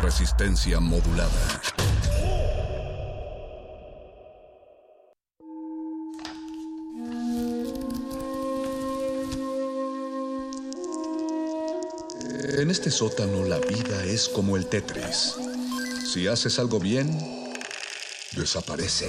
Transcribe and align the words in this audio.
Resistencia 0.00 0.80
modulada. 0.80 1.30
En 12.58 12.70
este 12.70 12.90
sótano 12.90 13.44
la 13.44 13.58
vida 13.58 14.02
es 14.04 14.28
como 14.28 14.56
el 14.56 14.66
Tetris. 14.66 15.34
Si 16.12 16.26
haces 16.26 16.58
algo 16.58 16.80
bien, 16.80 17.10
desaparece. 18.32 19.08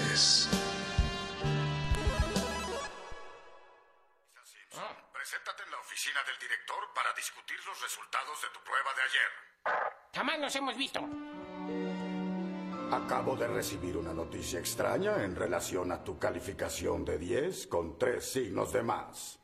Hemos 10.55 10.75
visto. 10.77 10.99
Acabo 12.91 13.35
de 13.37 13.47
recibir 13.47 13.95
una 13.95 14.13
noticia 14.13 14.59
extraña 14.59 15.23
en 15.23 15.35
relación 15.35 15.91
a 15.91 16.03
tu 16.03 16.19
calificación 16.19 17.05
de 17.05 17.17
10 17.17 17.67
con 17.67 17.97
tres 17.97 18.31
signos 18.31 18.73
de 18.73 18.83
más. 18.83 19.39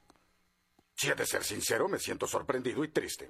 Si 0.96 1.10
he 1.10 1.16
de 1.16 1.26
ser 1.26 1.44
sincero, 1.44 1.88
me 1.88 2.00
siento 2.00 2.28
sorprendido 2.28 2.84
y 2.84 2.90
triste. 2.90 3.30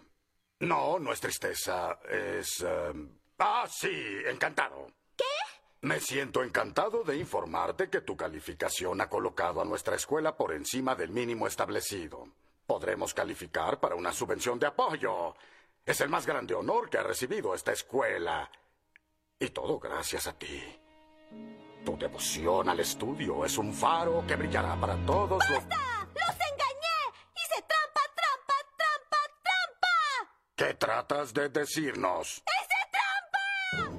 No, 0.62 0.98
no 0.98 1.12
es 1.14 1.20
tristeza, 1.20 2.00
es... 2.10 2.62
eh, 2.66 2.94
Ah, 3.40 3.68
sí, 3.70 3.92
encantado. 4.26 4.88
¿Qué? 5.16 5.24
Me 5.82 6.00
siento 6.00 6.42
encantado 6.44 7.04
de 7.04 7.18
informarte 7.18 7.88
que 7.88 8.02
tu 8.02 8.18
calificación 8.18 9.00
ha 9.02 9.10
colocado 9.10 9.62
a 9.62 9.66
nuestra 9.66 9.96
escuela 9.96 10.36
por 10.36 10.52
encima 10.54 10.96
del 10.96 11.12
mínimo 11.12 11.46
establecido. 11.46 12.28
Podremos 12.66 13.14
calificar 13.14 13.80
para 13.80 13.94
una 13.94 14.12
subvención 14.12 14.58
de 14.58 14.66
apoyo. 14.66 15.36
Es 15.88 16.02
el 16.02 16.10
más 16.10 16.26
grande 16.26 16.54
honor 16.54 16.90
que 16.90 16.98
ha 16.98 17.04
recibido 17.04 17.56
esta 17.56 17.72
escuela. 17.72 18.52
Y 19.40 19.50
todo 19.52 19.80
gracias 19.80 20.28
a 20.28 20.34
ti. 20.34 20.62
Tu 21.86 21.98
devoción 21.98 22.68
al 22.68 22.82
estudio 22.82 23.46
es 23.46 23.58
un 23.58 23.74
faro 23.74 24.26
que 24.28 24.36
brillará 24.36 24.76
para 24.76 24.98
todos 25.06 25.42
los... 25.50 25.64
¡Los 25.64 26.36
engañé! 26.52 27.00
¡Hice 27.36 27.64
trampa, 27.66 28.02
trampa, 28.18 28.54
trampa, 28.76 29.18
trampa! 29.44 30.36
¿Qué 30.58 30.74
tratas 30.74 31.34
de 31.34 31.48
decirnos? 31.48 32.44
¡Hice 32.44 32.92
trampa! 32.92 33.97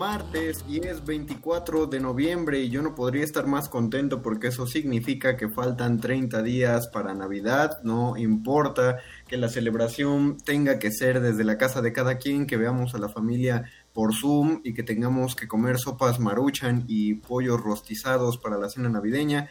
Martes 0.00 0.64
y 0.66 0.78
es 0.78 1.04
24 1.04 1.86
de 1.86 2.00
noviembre 2.00 2.58
y 2.58 2.70
yo 2.70 2.80
no 2.80 2.94
podría 2.94 3.22
estar 3.22 3.46
más 3.46 3.68
contento 3.68 4.22
porque 4.22 4.46
eso 4.46 4.66
significa 4.66 5.36
que 5.36 5.50
faltan 5.50 6.00
30 6.00 6.42
días 6.42 6.88
para 6.88 7.12
Navidad, 7.12 7.82
no 7.82 8.16
importa 8.16 8.96
que 9.28 9.36
la 9.36 9.50
celebración 9.50 10.38
tenga 10.38 10.78
que 10.78 10.90
ser 10.90 11.20
desde 11.20 11.44
la 11.44 11.58
casa 11.58 11.82
de 11.82 11.92
cada 11.92 12.16
quien, 12.16 12.46
que 12.46 12.56
veamos 12.56 12.94
a 12.94 12.98
la 12.98 13.10
familia 13.10 13.70
por 13.92 14.14
Zoom 14.14 14.62
y 14.64 14.72
que 14.72 14.84
tengamos 14.84 15.36
que 15.36 15.46
comer 15.46 15.76
sopas 15.78 16.18
maruchan 16.18 16.84
y 16.88 17.16
pollos 17.16 17.60
rostizados 17.60 18.38
para 18.38 18.56
la 18.56 18.70
cena 18.70 18.88
navideña. 18.88 19.50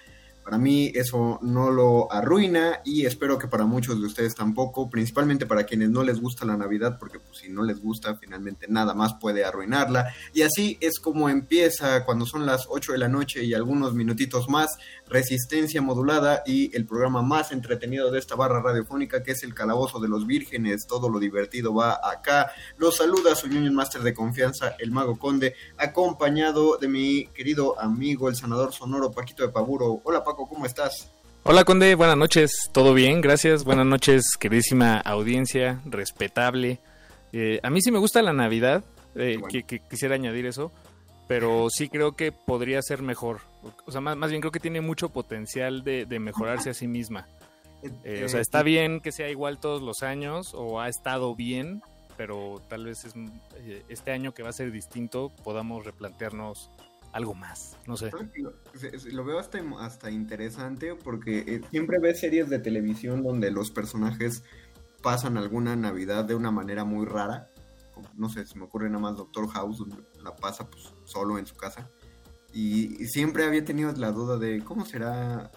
Para 0.50 0.58
mí 0.58 0.92
eso 0.96 1.38
no 1.44 1.70
lo 1.70 2.12
arruina 2.12 2.82
y 2.84 3.06
espero 3.06 3.38
que 3.38 3.48
para 3.48 3.68
muchos 3.68 4.02
de 4.02 4.08
ustedes 4.08 4.34
tampoco, 4.34 4.90
principalmente 4.90 5.46
para 5.46 5.64
quienes 5.64 5.92
no 5.92 6.02
les 6.02 6.20
gusta 6.20 6.44
la 6.44 6.58
Navidad, 6.58 6.98
porque 6.98 7.20
pues, 7.20 7.38
si 7.38 7.50
no 7.50 7.62
les 7.62 7.80
gusta, 7.80 8.16
finalmente 8.16 8.66
nada 8.68 8.96
más 8.96 9.14
puede 9.22 9.46
arruinarla. 9.46 10.12
Y 10.34 10.42
así 10.42 10.76
es 10.82 11.00
como 11.00 11.30
empieza 11.30 12.04
cuando 12.04 12.26
son 12.26 12.48
las 12.48 12.66
8 12.68 12.94
de 12.94 12.98
la 12.98 13.08
noche 13.08 13.44
y 13.44 13.54
algunos 13.54 13.94
minutitos 13.94 14.50
más, 14.50 14.80
Resistencia 15.10 15.82
Modulada 15.82 16.44
y 16.46 16.76
el 16.76 16.86
programa 16.86 17.22
más 17.22 17.52
entretenido 17.52 18.12
de 18.12 18.20
esta 18.20 18.36
barra 18.36 18.62
radiofónica, 18.62 19.24
que 19.24 19.32
es 19.32 19.44
el 19.44 19.54
Calabozo 19.56 20.00
de 20.00 20.08
los 20.08 20.28
Vírgenes. 20.28 20.86
Todo 20.88 21.10
lo 21.10 21.20
divertido 21.20 21.74
va 21.74 22.00
acá. 22.04 22.52
Los 22.78 22.98
saluda 22.98 23.36
su 23.36 23.48
Union 23.48 23.74
Master 23.74 24.02
de 24.02 24.14
confianza, 24.14 24.76
el 24.80 24.92
Mago 24.92 25.18
Conde, 25.18 25.56
acompañado 25.78 26.78
de 26.78 26.88
mi 26.88 27.26
querido 27.28 27.80
amigo, 27.80 28.30
el 28.30 28.36
sanador 28.36 28.74
sonoro 28.74 29.12
Paquito 29.12 29.44
de 29.44 29.50
Paburo. 29.50 30.02
Hola 30.04 30.24
Paco, 30.24 30.48
¿cómo 30.48 30.66
estás? 30.66 31.12
Hola 31.44 31.64
Conde, 31.64 31.96
buenas 31.96 32.18
noches, 32.18 32.70
todo 32.72 32.94
bien, 32.94 33.22
gracias, 33.22 33.64
buenas 33.64 33.86
noches 33.86 34.24
queridísima 34.40 34.98
audiencia, 35.00 35.82
respetable. 35.86 36.80
Eh, 37.32 37.60
a 37.64 37.70
mí 37.70 37.82
sí 37.82 37.92
me 37.92 38.00
gusta 38.00 38.22
la 38.22 38.34
Navidad, 38.34 38.84
eh, 39.16 39.38
Bueno. 39.40 39.48
que, 39.50 39.64
que 39.64 39.80
quisiera 39.90 40.16
añadir 40.16 40.46
eso, 40.46 40.72
pero 41.28 41.68
sí 41.70 41.90
creo 41.90 42.16
que 42.16 42.32
podría 42.32 42.82
ser 42.82 43.02
mejor. 43.02 43.40
O 43.86 43.92
sea, 43.92 44.02
más, 44.02 44.16
más 44.16 44.30
bien 44.30 44.42
creo 44.42 44.52
que 44.52 44.60
tiene 44.60 44.82
mucho 44.82 45.10
potencial 45.10 45.84
de, 45.84 46.06
de 46.06 46.20
mejorarse 46.20 46.70
a 46.70 46.74
sí 46.74 46.88
misma. 46.88 47.28
Eh, 48.04 48.24
o 48.26 48.28
sea, 48.28 48.42
está 48.42 48.62
bien 48.62 49.00
que 49.00 49.14
sea 49.14 49.30
igual 49.30 49.58
todos 49.58 49.82
los 49.82 50.04
años 50.04 50.54
o 50.54 50.82
ha 50.82 50.90
estado 50.90 51.34
bien, 51.34 51.82
pero 52.18 52.62
tal 52.68 52.84
vez 52.84 53.06
es, 53.06 53.14
eh, 53.56 53.84
este 53.88 54.12
año 54.12 54.34
que 54.34 54.44
va 54.44 54.50
a 54.50 54.54
ser 54.54 54.70
distinto 54.72 55.32
podamos 55.46 55.86
replantearnos 55.86 56.72
algo 57.14 57.34
más, 57.34 57.78
no 57.88 57.98
sé. 57.98 58.12
Lo, 59.12 59.24
veo 59.24 59.40
hasta, 59.40 59.60
hasta 59.80 60.12
interesante 60.12 60.94
porque 60.96 61.40
eh, 61.40 61.62
siempre 61.72 62.00
ves 62.00 62.20
series 62.20 62.50
de 62.50 62.60
televisión 62.60 63.24
donde 63.24 63.50
los 63.50 63.72
personajes 63.72 64.44
pasan 65.02 65.38
alguna 65.38 65.76
Navidad 65.76 66.26
de 66.26 66.36
una 66.36 66.52
manera 66.52 66.84
muy 66.84 67.06
rara. 67.06 67.50
No 68.16 68.30
sé, 68.30 68.46
se 68.46 68.58
me 68.58 68.66
ocurre 68.66 68.90
nada 68.90 69.00
más 69.00 69.18
Doctor 69.18 69.48
House, 69.50 69.80
donde 69.80 69.98
la 70.22 70.36
pasa 70.36 70.70
pues, 70.70 70.94
solo 71.06 71.38
en 71.38 71.46
su 71.46 71.56
casa. 71.56 71.90
Y, 72.54 73.02
y 73.04 73.08
siempre 73.08 73.46
había 73.46 73.64
tenido 73.64 73.92
la 73.94 74.12
duda 74.12 74.38
de 74.38 74.64
cómo 74.64 74.86
será, 74.86 75.52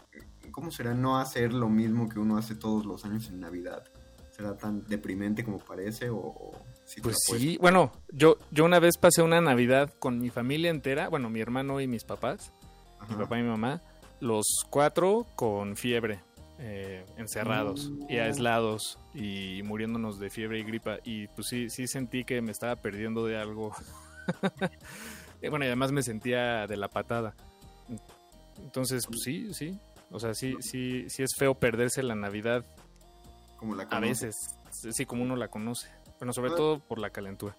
cómo 0.51 0.71
será 0.71 0.95
no 0.95 1.19
hacer 1.19 1.53
lo 1.53 1.69
mismo 1.69 2.09
que 2.09 2.19
uno 2.19 2.37
hace 2.37 2.55
todos 2.55 2.85
los 2.85 3.05
años 3.05 3.29
en 3.29 3.41
Navidad. 3.41 3.85
¿Será 4.31 4.57
tan 4.57 4.85
deprimente 4.87 5.45
como 5.45 5.59
parece 5.59 6.09
o, 6.11 6.53
te 6.94 7.00
Pues 7.03 7.17
sí, 7.27 7.59
bueno, 7.61 7.93
yo, 8.12 8.39
yo 8.50 8.65
una 8.65 8.79
vez 8.79 8.97
pasé 8.99 9.23
una 9.23 9.41
Navidad 9.41 9.93
con 9.99 10.19
mi 10.19 10.31
familia 10.31 10.71
entera, 10.71 11.09
bueno, 11.09 11.29
mi 11.31 11.41
hermano 11.41 11.81
y 11.81 11.87
mis 11.87 12.05
papás, 12.05 12.53
mi 13.09 13.15
papá 13.17 13.38
y 13.38 13.43
mi 13.43 13.49
mamá, 13.49 13.81
los 14.21 14.45
cuatro 14.71 15.27
con 15.37 15.77
fiebre, 15.77 16.21
eh, 16.59 17.05
encerrados 17.17 17.91
y 18.09 18.17
Mm. 18.17 18.21
aislados 18.23 18.99
y 19.15 19.62
muriéndonos 19.65 20.19
de 20.19 20.31
fiebre 20.31 20.61
y 20.61 20.65
gripa. 20.65 20.99
Y 21.05 21.27
pues 21.29 21.49
sí, 21.49 21.69
sí 21.69 21.87
sentí 21.87 22.25
que 22.25 22.41
me 22.41 22.53
estaba 22.53 22.77
perdiendo 22.77 23.27
de 23.27 23.37
algo. 23.37 23.73
Y 25.43 25.49
bueno, 25.49 25.65
y 25.65 25.69
además 25.69 25.93
me 25.93 26.03
sentía 26.03 26.67
de 26.67 26.77
la 26.77 26.89
patada. 26.89 27.35
Entonces, 28.59 29.06
pues 29.06 29.21
sí, 29.23 29.53
sí. 29.55 29.79
O 30.11 30.21
sea, 30.21 30.35
sí, 30.35 30.56
sí, 30.61 31.09
sí 31.09 31.23
es 31.23 31.35
feo 31.37 31.55
perderse 31.55 32.03
la 32.03 32.15
Navidad 32.15 32.65
como 33.56 33.75
la 33.75 33.85
a 33.85 33.89
conoces. 33.89 34.37
veces, 34.71 34.94
sí, 34.97 35.06
como 35.06 35.23
uno 35.23 35.37
la 35.37 35.49
conoce. 35.49 35.89
Bueno, 36.19 36.33
sobre 36.33 36.50
Ah. 36.53 36.56
todo 36.56 36.79
por 36.81 36.99
la 36.99 37.11
calentura. 37.11 37.56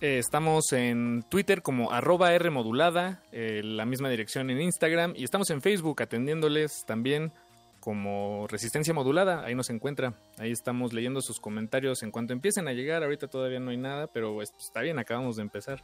Eh, 0.00 0.18
estamos 0.18 0.74
en 0.74 1.24
Twitter 1.30 1.62
como 1.62 1.90
arroba 1.90 2.38
Rmodulada, 2.38 3.22
eh, 3.32 3.62
la 3.64 3.86
misma 3.86 4.10
dirección 4.10 4.50
en 4.50 4.60
Instagram 4.60 5.14
y 5.16 5.24
estamos 5.24 5.48
en 5.48 5.62
Facebook 5.62 6.02
atendiéndoles 6.02 6.84
también 6.86 7.32
como 7.80 8.46
Resistencia 8.48 8.94
Modulada, 8.94 9.44
ahí 9.44 9.54
nos 9.54 9.70
encuentra, 9.70 10.14
ahí 10.38 10.52
estamos 10.52 10.92
leyendo 10.92 11.22
sus 11.22 11.40
comentarios 11.40 12.02
en 12.02 12.10
cuanto 12.10 12.32
empiecen 12.32 12.68
a 12.68 12.72
llegar, 12.72 13.02
ahorita 13.02 13.28
todavía 13.28 13.58
no 13.58 13.70
hay 13.70 13.78
nada, 13.78 14.06
pero 14.06 14.40
está 14.42 14.82
bien, 14.82 14.98
acabamos 14.98 15.36
de 15.36 15.42
empezar. 15.42 15.82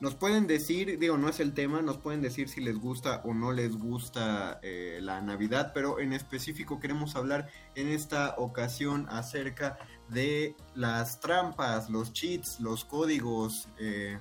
Nos 0.00 0.16
pueden 0.16 0.46
decir, 0.46 0.98
digo, 0.98 1.16
no 1.16 1.28
es 1.28 1.38
el 1.38 1.54
tema, 1.54 1.80
nos 1.80 1.98
pueden 1.98 2.20
decir 2.20 2.48
si 2.48 2.60
les 2.60 2.78
gusta 2.78 3.22
o 3.24 3.32
no 3.32 3.52
les 3.52 3.76
gusta 3.76 4.58
eh, 4.62 4.98
la 5.00 5.20
Navidad, 5.20 5.70
pero 5.72 6.00
en 6.00 6.12
específico 6.12 6.80
queremos 6.80 7.14
hablar 7.14 7.48
en 7.76 7.88
esta 7.88 8.34
ocasión 8.36 9.06
acerca 9.08 9.78
de 10.08 10.56
las 10.74 11.20
trampas, 11.20 11.90
los 11.90 12.12
cheats, 12.12 12.58
los 12.58 12.84
códigos, 12.84 13.68
eh, 13.78 14.18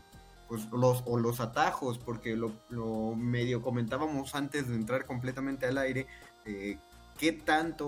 pues 0.48 0.68
los, 0.72 1.04
o 1.06 1.18
los 1.18 1.40
atajos, 1.40 1.98
porque 1.98 2.36
lo, 2.36 3.16
medio 3.16 3.62
comentábamos 3.62 4.36
antes 4.36 4.70
de 4.70 4.76
entrar 4.76 5.06
completamente 5.06 5.66
al 5.66 5.80
aire, 5.80 6.06
eh, 6.46 6.78
qué 7.18 7.32
tanto, 7.32 7.88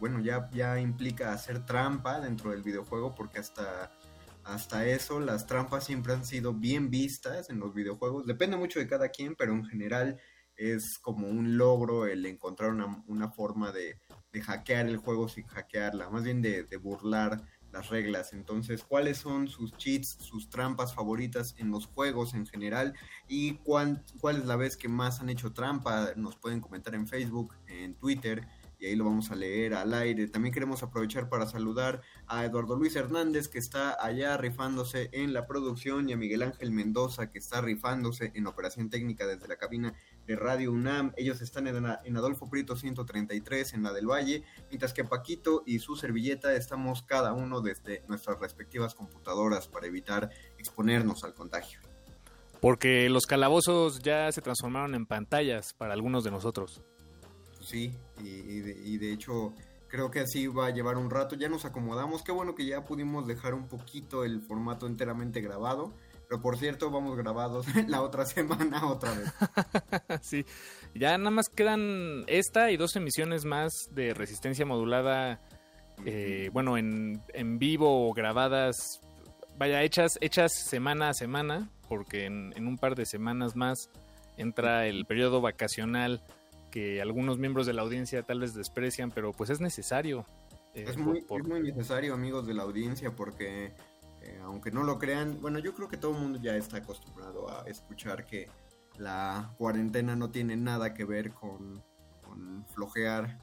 bueno, 0.00 0.20
ya, 0.20 0.48
ya 0.52 0.80
implica 0.80 1.32
hacer 1.32 1.64
trampa 1.64 2.20
dentro 2.20 2.50
del 2.50 2.62
videojuego, 2.62 3.14
porque 3.14 3.38
hasta 3.38 3.90
hasta 4.44 4.86
eso, 4.86 5.20
las 5.20 5.46
trampas 5.46 5.84
siempre 5.84 6.12
han 6.12 6.24
sido 6.24 6.52
bien 6.52 6.90
vistas 6.90 7.48
en 7.50 7.60
los 7.60 7.74
videojuegos. 7.74 8.26
Depende 8.26 8.56
mucho 8.56 8.80
de 8.80 8.88
cada 8.88 9.08
quien, 9.08 9.36
pero 9.36 9.52
en 9.52 9.64
general 9.64 10.20
es 10.56 10.98
como 10.98 11.28
un 11.28 11.56
logro 11.56 12.06
el 12.06 12.26
encontrar 12.26 12.70
una, 12.70 13.30
forma 13.30 13.72
de, 13.72 13.98
hackear 14.42 14.86
el 14.86 14.96
juego 14.96 15.28
sin 15.28 15.46
hackearla, 15.46 16.10
más 16.10 16.24
bien 16.24 16.42
de, 16.42 16.64
burlar 16.76 17.42
las 17.72 17.88
reglas. 17.88 18.32
Entonces, 18.32 18.84
¿cuáles 18.84 19.18
son 19.18 19.48
sus 19.48 19.76
cheats, 19.76 20.16
sus 20.20 20.50
trampas 20.50 20.94
favoritas 20.94 21.54
en 21.58 21.70
los 21.70 21.86
juegos 21.86 22.34
en 22.34 22.46
general? 22.46 22.94
¿Y 23.28 23.54
cuál, 23.58 24.04
cuál 24.20 24.36
es 24.36 24.46
la 24.46 24.56
vez 24.56 24.76
que 24.76 24.88
más 24.88 25.20
han 25.20 25.30
hecho 25.30 25.52
trampa? 25.52 26.12
Nos 26.16 26.36
pueden 26.36 26.60
comentar 26.60 26.94
en 26.94 27.06
Facebook, 27.06 27.54
en 27.66 27.94
Twitter 27.94 28.46
y 28.82 28.86
ahí 28.86 28.96
lo 28.96 29.04
vamos 29.04 29.30
a 29.30 29.36
leer 29.36 29.74
al 29.74 29.94
aire. 29.94 30.26
También 30.26 30.52
queremos 30.52 30.82
aprovechar 30.82 31.28
para 31.28 31.46
saludar 31.46 32.02
a 32.26 32.44
Eduardo 32.44 32.74
Luis 32.74 32.96
Hernández 32.96 33.46
que 33.46 33.60
está 33.60 33.96
allá 34.04 34.36
rifándose 34.36 35.08
en 35.12 35.32
la 35.32 35.46
producción 35.46 36.08
y 36.08 36.14
a 36.14 36.16
Miguel 36.16 36.42
Ángel 36.42 36.72
Mendoza 36.72 37.30
que 37.30 37.38
está 37.38 37.60
rifándose 37.60 38.32
en 38.34 38.48
operación 38.48 38.90
técnica 38.90 39.24
desde 39.24 39.46
la 39.46 39.56
cabina 39.56 39.94
de 40.26 40.36
Radio 40.36 40.72
UNAM. 40.72 41.12
Ellos 41.16 41.40
están 41.40 41.66
en, 41.66 41.84
en 42.04 42.16
Adolfo 42.16 42.48
Prieto 42.48 42.76
133 42.76 43.74
en 43.74 43.82
la 43.82 43.92
del 43.92 44.06
Valle, 44.06 44.44
mientras 44.68 44.92
que 44.92 45.04
Paquito 45.04 45.62
y 45.66 45.78
su 45.78 45.96
servilleta 45.96 46.54
estamos 46.54 47.02
cada 47.02 47.32
uno 47.32 47.60
desde 47.60 48.02
nuestras 48.08 48.40
respectivas 48.40 48.94
computadoras 48.94 49.68
para 49.68 49.86
evitar 49.86 50.30
exponernos 50.58 51.24
al 51.24 51.34
contagio. 51.34 51.80
Porque 52.60 53.08
los 53.08 53.26
calabozos 53.26 54.00
ya 54.00 54.30
se 54.30 54.40
transformaron 54.40 54.94
en 54.94 55.06
pantallas 55.06 55.72
para 55.74 55.94
algunos 55.94 56.22
de 56.22 56.30
nosotros 56.30 56.82
sí, 57.62 57.96
y, 58.18 58.98
de, 58.98 59.12
hecho 59.12 59.52
creo 59.88 60.10
que 60.10 60.20
así 60.20 60.46
va 60.46 60.66
a 60.66 60.70
llevar 60.70 60.96
un 60.96 61.10
rato. 61.10 61.36
Ya 61.36 61.48
nos 61.48 61.64
acomodamos, 61.64 62.22
qué 62.22 62.32
bueno 62.32 62.54
que 62.54 62.66
ya 62.66 62.84
pudimos 62.84 63.26
dejar 63.26 63.54
un 63.54 63.68
poquito 63.68 64.24
el 64.24 64.40
formato 64.42 64.86
enteramente 64.86 65.40
grabado. 65.40 65.92
Pero 66.32 66.40
por 66.40 66.56
cierto, 66.56 66.90
vamos 66.90 67.14
grabados 67.14 67.66
la 67.88 68.00
otra 68.00 68.24
semana 68.24 68.86
otra 68.86 69.12
vez. 69.12 69.30
sí, 70.22 70.46
ya 70.94 71.18
nada 71.18 71.28
más 71.28 71.50
quedan 71.50 72.24
esta 72.26 72.70
y 72.70 72.78
dos 72.78 72.96
emisiones 72.96 73.44
más 73.44 73.90
de 73.90 74.14
resistencia 74.14 74.64
modulada, 74.64 75.42
eh, 76.06 76.48
bueno, 76.50 76.78
en, 76.78 77.20
en 77.34 77.58
vivo 77.58 78.08
o 78.08 78.14
grabadas, 78.14 79.02
vaya, 79.58 79.82
hechas, 79.82 80.16
hechas 80.22 80.54
semana 80.54 81.10
a 81.10 81.12
semana, 81.12 81.68
porque 81.86 82.24
en, 82.24 82.54
en 82.56 82.66
un 82.66 82.78
par 82.78 82.94
de 82.94 83.04
semanas 83.04 83.54
más 83.54 83.90
entra 84.38 84.86
el 84.86 85.04
periodo 85.04 85.42
vacacional 85.42 86.22
que 86.70 87.02
algunos 87.02 87.36
miembros 87.36 87.66
de 87.66 87.74
la 87.74 87.82
audiencia 87.82 88.22
tal 88.22 88.40
vez 88.40 88.54
desprecian, 88.54 89.10
pero 89.10 89.32
pues 89.32 89.50
es 89.50 89.60
necesario. 89.60 90.24
Eh, 90.72 90.86
es, 90.88 90.96
muy, 90.96 91.26
muy, 91.46 91.60
necesario, 91.60 92.14
amigos 92.14 92.46
de 92.46 92.54
la 92.54 92.62
audiencia, 92.62 93.10
porque 93.14 93.74
eh, 94.22 94.38
aunque 94.42 94.70
no 94.70 94.84
lo 94.84 94.98
crean, 94.98 95.40
bueno, 95.40 95.58
yo 95.58 95.74
creo 95.74 95.88
que 95.88 95.96
todo 95.96 96.12
el 96.12 96.20
mundo 96.20 96.38
ya 96.40 96.56
está 96.56 96.78
acostumbrado 96.78 97.50
a 97.50 97.64
escuchar 97.66 98.24
que 98.24 98.48
la 98.98 99.54
cuarentena 99.58 100.14
no 100.14 100.30
tiene 100.30 100.56
nada 100.56 100.94
que 100.94 101.04
ver 101.04 101.32
con, 101.32 101.82
flojear, 102.72 103.38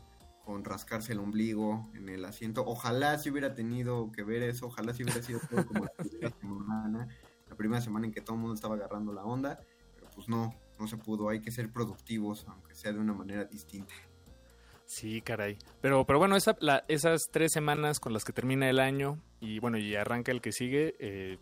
con 0.46 0.64
rascarse 0.64 1.12
el 1.12 1.20
ombligo 1.20 1.90
en 1.94 2.10
el 2.10 2.24
asiento. 2.24 2.64
Ojalá 2.66 3.20
si 3.20 3.30
hubiera 3.30 3.54
tenido 3.54 4.12
que 4.12 4.24
ver 4.24 4.42
eso, 4.44 4.68
ojalá 4.68 4.94
si 4.94 5.04
hubiera 5.04 5.22
sido 5.22 5.40
todo 5.50 5.66
como 5.66 5.84
la 5.86 5.92
primera 5.98 6.36
semana, 6.40 7.08
la 7.48 7.56
primera 7.56 7.82
semana 7.82 8.06
en 8.08 8.14
que 8.14 8.22
todo 8.22 8.36
el 8.36 8.42
mundo 8.42 8.56
estaba 8.56 8.76
agarrando 8.76 9.12
la 9.12 9.26
onda, 9.26 9.60
pero 9.96 10.10
pues 10.12 10.30
no, 10.30 10.56
no 10.80 10.88
se 10.88 10.98
pudo, 10.98 11.30
hay 11.30 11.42
que 11.42 11.52
ser 11.52 11.72
productivos, 11.72 12.46
aunque 12.48 12.74
sea 12.74 12.94
de 12.94 13.00
una 13.00 13.14
manera 13.14 13.44
distinta. 13.44 13.94
Sí, 14.90 15.22
caray. 15.22 15.56
Pero, 15.82 16.04
pero 16.08 16.18
bueno, 16.18 16.36
esa, 16.36 16.58
la, 16.62 16.84
esas 16.88 17.30
tres 17.32 17.52
semanas 17.52 18.00
con 18.00 18.12
las 18.12 18.26
que 18.26 18.34
termina 18.34 18.68
el 18.68 18.80
año 18.80 19.20
y 19.40 19.60
bueno, 19.60 19.78
y 19.78 19.96
arranca 19.96 20.32
el 20.32 20.42
que 20.42 20.52
sigue, 20.52 20.96
eh, 20.98 21.38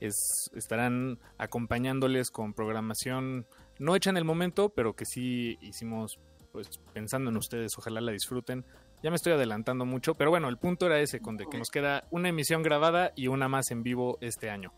es, 0.00 0.50
estarán 0.54 1.18
acompañándoles 1.36 2.30
con 2.30 2.54
programación 2.54 3.46
no 3.78 3.94
hecha 3.94 4.08
en 4.08 4.16
el 4.16 4.24
momento, 4.24 4.70
pero 4.70 4.96
que 4.96 5.04
sí 5.04 5.58
hicimos 5.60 6.18
pues 6.52 6.70
pensando 6.94 7.28
en 7.28 7.36
ustedes, 7.36 7.76
ojalá 7.76 8.00
la 8.00 8.12
disfruten. 8.12 8.64
Ya 9.02 9.10
me 9.10 9.16
estoy 9.16 9.34
adelantando 9.34 9.84
mucho, 9.84 10.14
pero 10.14 10.30
bueno, 10.30 10.48
el 10.48 10.56
punto 10.56 10.86
era 10.86 10.98
ese, 10.98 11.20
con 11.20 11.36
de 11.36 11.44
que 11.50 11.58
nos 11.58 11.68
queda 11.68 12.04
una 12.10 12.30
emisión 12.30 12.62
grabada 12.62 13.12
y 13.14 13.28
una 13.28 13.46
más 13.46 13.70
en 13.72 13.82
vivo 13.82 14.16
este 14.22 14.48
año. 14.48 14.72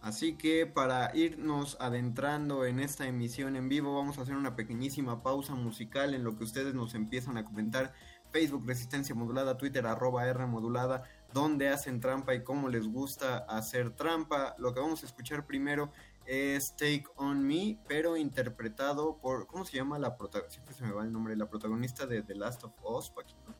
Así 0.00 0.36
que 0.36 0.66
para 0.66 1.14
irnos 1.14 1.76
adentrando 1.78 2.64
en 2.64 2.80
esta 2.80 3.06
emisión 3.06 3.54
en 3.56 3.68
vivo 3.68 3.94
vamos 3.94 4.18
a 4.18 4.22
hacer 4.22 4.34
una 4.34 4.56
pequeñísima 4.56 5.22
pausa 5.22 5.54
musical 5.54 6.14
en 6.14 6.24
lo 6.24 6.36
que 6.36 6.44
ustedes 6.44 6.74
nos 6.74 6.94
empiezan 6.94 7.36
a 7.36 7.44
comentar. 7.44 7.92
Facebook 8.30 8.66
Resistencia 8.66 9.14
Modulada, 9.14 9.58
Twitter 9.58 9.86
arroba 9.86 10.26
R 10.26 10.46
Modulada, 10.46 11.02
donde 11.34 11.68
hacen 11.68 12.00
trampa 12.00 12.34
y 12.34 12.42
cómo 12.42 12.68
les 12.68 12.86
gusta 12.86 13.38
hacer 13.38 13.90
trampa. 13.90 14.54
Lo 14.58 14.72
que 14.72 14.80
vamos 14.80 15.02
a 15.02 15.06
escuchar 15.06 15.46
primero 15.46 15.92
es 16.26 16.76
Take 16.76 17.04
On 17.16 17.46
Me, 17.46 17.78
pero 17.88 18.16
interpretado 18.16 19.18
por, 19.18 19.46
¿cómo 19.46 19.64
se 19.64 19.76
llama 19.76 19.98
la 19.98 20.16
protagonista? 20.16 20.54
Siempre 20.54 20.74
se 20.74 20.84
me 20.84 20.92
va 20.92 21.02
el 21.02 21.12
nombre, 21.12 21.36
la 21.36 21.48
protagonista 21.48 22.06
de 22.06 22.22
The 22.22 22.36
Last 22.36 22.64
of 22.64 22.72
Us, 22.84 23.10
Paquito. 23.10 23.54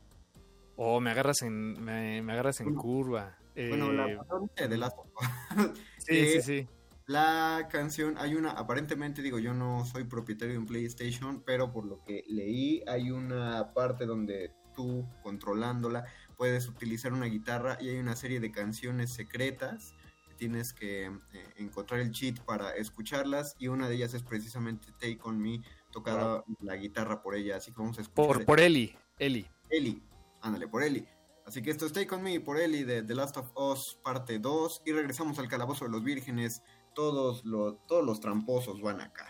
Oh, 0.77 1.01
me 1.01 1.11
agarras 1.11 1.43
en, 1.43 1.83
me, 1.85 2.21
agarras 2.33 2.61
en 2.61 2.75
curva. 2.75 3.37
Bueno, 3.69 3.93
la 3.93 4.09
eh, 4.09 4.17
protagonista 4.17 4.69
de 4.69 4.79
Us. 4.79 4.93
Sí, 5.99 6.27
sí, 6.27 6.43
sí. 6.43 6.69
La 7.07 7.67
canción, 7.71 8.15
hay 8.19 8.37
una, 8.37 8.53
aparentemente 8.53 9.21
digo, 9.21 9.41
yo 9.41 9.53
no 9.53 9.85
soy 9.85 10.05
propietario 10.05 10.53
de 10.53 10.59
un 10.59 10.67
PlayStation, 10.67 11.43
pero 11.45 11.73
por 11.73 11.85
lo 11.85 12.05
que 12.05 12.25
leí, 12.29 12.85
hay 12.87 13.11
una 13.11 13.73
parte 13.75 14.07
donde 14.07 14.53
tú, 14.77 15.05
controlándola, 15.23 16.05
puedes 16.37 16.69
utilizar 16.69 17.13
una 17.13 17.27
guitarra 17.27 17.77
y 17.81 17.89
hay 17.89 17.99
una 17.99 18.15
serie 18.15 18.39
de 18.39 18.53
canciones 18.53 19.13
secretas 19.13 19.93
que 20.29 20.35
tienes 20.37 20.73
que 20.73 21.07
eh, 21.07 21.11
encontrar 21.57 21.99
el 21.99 22.13
cheat 22.13 22.39
para 22.45 22.77
escucharlas 22.77 23.57
y 23.59 23.67
una 23.67 23.89
de 23.89 23.97
ellas 23.97 24.15
es 24.15 24.23
precisamente 24.23 24.93
Take 24.93 25.19
On 25.25 25.37
Me, 25.37 25.63
tocada 25.91 26.45
la 26.61 26.77
guitarra 26.77 27.23
por 27.23 27.35
ella, 27.35 27.57
así 27.57 27.73
que 27.73 27.79
vamos 27.81 27.99
a 27.99 28.03
escuchar. 28.03 28.25
Por, 28.25 28.45
por 28.45 28.61
Eli, 28.61 28.97
Eli. 29.19 29.47
Eli, 29.69 30.01
ándale, 30.43 30.69
por 30.69 30.85
Eli. 30.85 31.09
Así 31.51 31.63
que 31.63 31.73
esto 31.73 31.85
es 31.85 31.93
Take 31.93 32.15
On 32.15 32.23
Me 32.23 32.39
por 32.39 32.61
Eli 32.61 32.85
de 32.85 33.03
The 33.03 33.13
Last 33.13 33.37
of 33.37 33.51
Us 33.57 33.99
parte 34.05 34.39
2 34.39 34.83
y 34.87 34.93
regresamos 34.93 35.37
al 35.41 35.49
calabozo 35.49 35.85
de 35.85 35.91
los 35.91 36.05
vírgenes. 36.05 36.63
Todos, 36.95 37.43
todos 37.89 38.07
los 38.07 38.21
tramposos 38.21 38.81
van 38.81 39.01
acá. 39.01 39.27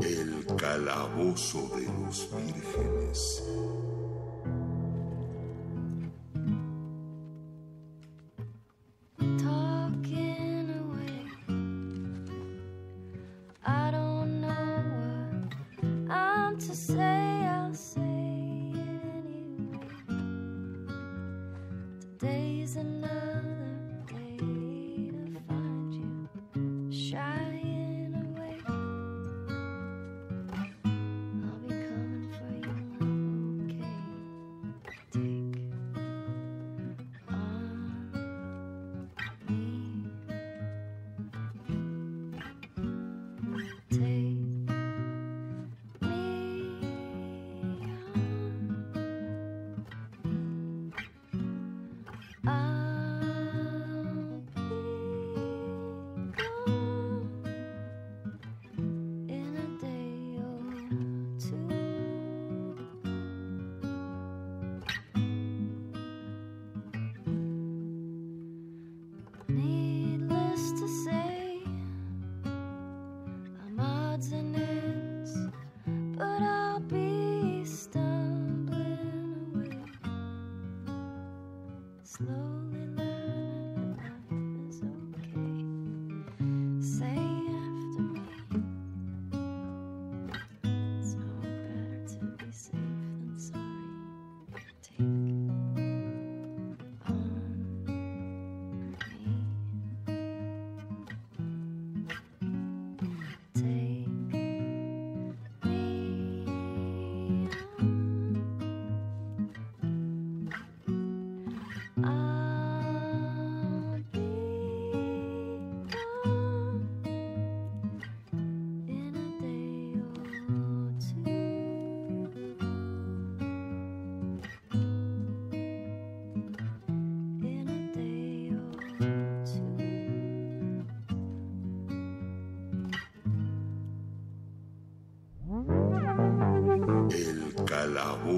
El 0.00 0.46
calabozo 0.56 1.68
de 1.76 1.84
los 2.02 2.30
vírgenes. 2.34 3.44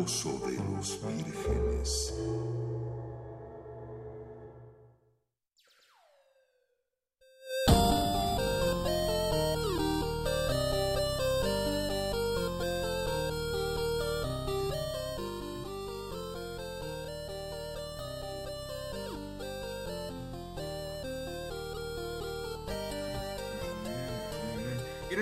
Calabozo 0.01 0.41
de 0.47 0.57
los 0.57 0.99
Vírgenes. 1.03 2.20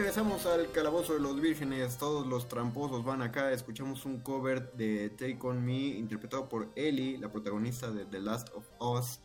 Regresamos 0.09 0.47
al 0.47 0.73
calabozo 0.73 1.13
de 1.13 1.21
los 1.21 1.39
vírgenes. 1.39 1.99
Todos 1.99 2.27
los 2.27 2.49
tramposos 2.49 3.05
van 3.05 3.21
acá. 3.21 3.53
Escuchamos 3.53 4.07
un 4.07 4.21
cover 4.21 4.73
de 4.73 5.11
Take 5.11 5.39
On 5.43 5.63
Me 5.63 5.89
interpretado 5.89 6.49
por 6.49 6.71
Ellie, 6.77 7.19
la 7.19 7.31
protagonista 7.31 7.91
de 7.91 8.07
The 8.07 8.21
Last 8.21 8.49
of 8.55 8.65
Us, 8.81 9.21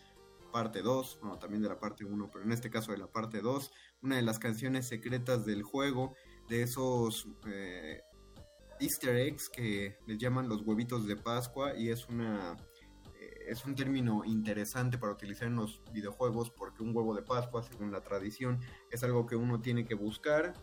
parte 0.52 0.82
2. 0.82 1.20
Bueno, 1.22 1.40
también 1.40 1.64
de 1.64 1.70
la 1.70 1.80
parte 1.80 2.04
1, 2.04 2.30
pero 2.30 2.44
en 2.44 2.52
este 2.52 2.70
caso 2.70 2.92
de 2.92 2.98
la 2.98 3.08
parte 3.08 3.40
2. 3.40 3.72
Una 4.02 4.18
de 4.18 4.24
las 4.24 4.40
canciones 4.40 4.86
secretas 4.86 5.46
del 5.46 5.64
juego. 5.64 6.16
De 6.50 6.64
esos 6.64 7.30
eh, 7.48 8.02
Easter 8.82 9.16
eggs 9.16 9.48
que 9.48 9.98
les 10.06 10.18
llaman 10.18 10.50
los 10.50 10.64
huevitos 10.64 11.08
de 11.08 11.16
Pascua. 11.16 11.78
Y 11.78 11.92
es 11.92 12.10
una. 12.10 12.58
eh, 13.22 13.46
Es 13.48 13.64
un 13.64 13.74
término 13.74 14.26
interesante 14.26 14.98
para 14.98 15.14
utilizar 15.14 15.48
en 15.48 15.56
los 15.56 15.82
videojuegos 15.94 16.50
porque 16.52 16.84
un 16.84 16.94
huevo 16.94 17.16
de 17.16 17.22
Pascua, 17.22 17.64
según 17.64 17.90
la 17.90 18.02
tradición, 18.02 18.60
es 18.92 19.02
algo 19.06 19.26
que 19.26 19.38
uno 19.38 19.62
tiene 19.62 19.86
que 19.86 19.96
buscar 19.96 20.54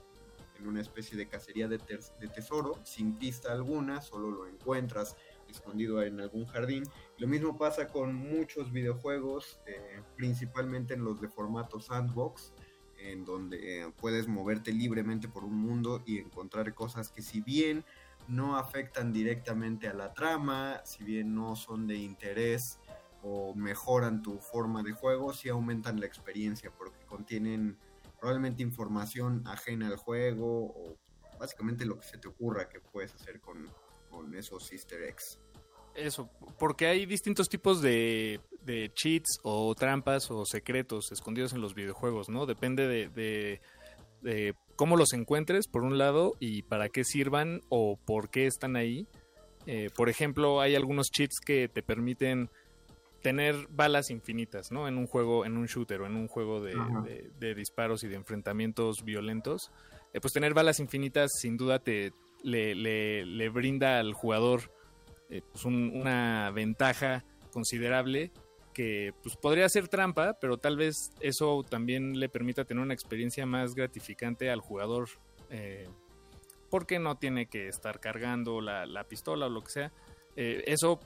en 0.60 0.68
una 0.68 0.80
especie 0.80 1.16
de 1.16 1.26
cacería 1.26 1.68
de, 1.68 1.78
de 1.78 2.28
tesoro, 2.28 2.78
sin 2.84 3.16
pista 3.16 3.52
alguna, 3.52 4.00
solo 4.00 4.30
lo 4.30 4.46
encuentras 4.46 5.16
escondido 5.50 6.02
en 6.02 6.20
algún 6.20 6.46
jardín. 6.46 6.84
Lo 7.18 7.26
mismo 7.26 7.58
pasa 7.58 7.88
con 7.88 8.14
muchos 8.14 8.72
videojuegos, 8.72 9.60
eh, 9.66 10.02
principalmente 10.16 10.94
en 10.94 11.04
los 11.04 11.20
de 11.20 11.28
formato 11.28 11.80
sandbox, 11.80 12.52
en 12.98 13.24
donde 13.24 13.90
puedes 13.96 14.28
moverte 14.28 14.72
libremente 14.72 15.28
por 15.28 15.44
un 15.44 15.56
mundo 15.56 16.02
y 16.06 16.18
encontrar 16.18 16.74
cosas 16.74 17.10
que 17.10 17.22
si 17.22 17.40
bien 17.40 17.84
no 18.28 18.56
afectan 18.56 19.12
directamente 19.12 19.88
a 19.88 19.94
la 19.94 20.12
trama, 20.12 20.82
si 20.84 21.02
bien 21.02 21.34
no 21.34 21.56
son 21.56 21.86
de 21.86 21.96
interés 21.96 22.78
o 23.22 23.54
mejoran 23.54 24.22
tu 24.22 24.38
forma 24.38 24.82
de 24.82 24.92
juego, 24.92 25.32
sí 25.32 25.48
aumentan 25.48 25.98
la 25.98 26.06
experiencia 26.06 26.70
porque 26.70 27.04
contienen 27.06 27.78
probablemente 28.20 28.62
información 28.62 29.42
ajena 29.46 29.88
al 29.88 29.96
juego 29.96 30.66
o 30.66 30.98
básicamente 31.38 31.86
lo 31.86 31.98
que 31.98 32.06
se 32.06 32.18
te 32.18 32.28
ocurra 32.28 32.68
que 32.68 32.80
puedes 32.80 33.14
hacer 33.14 33.40
con, 33.40 33.66
con 34.10 34.34
esos 34.34 34.70
easter 34.72 35.02
eggs. 35.02 35.40
Eso, 35.94 36.30
porque 36.58 36.86
hay 36.86 37.04
distintos 37.06 37.48
tipos 37.48 37.82
de, 37.82 38.40
de 38.62 38.92
cheats 38.94 39.40
o 39.42 39.74
trampas 39.74 40.30
o 40.30 40.44
secretos 40.44 41.10
escondidos 41.10 41.52
en 41.52 41.60
los 41.60 41.74
videojuegos, 41.74 42.28
¿no? 42.28 42.46
Depende 42.46 42.86
de, 42.86 43.08
de- 44.22 44.54
cómo 44.76 44.96
los 44.96 45.12
encuentres, 45.12 45.66
por 45.66 45.82
un 45.82 45.98
lado, 45.98 46.34
y 46.38 46.62
para 46.62 46.88
qué 46.88 47.04
sirvan 47.04 47.60
o 47.70 47.98
por 48.06 48.30
qué 48.30 48.46
están 48.46 48.76
ahí. 48.76 49.06
Eh, 49.66 49.90
por 49.94 50.08
ejemplo, 50.08 50.60
hay 50.60 50.74
algunos 50.74 51.10
cheats 51.10 51.40
que 51.40 51.68
te 51.68 51.82
permiten 51.82 52.50
tener 53.22 53.66
balas 53.70 54.10
infinitas, 54.10 54.70
¿no? 54.72 54.88
En 54.88 54.96
un 54.98 55.06
juego, 55.06 55.44
en 55.44 55.56
un 55.56 55.66
shooter 55.66 56.00
o 56.02 56.06
en 56.06 56.16
un 56.16 56.26
juego 56.28 56.60
de, 56.60 56.72
Ajá. 56.74 57.02
de- 57.02 57.30
de 57.38 57.54
disparos 57.54 58.02
y 58.04 58.08
de 58.08 58.16
enfrentamientos 58.16 59.04
violentos. 59.04 59.70
Eh, 60.12 60.20
pues 60.20 60.32
tener 60.32 60.54
balas 60.54 60.80
infinitas 60.80 61.30
sin 61.38 61.56
duda 61.56 61.78
te 61.78 62.12
le, 62.42 62.74
le- 62.74 63.26
le 63.26 63.48
brinda 63.50 63.98
al 64.00 64.14
jugador 64.14 64.72
eh, 65.28 65.42
pues 65.52 65.64
un- 65.64 65.92
una 65.94 66.50
ventaja 66.50 67.24
considerable 67.52 68.32
que 68.72 69.12
pues 69.22 69.36
podría 69.36 69.68
ser 69.68 69.88
trampa, 69.88 70.38
pero 70.40 70.56
tal 70.56 70.76
vez 70.76 70.94
eso 71.20 71.62
también 71.68 72.18
le 72.18 72.28
permita 72.28 72.64
tener 72.64 72.82
una 72.82 72.94
experiencia 72.94 73.44
más 73.46 73.74
gratificante 73.74 74.50
al 74.50 74.60
jugador 74.60 75.08
eh, 75.50 75.88
porque 76.70 76.98
no 76.98 77.16
tiene 77.18 77.46
que 77.46 77.68
estar 77.68 78.00
cargando 78.00 78.60
la, 78.60 78.86
la 78.86 79.04
pistola 79.04 79.46
o 79.46 79.50
lo 79.50 79.60
que 79.62 79.70
sea. 79.70 79.92
Eh, 80.36 80.62
eso 80.66 81.00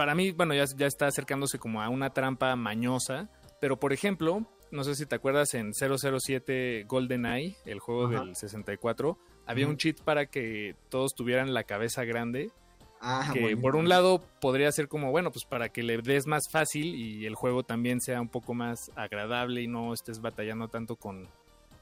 para 0.00 0.14
mí, 0.14 0.30
bueno, 0.32 0.54
ya, 0.54 0.64
ya 0.78 0.86
está 0.86 1.08
acercándose 1.08 1.58
como 1.58 1.82
a 1.82 1.90
una 1.90 2.08
trampa 2.08 2.56
mañosa, 2.56 3.28
pero 3.60 3.78
por 3.78 3.92
ejemplo, 3.92 4.46
no 4.70 4.82
sé 4.82 4.94
si 4.94 5.04
te 5.04 5.14
acuerdas 5.14 5.52
en 5.52 5.74
007 5.74 6.84
GoldenEye, 6.88 7.54
el 7.66 7.80
juego 7.80 8.06
Ajá. 8.06 8.24
del 8.24 8.34
64, 8.34 9.18
había 9.44 9.68
un 9.68 9.76
cheat 9.76 10.00
para 10.00 10.24
que 10.24 10.74
todos 10.88 11.14
tuvieran 11.14 11.52
la 11.52 11.64
cabeza 11.64 12.04
grande 12.04 12.50
Ah, 12.98 13.28
que 13.34 13.40
bueno. 13.40 13.60
por 13.60 13.76
un 13.76 13.90
lado 13.90 14.22
podría 14.40 14.72
ser 14.72 14.88
como, 14.88 15.10
bueno, 15.10 15.30
pues 15.32 15.44
para 15.44 15.68
que 15.68 15.82
le 15.82 15.98
des 15.98 16.26
más 16.26 16.44
fácil 16.50 16.94
y 16.94 17.26
el 17.26 17.34
juego 17.34 17.62
también 17.62 18.00
sea 18.00 18.22
un 18.22 18.30
poco 18.30 18.54
más 18.54 18.90
agradable 18.96 19.60
y 19.60 19.66
no 19.68 19.92
estés 19.92 20.22
batallando 20.22 20.68
tanto 20.68 20.96
con, 20.96 21.28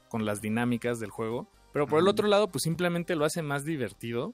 con 0.09 0.25
las 0.25 0.41
dinámicas 0.41 0.99
del 0.99 1.09
juego. 1.09 1.47
Pero 1.71 1.87
por 1.87 1.99
el 1.99 2.07
otro 2.09 2.27
lado, 2.27 2.47
pues 2.49 2.63
simplemente 2.63 3.15
lo 3.15 3.23
hace 3.23 3.43
más 3.43 3.63
divertido. 3.63 4.33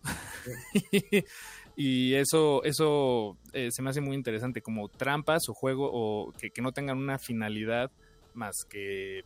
y 0.92 1.24
eso, 1.77 2.63
eso 2.63 3.38
eh, 3.53 3.70
se 3.72 3.82
me 3.82 3.89
hace 3.89 4.01
muy 4.01 4.15
interesante, 4.15 4.62
como 4.62 4.88
trampas 4.89 5.50
o 5.50 5.53
juego 5.53 5.89
o 5.91 6.32
que, 6.32 6.50
que 6.51 6.62
no 6.62 6.72
tengan 6.72 6.98
una 6.98 7.20
finalidad 7.20 7.91
más 8.34 8.65
que, 8.70 9.24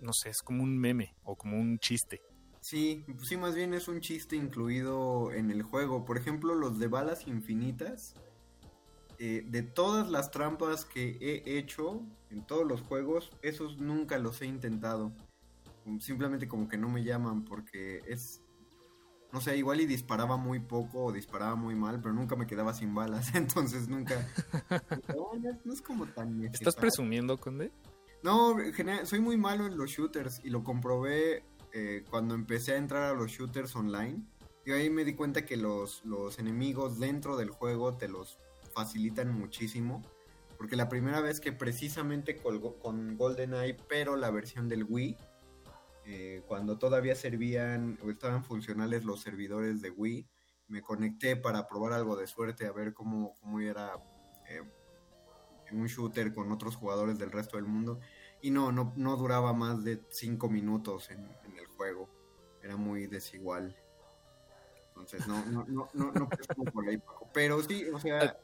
no 0.00 0.12
sé, 0.12 0.30
es 0.30 0.42
como 0.42 0.62
un 0.62 0.78
meme 0.78 1.14
o 1.24 1.36
como 1.36 1.58
un 1.58 1.78
chiste. 1.78 2.20
Sí, 2.60 3.04
sí, 3.22 3.36
más 3.36 3.54
bien 3.54 3.72
es 3.72 3.86
un 3.86 4.00
chiste 4.00 4.34
incluido 4.34 5.32
en 5.32 5.50
el 5.50 5.62
juego. 5.62 6.04
Por 6.04 6.18
ejemplo, 6.18 6.54
los 6.54 6.78
de 6.78 6.88
balas 6.88 7.26
infinitas. 7.28 8.14
eh, 9.18 9.44
de 9.46 9.62
todas 9.62 10.08
las 10.10 10.30
trampas 10.30 10.84
que 10.84 11.18
he 11.20 11.58
hecho 11.58 12.02
en 12.30 12.46
todos 12.46 12.66
los 12.66 12.82
juegos, 12.82 13.30
esos 13.42 13.78
nunca 13.78 14.18
los 14.18 14.40
he 14.42 14.46
intentado. 14.46 15.12
Simplemente 16.00 16.46
como 16.46 16.68
que 16.68 16.76
no 16.76 16.88
me 16.88 17.02
llaman 17.02 17.44
porque 17.44 18.00
es... 18.06 18.42
No 19.32 19.40
sé, 19.42 19.58
igual 19.58 19.80
y 19.80 19.86
disparaba 19.86 20.36
muy 20.38 20.58
poco 20.58 21.04
o 21.04 21.12
disparaba 21.12 21.54
muy 21.54 21.74
mal, 21.74 22.00
pero 22.00 22.14
nunca 22.14 22.34
me 22.34 22.46
quedaba 22.46 22.72
sin 22.72 22.94
balas. 22.94 23.30
Entonces 23.34 23.88
nunca... 23.88 24.26
No, 25.14 25.30
no 25.64 25.72
es- 25.72 25.82
como 25.82 26.06
tan 26.06 26.44
¿Estás 26.44 26.76
presumiendo, 26.76 27.36
Conde? 27.36 27.70
No, 28.22 28.56
soy 29.04 29.20
muy 29.20 29.36
malo 29.36 29.66
en 29.66 29.76
los 29.76 29.90
shooters 29.90 30.40
y 30.44 30.50
lo 30.50 30.64
comprobé 30.64 31.44
eh, 31.72 32.04
cuando 32.10 32.34
empecé 32.34 32.72
a 32.72 32.76
entrar 32.76 33.02
a 33.04 33.12
los 33.12 33.30
shooters 33.30 33.76
online. 33.76 34.22
Y 34.64 34.72
ahí 34.72 34.90
me 34.90 35.04
di 35.04 35.14
cuenta 35.14 35.44
que 35.46 35.56
los, 35.56 36.04
los 36.04 36.38
enemigos 36.38 36.98
dentro 36.98 37.36
del 37.36 37.50
juego 37.50 37.96
te 37.96 38.08
los 38.08 38.38
facilitan 38.74 39.32
muchísimo. 39.38 40.02
Porque 40.56 40.74
la 40.74 40.88
primera 40.88 41.20
vez 41.20 41.40
que 41.40 41.52
precisamente 41.52 42.36
colgó 42.36 42.78
con 42.80 43.16
GoldenEye, 43.16 43.76
pero 43.88 44.16
la 44.16 44.30
versión 44.30 44.68
del 44.68 44.84
Wii, 44.84 45.16
eh, 46.10 46.42
cuando 46.46 46.78
todavía 46.78 47.14
servían 47.14 47.98
o 48.02 48.10
estaban 48.10 48.42
funcionales 48.42 49.04
los 49.04 49.20
servidores 49.20 49.82
de 49.82 49.90
Wii, 49.90 50.26
me 50.68 50.80
conecté 50.80 51.36
para 51.36 51.68
probar 51.68 51.92
algo 51.92 52.16
de 52.16 52.26
suerte, 52.26 52.66
a 52.66 52.72
ver 52.72 52.94
cómo, 52.94 53.34
cómo 53.42 53.60
era 53.60 53.92
eh, 54.48 54.62
un 55.70 55.86
shooter 55.86 56.32
con 56.32 56.50
otros 56.50 56.76
jugadores 56.76 57.18
del 57.18 57.30
resto 57.30 57.58
del 57.58 57.66
mundo. 57.66 58.00
Y 58.40 58.50
no, 58.50 58.72
no, 58.72 58.94
no 58.96 59.16
duraba 59.18 59.52
más 59.52 59.84
de 59.84 60.02
5 60.08 60.48
minutos 60.48 61.10
en, 61.10 61.18
en 61.44 61.58
el 61.58 61.66
juego. 61.66 62.08
Era 62.62 62.78
muy 62.78 63.06
desigual. 63.06 63.76
Entonces, 64.88 65.28
no, 65.28 65.44
no, 65.44 65.66
no, 65.68 65.90
no, 65.92 66.10
no 66.12 66.28
por 66.72 66.88
ahí, 66.88 66.96
Paco. 66.96 67.28
Pero 67.34 67.62
sí, 67.62 67.84
o 67.92 68.00
sea, 68.00 68.38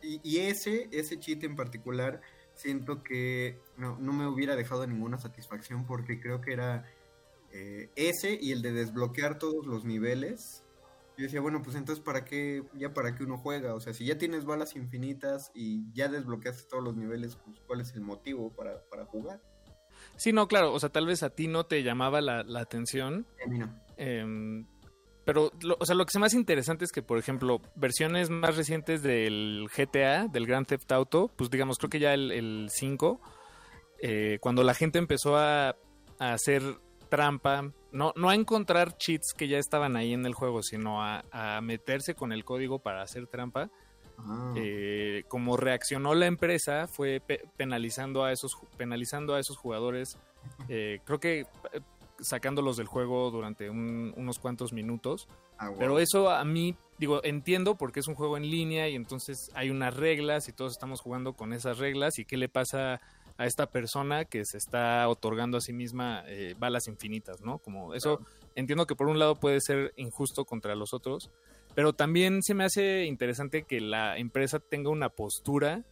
y, 0.00 0.18
y 0.24 0.38
ese, 0.46 0.88
ese 0.90 1.20
cheat 1.20 1.44
en 1.44 1.56
particular, 1.56 2.22
siento 2.54 3.02
que 3.02 3.60
no, 3.76 3.98
no 3.98 4.14
me 4.14 4.26
hubiera 4.26 4.56
dejado 4.56 4.86
ninguna 4.86 5.18
satisfacción 5.18 5.84
porque 5.84 6.18
creo 6.18 6.40
que 6.40 6.54
era 6.54 6.86
eh, 7.52 7.90
ese 7.96 8.38
y 8.40 8.52
el 8.52 8.62
de 8.62 8.72
desbloquear 8.72 9.38
todos 9.38 9.66
los 9.66 9.84
niveles. 9.84 10.64
Yo 11.18 11.24
decía, 11.24 11.40
bueno, 11.40 11.62
pues 11.62 11.76
entonces, 11.76 12.02
¿para 12.02 12.24
qué? 12.24 12.64
Ya 12.74 12.94
para 12.94 13.14
qué 13.14 13.24
uno 13.24 13.36
juega. 13.36 13.74
O 13.74 13.80
sea, 13.80 13.92
si 13.92 14.06
ya 14.06 14.16
tienes 14.16 14.44
balas 14.44 14.74
infinitas 14.76 15.50
y 15.54 15.92
ya 15.92 16.08
desbloqueaste 16.08 16.68
todos 16.68 16.82
los 16.82 16.96
niveles, 16.96 17.36
pues 17.36 17.60
¿cuál 17.66 17.80
es 17.80 17.92
el 17.94 18.00
motivo 18.00 18.50
para, 18.54 18.82
para 18.88 19.04
jugar? 19.04 19.40
Sí, 20.16 20.32
no, 20.32 20.48
claro, 20.48 20.72
o 20.72 20.80
sea, 20.80 20.88
tal 20.88 21.06
vez 21.06 21.22
a 21.22 21.30
ti 21.30 21.48
no 21.48 21.64
te 21.64 21.82
llamaba 21.82 22.20
la, 22.20 22.42
la 22.42 22.60
atención, 22.60 23.26
A 23.44 23.48
mí 23.48 23.58
no. 23.58 23.82
Em, 23.96 24.66
pero, 25.24 25.52
lo, 25.62 25.76
o 25.78 25.86
sea, 25.86 25.94
lo 25.94 26.04
que 26.04 26.10
es 26.12 26.18
más 26.18 26.34
interesante 26.34 26.84
es 26.84 26.92
que, 26.92 27.02
por 27.02 27.18
ejemplo, 27.18 27.60
versiones 27.76 28.28
más 28.30 28.56
recientes 28.56 29.02
del 29.02 29.68
GTA, 29.74 30.26
del 30.26 30.46
Grand 30.46 30.66
Theft 30.66 30.90
Auto, 30.90 31.30
pues 31.36 31.50
digamos, 31.50 31.78
creo 31.78 31.90
que 31.90 32.00
ya 32.00 32.14
el, 32.14 32.32
el 32.32 32.68
5, 32.70 33.20
eh, 34.00 34.38
cuando 34.40 34.64
la 34.64 34.74
gente 34.74 34.98
empezó 34.98 35.36
a, 35.36 35.76
a 36.18 36.32
hacer 36.32 36.62
trampa, 37.16 37.70
no, 37.92 38.14
no 38.16 38.30
a 38.30 38.34
encontrar 38.34 38.96
cheats 38.96 39.34
que 39.34 39.46
ya 39.46 39.58
estaban 39.58 39.96
ahí 39.96 40.14
en 40.14 40.24
el 40.24 40.32
juego, 40.32 40.62
sino 40.62 41.02
a, 41.04 41.24
a 41.30 41.60
meterse 41.60 42.14
con 42.14 42.32
el 42.32 42.42
código 42.42 42.78
para 42.78 43.02
hacer 43.02 43.26
trampa, 43.26 43.68
Ah, 44.18 44.54
eh, 44.56 45.24
como 45.28 45.56
reaccionó 45.58 46.14
la 46.14 46.26
empresa 46.26 46.86
fue 46.86 47.20
pe- 47.26 47.42
penalizando 47.56 48.24
a 48.24 48.30
esos 48.32 48.52
penalizando 48.76 49.34
a 49.34 49.40
esos 49.40 49.56
jugadores 49.56 50.18
eh, 50.68 51.00
creo 51.04 51.18
que 51.18 51.40
eh, 51.40 51.46
sacándolos 52.20 52.76
del 52.76 52.86
juego 52.86 53.30
durante 53.30 53.68
un- 53.68 54.12
unos 54.16 54.38
cuantos 54.38 54.72
minutos. 54.72 55.26
Ah, 55.58 55.68
wow. 55.70 55.78
pero 55.78 55.98
eso 55.98 56.30
a 56.30 56.44
mí 56.44 56.76
digo, 56.98 57.20
entiendo 57.24 57.74
porque 57.76 58.00
es 58.00 58.06
un 58.08 58.14
juego 58.14 58.36
en 58.38 58.44
línea 58.50 58.88
y 58.88 58.94
entonces 58.94 59.50
hay 59.54 59.70
unas 59.70 59.94
reglas 59.96 60.48
y 60.48 60.52
todos 60.52 60.72
estamos 60.72 61.00
jugando 61.00 61.32
con 61.34 61.52
esas 61.52 61.78
reglas 61.78 62.18
y 62.18 62.24
qué 62.24 62.36
le 62.36 62.48
pasa 62.48 63.00
a 63.42 63.46
esta 63.46 63.66
persona 63.66 64.24
que 64.24 64.44
se 64.44 64.56
está 64.56 65.08
otorgando 65.08 65.58
a 65.58 65.60
sí 65.60 65.72
misma 65.72 66.22
eh, 66.28 66.54
balas 66.56 66.86
infinitas, 66.86 67.40
¿no? 67.40 67.58
Como 67.58 67.92
eso 67.92 68.20
entiendo 68.54 68.86
que 68.86 68.94
por 68.94 69.08
un 69.08 69.18
lado 69.18 69.34
puede 69.34 69.60
ser 69.60 69.92
injusto 69.96 70.44
contra 70.44 70.76
los 70.76 70.94
otros, 70.94 71.28
pero 71.74 71.92
también 71.92 72.42
se 72.42 72.54
me 72.54 72.64
hace 72.64 73.04
interesante 73.04 73.64
que 73.64 73.80
la 73.80 74.16
empresa 74.16 74.60
tenga 74.60 74.90
una 74.90 75.08
postura 75.08 75.84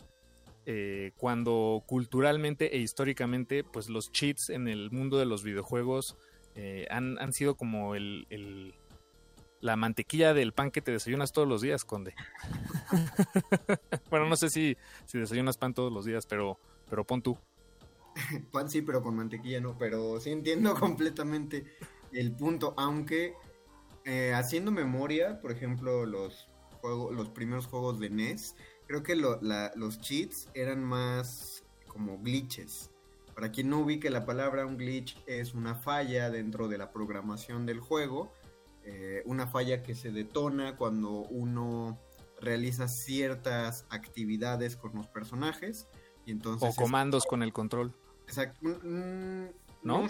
eh, 0.65 1.11
cuando 1.17 1.83
culturalmente 1.87 2.77
e 2.77 2.79
históricamente, 2.79 3.65
pues 3.65 3.89
los 3.89 4.13
cheats 4.13 4.51
en 4.51 4.69
el 4.69 4.93
mundo 4.93 5.19
de 5.19 5.27
los 5.27 5.43
videojuegos 5.43 6.17
eh, 6.55 6.87
han, 6.89 7.19
han, 7.19 7.33
sido 7.33 7.57
como 7.57 7.97
el, 7.97 8.27
el, 8.31 8.75
la 9.61 9.77
mantequilla 9.77 10.35
del 10.35 10.53
pan 10.53 10.71
que 10.71 10.81
te 10.81 10.93
desayunas 10.93 11.33
todos 11.33 11.47
los 11.47 11.61
días, 11.61 11.85
Conde. 11.85 12.15
bueno, 14.11 14.29
no 14.29 14.37
sé 14.37 14.49
si, 14.51 14.77
si 15.07 15.19
desayunas 15.19 15.59
pan 15.59 15.75
todos 15.75 15.93
los 15.93 16.05
días, 16.05 16.27
pero, 16.27 16.59
pero 16.89 17.05
pon 17.05 17.23
tú. 17.23 17.39
pan 18.53 18.69
sí, 18.71 18.83
pero 18.83 19.03
con 19.03 19.17
mantequilla 19.17 19.61
no, 19.61 19.77
pero 19.79 20.21
sí 20.21 20.31
entiendo 20.31 20.75
completamente 20.79 21.65
el 22.13 22.33
punto, 22.33 22.75
aunque 22.77 23.35
eh, 24.05 24.33
haciendo 24.35 24.71
memoria, 24.71 25.41
por 25.41 25.53
ejemplo, 25.53 26.07
los 26.07 26.51
los 26.83 27.29
primeros 27.31 27.67
juegos 27.67 27.99
de 27.99 28.11
NES, 28.11 28.57
creo 28.87 29.03
que 29.03 29.15
los 29.15 30.01
cheats 30.01 30.49
eran 30.55 30.83
más 30.83 31.65
como 31.87 32.19
glitches. 32.19 32.91
Para 33.35 33.53
quien 33.53 33.71
no 33.71 33.81
ubique 33.81 34.11
la 34.11 34.25
palabra, 34.27 34.67
un 34.67 34.77
glitch 34.77 35.17
es 35.27 35.55
una 35.55 35.75
falla 35.75 36.31
dentro 36.31 36.69
de 36.69 36.79
la 36.79 36.91
programación 36.91 37.67
del 37.67 37.81
juego, 37.81 38.33
eh, 38.93 39.23
una 39.25 39.47
falla 39.47 39.85
que 39.85 39.95
se 39.95 40.11
detona 40.11 40.77
cuando 40.77 41.11
uno 41.11 41.97
realiza 42.41 42.89
ciertas 42.89 43.87
actividades 43.89 44.77
con 44.77 44.95
los 44.97 45.07
personajes 45.07 45.87
y 46.27 46.33
entonces 46.33 46.69
o 46.69 46.75
comandos 46.75 47.25
con 47.25 47.45
el 47.45 47.53
control. 47.53 47.95
Exacto. 48.27 48.59
Mm, 48.83 49.51
¿No? 49.85 50.09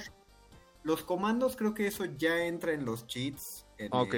Los 0.83 1.03
comandos 1.03 1.57
creo 1.57 1.75
que 1.75 1.87
eso 1.87 2.07
ya 2.07 2.47
entra 2.47 2.73
en 2.73 2.87
los 2.87 3.07
cheats. 3.07 3.67
ok. 3.91 4.15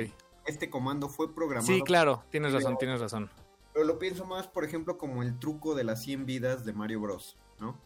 este 0.47 0.71
comando 0.71 1.09
fue 1.09 1.35
programado. 1.35 1.67
Sí, 1.67 1.83
claro, 1.83 2.23
tienes 2.31 2.53
razón, 2.53 2.79
tienes 2.79 3.01
razón. 3.01 3.31
Pero 3.73 3.85
lo 3.85 3.99
pienso 3.99 4.27
más, 4.27 4.47
por 4.47 4.65
ejemplo, 4.65 4.97
como 4.97 5.25
el 5.25 5.41
truco 5.41 5.75
de 5.75 5.83
las 5.83 6.03
100 6.03 6.25
vidas 6.25 6.65
de 6.65 6.73
Mario 6.73 7.01
Bros, 7.01 7.37
¿no? 7.59 7.77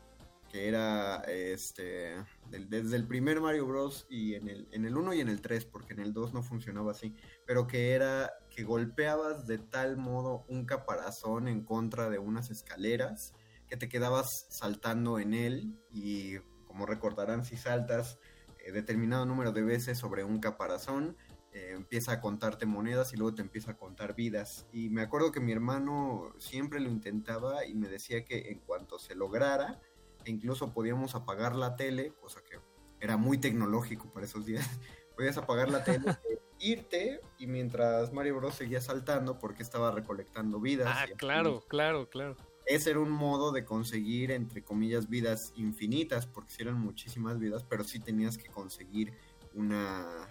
Que 0.57 0.69
era 0.69 1.17
este 1.29 2.15
desde 2.49 2.97
el 2.97 3.07
primer 3.07 3.43
Mario 3.43 3.67
Bros 3.67 4.07
y 4.09 4.37
en 4.37 4.49
el 4.49 4.67
en 4.73 4.87
el 4.87 4.97
1 4.97 5.13
y 5.13 5.21
en 5.21 5.29
el 5.29 5.43
3, 5.43 5.67
porque 5.67 5.93
en 5.93 6.01
el 6.01 6.15
2 6.15 6.33
no 6.33 6.43
funcionaba 6.43 6.93
así, 6.93 7.15
pero 7.45 7.67
que 7.67 7.93
era 7.93 8.33
que 8.49 8.65
golpeabas 8.65 9.47
de 9.47 9.59
tal 9.59 9.99
modo 9.99 10.47
un 10.49 10.65
caparazón 10.65 11.47
en 11.47 11.63
contra 11.63 12.09
de 12.09 12.19
unas 12.19 12.51
escaleras 12.51 13.35
que 13.69 13.77
te 13.77 13.91
quedabas 13.91 14.47
saltando 14.49 15.19
en 15.19 15.35
él 15.35 15.79
y 15.91 16.39
como 16.67 16.87
recordarán 16.87 17.45
si 17.45 17.59
saltas 17.59 18.19
eh, 18.65 18.73
determinado 18.73 19.27
número 19.27 19.53
de 19.53 19.63
veces 19.63 19.99
sobre 19.99 20.25
un 20.25 20.41
caparazón, 20.41 21.19
eh, 21.53 21.73
empieza 21.75 22.13
a 22.13 22.21
contarte 22.23 22.65
monedas 22.65 23.13
y 23.13 23.19
luego 23.19 23.35
te 23.35 23.43
empieza 23.43 23.73
a 23.73 23.77
contar 23.77 24.15
vidas. 24.15 24.67
Y 24.73 24.89
me 24.89 25.03
acuerdo 25.03 25.33
que 25.33 25.41
mi 25.41 25.53
hermano 25.53 26.33
siempre 26.39 26.81
lo 26.81 26.89
intentaba 26.89 27.67
y 27.67 27.75
me 27.75 27.89
decía 27.89 28.25
que 28.25 28.49
en 28.49 28.61
cuanto 28.61 28.99
se 28.99 29.15
lograra, 29.15 29.83
incluso 30.31 30.73
podíamos 30.73 31.15
apagar 31.15 31.55
la 31.55 31.77
tele, 31.77 32.13
cosa 32.21 32.43
que 32.43 32.59
era 33.01 33.17
muy 33.17 33.39
tecnológico 33.39 34.13
para 34.13 34.27
esos 34.27 34.47
días, 34.47 34.67
podías 35.17 35.37
apagar 35.37 35.71
la 35.71 35.85
tele, 35.85 36.05
irte 36.59 37.21
y 37.39 37.47
mientras 37.47 38.13
Mario 38.13 38.37
Bros 38.37 38.55
seguía 38.55 38.81
saltando 38.81 39.39
porque 39.39 39.63
estaba 39.63 39.91
recolectando 39.91 40.61
vidas. 40.61 40.89
Ah, 40.91 41.07
claro, 41.17 41.63
claro, 41.69 42.09
claro 42.09 42.37
ese 42.67 42.91
era 42.91 43.01
un 43.01 43.11
modo 43.11 43.53
de 43.53 43.65
conseguir, 43.65 44.33
entre 44.33 44.63
comillas, 44.63 45.09
vidas 45.09 45.53
infinitas, 45.57 46.27
porque 46.27 46.51
si 46.51 46.63
eran 46.63 46.79
muchísimas 46.79 47.39
vidas, 47.39 47.65
pero 47.65 47.85
sí 47.85 48.01
tenías 48.01 48.37
que 48.37 48.49
conseguir 48.49 49.15
una... 49.55 50.29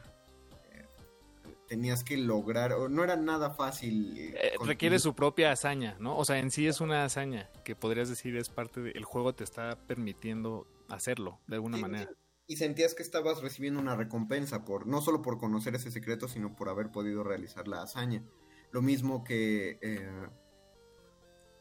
Eh, 1.65 1.67
tenías 1.67 2.03
que 2.03 2.17
lograr, 2.17 2.73
o 2.73 2.89
no 2.89 3.03
era 3.03 3.15
nada 3.15 3.49
fácil. 3.49 4.13
Eh, 4.17 4.53
requiere 4.63 4.99
su 4.99 5.15
propia 5.15 5.51
hazaña, 5.51 5.97
¿no? 5.99 6.17
O 6.17 6.25
sea, 6.25 6.39
en 6.39 6.51
sí 6.51 6.67
es 6.67 6.81
una 6.81 7.05
hazaña 7.05 7.49
que 7.63 7.75
podrías 7.75 8.09
decir 8.09 8.35
es 8.37 8.49
parte 8.49 8.81
del 8.81 9.03
juego, 9.03 9.33
te 9.33 9.43
está 9.43 9.77
permitiendo 9.87 10.67
hacerlo 10.89 11.39
de 11.47 11.55
alguna 11.55 11.77
manera. 11.77 12.11
Y 12.47 12.57
sentías 12.57 12.93
que 12.93 13.01
estabas 13.01 13.41
recibiendo 13.41 13.79
una 13.79 13.95
recompensa, 13.95 14.65
por 14.65 14.85
no 14.85 15.01
solo 15.01 15.21
por 15.21 15.39
conocer 15.39 15.75
ese 15.75 15.89
secreto, 15.89 16.27
sino 16.27 16.55
por 16.55 16.69
haber 16.69 16.91
podido 16.91 17.23
realizar 17.23 17.67
la 17.67 17.81
hazaña. 17.81 18.23
Lo 18.71 18.81
mismo 18.81 19.23
que... 19.23 19.79
Eh, 19.81 20.27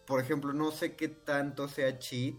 por 0.07 0.21
ejemplo, 0.21 0.53
no 0.53 0.71
sé 0.71 0.95
qué 0.97 1.09
tanto 1.09 1.69
sea 1.69 1.99
cheat. 1.99 2.37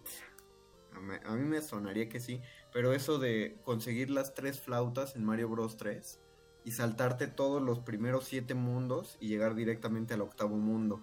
A 1.26 1.36
mí 1.36 1.44
me 1.44 1.62
sonaría 1.62 2.08
que 2.08 2.20
sí. 2.20 2.40
Pero 2.72 2.94
eso 2.94 3.18
de 3.18 3.58
conseguir 3.64 4.12
las 4.12 4.36
tres 4.36 4.62
flautas 4.62 5.16
en 5.16 5.26
Mario 5.26 5.50
Bros 5.50 5.76
3 5.76 6.20
y 6.66 6.72
saltarte 6.72 7.28
todos 7.28 7.62
los 7.62 7.80
primeros 7.80 8.26
siete 8.26 8.54
mundos 8.54 9.18
y 9.20 9.30
llegar 9.30 9.56
directamente 9.56 10.16
al 10.16 10.22
octavo 10.22 10.58
mundo. 10.58 11.02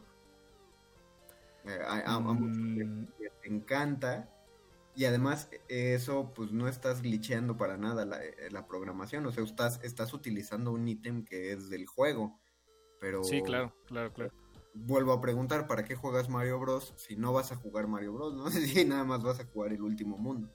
Eh, 1.64 1.78
a, 1.86 2.18
mm. 2.18 3.06
te 3.40 3.48
encanta. 3.48 4.28
Y 4.94 5.06
además, 5.06 5.48
eso, 5.68 6.32
pues 6.34 6.52
no 6.52 6.68
estás 6.68 7.00
glitcheando 7.00 7.56
para 7.56 7.78
nada 7.78 8.04
la, 8.04 8.22
eh, 8.22 8.50
la 8.50 8.66
programación. 8.66 9.24
O 9.24 9.32
sea, 9.32 9.42
estás, 9.44 9.80
estás 9.82 10.12
utilizando 10.12 10.72
un 10.72 10.86
ítem 10.86 11.24
que 11.24 11.52
es 11.52 11.70
del 11.70 11.86
juego. 11.86 12.38
Pero. 13.00 13.24
Sí, 13.24 13.40
claro, 13.42 13.74
claro, 13.86 14.12
claro 14.12 14.32
vuelvo 14.74 15.12
a 15.12 15.20
preguntar, 15.20 15.66
¿para 15.66 15.84
qué 15.84 15.94
juegas 15.94 16.28
Mario 16.28 16.58
Bros 16.58 16.94
si 16.96 17.16
no 17.16 17.32
vas 17.32 17.52
a 17.52 17.56
jugar 17.56 17.86
Mario 17.86 18.12
Bros, 18.14 18.34
no? 18.34 18.44
Si 18.50 18.84
nada 18.84 19.04
más 19.04 19.22
vas 19.22 19.40
a 19.40 19.44
jugar 19.44 19.72
el 19.72 19.82
último 19.82 20.18
mundo. 20.18 20.48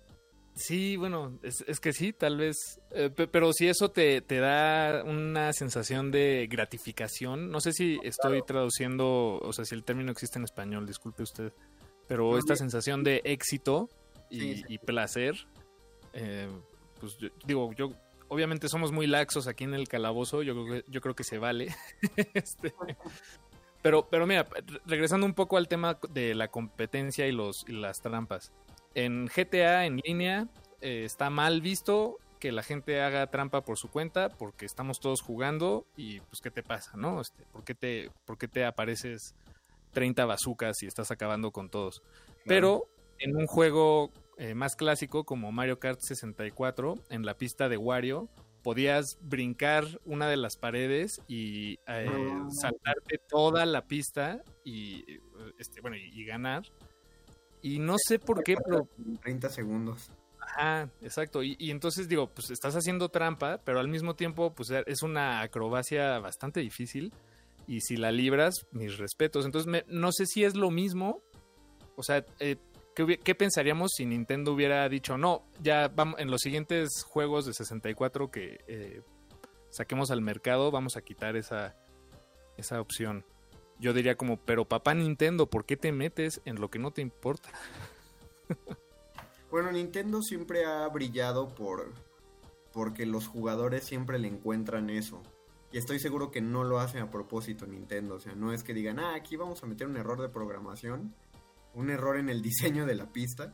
Sí, 0.58 0.98
bueno, 0.98 1.38
es, 1.44 1.80
que 1.80 1.94
sí, 1.94 2.14
tal 2.14 2.38
vez, 2.38 2.82
eh, 2.90 3.12
pero 3.12 3.54
si 3.54 3.68
eso 3.68 3.92
te, 3.92 4.22
te, 4.22 4.40
da 4.40 5.04
una 5.04 5.54
sensación 5.54 6.10
de 6.10 6.48
gratificación, 6.50 7.52
no 7.52 7.62
sé 7.62 7.74
si 7.74 8.00
estoy 8.04 8.42
traduciendo, 8.42 9.38
o 9.38 9.54
sea, 9.54 9.66
si 9.66 9.76
el 9.76 9.84
término 9.84 10.12
existe 10.12 10.40
en 10.40 10.46
español, 10.46 10.88
disculpe 10.88 11.22
usted, 11.22 11.54
pero 12.08 12.40
esta 12.40 12.56
sensación 12.56 13.04
de 13.04 13.22
éxito 13.24 13.88
y, 14.32 14.80
placer, 14.80 15.36
eh, 16.14 16.50
pues 17.00 17.18
digo, 17.46 17.72
yo 17.74 17.92
obviamente 18.28 18.68
somos 18.68 18.92
muy 18.92 19.06
laxos 19.06 19.48
aquí 19.48 19.64
en 19.64 19.76
el 19.76 19.88
calabozo, 19.88 20.42
yo 20.42 20.56
creo 20.56 20.66
que, 20.66 20.92
yo 20.92 21.02
creo 21.02 21.16
que 21.16 21.24
se 21.24 21.38
vale, 21.38 21.76
este, 22.34 22.74
pero, 23.84 24.08
pero 24.10 24.26
mira, 24.26 24.48
regresando 24.88 25.28
un 25.28 25.36
poco 25.36 25.58
al 25.58 25.68
tema 25.68 26.00
de 26.10 26.34
la 26.34 26.48
competencia 26.48 27.28
y, 27.28 27.32
los, 27.32 27.64
las 27.70 28.02
trampas. 28.02 28.52
En 28.98 29.28
GTA 29.28 29.86
en 29.86 29.98
línea 29.98 30.48
eh, 30.82 31.04
está 31.06 31.30
mal 31.30 31.62
visto 31.62 32.18
que 32.40 32.52
la 32.52 32.64
gente 32.64 33.00
haga 33.00 33.28
trampa 33.28 33.62
por 33.62 33.78
su 33.78 33.92
cuenta 33.92 34.30
porque 34.30 34.66
estamos 34.66 35.00
todos 35.00 35.22
jugando 35.22 35.86
y 35.96 36.20
pues 36.22 36.42
qué 36.42 36.50
te 36.50 36.64
pasa, 36.64 36.98
¿no? 36.98 37.22
Este, 37.22 37.44
¿por, 37.52 37.64
qué 37.64 37.76
te, 37.76 38.10
¿Por 38.26 38.40
qué 38.40 38.48
te 38.48 38.66
apareces 38.66 39.36
30 39.92 40.26
bazucas 40.26 40.82
y 40.82 40.88
estás 40.88 41.12
acabando 41.12 41.52
con 41.52 41.70
todos? 41.70 42.02
Pero 42.44 42.90
en 43.20 43.38
un 43.38 43.46
juego 43.46 44.10
eh, 44.40 44.56
más 44.56 44.76
clásico 44.76 45.26
como 45.26 45.52
Mario 45.52 45.78
Kart 45.78 46.00
64, 46.00 46.96
en 47.12 47.24
la 47.24 47.36
pista 47.36 47.70
de 47.70 47.78
Wario, 47.78 48.30
podías 48.64 49.20
brincar 49.22 49.86
una 50.06 50.28
de 50.28 50.38
las 50.38 50.58
paredes 50.58 51.22
y 51.28 51.74
eh, 51.86 52.10
ah. 52.10 52.48
saltarte 52.50 53.20
toda 53.30 53.68
la 53.68 53.84
pista 53.84 54.42
y 54.64 55.06
este 55.60 55.82
bueno 55.82 55.98
y, 55.98 56.26
ganar 56.26 56.64
y 57.62 57.80
no 57.80 57.96
sé 57.98 58.20
por 58.20 58.44
qué 58.44 58.56
pero 58.64 58.88
30 59.22 59.50
segundos. 59.50 60.12
Ajá 60.40 60.90
exacto. 61.02 61.44
Y, 61.44 61.72
entonces 61.72 62.08
digo 62.08 62.28
pues 62.28 62.50
estás 62.52 62.76
haciendo 62.76 63.10
trampa 63.10 63.60
pero 63.64 63.80
al 63.80 63.88
mismo 63.88 64.16
tiempo 64.16 64.54
pues 64.54 64.70
es 64.86 65.04
una 65.04 65.42
acrobacia 65.42 66.20
bastante 66.20 66.60
difícil. 66.60 67.14
Y 67.70 67.82
si 67.82 67.98
la 67.98 68.14
libras 68.14 68.56
mis 68.72 68.98
respetos. 68.98 69.46
Entonces 69.46 69.84
no 69.88 70.12
sé 70.12 70.26
si 70.26 70.44
es 70.44 70.56
lo 70.56 70.72
mismo. 70.72 71.22
O 71.96 72.04
sea 72.04 72.26
eh, 72.40 72.58
¿Qué, 73.06 73.36
pensaríamos 73.36 73.92
si 73.96 74.08
Nintendo 74.08 74.54
hubiera 74.54 74.90
dicho, 74.90 75.20
no, 75.20 75.44
ya 75.62 75.88
vamos, 75.88 76.20
en 76.20 76.32
los 76.32 76.42
siguientes 76.42 77.04
juegos 77.06 77.46
de 77.46 77.54
64 77.54 78.32
que 78.32 78.58
eh, 78.68 79.04
saquemos 79.70 80.10
al 80.10 80.22
mercado, 80.22 80.72
vamos 80.72 80.98
a 80.98 81.02
quitar 81.02 81.36
esa, 81.36 81.76
esa 82.58 82.82
opción? 82.82 83.24
Yo 83.80 83.94
diría 83.94 84.16
como, 84.16 84.38
pero 84.38 84.66
papá 84.66 84.94
Nintendo, 84.94 85.48
¿por 85.48 85.66
qué 85.66 85.78
te 85.78 85.92
metes 85.92 86.42
en 86.46 86.60
lo 86.60 86.70
que 86.70 86.80
no 86.80 86.92
te 86.92 87.02
importa? 87.02 87.50
bueno, 89.52 89.72
Nintendo 89.72 90.22
siempre 90.22 90.66
ha 90.66 90.88
brillado 90.88 91.50
por 91.50 91.94
porque 92.74 93.06
los 93.06 93.28
jugadores 93.28 93.84
siempre 93.84 94.20
le 94.20 94.28
encuentran 94.28 94.90
eso. 94.90 95.22
Y 95.72 95.78
estoy 95.80 96.00
seguro 96.00 96.32
que 96.32 96.42
no 96.42 96.64
lo 96.64 96.80
hacen 96.80 97.02
a 97.02 97.10
propósito 97.10 97.66
Nintendo. 97.66 98.16
O 98.16 98.20
sea, 98.20 98.36
no 98.36 98.54
es 98.54 98.64
que 98.64 98.74
digan, 98.74 99.00
ah, 99.00 99.16
aquí 99.16 99.36
vamos 99.36 99.64
a 99.64 99.66
meter 99.66 99.88
un 99.88 99.98
error 99.98 100.22
de 100.22 100.30
programación 100.30 101.14
un 101.78 101.92
error 101.92 102.18
en 102.18 102.30
el 102.30 102.42
diseño 102.42 102.86
de 102.86 102.96
la 102.96 103.06
pista 103.06 103.54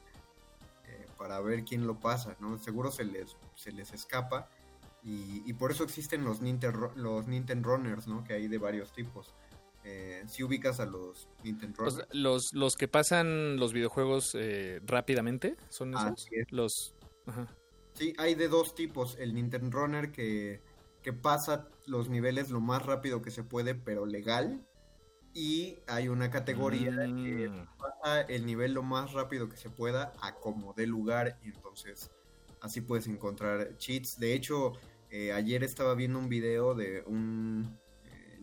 eh, 0.88 1.08
para 1.18 1.40
ver 1.42 1.66
quién 1.66 1.86
lo 1.86 2.00
pasa, 2.00 2.36
¿no? 2.40 2.58
Seguro 2.58 2.90
se 2.90 3.04
les, 3.04 3.36
se 3.56 3.72
les 3.72 3.94
escapa, 3.94 4.50
Y, 5.06 5.52
por 5.56 5.72
eso 5.72 5.84
existen 5.84 6.24
los 6.24 6.40
Nintendo, 6.40 6.94
los 6.96 7.28
Nintendo 7.28 7.76
Runners, 7.76 8.08
¿no? 8.08 8.24
Que 8.24 8.36
hay 8.36 8.48
de 8.48 8.58
varios 8.58 8.94
tipos. 8.94 9.34
Eh, 9.86 10.24
si 10.28 10.44
ubicas 10.44 10.80
a 10.80 10.86
los 10.86 11.28
Nintendo 11.44 11.84
Los, 11.84 11.94
Runners. 11.96 12.16
los, 12.16 12.54
los 12.54 12.76
que 12.78 12.88
pasan 12.88 13.58
los 13.58 13.74
videojuegos 13.74 14.34
eh, 14.36 14.80
rápidamente, 14.86 15.58
¿son 15.70 15.94
esos? 15.94 16.04
Así 16.14 16.30
es. 16.32 16.52
Los... 16.52 16.96
Ajá. 17.26 17.54
Sí, 17.94 18.14
hay 18.18 18.36
de 18.36 18.48
dos 18.48 18.76
tipos. 18.76 19.18
El 19.20 19.34
Nintendo 19.34 19.70
Runner 19.78 20.12
que, 20.12 20.62
que 21.02 21.14
pasa 21.14 21.68
los 21.86 22.10
niveles 22.10 22.50
lo 22.50 22.62
más 22.62 22.86
rápido 22.86 23.22
que 23.22 23.30
se 23.30 23.44
puede, 23.44 23.76
pero 23.76 24.06
legal. 24.06 24.66
Y 25.36 25.80
hay 25.88 26.08
una 26.08 26.30
categoría 26.30 26.92
que 26.92 27.50
Mm. 27.50 27.68
pasa 27.78 28.22
el 28.22 28.46
nivel 28.46 28.74
lo 28.74 28.84
más 28.84 29.14
rápido 29.14 29.50
que 29.50 29.58
se 29.58 29.70
pueda 29.70 30.14
a 30.22 30.36
como 30.36 30.74
dé 30.74 30.88
lugar. 30.88 31.40
Y 31.44 31.48
entonces 31.50 32.10
así 32.62 32.82
puedes 32.82 33.08
encontrar 33.08 33.76
cheats. 33.78 34.18
De 34.20 34.34
hecho, 34.34 34.74
eh, 35.10 35.34
ayer 35.34 35.64
estaba 35.64 35.94
viendo 35.96 36.20
un 36.20 36.30
video 36.30 36.74
de 36.76 37.04
un 37.06 37.78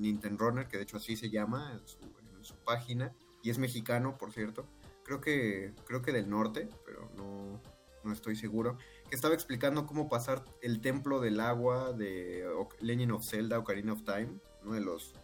Nintendo 0.00 0.46
Runner, 0.46 0.68
que 0.68 0.76
de 0.76 0.82
hecho 0.84 0.96
así 0.96 1.16
se 1.16 1.30
llama 1.30 1.72
en 1.72 2.44
su, 2.44 2.54
página. 2.64 3.12
Y 3.42 3.50
es 3.50 3.58
mexicano, 3.58 4.16
por 4.18 4.32
cierto. 4.32 4.66
Creo 5.04 5.20
que, 5.20 5.74
creo 5.86 6.02
que 6.02 6.12
del 6.12 6.28
norte, 6.28 6.68
pero 6.84 7.10
no, 7.16 7.60
no 8.04 8.12
estoy 8.12 8.36
seguro. 8.36 8.76
Que 9.08 9.16
estaba 9.16 9.34
explicando 9.34 9.86
cómo 9.86 10.08
pasar 10.08 10.44
el 10.62 10.80
templo 10.80 11.20
del 11.20 11.40
agua 11.40 11.92
de 11.92 12.46
Legend 12.80 13.12
of 13.12 13.24
Zelda, 13.24 13.58
Ocarina 13.58 13.92
of 13.92 14.04
Time, 14.04 14.38
uno 14.62 14.74
de 14.74 14.80
los, 14.80 15.14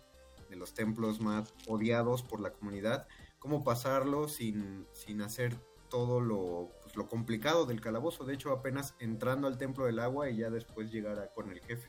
de 0.48 0.56
los 0.56 0.74
templos 0.74 1.20
más 1.20 1.54
odiados 1.66 2.22
por 2.22 2.40
la 2.40 2.52
comunidad. 2.52 3.06
Cómo 3.38 3.64
pasarlo 3.64 4.28
sin, 4.28 4.86
sin 4.92 5.22
hacer 5.22 5.56
todo 5.88 6.20
lo, 6.20 6.70
pues, 6.82 6.96
lo 6.96 7.06
complicado 7.06 7.64
del 7.64 7.80
calabozo. 7.80 8.24
De 8.24 8.34
hecho, 8.34 8.50
apenas 8.50 8.94
entrando 8.98 9.46
al 9.46 9.56
templo 9.58 9.86
del 9.86 10.00
agua 10.00 10.28
y 10.30 10.38
ya 10.38 10.50
después 10.50 10.90
llegar 10.90 11.18
a- 11.20 11.32
con 11.32 11.50
el 11.50 11.60
jefe. 11.60 11.88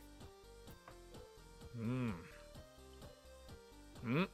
Mm. 1.74 2.14
Mm. 4.08 4.28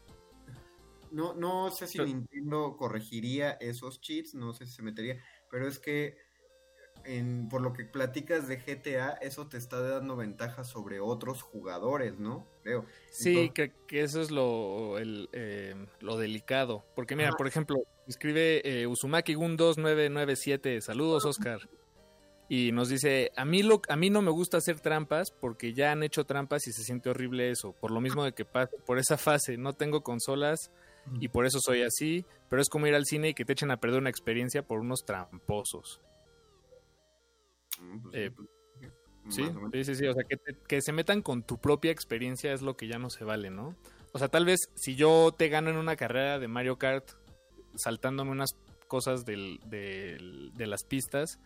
No, 1.12 1.34
no 1.36 1.70
sé 1.70 1.86
si 1.88 2.00
Nintendo 2.00 2.76
corregiría 2.78 3.52
esos 3.52 4.02
cheats, 4.02 4.34
no 4.34 4.54
sé 4.54 4.66
si 4.66 4.74
se 4.74 4.82
metería, 4.82 5.22
pero 5.50 5.68
es 5.68 5.78
que 5.78 6.18
en, 7.06 7.50
por 7.50 7.62
lo 7.62 7.74
que 7.74 7.86
platicas 7.86 8.48
de 8.48 8.58
GTA, 8.58 9.12
eso 9.22 9.48
te 9.48 9.58
está 9.58 9.80
dando 9.82 10.16
ventaja 10.16 10.64
sobre 10.64 11.00
otros 11.00 11.42
jugadores, 11.42 12.18
¿no? 12.18 12.48
Creo. 12.64 12.86
Sí, 13.12 13.30
Entonces- 13.30 13.54
que, 13.54 13.72
que 13.88 14.02
eso 14.02 14.22
es 14.22 14.32
lo, 14.32 14.98
el, 14.98 15.30
eh, 15.34 15.76
lo 16.00 16.18
delicado. 16.18 16.86
Porque 16.96 17.16
mira, 17.16 17.32
por 17.34 17.48
ejemplo, 17.48 17.84
escribe 18.08 18.62
eh, 18.64 18.88
Uzumaki 18.88 19.34
Gun 19.34 19.58
2997, 19.58 20.82
saludos 20.82 21.26
Oscar. 21.26 21.70
Y 22.50 22.72
nos 22.72 22.90
dice, 22.90 23.32
a 23.36 23.46
mí, 23.46 23.64
lo, 23.64 23.82
a 23.88 23.96
mí 23.96 24.10
no 24.10 24.22
me 24.22 24.30
gusta 24.32 24.58
hacer 24.58 24.80
trampas 24.80 25.32
porque 25.32 25.74
ya 25.74 25.92
han 25.92 26.04
hecho 26.04 26.26
trampas 26.26 26.68
y 26.68 26.72
se 26.74 26.84
siente 26.84 27.10
horrible 27.10 27.50
eso. 27.50 27.72
Por 27.74 27.92
lo 27.92 28.02
mismo 28.02 28.24
de 28.24 28.34
que 28.34 28.46
por 28.46 28.98
esa 29.00 29.18
fase, 29.18 29.58
no 29.58 29.74
tengo 29.74 30.02
consolas 30.04 30.72
y 31.20 31.28
por 31.30 31.46
eso 31.46 31.60
soy 31.62 31.82
así. 31.84 32.26
Pero 32.50 32.62
es 32.62 32.70
como 32.70 32.86
ir 32.88 32.96
al 32.96 33.06
cine 33.06 33.30
y 33.30 33.34
que 33.34 33.46
te 33.46 33.54
echen 33.54 33.72
a 33.72 33.78
perder 33.78 34.00
una 34.02 34.10
experiencia 34.10 34.62
por 34.68 34.80
unos 34.80 35.04
tramposos. 35.06 36.02
Mm, 37.80 38.02
pues, 38.02 38.16
Eh, 38.16 38.32
Sí, 39.30 39.42
sí, 39.72 39.84
sí, 39.86 39.96
sí. 39.96 40.06
O 40.08 40.14
sea, 40.14 40.24
que, 40.26 40.36
te- 40.36 40.58
que 40.68 40.82
se 40.82 40.92
metan 40.92 41.22
con 41.22 41.44
tu 41.44 41.58
propia 41.58 41.92
experiencia 41.92 42.52
es 42.52 42.62
lo 42.62 42.76
que 42.76 42.88
ya 42.90 43.00
no 43.00 43.10
se 43.10 43.24
vale, 43.24 43.50
¿no? 43.50 43.74
O 44.12 44.20
sea, 44.20 44.28
tal 44.28 44.44
vez 44.46 44.70
si 44.76 44.96
yo 44.96 45.34
te 45.36 45.48
gano 45.48 45.70
en 45.70 45.78
una 45.78 45.96
carrera 45.96 46.40
de 46.40 46.48
Mario 46.50 46.78
Kart 46.78 47.10
saltándome 47.76 48.32
unas 48.32 48.52
cosas 48.90 49.24
del, 49.24 49.60
del- 49.66 50.52
de 50.54 50.68
las 50.68 50.84
pistas, 50.84 51.40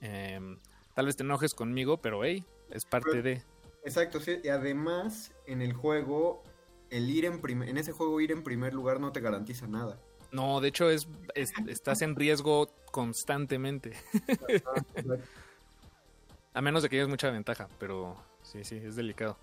em, 0.00 0.58
tal 0.94 1.06
vez 1.06 1.16
te 1.16 1.22
enojes 1.22 1.54
conmigo, 1.54 1.98
pero 1.98 2.24
hey, 2.24 2.44
es 2.70 2.84
parte 2.84 3.10
Pero- 3.10 3.22
de... 3.22 3.42
Exacto, 3.84 4.18
sí. 4.20 4.38
Y 4.42 4.48
además, 4.48 5.32
en 5.46 5.62
el 5.62 5.72
juego, 5.72 6.42
el 6.90 7.08
ir 7.08 7.24
en 7.24 7.40
primer, 7.40 7.68
en 7.68 7.76
ese 7.78 7.92
juego 7.92 8.20
ir 8.20 8.32
en 8.32 8.42
primer 8.42 8.74
lugar 8.74 8.98
no 8.98 9.12
te 9.12 9.20
garantiza 9.20 9.66
nada. 9.68 10.00
No, 10.32 10.60
de 10.60 10.68
hecho 10.68 10.90
es, 10.90 11.06
es- 11.36 11.52
estás 11.68 12.02
en 12.02 12.16
riesgo 12.16 12.68
constantemente. 12.90 13.92
A 16.54 16.60
menos 16.62 16.82
de 16.82 16.88
que 16.88 16.96
lleves 16.96 17.08
mucha 17.08 17.30
ventaja, 17.30 17.68
pero 17.78 18.16
sí, 18.42 18.64
sí, 18.64 18.76
es 18.76 18.96
delicado. 18.96 19.36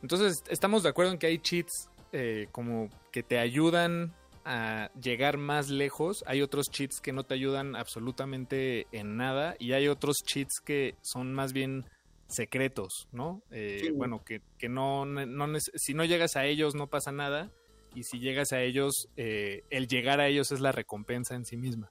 Entonces, 0.00 0.42
estamos 0.48 0.82
de 0.82 0.88
acuerdo 0.90 1.12
en 1.12 1.18
que 1.18 1.26
hay 1.26 1.38
cheats 1.38 1.88
eh, 2.12 2.48
como 2.52 2.88
que 3.10 3.22
te 3.22 3.38
ayudan 3.38 4.14
a 4.44 4.90
llegar 5.00 5.38
más 5.38 5.68
lejos. 5.70 6.24
Hay 6.26 6.42
otros 6.42 6.70
cheats 6.70 7.00
que 7.00 7.12
no 7.12 7.24
te 7.24 7.34
ayudan 7.34 7.76
absolutamente 7.76 8.86
en 8.92 9.16
nada. 9.16 9.56
Y 9.58 9.72
hay 9.72 9.88
otros 9.88 10.18
cheats 10.24 10.60
que 10.60 10.96
son 11.02 11.32
más 11.32 11.52
bien 11.52 11.84
secretos, 12.28 13.08
¿no? 13.12 13.42
Eh, 13.50 13.78
Sí. 13.82 13.90
Bueno, 13.90 14.24
que, 14.24 14.42
que 14.58 14.68
no, 14.68 15.04
no 15.04 15.60
si 15.60 15.94
no 15.94 16.04
llegas 16.04 16.36
a 16.36 16.46
ellos 16.46 16.74
no 16.74 16.88
pasa 16.88 17.12
nada. 17.12 17.50
Y 17.94 18.04
si 18.04 18.20
llegas 18.20 18.52
a 18.52 18.62
ellos, 18.62 19.08
eh, 19.16 19.64
el 19.68 19.86
llegar 19.86 20.20
a 20.20 20.26
ellos 20.26 20.50
es 20.50 20.60
la 20.60 20.72
recompensa 20.72 21.34
en 21.34 21.44
sí 21.44 21.56
misma. 21.58 21.90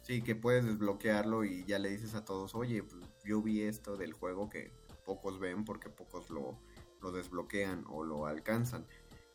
Sí, 0.00 0.22
que 0.22 0.34
puedes 0.34 0.64
desbloquearlo 0.64 1.44
y 1.44 1.64
ya 1.66 1.78
le 1.78 1.90
dices 1.90 2.14
a 2.14 2.24
todos, 2.24 2.54
oye, 2.54 2.82
pues, 2.82 3.02
yo 3.24 3.42
vi 3.42 3.60
esto 3.60 3.96
del 3.96 4.14
juego 4.14 4.48
que 4.48 4.72
pocos 5.04 5.38
ven 5.38 5.64
porque 5.64 5.90
pocos 5.90 6.30
lo, 6.30 6.58
lo 7.02 7.12
desbloquean 7.12 7.84
o 7.88 8.02
lo 8.02 8.26
alcanzan. 8.26 8.86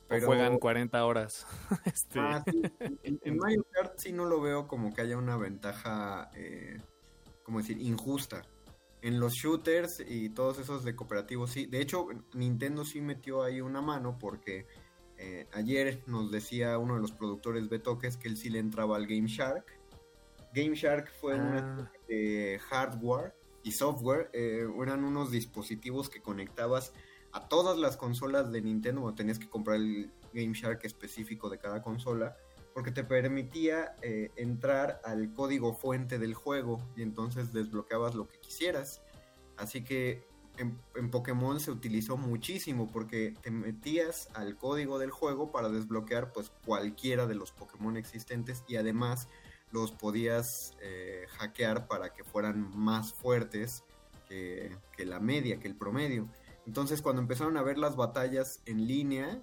O 0.10 0.20
juegan 0.26 0.58
40 0.60 1.06
horas. 1.06 1.46
este, 1.86 2.20
Ah, 2.20 2.44
sí. 2.50 2.62
En, 3.04 3.20
en 3.24 3.38
Mario 3.38 3.66
Kart 3.72 3.98
sí 3.98 4.12
no 4.14 4.26
lo 4.26 4.40
veo 4.42 4.68
como 4.68 4.94
que 4.94 5.02
haya 5.02 5.18
una 5.18 5.38
ventaja, 5.38 6.32
eh, 6.36 6.80
como 7.44 7.60
decir, 7.60 7.80
injusta. 7.82 8.44
En 9.02 9.20
los 9.20 9.34
shooters 9.34 10.04
y 10.08 10.30
todos 10.30 10.60
esos 10.60 10.84
de 10.84 10.96
cooperativos 10.96 11.52
sí. 11.52 11.66
De 11.66 11.82
hecho, 11.82 12.08
Nintendo 12.34 12.84
sí 12.84 13.00
metió 13.02 13.44
ahí 13.44 13.62
una 13.62 13.82
mano 13.82 14.18
porque 14.20 14.66
eh, 15.18 15.48
ayer 15.54 16.04
nos 16.08 16.32
decía 16.32 16.78
uno 16.78 16.96
de 16.96 17.02
los 17.02 17.12
productores 17.12 17.70
Betoques 17.70 18.18
que 18.18 18.28
él 18.28 18.38
sí 18.38 18.50
le 18.50 18.60
entraba 18.60 18.96
al 18.98 19.06
Game 19.08 19.28
Shark. 19.28 19.66
Game 20.54 20.76
Shark 20.76 21.12
fue 21.20 21.36
una 21.36 21.58
Ah. 21.58 21.92
especie 21.94 22.16
de 22.16 22.60
hardware 22.60 23.36
y 23.64 23.72
software. 23.72 24.30
eh, 24.34 24.66
eran 24.82 25.04
unos 25.04 25.32
dispositivos 25.32 26.10
que 26.10 26.22
conectabas 26.22 26.94
a 27.38 27.48
todas 27.48 27.78
las 27.78 27.98
consolas 27.98 28.52
de 28.52 28.62
Nintendo, 28.62 29.04
o 29.04 29.14
tenías 29.14 29.38
que 29.38 29.48
comprar 29.48 29.78
el 29.78 30.10
Game 30.34 30.54
Shark 30.54 30.80
específico 30.84 31.50
de 31.50 31.60
cada 31.60 31.84
consola, 31.84 32.36
porque 32.74 32.92
te 32.92 33.04
permitía 33.04 33.96
eh, 34.02 34.32
entrar 34.36 35.02
al 35.06 35.32
código 35.34 35.74
fuente 35.76 36.18
del 36.18 36.34
juego 36.34 36.82
y 36.96 37.04
entonces 37.04 37.54
desbloqueabas 37.54 38.16
lo 38.16 38.28
que 38.28 38.40
quisieras. 38.40 39.02
Así 39.56 39.84
que 39.84 40.28
en, 40.58 40.80
en 40.96 41.12
Pokémon 41.12 41.60
se 41.60 41.70
utilizó 41.70 42.18
muchísimo 42.18 42.90
porque 42.92 43.36
te 43.42 43.52
metías 43.52 44.30
al 44.34 44.58
código 44.58 44.98
del 44.98 45.12
juego 45.12 45.52
para 45.52 45.70
desbloquear 45.70 46.34
pues 46.34 46.52
cualquiera 46.66 47.28
de 47.28 47.36
los 47.36 47.52
Pokémon 47.52 47.98
existentes 47.98 48.64
y 48.68 48.78
además 48.78 49.28
los 49.72 49.92
podías 49.92 50.76
eh, 50.82 51.26
hackear 51.38 51.88
para 51.88 52.14
que 52.14 52.24
fueran 52.24 52.76
más 52.76 53.14
fuertes 53.14 53.84
que 54.28 55.06
la 55.06 55.20
media, 55.20 55.60
que 55.60 55.68
el 55.68 55.76
promedio. 55.76 56.28
Entonces 56.68 57.02
cuando 57.02 57.22
empezaron 57.22 57.56
a 57.56 57.64
ver 57.64 57.78
las 57.78 57.96
batallas 57.96 58.62
en 58.66 58.86
línea, 58.88 59.42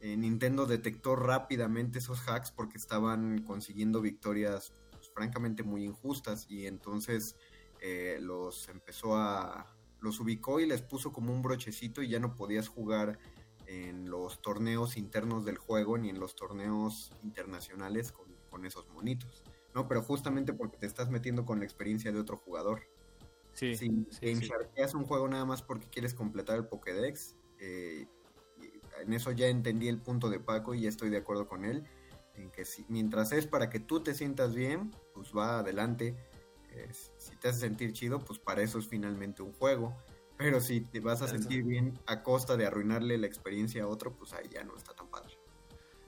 eh, 0.00 0.18
Nintendo 0.18 0.66
detectó 0.66 1.16
rápidamente 1.16 1.98
esos 1.98 2.28
hacks 2.28 2.52
porque 2.52 2.76
estaban 2.76 3.42
consiguiendo 3.42 4.02
victorias 4.02 4.74
pues, 4.92 5.10
francamente 5.10 5.62
muy 5.62 5.84
injustas 5.84 6.46
y 6.50 6.66
entonces 6.66 7.36
eh, 7.80 8.18
los 8.20 8.68
empezó 8.68 9.16
a... 9.16 9.74
los 10.00 10.20
ubicó 10.20 10.60
y 10.60 10.66
les 10.66 10.82
puso 10.82 11.10
como 11.10 11.32
un 11.32 11.40
brochecito 11.40 12.02
y 12.02 12.10
ya 12.10 12.20
no 12.20 12.34
podías 12.34 12.68
jugar 12.68 13.18
en 13.66 14.10
los 14.10 14.42
torneos 14.42 14.98
internos 14.98 15.46
del 15.46 15.56
juego 15.56 15.96
ni 15.96 16.10
en 16.10 16.20
los 16.20 16.36
torneos 16.36 17.12
internacionales 17.22 18.12
con, 18.12 18.26
con 18.50 18.66
esos 18.66 18.86
monitos. 18.90 19.42
No, 19.74 19.88
pero 19.88 20.02
justamente 20.02 20.52
porque 20.52 20.76
te 20.76 20.86
estás 20.86 21.08
metiendo 21.08 21.46
con 21.46 21.60
la 21.60 21.64
experiencia 21.64 22.12
de 22.12 22.20
otro 22.20 22.36
jugador. 22.36 22.82
Sí, 23.58 23.76
Si 23.76 23.88
Game 23.88 24.06
sí. 24.46 24.50
Un 24.94 25.04
juego 25.04 25.28
nada 25.28 25.44
más 25.44 25.62
porque 25.62 25.88
quieres 25.88 26.14
completar 26.14 26.56
el 26.56 26.66
Pokédex, 26.66 27.36
eh, 27.58 28.06
en 29.00 29.12
eso 29.12 29.30
ya 29.32 29.46
entendí 29.48 29.88
el 29.88 29.98
punto 30.00 30.28
de 30.30 30.40
Paco 30.40 30.74
y 30.74 30.82
ya 30.82 30.88
estoy 30.88 31.10
de 31.10 31.18
acuerdo 31.18 31.46
con 31.46 31.64
él. 31.64 31.84
En 32.34 32.50
que 32.50 32.64
si, 32.64 32.84
mientras 32.88 33.32
es 33.32 33.46
para 33.46 33.68
que 33.70 33.80
tú 33.80 34.00
te 34.00 34.14
sientas 34.14 34.54
bien, 34.54 34.92
pues 35.14 35.32
va 35.36 35.58
adelante. 35.60 36.16
Eh, 36.70 36.88
si 37.16 37.34
te 37.36 37.48
hace 37.48 37.60
sentir 37.60 37.92
chido, 37.92 38.20
pues 38.20 38.38
para 38.38 38.62
eso 38.62 38.78
es 38.78 38.86
finalmente 38.86 39.42
un 39.42 39.52
juego. 39.52 39.96
Pero 40.36 40.60
si 40.60 40.80
te 40.80 41.00
vas 41.00 41.20
a 41.20 41.24
Eso. 41.24 41.36
sentir 41.36 41.64
bien 41.64 41.98
a 42.06 42.22
costa 42.22 42.56
de 42.56 42.64
arruinarle 42.66 43.18
la 43.18 43.26
experiencia 43.26 43.82
a 43.82 43.86
otro, 43.88 44.12
pues 44.16 44.32
ahí 44.34 44.48
ya 44.48 44.62
no 44.62 44.76
está 44.76 44.94
tan 44.94 45.08
padre. 45.08 45.34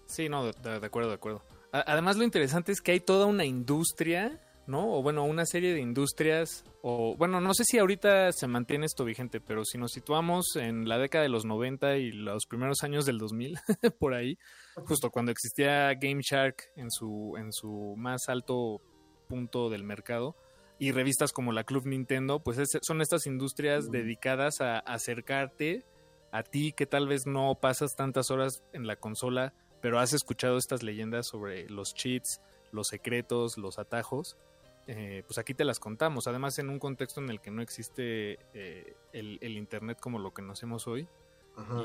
Sí, 0.06 0.28
no, 0.28 0.44
de, 0.46 0.52
de- 0.62 0.78
de 0.80 0.86
acuerdo, 0.86 1.08
de 1.08 1.16
acuerdo. 1.16 1.42
A- 1.72 1.84
Además, 1.92 2.16
lo 2.16 2.22
interesante 2.22 2.70
es 2.70 2.80
que 2.80 2.92
hay 2.92 3.00
toda 3.00 3.26
una 3.26 3.44
industria, 3.44 4.40
¿no? 4.70 4.94
O 4.94 5.02
bueno, 5.02 5.24
una 5.24 5.44
serie 5.44 5.74
de 5.74 5.80
industrias, 5.80 6.64
o 6.82 7.16
bueno, 7.16 7.40
no 7.40 7.52
sé 7.52 7.64
si 7.64 7.78
ahorita 7.78 8.32
se 8.32 8.46
mantiene 8.46 8.86
esto 8.86 9.04
vigente, 9.04 9.40
pero 9.40 9.64
si 9.64 9.76
nos 9.76 9.92
situamos 9.92 10.56
en 10.56 10.88
la 10.88 10.98
década 10.98 11.24
de 11.24 11.28
los 11.28 11.44
90 11.44 11.96
y 11.96 12.12
los 12.12 12.46
primeros 12.46 12.82
años 12.82 13.04
del 13.04 13.18
2000, 13.18 13.58
por 13.98 14.14
ahí, 14.14 14.38
justo 14.86 15.10
cuando 15.10 15.32
existía 15.32 15.92
Game 15.94 16.22
Shark 16.22 16.70
en 16.76 16.90
su, 16.90 17.34
en 17.36 17.52
su 17.52 17.94
más 17.96 18.28
alto 18.28 18.80
punto 19.28 19.68
del 19.68 19.84
mercado, 19.84 20.36
y 20.80 20.92
revistas 20.92 21.32
como 21.32 21.52
la 21.52 21.64
Club 21.64 21.86
Nintendo, 21.86 22.42
pues 22.42 22.58
son 22.80 23.02
estas 23.02 23.26
industrias 23.26 23.90
dedicadas 23.90 24.62
a, 24.62 24.78
acercarte 24.78 25.84
a 26.32 26.42
ti 26.42 26.72
que 26.72 26.86
tal 26.86 27.06
vez 27.06 27.26
no 27.26 27.54
pasas 27.60 27.96
tantas 27.96 28.30
horas 28.30 28.62
en 28.72 28.86
la 28.86 28.96
consola, 28.96 29.52
pero 29.82 29.98
has 29.98 30.14
escuchado 30.14 30.56
estas 30.56 30.82
leyendas 30.82 31.26
sobre 31.26 31.68
los 31.68 31.92
cheats, 31.92 32.40
los 32.72 32.88
secretos, 32.88 33.58
los 33.58 33.78
atajos. 33.78 34.38
Eh, 34.86 35.22
pues 35.26 35.38
aquí 35.38 35.54
te 35.54 35.64
las 35.64 35.78
contamos. 35.78 36.26
Además, 36.26 36.58
en 36.58 36.68
un 36.68 36.78
contexto 36.78 37.20
en 37.20 37.30
el 37.30 37.40
que 37.40 37.50
no 37.50 37.62
existe 37.62 38.38
eh, 38.54 38.96
el, 39.12 39.56
Internet 39.56 39.98
como 40.00 40.18
lo 40.18 40.30
que 40.30 40.42
conocemos 40.42 40.86
hoy. 40.86 41.08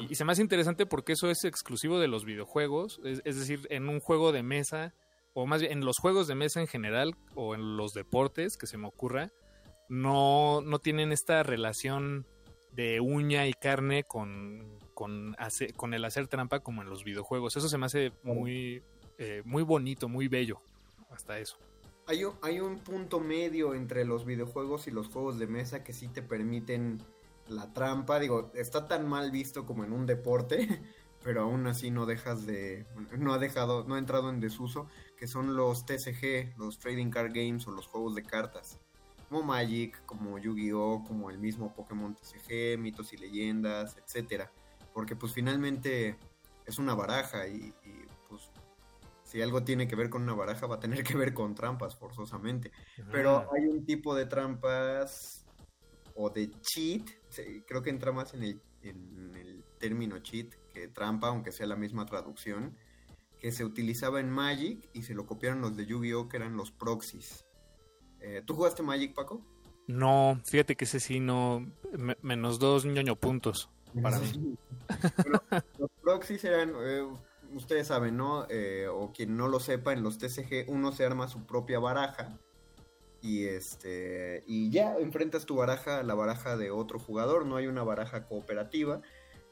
Y, 0.10 0.16
se 0.16 0.24
me 0.24 0.32
hace 0.32 0.42
interesante 0.42 0.86
porque 0.86 1.14
eso 1.14 1.30
es 1.30 1.44
exclusivo 1.44 2.00
de 2.00 2.08
los 2.08 2.24
videojuegos. 2.24 3.02
Es, 3.04 3.22
es, 3.26 3.38
decir, 3.38 3.68
en 3.70 3.90
un 3.90 4.00
juego 4.00 4.32
de 4.32 4.42
mesa 4.42 4.94
o 5.36 5.46
más 5.46 5.60
bien 5.60 5.74
en 5.74 5.86
los 5.86 5.98
juegos 6.00 6.28
de 6.28 6.36
mesa 6.36 6.62
en 6.62 6.68
general 6.68 7.14
o 7.36 7.56
en 7.56 7.76
los 7.76 7.92
deportes 7.92 8.56
que 8.56 8.68
se 8.68 8.78
me 8.78 8.88
ocurra, 8.88 9.32
no, 9.90 10.62
no 10.62 10.80
tienen 10.80 11.12
esta 11.12 11.44
relación 11.44 12.26
de 12.72 13.02
uña 13.02 13.46
y 13.46 13.54
carne 13.54 14.04
con, 14.04 14.80
con, 14.94 15.36
con 15.76 15.94
el 15.94 16.06
hacer 16.06 16.28
trampa 16.28 16.62
como 16.62 16.82
en 16.82 16.90
los 16.90 17.04
videojuegos. 17.04 17.58
Eso 17.58 17.68
se 17.68 17.78
me 17.78 17.86
hace 17.86 18.14
muy, 18.24 18.82
eh, 19.18 19.42
muy 19.46 19.64
bonito, 19.64 20.08
muy 20.08 20.30
bello, 20.30 20.62
hasta 21.12 21.38
eso. 21.38 21.58
Hay 22.08 22.24
hay 22.42 22.60
un 22.60 22.80
punto 22.80 23.20
medio 23.20 23.74
entre 23.74 24.06
los 24.06 24.26
videojuegos 24.26 24.88
y 24.88 24.92
los 24.92 25.08
juegos 25.08 25.40
de 25.40 25.48
mesa 25.48 25.84
que 25.84 25.94
sí 25.94 26.08
te 26.08 26.22
permiten 26.22 27.02
la 27.48 27.74
trampa. 27.74 28.20
Digo, 28.20 28.52
está 28.54 28.88
tan 28.88 29.08
mal 29.08 29.32
visto 29.32 29.66
como 29.66 29.84
en 29.84 29.94
un 29.94 30.06
deporte, 30.06 30.68
pero 31.24 31.42
aún 31.42 31.66
así 31.68 31.92
no 31.92 32.06
dejas 32.06 32.46
de, 32.46 32.86
no 33.18 33.34
ha 33.34 33.40
dejado, 33.40 33.84
no 33.86 33.96
ha 33.96 34.00
entrado 34.00 34.30
en 34.30 34.40
desuso, 34.40 34.88
que 35.18 35.28
son 35.28 35.56
los 35.56 35.86
TCG, 35.86 36.58
los 36.58 36.80
Trading 36.80 37.10
Card 37.10 37.32
Games 37.34 37.68
o 37.68 37.72
los 37.72 37.88
juegos 37.88 38.16
de 38.16 38.24
cartas, 38.24 38.80
como 39.30 39.44
Magic, 39.44 40.06
como 40.06 40.38
Yu-Gi-Oh, 40.38 41.04
como 41.08 41.30
el 41.30 41.40
mismo 41.40 41.74
Pokémon 41.74 42.16
TCG, 42.16 42.78
mitos 42.78 43.14
y 43.14 43.18
leyendas, 43.18 43.98
etcétera, 43.98 44.52
porque 44.94 45.16
pues 45.16 45.34
finalmente 45.34 46.18
es 46.66 46.78
una 46.78 46.94
baraja 46.94 47.48
y, 47.48 47.74
si 49.36 49.42
algo 49.42 49.66
tiene 49.66 49.86
que 49.86 49.98
ver 49.98 50.10
con 50.10 50.24
una 50.24 50.34
baraja 50.34 50.66
va 50.66 50.76
a 50.76 50.80
tener 50.80 51.04
que 51.04 51.18
ver 51.18 51.34
con 51.34 51.56
trampas 51.56 51.98
forzosamente, 51.98 52.72
pero 53.12 53.52
hay 53.52 53.66
un 53.66 53.86
tipo 53.86 54.16
de 54.16 54.28
trampas 54.28 55.46
o 56.16 56.30
de 56.30 56.50
cheat, 56.62 57.04
creo 57.68 57.84
que 57.84 57.90
entra 57.90 58.14
más 58.14 58.34
en 58.34 58.44
el, 58.44 58.62
en 58.82 59.36
el 59.36 59.66
término 59.78 60.20
cheat, 60.20 60.54
trampa, 60.94 61.28
aunque 61.28 61.52
sea 61.52 61.68
la 61.68 61.76
misma 61.76 62.06
traducción, 62.06 62.78
que 63.38 63.52
se 63.52 63.66
utilizaba 63.66 64.22
en 64.22 64.30
Magic 64.30 64.90
y 64.94 65.04
se 65.04 65.14
lo 65.14 65.26
copiaron 65.26 65.60
los 65.60 65.76
de 65.76 65.86
Yu-Gi-Oh! 65.86 66.30
que 66.30 66.38
eran 66.38 66.56
los 66.56 66.72
proxies. 66.72 67.46
Eh, 68.22 68.42
¿Tú 68.46 68.56
jugaste 68.56 68.84
Magic, 68.84 69.14
Paco? 69.14 69.46
No, 69.88 70.40
fíjate 70.46 70.78
que 70.78 70.86
ese 70.86 71.02
sí 71.02 71.20
no. 71.20 71.70
menos 72.22 72.58
dos 72.58 72.86
ñoño 72.86 73.18
puntos 73.18 73.70
para 74.02 74.20
mí. 74.20 74.58
los 75.80 75.92
proxies 76.02 76.44
eran. 76.46 76.74
Eh, 76.78 77.08
ustedes 77.56 77.88
saben, 77.88 78.18
¿no? 78.18 78.46
Eh, 78.50 78.88
o 78.88 79.12
quien 79.12 79.36
no 79.38 79.48
lo 79.48 79.60
sepa, 79.60 79.94
en 79.94 80.04
los 80.04 80.18
TCG 80.18 80.66
uno 80.68 80.92
se 80.92 81.06
arma 81.06 81.28
su 81.28 81.46
propia 81.46 81.80
baraja. 81.80 82.38
Y 83.22 83.46
este. 83.46 84.44
Y 84.46 84.70
ya 84.70 84.98
enfrentas 84.98 85.46
tu 85.46 85.56
baraja 85.56 86.00
a 86.00 86.04
la 86.04 86.14
baraja 86.14 86.58
de 86.58 86.70
otro 86.70 87.00
jugador. 87.00 87.46
No 87.46 87.56
hay 87.56 87.68
una 87.68 87.84
baraja 87.84 88.28
cooperativa. 88.28 89.02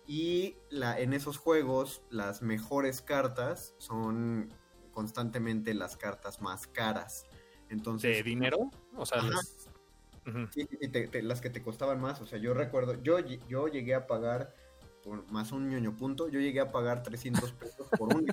Y 0.05 0.57
la, 0.69 0.99
en 0.99 1.13
esos 1.13 1.37
juegos 1.37 2.03
las 2.09 2.41
mejores 2.41 3.01
cartas 3.01 3.73
son 3.77 4.53
constantemente 4.91 5.73
las 5.73 5.97
cartas 5.97 6.41
más 6.41 6.67
caras. 6.67 7.25
Entonces, 7.69 8.17
¿De 8.17 8.23
dinero? 8.23 8.69
O 8.95 9.05
sea, 9.05 9.23
las... 9.23 9.69
las 11.23 11.41
que 11.41 11.49
te 11.49 11.63
costaban 11.63 11.99
más. 11.99 12.21
O 12.21 12.27
sea, 12.27 12.37
yo 12.37 12.53
recuerdo, 12.53 13.01
yo, 13.01 13.17
yo 13.19 13.67
llegué 13.69 13.95
a 13.95 14.05
pagar, 14.05 14.53
por 15.03 15.29
más 15.31 15.51
un 15.51 15.69
ñoño 15.69 15.95
punto, 15.95 16.29
yo 16.29 16.39
llegué 16.39 16.61
a 16.61 16.71
pagar 16.71 17.03
300 17.03 17.51
pesos 17.53 17.87
por 17.97 18.15
un... 18.15 18.27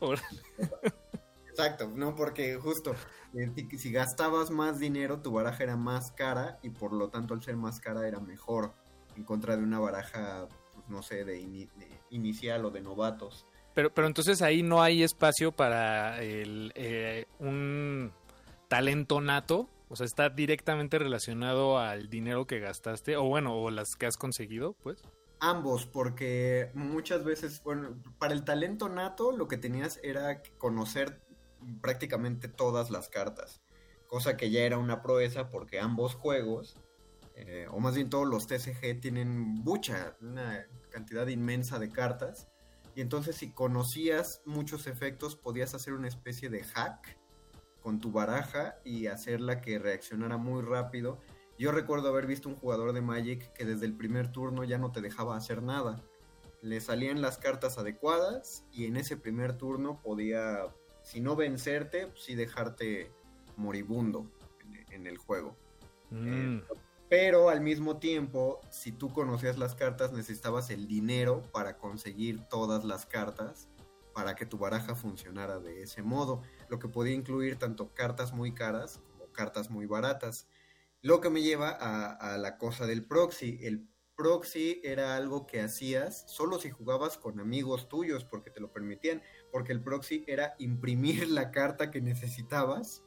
Exacto, 1.48 1.90
no, 1.94 2.14
porque 2.14 2.56
justo 2.56 2.94
eh, 3.34 3.52
si 3.76 3.90
gastabas 3.90 4.50
más 4.50 4.78
dinero, 4.78 5.20
tu 5.20 5.32
baraja 5.32 5.64
era 5.64 5.76
más 5.76 6.12
cara 6.12 6.60
y 6.62 6.70
por 6.70 6.92
lo 6.92 7.08
tanto 7.08 7.34
al 7.34 7.42
ser 7.42 7.56
más 7.56 7.80
cara 7.80 8.06
era 8.06 8.20
mejor 8.20 8.72
en 9.16 9.24
contra 9.24 9.56
de 9.56 9.64
una 9.64 9.80
baraja, 9.80 10.46
pues, 10.72 10.88
no 10.88 11.02
sé, 11.02 11.24
de, 11.24 11.68
inicial 12.10 12.64
o 12.64 12.70
de 12.70 12.80
novatos. 12.80 13.44
Pero, 13.74 13.92
pero 13.92 14.06
entonces 14.06 14.40
ahí 14.40 14.62
no 14.62 14.82
hay 14.82 15.02
espacio 15.02 15.50
para 15.50 16.22
el, 16.22 16.72
eh, 16.76 17.26
un 17.40 18.12
talento 18.68 19.20
nato, 19.20 19.68
o 19.88 19.96
sea, 19.96 20.06
está 20.06 20.30
directamente 20.30 20.98
relacionado 20.98 21.78
al 21.78 22.08
dinero 22.08 22.46
que 22.46 22.60
gastaste, 22.60 23.16
o 23.16 23.24
bueno, 23.24 23.56
o 23.56 23.70
las 23.70 23.96
que 23.96 24.06
has 24.06 24.16
conseguido, 24.16 24.74
pues. 24.82 25.02
Ambos, 25.40 25.86
porque 25.86 26.70
muchas 26.74 27.24
veces, 27.24 27.62
bueno, 27.62 27.96
para 28.18 28.34
el 28.34 28.44
talento 28.44 28.88
nato 28.88 29.32
lo 29.32 29.46
que 29.46 29.56
tenías 29.56 30.00
era 30.02 30.42
conocer 30.58 31.20
prácticamente 31.80 32.48
todas 32.48 32.90
las 32.90 33.08
cartas, 33.08 33.62
cosa 34.08 34.36
que 34.36 34.50
ya 34.50 34.60
era 34.60 34.78
una 34.78 35.02
proeza 35.02 35.48
porque 35.50 35.78
ambos 35.78 36.14
juegos 36.14 36.76
eh, 37.40 37.68
o 37.70 37.78
más 37.78 37.94
bien 37.94 38.10
todos 38.10 38.26
los 38.26 38.48
TCG 38.48 39.00
tienen 39.00 39.38
mucha, 39.38 40.16
una 40.20 40.66
cantidad 40.90 41.26
inmensa 41.28 41.78
de 41.78 41.90
cartas. 41.90 42.48
Y 42.96 43.00
entonces 43.00 43.36
si 43.36 43.52
conocías 43.52 44.42
muchos 44.44 44.88
efectos 44.88 45.36
podías 45.36 45.72
hacer 45.72 45.94
una 45.94 46.08
especie 46.08 46.50
de 46.50 46.64
hack 46.64 47.16
con 47.88 48.00
tu 48.00 48.12
baraja 48.12 48.76
y 48.84 49.06
hacerla 49.06 49.62
que 49.62 49.78
reaccionara 49.78 50.36
muy 50.36 50.60
rápido. 50.60 51.18
Yo 51.58 51.72
recuerdo 51.72 52.10
haber 52.10 52.26
visto 52.26 52.50
un 52.50 52.54
jugador 52.54 52.92
de 52.92 53.00
Magic 53.00 53.50
que 53.54 53.64
desde 53.64 53.86
el 53.86 53.94
primer 53.94 54.30
turno 54.30 54.62
ya 54.62 54.76
no 54.76 54.92
te 54.92 55.00
dejaba 55.00 55.38
hacer 55.38 55.62
nada. 55.62 55.98
Le 56.60 56.82
salían 56.82 57.22
las 57.22 57.38
cartas 57.38 57.78
adecuadas 57.78 58.66
y 58.74 58.84
en 58.84 58.98
ese 58.98 59.16
primer 59.16 59.56
turno 59.56 60.02
podía, 60.02 60.66
si 61.02 61.22
no 61.22 61.34
vencerte, 61.34 62.08
pues 62.08 62.24
sí 62.24 62.34
dejarte 62.34 63.10
moribundo 63.56 64.30
en, 64.90 65.06
el 65.06 65.16
juego. 65.16 65.56
Mm. 66.10 66.58
Eh, 66.58 66.62
pero 67.08 67.48
al 67.48 67.62
mismo 67.62 67.96
tiempo, 67.96 68.60
si 68.70 68.92
tú 68.92 69.14
conocías 69.14 69.56
las 69.56 69.74
cartas, 69.74 70.12
necesitabas 70.12 70.68
el 70.68 70.86
dinero 70.86 71.42
para 71.52 71.78
conseguir 71.78 72.42
todas 72.50 72.84
las 72.84 73.06
cartas 73.06 73.66
para 74.18 74.34
que 74.34 74.46
tu 74.46 74.58
baraja 74.58 74.96
funcionara 74.96 75.60
de 75.60 75.84
ese 75.84 76.02
modo, 76.02 76.42
lo 76.68 76.80
que 76.80 76.88
podía 76.88 77.14
incluir 77.14 77.56
tanto 77.56 77.94
cartas 77.94 78.32
muy 78.32 78.52
caras 78.52 78.98
como 79.12 79.30
cartas 79.30 79.70
muy 79.70 79.86
baratas. 79.86 80.48
Lo 81.02 81.20
que 81.20 81.30
me 81.30 81.40
lleva 81.40 81.70
a, 81.70 82.36
la 82.36 82.58
cosa 82.58 82.84
del 82.84 83.04
proxy. 83.04 83.60
El 83.62 83.88
proxy 84.16 84.80
era 84.82 85.14
algo 85.14 85.46
que 85.46 85.60
hacías 85.60 86.24
solo 86.28 86.58
si 86.58 86.68
jugabas 86.68 87.16
con 87.16 87.38
amigos 87.38 87.88
tuyos 87.88 88.24
porque 88.24 88.50
te 88.50 88.58
lo 88.58 88.72
permitían, 88.72 89.22
porque 89.52 89.70
el 89.70 89.84
proxy 89.84 90.24
era 90.26 90.56
imprimir 90.58 91.28
la 91.28 91.52
carta 91.52 91.92
que 91.92 92.00
necesitabas 92.00 93.04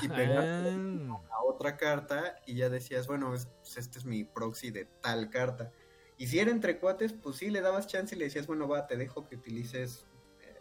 y 0.00 0.08
pegar 0.08 0.42
ah. 0.42 1.20
a 1.32 1.44
otra 1.44 1.76
carta 1.76 2.36
y 2.46 2.54
ya 2.54 2.70
decías, 2.70 3.06
bueno, 3.08 3.28
pues, 3.28 3.46
este 3.76 3.98
es 3.98 4.06
mi 4.06 4.24
proxy 4.24 4.70
de 4.70 4.86
tal 5.02 5.28
carta. 5.28 5.70
Y 6.16 6.28
si 6.28 6.38
era 6.38 6.50
entre 6.50 6.78
cuates, 6.78 7.12
pues 7.12 7.36
sí 7.36 7.50
le 7.50 7.60
dabas 7.60 7.88
chance 7.88 8.14
y 8.14 8.18
le 8.18 8.24
decías, 8.24 8.46
bueno, 8.46 8.66
va, 8.66 8.86
te 8.86 8.96
dejo 8.96 9.26
que 9.26 9.36
utilices 9.36 10.06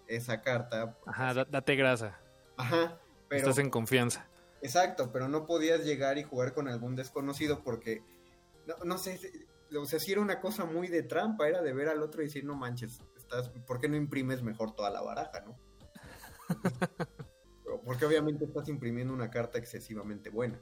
esa 0.08 0.42
carta. 0.42 0.98
Ajá, 1.06 1.46
date 1.46 1.76
grasa. 1.76 2.20
Ajá, 2.58 3.00
pero... 3.28 3.42
Estás 3.42 3.58
en 3.60 3.70
confianza. 3.70 4.28
Exacto, 4.62 5.12
pero 5.12 5.28
no 5.28 5.46
podías 5.46 5.84
llegar 5.84 6.18
y 6.18 6.24
jugar 6.24 6.54
con 6.54 6.68
algún 6.68 6.96
desconocido 6.96 7.64
porque, 7.64 8.02
no, 8.66 8.76
no 8.84 8.98
sé, 8.98 9.20
o 9.78 9.86
sea, 9.86 10.00
si 10.00 10.12
era 10.12 10.22
una 10.22 10.40
cosa 10.40 10.66
muy 10.66 10.88
de 10.88 11.04
trampa, 11.04 11.48
era 11.48 11.62
de 11.62 11.74
ver 11.74 11.90
al 11.90 12.02
otro 12.02 12.22
y 12.22 12.26
decir, 12.26 12.46
no 12.46 12.56
manches, 12.56 13.02
estás, 13.16 13.50
¿por 13.50 13.80
qué 13.80 13.88
no 13.90 13.96
imprimes 13.96 14.42
mejor 14.42 14.74
toda 14.74 14.90
la 14.90 15.02
baraja, 15.02 15.42
no? 15.42 15.58
Porque 17.86 18.06
obviamente 18.06 18.46
estás 18.46 18.70
imprimiendo 18.70 19.14
una 19.14 19.30
carta 19.30 19.58
excesivamente 19.58 20.30
buena. 20.30 20.60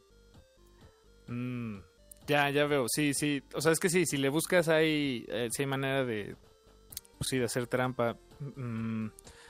Mm, 1.28 1.80
ya, 2.28 2.50
ya 2.50 2.66
veo. 2.66 2.86
Sí, 2.88 3.14
sí. 3.14 3.44
O 3.54 3.62
sea, 3.62 3.72
es 3.72 3.80
que 3.80 3.90
sí, 3.90 4.06
si 4.06 4.18
le 4.18 4.30
buscas 4.30 4.68
hay, 4.68 5.26
eh, 5.30 5.50
hay 5.58 5.66
manera 5.66 6.04
de, 6.04 6.36
pues 7.18 7.30
sí, 7.30 7.38
de 7.38 7.46
hacer 7.46 7.68
trampa. 7.68 8.18
Mm, 8.56 9.08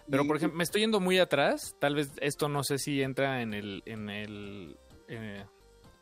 pero, 0.09 0.27
por 0.27 0.37
ejemplo, 0.37 0.57
me 0.57 0.63
estoy 0.63 0.81
yendo 0.81 0.99
muy 0.99 1.19
atrás. 1.19 1.75
Tal 1.79 1.95
vez 1.95 2.11
esto 2.21 2.49
no 2.49 2.63
sé 2.63 2.77
si 2.77 3.01
entra 3.01 3.41
en 3.41 3.53
el, 3.53 3.83
en 3.85 4.09
el, 4.09 4.77
eh, 5.07 5.45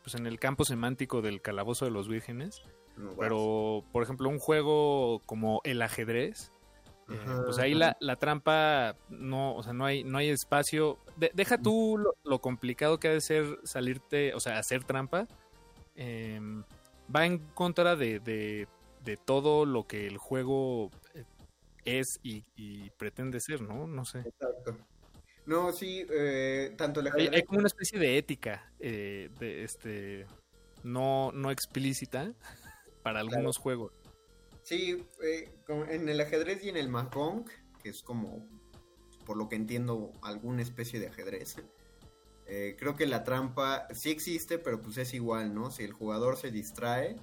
pues 0.02 0.14
en 0.14 0.26
el 0.26 0.38
campo 0.38 0.64
semántico 0.64 1.22
del 1.22 1.40
calabozo 1.40 1.84
de 1.84 1.90
los 1.90 2.08
vírgenes. 2.08 2.62
pero, 3.18 3.84
por 3.92 4.02
ejemplo, 4.02 4.28
un 4.28 4.38
juego 4.38 5.22
como 5.26 5.60
el 5.64 5.82
ajedrez, 5.82 6.52
eh, 7.08 7.18
pues 7.44 7.58
ahí 7.58 7.74
la, 7.74 7.96
la, 8.00 8.16
trampa 8.16 8.96
no, 9.08 9.54
o 9.54 9.62
sea, 9.62 9.72
no 9.72 9.84
hay, 9.84 10.04
no 10.04 10.18
hay 10.18 10.30
espacio. 10.30 10.98
deja 11.16 11.58
tú 11.58 11.98
lo, 12.24 12.38
complicado 12.40 12.98
que 12.98 13.08
ha 13.08 13.12
de 13.12 13.20
ser 13.20 13.58
salirte, 13.64 14.34
o 14.34 14.40
sea, 14.40 14.58
hacer 14.58 14.84
trampa. 14.84 15.26
Em, 15.94 16.64
va 17.14 17.26
en 17.26 17.38
contra 17.38 17.96
de, 17.96 18.18
de, 18.20 18.66
todo 19.24 19.66
lo 19.66 19.86
que 19.86 20.06
el 20.06 20.16
juego 20.16 20.90
es 21.84 22.18
y, 22.22 22.90
pretende 22.98 23.40
ser, 23.40 23.60
¿no? 23.62 23.86
No 23.86 24.04
sé. 24.04 24.20
Exacto. 24.20 24.76
No, 25.46 25.72
sí, 25.72 26.06
eh, 26.10 26.74
tanto 26.76 27.00
el 27.00 27.06
Hay, 27.06 27.26
ajedrez... 27.26 27.32
hay 27.32 27.42
como 27.42 27.58
una 27.58 27.66
especie 27.68 27.98
de 27.98 28.16
ética, 28.18 28.72
eh, 28.78 29.28
de 29.40 29.64
este, 29.64 30.26
no, 30.84 31.32
no 31.32 31.50
explícita 31.50 32.32
para 33.02 33.20
algunos 33.20 33.58
juegos. 33.58 33.92
Sí, 34.62 35.04
eh, 35.24 35.52
en 35.88 36.08
el 36.08 36.20
ajedrez 36.20 36.64
y 36.64 36.68
en 36.68 36.76
el 36.76 36.88
mahjong, 36.88 37.44
que 37.82 37.88
es 37.90 38.02
como, 38.02 38.48
por 39.26 39.36
lo 39.36 39.48
que 39.48 39.56
entiendo, 39.56 40.12
alguna 40.22 40.62
especie 40.62 41.00
de 41.00 41.08
ajedrez. 41.08 41.56
eh, 42.46 42.76
creo 42.78 42.96
que 42.96 43.06
la 43.06 43.24
trampa 43.24 43.88
sí 43.94 44.10
existe, 44.10 44.58
pero 44.58 44.80
pues 44.82 44.98
es 44.98 45.14
igual, 45.14 45.54
¿no? 45.54 45.70
Si 45.70 45.84
el 45.84 45.92
jugador 45.92 46.36
se 46.36 46.50
distrae, 46.50 47.16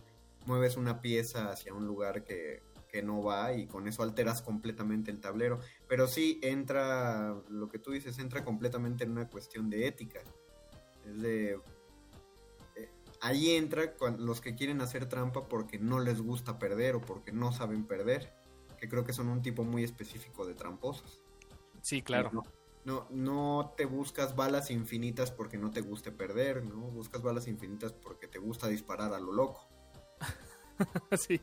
mueves 0.45 0.77
una 0.77 1.01
pieza 1.01 1.51
hacia 1.51 1.73
un 1.73 1.85
lugar 1.87 2.23
que, 2.23 2.61
que 2.89 3.03
no 3.03 3.23
va 3.23 3.53
y 3.53 3.67
con 3.67 3.87
eso 3.87 4.03
alteras 4.03 4.41
completamente 4.41 5.11
el 5.11 5.21
tablero. 5.21 5.59
Pero 5.87 6.07
sí 6.07 6.39
entra, 6.41 7.35
lo 7.49 7.69
que 7.69 7.79
tú 7.79 7.91
dices, 7.91 8.19
entra 8.19 8.43
completamente 8.43 9.03
en 9.03 9.11
una 9.11 9.29
cuestión 9.29 9.69
de 9.69 9.87
ética. 9.87 10.19
Es 11.05 11.21
de... 11.21 11.61
eh, 12.75 12.89
Ahí 13.21 13.51
entra 13.51 13.93
los 14.17 14.41
que 14.41 14.55
quieren 14.55 14.81
hacer 14.81 15.07
trampa 15.07 15.47
porque 15.47 15.77
no 15.79 15.99
les 15.99 16.21
gusta 16.21 16.59
perder 16.59 16.95
o 16.95 17.01
porque 17.01 17.31
no 17.31 17.51
saben 17.51 17.85
perder, 17.85 18.33
que 18.77 18.89
creo 18.89 19.05
que 19.05 19.13
son 19.13 19.27
un 19.29 19.41
tipo 19.41 19.63
muy 19.63 19.83
específico 19.83 20.45
de 20.45 20.55
tramposos. 20.55 21.21
Sí, 21.81 22.01
claro. 22.01 22.31
No, 22.33 22.43
no, 22.85 23.07
no 23.09 23.73
te 23.77 23.85
buscas 23.85 24.35
balas 24.35 24.71
infinitas 24.71 25.31
porque 25.31 25.57
no 25.57 25.69
te 25.71 25.81
guste 25.81 26.11
perder, 26.11 26.63
¿no? 26.63 26.77
Buscas 26.89 27.21
balas 27.21 27.47
infinitas 27.47 27.93
porque 27.93 28.27
te 28.27 28.39
gusta 28.39 28.67
disparar 28.67 29.13
a 29.13 29.19
lo 29.19 29.31
loco. 29.31 29.67
sí. 31.17 31.41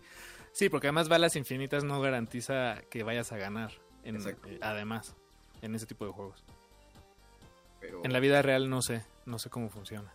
Sí, 0.57 0.69
porque 0.71 0.87
además 0.89 1.09
balas 1.09 1.37
infinitas 1.37 1.85
no 1.85 2.01
garantiza 2.01 2.81
que 2.91 3.03
vayas 3.03 3.31
a 3.33 3.37
ganar. 3.37 3.73
En, 4.05 4.17
eh, 4.17 4.59
además, 4.63 5.15
en 5.63 5.75
ese 5.75 5.85
tipo 5.87 6.07
de 6.07 6.13
juegos. 6.13 6.45
Pero 7.81 8.03
En 8.05 8.13
la 8.13 8.21
vida 8.21 8.41
real 8.43 8.71
no 8.71 8.81
sé, 8.83 9.05
no 9.27 9.39
sé 9.39 9.51
cómo 9.51 9.69
funciona. 9.69 10.13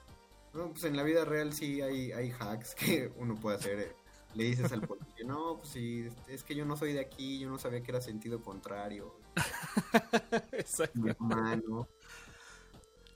no, 0.54 0.72
pues 0.72 0.84
en 0.86 0.96
la 0.98 1.04
vida 1.04 1.26
real 1.26 1.54
sí 1.54 1.82
hay, 1.82 2.12
hay 2.12 2.32
hacks 2.40 2.74
que 2.76 3.12
uno 3.18 3.36
puede 3.36 3.58
hacer. 3.58 3.80
eh. 3.80 3.96
Le 4.34 4.46
dices 4.46 4.72
al 4.72 4.82
policía, 4.82 5.26
no, 5.26 5.58
pues 5.58 5.70
sí, 5.70 6.08
es 6.28 6.44
que 6.44 6.56
yo 6.56 6.66
no 6.66 6.78
soy 6.78 6.94
de 6.94 7.02
aquí, 7.02 7.38
yo 7.40 7.50
no 7.50 7.58
sabía 7.60 7.82
que 7.84 7.92
era 7.92 8.02
sentido 8.02 8.42
contrario. 8.42 9.14
Exacto. 10.54 11.88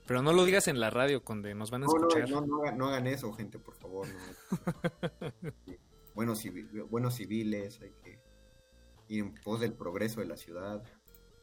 Pero 0.06 0.22
no 0.22 0.32
lo 0.32 0.44
digas 0.44 0.68
en 0.68 0.78
la 0.78 0.90
radio, 0.90 1.24
Conde, 1.24 1.54
nos 1.54 1.70
van 1.70 1.82
a 1.82 1.86
No, 1.86 1.92
no, 1.94 2.08
escuchar. 2.08 2.30
no, 2.30 2.40
no, 2.46 2.62
hagan- 2.62 2.78
no 2.78 2.86
hagan 2.88 3.06
eso, 3.08 3.32
gente, 3.32 3.58
por 3.58 3.74
favor. 3.74 4.06
no. 4.06 5.52
Sí. 5.64 5.76
Buenos, 6.16 6.44
civi- 6.44 6.88
buenos 6.88 7.14
civiles, 7.14 7.78
hay 7.82 7.92
que 8.02 8.18
ir 9.08 9.20
en 9.22 9.34
pos 9.34 9.60
del 9.60 9.74
progreso 9.74 10.20
de 10.20 10.26
la 10.26 10.36
ciudad. 10.36 10.82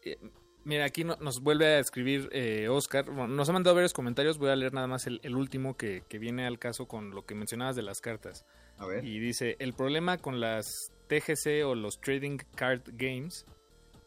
Eh, 0.02 0.18
Mira, 0.66 0.86
aquí 0.86 1.04
no- 1.04 1.18
nos 1.18 1.42
vuelve 1.42 1.66
a 1.68 1.80
escribir 1.80 2.30
eh, 2.32 2.70
Oscar. 2.70 3.06
Bueno, 3.06 3.28
nos 3.28 3.50
ha 3.50 3.54
mandado 3.54 3.76
varios 3.76 3.92
comentarios. 3.94 4.38
Voy 4.38 4.50
a 4.50 4.56
leer 4.56 4.74
nada 4.74 4.88
más 4.88 5.06
el, 5.08 5.20
el 5.24 5.36
último 5.36 5.76
que, 5.76 6.04
que 6.08 6.20
viene 6.20 6.48
al 6.48 6.58
caso 6.58 6.88
con 6.88 7.12
lo 7.12 7.26
que 7.26 7.36
mencionabas 7.36 7.76
de 7.76 7.82
las 7.84 8.00
cartas. 8.02 8.46
A 8.78 8.86
ver. 8.88 9.04
Y 9.06 9.20
dice, 9.20 9.58
el 9.60 9.74
problema 9.74 10.18
con 10.18 10.40
las 10.40 10.92
TGC 11.10 11.66
o 11.66 11.76
los 11.76 12.00
Trading 12.00 12.38
Card 12.56 12.82
Games 12.94 13.46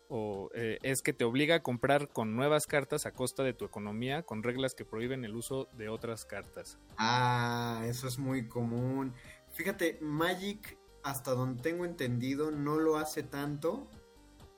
o, 0.09 0.49
eh, 0.55 0.79
es 0.83 1.03
que 1.03 1.13
te 1.13 1.25
obliga 1.25 1.57
a 1.57 1.63
comprar 1.63 2.09
con 2.09 2.35
nuevas 2.37 2.67
cartas 2.67 3.05
a 3.05 3.13
costa 3.13 3.43
de 3.43 3.53
tu 3.53 3.65
economía 3.67 4.23
con 4.23 4.43
reglas 4.43 4.75
que 4.75 4.85
prohíben 4.87 5.25
el 5.27 5.37
uso 5.37 5.69
de 5.77 5.91
otras 5.91 6.25
cartas. 6.25 6.79
Ah, 6.97 7.83
eso 7.87 8.09
es 8.09 8.19
muy 8.19 8.49
común. 8.49 9.13
Fíjate, 9.57 9.97
Magic, 10.03 10.77
hasta 11.03 11.33
donde 11.33 11.63
tengo 11.63 11.87
entendido, 11.87 12.51
no 12.51 12.79
lo 12.79 12.99
hace 12.99 13.23
tanto, 13.23 13.89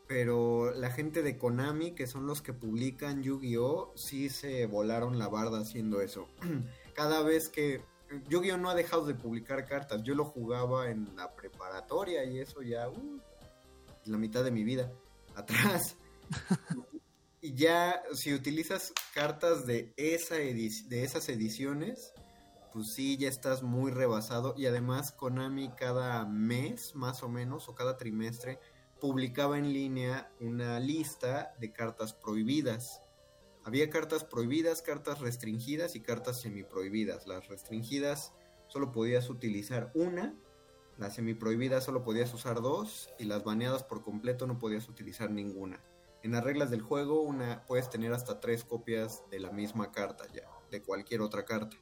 pero 0.09 0.75
la 0.75 0.91
gente 0.91 1.23
de 1.23 1.39
Konami, 1.39 1.93
que 1.93 2.09
son 2.09 2.27
los 2.27 2.43
que 2.43 2.53
publican 2.53 3.23
Yu-Gi-Oh, 3.23 3.93
sí 3.95 4.29
se 4.29 4.67
volaron 4.67 5.17
la 5.17 5.29
barda 5.29 5.61
haciendo 5.61 6.01
eso. 6.01 6.27
Cada 6.95 7.23
vez 7.23 7.49
que... 7.49 7.81
Yu-Gi-Oh 8.29 8.57
no 8.57 8.71
ha 8.71 8.75
dejado 8.75 9.07
de 9.07 9.15
publicar 9.15 9.67
cartas, 9.67 10.03
yo 10.03 10.17
lo 10.17 10.25
jugaba 10.25 10.91
en 10.91 11.15
la 11.15 11.33
preparatoria 11.33 12.25
y 12.25 12.41
eso 12.41 12.63
ya... 12.63 12.89
uh, 12.89 13.21
la 14.07 14.19
mitad 14.19 14.43
de 14.43 14.51
mi 14.51 14.65
vida 14.65 14.91
atrás. 15.37 15.95
y 17.41 17.55
ya, 17.55 18.03
si 18.15 18.35
utilizas 18.35 18.93
cartas 19.15 19.65
de, 19.65 19.93
esa 19.97 20.35
de 20.35 21.05
esas 21.05 21.29
ediciones, 21.29 22.13
pues 22.73 22.93
sí, 22.93 23.17
ya 23.17 23.29
estás 23.29 23.63
muy 23.63 23.91
rebasado. 23.91 24.55
Y 24.57 24.67
además, 24.67 25.13
Konami 25.13 25.71
cada 25.71 26.25
mes, 26.27 26.95
más 26.95 27.23
o 27.23 27.29
menos, 27.29 27.69
o 27.69 27.75
cada 27.75 27.97
trimestre, 27.97 28.59
publicaba 29.01 29.59
en 29.59 29.73
línea 29.73 30.33
una 30.41 30.81
lista 30.81 31.55
de 31.61 31.73
cartas 31.73 32.13
prohibidas. 32.13 33.03
Había 33.65 33.91
cartas 33.91 34.25
prohibidas, 34.25 34.83
cartas 34.83 35.21
restringidas 35.21 35.95
y 35.95 36.01
cartas 36.01 36.41
semiprohibidas. 36.41 37.27
Las 37.27 37.49
restringidas 37.49 38.33
solo 38.69 38.93
podías 38.93 39.31
utilizar 39.31 39.91
una, 39.95 40.35
las 40.99 41.15
semiprohibidas 41.15 41.85
solo 41.85 42.03
podías 42.03 42.35
usar 42.35 42.61
dos 42.61 43.09
y 43.21 43.25
las 43.25 43.45
baneadas 43.45 43.85
por 43.85 44.03
completo 44.03 44.49
no 44.49 44.59
podías 44.59 44.89
utilizar 44.89 45.31
ninguna. 45.31 45.81
En 46.25 46.33
las 46.33 46.43
reglas 46.43 46.71
del 46.71 46.83
juego 46.83 47.23
una 47.23 47.65
puedes 47.67 47.89
tener 47.89 48.13
hasta 48.13 48.41
tres 48.41 48.65
copias 48.65 49.23
de 49.31 49.39
la 49.39 49.53
misma 49.53 49.93
carta 49.93 50.27
ya, 50.35 50.43
de 50.73 50.83
cualquier 50.83 51.21
otra 51.21 51.45
carta. 51.45 51.77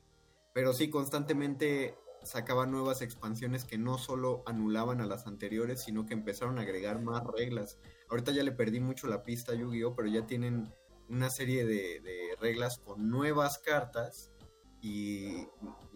Pero 0.56 0.72
sí, 0.72 0.88
constantemente 0.88 1.98
sacaban 2.22 2.70
nuevas 2.70 3.02
expansiones 3.02 3.66
que 3.66 3.76
no 3.76 3.98
solo 3.98 4.42
anulaban 4.46 5.02
a 5.02 5.06
las 5.06 5.26
anteriores, 5.26 5.82
sino 5.82 6.06
que 6.06 6.14
empezaron 6.14 6.58
a 6.58 6.62
agregar 6.62 6.98
más 6.98 7.22
reglas. 7.24 7.78
Ahorita 8.08 8.32
ya 8.32 8.42
le 8.42 8.52
perdí 8.52 8.80
mucho 8.80 9.06
la 9.06 9.22
pista 9.22 9.52
a 9.52 9.54
Yu-Gi-Oh, 9.54 9.94
pero 9.94 10.08
ya 10.08 10.26
tienen 10.26 10.72
una 11.10 11.28
serie 11.28 11.66
de, 11.66 12.00
de 12.00 12.36
reglas 12.40 12.78
con 12.78 13.10
nuevas 13.10 13.58
cartas 13.58 14.32
y 14.80 15.46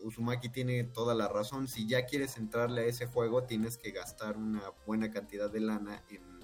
Uzumaki 0.04 0.50
tiene 0.50 0.84
toda 0.84 1.14
la 1.14 1.26
razón. 1.26 1.66
Si 1.66 1.88
ya 1.88 2.04
quieres 2.04 2.36
entrarle 2.36 2.82
a 2.82 2.84
ese 2.84 3.06
juego, 3.06 3.44
tienes 3.44 3.78
que 3.78 3.92
gastar 3.92 4.36
una 4.36 4.60
buena 4.84 5.10
cantidad 5.10 5.50
de 5.50 5.60
lana 5.60 6.04
en 6.10 6.40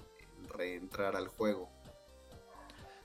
reentrar 0.48 1.16
al 1.16 1.28
juego. 1.28 1.68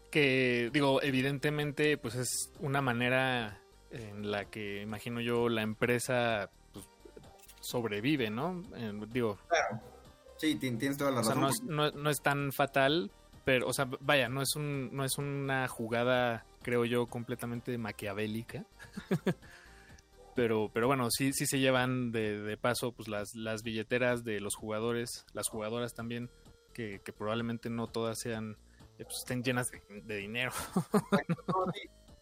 Que 0.10 0.70
digo, 0.72 1.02
evidentemente, 1.02 1.98
pues 1.98 2.16
es 2.16 2.54
una 2.62 2.82
manera 2.82 3.61
en 3.92 4.32
la 4.32 4.46
que 4.46 4.82
imagino 4.82 5.22
yo 5.22 5.50
la 5.50 5.62
empresa 5.62 6.50
pues, 6.74 6.86
sobrevive, 7.62 8.30
¿no? 8.30 8.64
Eh, 8.76 8.94
digo, 9.10 9.38
Sí, 10.38 10.56
ti- 10.56 10.72
tienes 10.72 10.98
toda 10.98 11.12
la 11.12 11.20
o 11.22 11.24
sea, 11.24 11.36
no 11.36 11.50
es, 11.50 11.62
no, 11.62 11.92
no 11.92 12.10
es 12.10 12.20
tan 12.22 12.52
fatal, 12.52 13.12
pero, 13.46 13.68
o 13.68 13.74
sea, 13.74 13.88
vaya, 14.00 14.28
no 14.28 14.42
es, 14.42 14.56
un, 14.56 14.90
no 14.92 15.04
es 15.06 15.18
una 15.20 15.68
jugada, 15.68 16.46
creo 16.64 16.84
yo, 16.86 17.06
completamente 17.06 17.78
maquiavélica. 17.78 18.66
pero, 20.36 20.72
pero 20.74 20.88
bueno, 20.88 21.10
sí, 21.12 21.34
sí 21.34 21.46
se 21.46 21.60
llevan 21.60 22.12
de, 22.12 22.42
de 22.42 22.58
paso 22.58 22.92
pues 22.94 23.08
las, 23.08 23.36
las 23.36 23.62
billeteras 23.64 24.24
de 24.24 24.40
los 24.40 24.56
jugadores, 24.56 25.26
las 25.34 25.48
jugadoras 25.48 25.94
también, 25.94 26.30
que, 26.74 27.02
que 27.04 27.14
probablemente 27.14 27.70
no 27.70 27.88
todas 27.88 28.18
sean, 28.20 28.58
eh, 28.98 29.04
pues 29.04 29.18
estén 29.20 29.44
llenas 29.44 29.70
de, 29.70 30.02
de 30.02 30.16
dinero. 30.18 30.54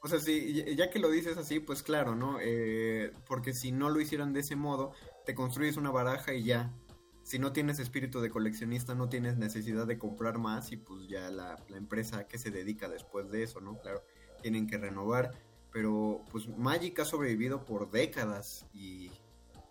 O 0.01 0.07
sea, 0.07 0.19
sí, 0.19 0.63
ya- 0.75 0.89
que 0.89 0.99
lo 0.99 1.09
dices 1.09 1.37
así, 1.37 1.59
pues 1.59 1.83
claro, 1.83 2.15
¿no? 2.15 2.37
Eh, 2.41 3.11
porque 3.27 3.53
si 3.53 3.71
no 3.71 3.89
lo 3.89 3.99
hicieran 3.99 4.31
de 4.33 4.39
ese 4.41 4.55
modo, 4.55 4.93
te 5.25 5.35
construyes 5.35 5.77
una 5.77 5.91
baraja 5.91 6.33
y 6.33 6.43
ya. 6.43 6.73
Si 7.23 7.37
no 7.37 7.51
tienes 7.51 7.79
espíritu 7.79 8.21
de 8.21 8.29
coleccionista, 8.29 8.95
no 8.95 9.09
tienes 9.09 9.37
necesidad 9.37 9.85
de 9.85 9.99
comprar 9.99 10.37
más 10.39 10.71
y 10.71 10.77
pues 10.77 11.07
ya 11.07 11.29
la 11.29 11.57
empresa 11.75 12.27
que 12.27 12.37
se 12.39 12.49
dedica 12.49 12.87
después 12.89 13.29
de 13.29 13.43
eso, 13.43 13.59
¿no? 13.61 13.77
Claro, 13.79 14.03
tienen 14.41 14.67
que 14.67 14.77
renovar. 14.77 15.31
Pero 15.71 16.23
pues 16.31 16.47
Magic 16.57 16.97
ha 16.99 17.05
sobrevivido 17.05 17.63
por 17.65 17.91
décadas 17.91 18.65
y 18.73 19.11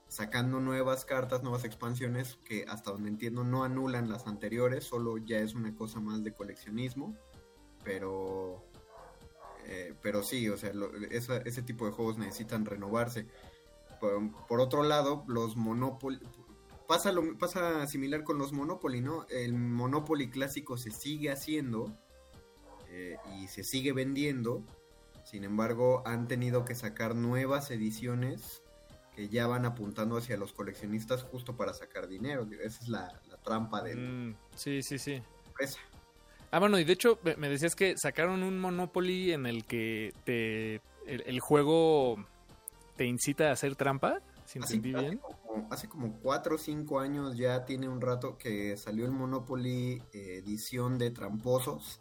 sacando 0.06 0.60
nuevas 0.60 1.04
cartas, 1.04 1.42
nuevas 1.42 1.64
expansiones 1.64 2.36
que 2.44 2.64
hasta 2.68 2.92
donde 2.92 3.08
entiendo 3.08 3.42
no 3.44 3.64
anulan 3.64 4.08
las 4.08 4.26
anteriores, 4.28 4.84
solo 4.84 5.18
ya 5.18 5.38
es 5.38 5.54
una 5.54 5.74
cosa 5.74 5.98
más 6.00 6.22
de 6.22 6.32
coleccionismo. 6.34 7.16
Pero 7.82 8.67
eh, 9.68 9.94
pero 10.02 10.22
sí, 10.22 10.48
o 10.48 10.56
sea, 10.56 10.72
lo- 10.72 10.92
esa- 11.10 11.38
ese 11.38 11.62
tipo 11.62 11.86
de 11.86 11.92
juegos 11.92 12.18
necesitan 12.18 12.64
renovarse. 12.64 13.26
Por, 14.00 14.46
por 14.46 14.60
otro 14.60 14.82
lado, 14.82 15.24
los 15.28 15.56
Monopoly... 15.56 16.18
Pasa, 16.88 17.12
lo, 17.12 17.36
pasa 17.36 17.86
similar 17.86 18.24
con 18.24 18.38
los 18.38 18.52
Monopoly, 18.52 19.02
¿no? 19.02 19.26
El 19.28 19.52
Monopoly 19.52 20.30
clásico 20.30 20.78
se 20.78 20.90
sigue 20.90 21.30
haciendo 21.30 21.94
eh, 22.88 23.16
y 23.38 23.48
se 23.48 23.62
sigue 23.62 23.92
vendiendo. 23.92 24.64
Sin 25.24 25.44
embargo, 25.44 26.02
han 26.06 26.26
tenido 26.28 26.64
que 26.64 26.74
sacar 26.74 27.14
nuevas 27.14 27.70
ediciones 27.70 28.62
que 29.14 29.28
ya 29.28 29.46
van 29.46 29.66
apuntando 29.66 30.16
hacia 30.16 30.38
los 30.38 30.54
coleccionistas 30.54 31.24
justo 31.24 31.56
para 31.58 31.74
sacar 31.74 32.08
dinero. 32.08 32.48
Esa 32.62 32.80
es 32.82 32.88
la, 32.88 33.20
la 33.28 33.36
trampa 33.42 33.82
de 33.82 33.94
la 33.96 34.00
Mm, 34.00 34.36
sí, 34.54 34.82
sí, 34.82 34.98
sí. 34.98 35.20
empresa. 35.46 35.80
Ah, 36.50 36.58
bueno, 36.60 36.78
y 36.78 36.84
de 36.84 36.92
hecho 36.94 37.18
me- 37.36 37.48
decías 37.48 37.74
que 37.76 37.96
sacaron 37.98 38.42
un 38.42 38.58
Monopoly 38.58 39.32
en 39.32 39.46
el 39.46 39.64
que 39.64 40.14
te 40.24 40.76
el, 41.06 41.22
el 41.26 41.40
juego 41.40 42.16
te 42.96 43.04
incita 43.06 43.48
a 43.48 43.52
hacer 43.52 43.76
trampa, 43.76 44.20
si 44.44 44.58
Así, 44.58 44.76
entendí 44.76 44.94
hace 44.96 45.06
bien. 45.08 45.18
como- 45.18 45.68
hace 45.70 45.88
como 45.88 46.18
4 46.20 46.54
o 46.56 46.58
5 46.58 47.00
años 47.00 47.36
ya 47.36 47.64
tiene 47.64 47.88
un 47.88 48.00
rato 48.00 48.36
que 48.38 48.76
salió 48.76 49.04
el 49.04 49.12
Monopoly 49.12 50.02
eh, 50.12 50.42
edición 50.44 50.98
de 50.98 51.10
tramposos, 51.10 52.00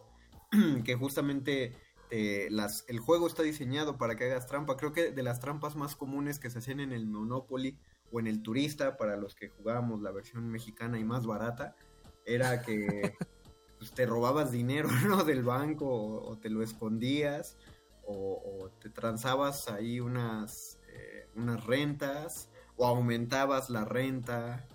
que 0.85 0.95
justamente 0.95 1.73
te- 2.09 2.49
las, 2.49 2.85
el 2.87 2.99
juego 2.99 3.27
está 3.27 3.43
diseñado 3.43 3.97
para 3.97 4.15
que 4.15 4.25
hagas 4.25 4.47
trampa. 4.47 4.77
Creo 4.77 4.93
que 4.93 5.11
de 5.11 5.23
las 5.23 5.39
trampas 5.41 5.75
más 5.75 5.95
comunes 5.95 6.39
que 6.39 6.49
se 6.49 6.59
hacían 6.59 6.79
en 6.79 6.93
el 6.93 7.05
Monopoly 7.05 7.77
o 8.11 8.19
en 8.21 8.27
el 8.27 8.41
Turista, 8.41 8.95
para 8.97 9.17
los 9.17 9.35
que 9.35 9.49
jugábamos 9.49 10.01
la 10.01 10.11
versión 10.11 10.47
mexicana 10.49 10.97
y 10.99 11.03
más 11.03 11.25
barata, 11.25 11.75
era 12.25 12.61
que 12.61 12.77
pues, 13.77 13.91
te 13.91 14.05
robabas 14.05 14.51
dinero 14.51 14.89
¿no? 15.07 15.23
del 15.23 15.43
banco 15.43 15.85
o, 15.87 16.31
o 16.31 16.37
te 16.37 16.49
lo 16.49 16.61
escondías 16.63 17.57
o, 18.03 18.41
o 18.63 18.69
te 18.79 18.89
transabas 18.89 19.67
ahí 19.69 19.99
unas, 19.99 20.79
eh, 20.87 21.27
unas 21.35 21.65
rentas 21.65 22.49
o 22.77 22.85
aumentabas 22.85 23.69
la 23.69 23.85
renta 23.85 24.65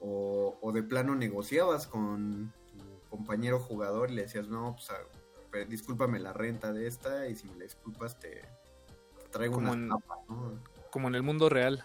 o, 0.00 0.58
o 0.62 0.72
de 0.72 0.82
plano 0.82 1.14
negociabas 1.14 1.86
con 1.86 2.52
tu 2.70 3.00
compañero 3.10 3.58
jugador 3.58 4.10
y 4.10 4.14
le 4.14 4.22
decías, 4.22 4.48
no, 4.48 4.74
pues 4.74 4.90
a- 4.90 5.50
pe- 5.50 5.64
discúlpame 5.66 6.18
la 6.18 6.32
renta 6.32 6.72
de 6.72 6.86
esta 6.86 7.26
y 7.28 7.34
si 7.36 7.46
me 7.48 7.56
la 7.56 7.64
disculpas 7.64 8.18
te, 8.18 8.30
te 8.40 9.28
traigo 9.30 9.54
Como 9.54 9.72
una 9.72 9.82
en- 9.82 9.88
tapa, 9.88 10.14
¿no? 10.28 10.62
Como 10.90 11.08
en 11.08 11.14
el 11.14 11.22
mundo 11.22 11.48
real. 11.48 11.84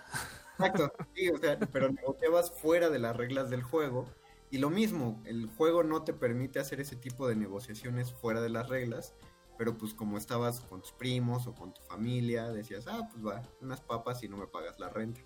Exacto, 0.59 0.93
sí, 1.15 1.29
o 1.29 1.37
sea, 1.37 1.57
pero 1.59 1.91
negociabas 1.91 2.51
fuera 2.51 2.89
de 2.89 2.99
las 2.99 3.15
reglas 3.17 3.49
del 3.49 3.63
juego. 3.63 4.05
Y 4.53 4.59
lo 4.59 4.69
mismo, 4.69 5.19
el 5.25 5.47
juego 5.47 5.81
no 5.81 6.03
te 6.03 6.13
permite 6.13 6.59
hacer 6.59 6.79
ese 6.79 6.95
tipo 6.95 7.27
de 7.27 7.35
negociaciones 7.35 8.13
fuera 8.13 8.39
de 8.39 8.49
las 8.49 8.69
reglas, 8.69 9.15
pero 9.57 9.79
pues 9.79 9.95
como 9.95 10.15
estabas 10.15 10.59
con 10.61 10.79
tus 10.83 10.91
primos 10.91 11.47
o 11.47 11.55
con 11.55 11.73
tu 11.73 11.81
familia, 11.81 12.51
decías, 12.51 12.85
ah, 12.85 13.09
pues 13.11 13.25
va, 13.25 13.41
unas 13.61 13.81
papas 13.81 14.21
y 14.21 14.29
no 14.29 14.37
me 14.37 14.45
pagas 14.45 14.77
la 14.79 14.89
renta. 14.89 15.21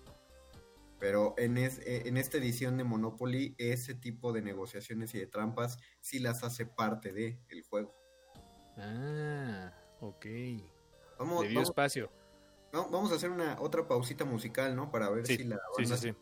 Pero 0.98 1.34
en, 1.36 1.58
es- 1.58 1.80
eh, 1.80 2.04
en 2.08 2.16
esta 2.16 2.38
edición 2.38 2.78
de 2.78 2.84
Monopoly, 2.84 3.54
ese 3.58 3.94
tipo 3.94 4.32
de 4.32 4.40
negociaciones 4.40 5.12
y 5.14 5.18
de 5.18 5.26
trampas 5.26 5.76
sí 6.00 6.20
las 6.20 6.42
hace 6.42 6.64
parte 6.64 7.12
del 7.12 7.38
el 7.50 7.62
juego. 7.64 7.94
Ah, 8.78 9.74
ok. 10.00 10.24
Vamos, 11.18 11.44
vamos, 11.44 11.68
espacio. 11.68 12.10
no, 12.72 12.88
vamos 12.88 13.12
a 13.12 13.16
hacer 13.16 13.28
una 13.28 13.60
otra 13.60 13.86
pausita 13.86 14.24
musical, 14.24 14.74
¿no? 14.74 14.90
Para 14.90 15.10
ver 15.10 15.26
Sí, 15.26 15.36
si 15.36 15.44
la 15.44 15.56
sí, 15.76 15.84
sí, 15.84 15.90
banda 15.90 15.96
sí. 15.98 16.14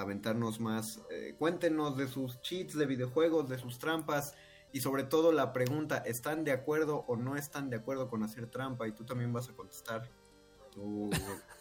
Aventarnos 0.00 0.60
más. 0.60 1.00
Eh, 1.10 1.34
cuéntenos 1.38 1.96
de 1.96 2.08
sus 2.08 2.40
cheats 2.42 2.76
de 2.76 2.86
videojuegos, 2.86 3.48
de 3.48 3.58
sus 3.58 3.78
trampas 3.78 4.34
y 4.72 4.80
sobre 4.80 5.04
todo 5.04 5.32
la 5.32 5.52
pregunta, 5.52 5.98
¿están 5.98 6.44
de 6.44 6.52
acuerdo 6.52 7.04
o 7.08 7.16
no 7.16 7.36
están 7.36 7.70
de 7.70 7.76
acuerdo 7.76 8.08
con 8.08 8.22
hacer 8.22 8.46
trampa? 8.50 8.86
Y 8.86 8.92
tú 8.92 9.04
también 9.04 9.32
vas 9.32 9.48
a 9.48 9.52
contestar 9.54 10.08
tu 10.72 11.10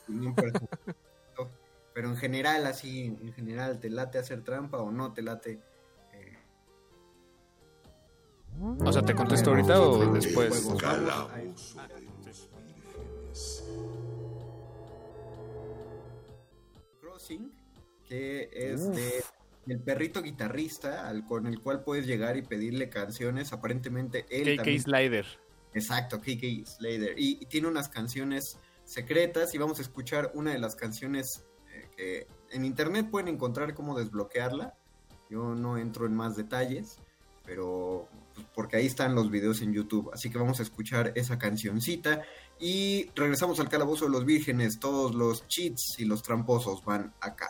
opinión. 0.06 0.36
Pero 1.94 2.10
en 2.10 2.18
general, 2.18 2.66
así, 2.66 3.06
en 3.06 3.32
general, 3.32 3.80
¿te 3.80 3.90
late 3.90 4.18
hacer 4.18 4.44
trampa 4.44 4.80
o 4.80 4.92
no 4.92 5.14
te 5.14 5.22
late? 5.22 5.62
eh, 6.12 6.38
O 8.84 8.92
sea, 8.92 9.02
¿te 9.02 9.16
contesto 9.16 9.52
ahorita 9.52 9.80
o 9.80 9.96
juegos? 9.96 10.14
después? 10.26 10.68
Crossing, 17.00 17.52
que 18.08 18.50
es 18.54 18.92
de 18.94 19.24
el 19.68 19.80
perrito 19.80 20.22
guitarrista 20.22 21.08
al 21.08 21.26
con 21.26 21.48
el 21.48 21.60
cual 21.60 21.84
puedes 21.84 22.06
llegar 22.06 22.38
y 22.38 22.44
pedirle 22.44 22.90
canciones. 22.90 23.52
Aparentemente 23.52 24.26
él 24.30 24.44
KK 24.54 24.56
también- 24.58 24.82
Slider. 24.82 25.26
Exacto, 25.74 26.22
KK 26.22 26.66
Slater. 26.66 27.16
Y, 27.18 27.40
y 27.42 27.46
tiene 27.48 27.68
unas 27.68 27.90
canciones 27.90 28.58
secretas 28.86 29.54
y 29.56 29.58
vamos 29.58 29.80
a 29.80 29.82
escuchar 29.82 30.32
una 30.36 30.52
de 30.54 30.60
las 30.60 30.76
canciones 30.76 31.44
eh, 31.74 31.88
que 31.98 32.28
en 32.52 32.64
internet 32.64 33.10
pueden 33.10 33.28
encontrar 33.28 33.74
cómo 33.74 33.98
desbloquearla. 33.98 34.76
Yo 35.30 35.56
no 35.56 35.78
entro 35.80 36.06
en 36.06 36.14
más 36.16 36.36
detalles, 36.36 37.00
pero 37.44 38.08
pues, 38.36 38.46
porque 38.54 38.78
ahí 38.78 38.86
están 38.86 39.16
los 39.16 39.32
videos 39.32 39.62
en 39.64 39.74
YouTube. 39.74 40.12
Así 40.14 40.30
que 40.30 40.38
vamos 40.38 40.60
a 40.60 40.64
escuchar 40.64 41.12
esa 41.16 41.40
cancioncita 41.40 42.22
y 42.60 43.10
regresamos 43.16 43.60
al 43.60 43.68
calabozo 43.68 44.06
de 44.06 44.12
los 44.12 44.24
vírgenes. 44.26 44.80
Todos 44.80 45.16
los 45.16 45.48
cheats 45.48 45.96
y 45.98 46.06
los 46.06 46.22
tramposos 46.22 46.86
van 46.86 47.14
acá. 47.20 47.50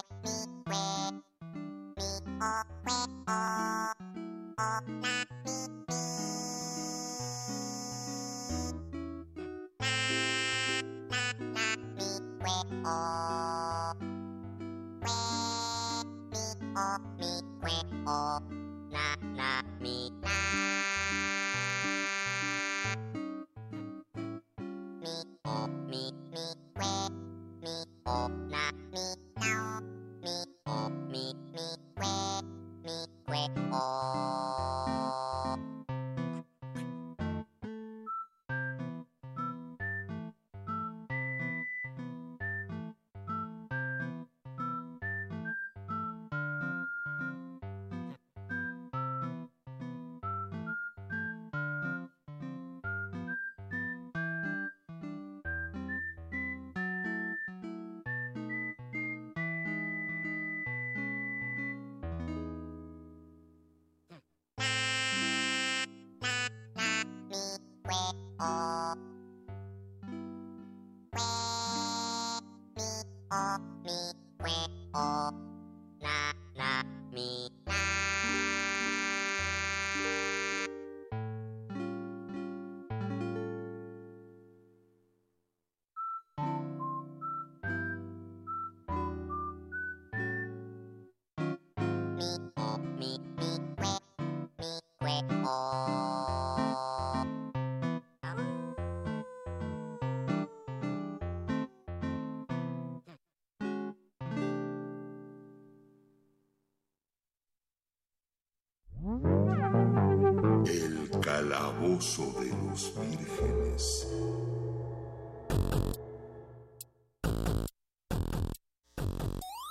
calabozo 111.41 112.35
de 112.39 112.49
los 112.49 112.93
vírgenes. 113.01 114.07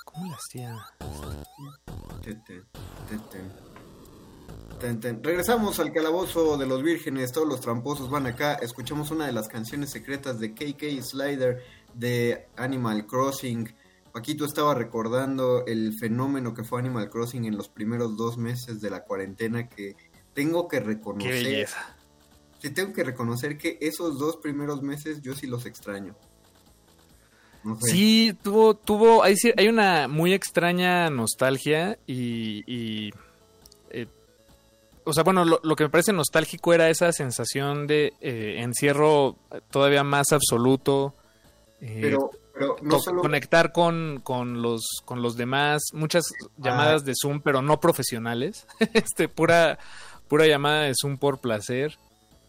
¿Cómo. 0.05 0.37
Regresamos 5.23 5.79
al 5.79 5.93
calabozo 5.93 6.59
de 6.59 6.67
los 6.67 6.83
vírgenes, 6.83 7.31
todos 7.31 7.47
los 7.47 7.61
tramposos 7.61 8.11
van 8.11 8.27
acá. 8.27 8.55
Escuchamos 8.55 9.13
una 9.13 9.27
de 9.27 9.33
las 9.33 9.47
canciones 9.47 9.91
secretas 9.91 10.41
de 10.41 10.53
KK 10.53 11.01
Slider 11.01 11.63
de 11.95 12.49
Animal 12.57 13.07
Crossing. 13.07 13.73
Paquito 14.13 14.45
estaba 14.45 14.75
recordando 14.75 15.65
el 15.67 15.93
fenómeno 15.93 16.53
que 16.53 16.65
fue 16.65 16.81
Animal 16.81 17.09
Crossing 17.11 17.45
en 17.45 17.57
los 17.57 17.69
primeros 17.69 18.17
dos 18.17 18.39
meses 18.39 18.81
de 18.81 18.91
la 18.91 19.05
cuarentena 19.05 19.69
que 19.69 19.95
tengo 20.35 20.69
que 20.69 20.79
Qué 20.79 20.85
reconocer 20.85 21.33
belleza. 21.33 21.97
te 22.61 22.71
tengo 22.71 22.93
que 22.93 23.05
reconocer 23.05 23.57
que 23.59 23.79
esos 23.81 24.19
dos 24.19 24.37
primeros 24.37 24.83
meses 24.83 25.21
yo 25.23 25.35
sí 25.35 25.47
los 25.47 25.67
extraño. 25.67 26.15
No 27.63 27.79
sé. 27.79 27.91
Sí, 27.91 28.37
tuvo, 28.43 28.75
tuvo, 28.75 29.23
hay, 29.23 29.37
una 29.69 30.09
muy 30.09 30.33
extraña 30.33 31.11
nostalgia 31.11 31.99
y, 32.07 32.63
y, 32.67 33.11
eh, 33.91 34.07
o 35.05 35.13
sea, 35.13 35.25
bueno, 35.25 35.45
lo, 35.45 35.61
lo 35.63 35.77
que 35.77 35.85
me 35.85 35.91
parece 35.91 36.13
nostálgico 36.15 36.73
era 36.73 36.89
esa 36.89 37.13
sensación 37.13 37.87
de 37.87 38.15
eh, 38.23 38.57
encierro 38.61 39.37
todavía 39.71 40.05
más 40.05 40.33
absoluto, 40.33 41.15
eh, 41.83 41.99
Pero, 42.01 42.31
pero 42.55 42.77
no 42.81 42.97
co- 42.97 43.03
solo... 43.03 43.21
conectar 43.21 43.73
con, 43.73 44.21
con 44.23 44.63
los, 44.63 44.83
con 45.05 45.21
los 45.21 45.37
demás, 45.37 45.83
muchas 45.93 46.25
llamadas 46.57 47.05
de 47.05 47.13
Zoom, 47.15 47.43
pero 47.43 47.61
no 47.61 47.79
profesionales, 47.79 48.67
este, 48.95 49.29
pura, 49.29 49.79
pura 50.31 50.47
llamada 50.47 50.83
de 50.85 50.95
Zoom 50.95 51.19
por 51.19 51.41
placer 51.41 51.99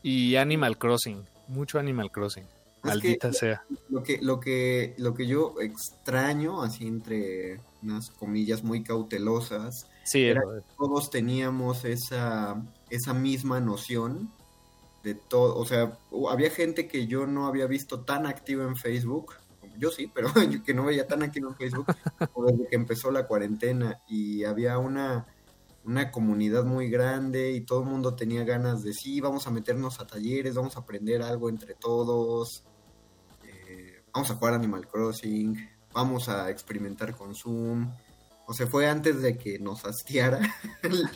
y 0.04 0.36
Animal 0.36 0.78
Crossing, 0.78 1.26
mucho 1.48 1.80
Animal 1.80 2.12
Crossing, 2.12 2.46
maldita 2.84 3.34
sea. 3.34 3.64
Lo 3.90 4.04
que, 4.04 4.20
lo 4.22 4.40
que, 4.40 4.94
lo 5.00 5.16
que 5.16 5.26
yo 5.26 5.56
extraño, 5.60 6.62
así 6.62 6.86
entre 6.86 7.60
unas 7.82 8.12
comillas 8.12 8.64
muy 8.64 8.84
cautelosas, 8.84 9.88
Sí, 10.04 10.26
era 10.26 10.42
que 10.42 10.64
todos 10.78 11.10
teníamos 11.10 11.86
esa, 11.86 12.62
esa 12.90 13.14
misma 13.14 13.60
noción 13.60 14.32
de 15.04 15.16
todo, 15.16 15.58
o 15.58 15.66
sea, 15.66 15.98
había 16.30 16.52
gente 16.52 16.88
que 16.88 17.08
yo 17.08 17.26
no 17.26 17.48
había 17.48 17.66
visto 17.66 18.02
tan 18.02 18.28
activa 18.28 18.64
en 18.64 18.76
Facebook, 18.76 19.34
yo 19.80 19.90
sí, 19.90 20.12
pero 20.14 20.30
yo 20.52 20.64
que 20.64 20.76
no 20.76 20.86
veía 20.86 21.08
tan 21.08 21.24
activo 21.24 21.50
en 21.50 21.56
Facebook 21.56 21.88
desde 22.48 22.68
que 22.68 22.76
empezó 22.76 23.10
la 23.10 23.26
cuarentena 23.26 24.02
y 24.08 24.44
había 24.44 24.78
una, 24.78 25.26
una 25.84 26.12
comunidad 26.12 26.64
muy 26.64 26.90
grande 26.90 27.52
y 27.52 27.62
todo 27.62 27.82
el 27.82 27.90
mundo 27.90 28.16
tenía 28.16 28.44
ganas 28.44 28.84
de 28.84 28.94
sí, 28.94 29.20
vamos 29.20 29.48
a 29.48 29.52
meternos 29.52 30.00
a 30.00 30.08
talleres, 30.08 30.56
vamos 30.56 30.78
a 30.78 30.82
aprender 30.82 31.22
algo 31.22 31.50
entre 31.50 31.74
todos, 31.74 32.64
eh, 33.44 34.04
vamos 34.14 34.30
a 34.30 34.36
jugar 34.36 34.54
Animal 34.54 34.88
Crossing, 34.88 35.70
vamos 35.94 36.30
a 36.30 36.50
experimentar 36.50 37.16
con 37.16 37.34
Zoom. 37.34 37.92
O 38.48 38.54
sea, 38.54 38.68
fue 38.68 38.88
antes 38.88 39.22
de 39.22 39.38
que 39.38 39.60
nos 39.60 39.86
hastiara 39.86 40.40
el, 40.84 41.10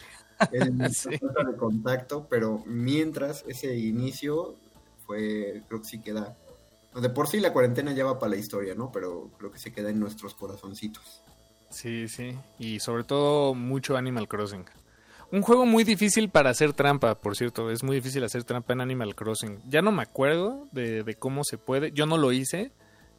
el 0.51 0.93
Sí. 0.93 1.09
de 1.09 1.57
contacto, 1.57 2.27
pero 2.29 2.63
mientras 2.65 3.43
ese 3.47 3.75
inicio 3.77 4.55
fue, 5.05 5.61
creo 5.67 5.81
que 5.81 5.87
sí 5.87 6.01
queda. 6.01 6.37
De 6.99 7.09
por 7.09 7.27
sí 7.27 7.39
la 7.39 7.51
cuarentena 7.51 7.91
ya 7.93 8.05
va 8.05 8.19
para 8.19 8.31
la 8.31 8.37
historia, 8.37 8.73
¿no? 8.73 8.91
Pero 8.91 9.29
creo 9.37 9.51
que 9.51 9.59
se 9.59 9.73
queda 9.73 9.89
en 9.89 9.99
nuestros 9.99 10.33
corazoncitos. 10.33 11.21
Sí, 11.75 12.07
sí. 12.07 12.33
Y 12.57 12.79
sobre 12.79 13.03
todo 13.03 13.53
mucho 13.53 13.97
Animal 13.97 14.29
Crossing. 14.29 14.63
Un 15.31 15.41
juego 15.41 15.65
muy 15.65 15.83
difícil 15.83 16.29
para 16.29 16.51
hacer 16.51 16.71
trampa, 16.71 17.15
por 17.15 17.35
cierto. 17.35 17.69
Es 17.69 17.83
muy 17.83 17.97
difícil 17.97 18.23
hacer 18.23 18.45
trampa 18.45 18.71
en 18.73 18.79
Animal 18.79 19.13
Crossing. 19.13 19.59
Ya 19.67 19.81
no 19.81 19.91
me 19.91 20.01
acuerdo 20.01 20.67
de, 20.71 21.03
de 21.03 21.15
cómo 21.15 21.43
se 21.43 21.57
puede. 21.57 21.91
Yo 21.91 22.05
no 22.05 22.17
lo 22.17 22.31
hice. 22.31 22.71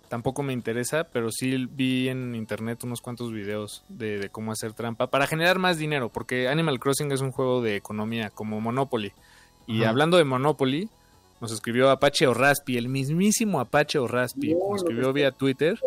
Tampoco 0.09 0.43
me 0.43 0.55
interesa, 0.55 1.05
pero 1.05 1.31
sí 1.31 1.67
vi 1.69 2.09
en 2.09 2.35
internet 2.35 2.83
unos 2.85 3.03
cuantos 3.03 3.31
videos 3.31 3.85
de, 3.91 4.19
de 4.19 4.31
cómo 4.31 4.53
hacer 4.53 4.73
trampa 4.73 5.09
para 5.09 5.27
generar 5.27 5.59
más 5.59 5.79
dinero, 5.79 6.09
porque 6.11 6.49
Animal 6.49 6.79
Crossing 6.79 7.11
es 7.13 7.21
un 7.21 7.33
juego 7.33 7.61
de 7.61 7.77
economía 7.77 8.31
como 8.31 8.61
Monopoly. 8.61 9.13
Y 9.67 9.81
Ajá. 9.83 9.91
hablando 9.91 10.17
de 10.17 10.25
Monopoly, 10.25 10.89
nos 11.41 11.53
escribió 11.53 11.91
Apache 11.91 12.27
o 12.29 12.33
Raspi, 12.35 12.79
el 12.79 12.89
mismísimo 12.89 13.61
Apache 13.61 13.99
o 13.99 14.07
Raspi. 14.07 14.55
No, 14.55 14.71
Nos 14.71 14.83
escribió 14.83 15.13
vía 15.13 15.33
Twitter. 15.33 15.79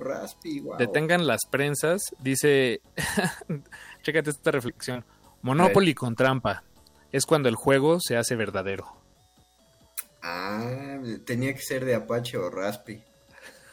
Raspi, 0.00 0.60
wow. 0.60 0.76
Detengan 0.76 1.26
las 1.26 1.40
prensas, 1.50 2.02
dice, 2.20 2.80
chécate 4.02 4.30
esta 4.30 4.50
reflexión, 4.50 5.04
Monopoly 5.42 5.94
con 5.94 6.16
trampa, 6.16 6.64
es 7.12 7.26
cuando 7.26 7.48
el 7.48 7.54
juego 7.54 7.98
se 8.00 8.16
hace 8.16 8.36
verdadero. 8.36 8.86
Ah, 10.22 10.98
tenía 11.26 11.52
que 11.54 11.60
ser 11.60 11.84
de 11.84 11.94
Apache 11.94 12.38
o 12.38 12.50
Raspi. 12.50 13.02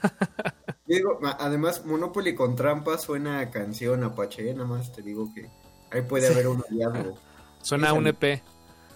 Digo, 0.85 1.19
además, 1.39 1.85
Monopoly 1.85 2.35
con 2.35 2.55
trampa 2.55 2.97
suena 2.97 3.39
a 3.39 3.49
canción 3.51 4.03
Apache, 4.03 4.49
¿eh? 4.49 4.53
nada 4.53 4.67
más 4.67 4.91
te 4.91 5.01
digo 5.01 5.33
que 5.33 5.49
ahí 5.91 6.01
puede 6.01 6.27
haber 6.27 6.47
un 6.47 6.61
hallazgo. 6.61 7.17
Suena 7.63 7.89
a 7.89 7.93
un 7.93 8.07
EP. 8.07 8.41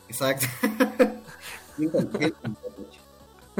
Exacto. 0.09 0.47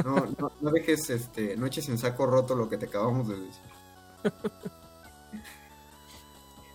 No, 0.04 0.26
no, 0.38 0.52
no 0.60 0.70
dejes, 0.70 1.08
este, 1.10 1.56
no 1.56 1.66
eches 1.66 1.88
en 1.88 1.98
saco 1.98 2.26
roto 2.26 2.54
lo 2.54 2.68
que 2.68 2.76
te 2.76 2.86
acabamos 2.86 3.28
de 3.28 3.36
decir. 3.36 3.62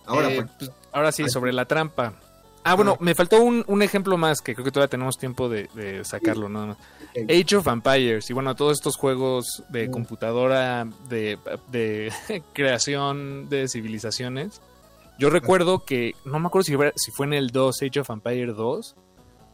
Ahora, 0.06 0.30
Eh, 0.32 0.46
pues, 0.58 0.70
ahora 0.92 1.12
sí, 1.12 1.28
sobre 1.28 1.52
la 1.52 1.64
trampa. 1.64 2.14
Ah, 2.64 2.74
bueno, 2.74 2.96
me 3.00 3.14
faltó 3.16 3.42
un, 3.42 3.64
un 3.66 3.82
ejemplo 3.82 4.16
más 4.16 4.40
que 4.40 4.54
creo 4.54 4.64
que 4.64 4.70
todavía 4.70 4.90
tenemos 4.90 5.18
tiempo 5.18 5.48
de, 5.48 5.68
de 5.74 6.04
sacarlo, 6.04 6.48
nada 6.48 6.66
más. 6.66 6.76
Age 7.28 7.56
of 7.56 7.66
Empires 7.66 8.30
y 8.30 8.32
bueno, 8.32 8.54
todos 8.54 8.74
estos 8.74 8.96
juegos 8.96 9.64
de 9.68 9.90
computadora, 9.90 10.86
de, 11.08 11.38
de 11.72 12.12
creación 12.52 13.48
de 13.48 13.66
civilizaciones. 13.68 14.62
Yo 15.18 15.28
recuerdo 15.28 15.84
que, 15.84 16.14
no 16.24 16.38
me 16.38 16.46
acuerdo 16.46 16.64
si 16.64 16.76
fue, 16.76 16.92
si 16.96 17.10
fue 17.10 17.26
en 17.26 17.32
el 17.34 17.50
2, 17.50 17.82
Age 17.82 18.00
of 18.00 18.10
Empires 18.10 18.56
2, 18.56 18.96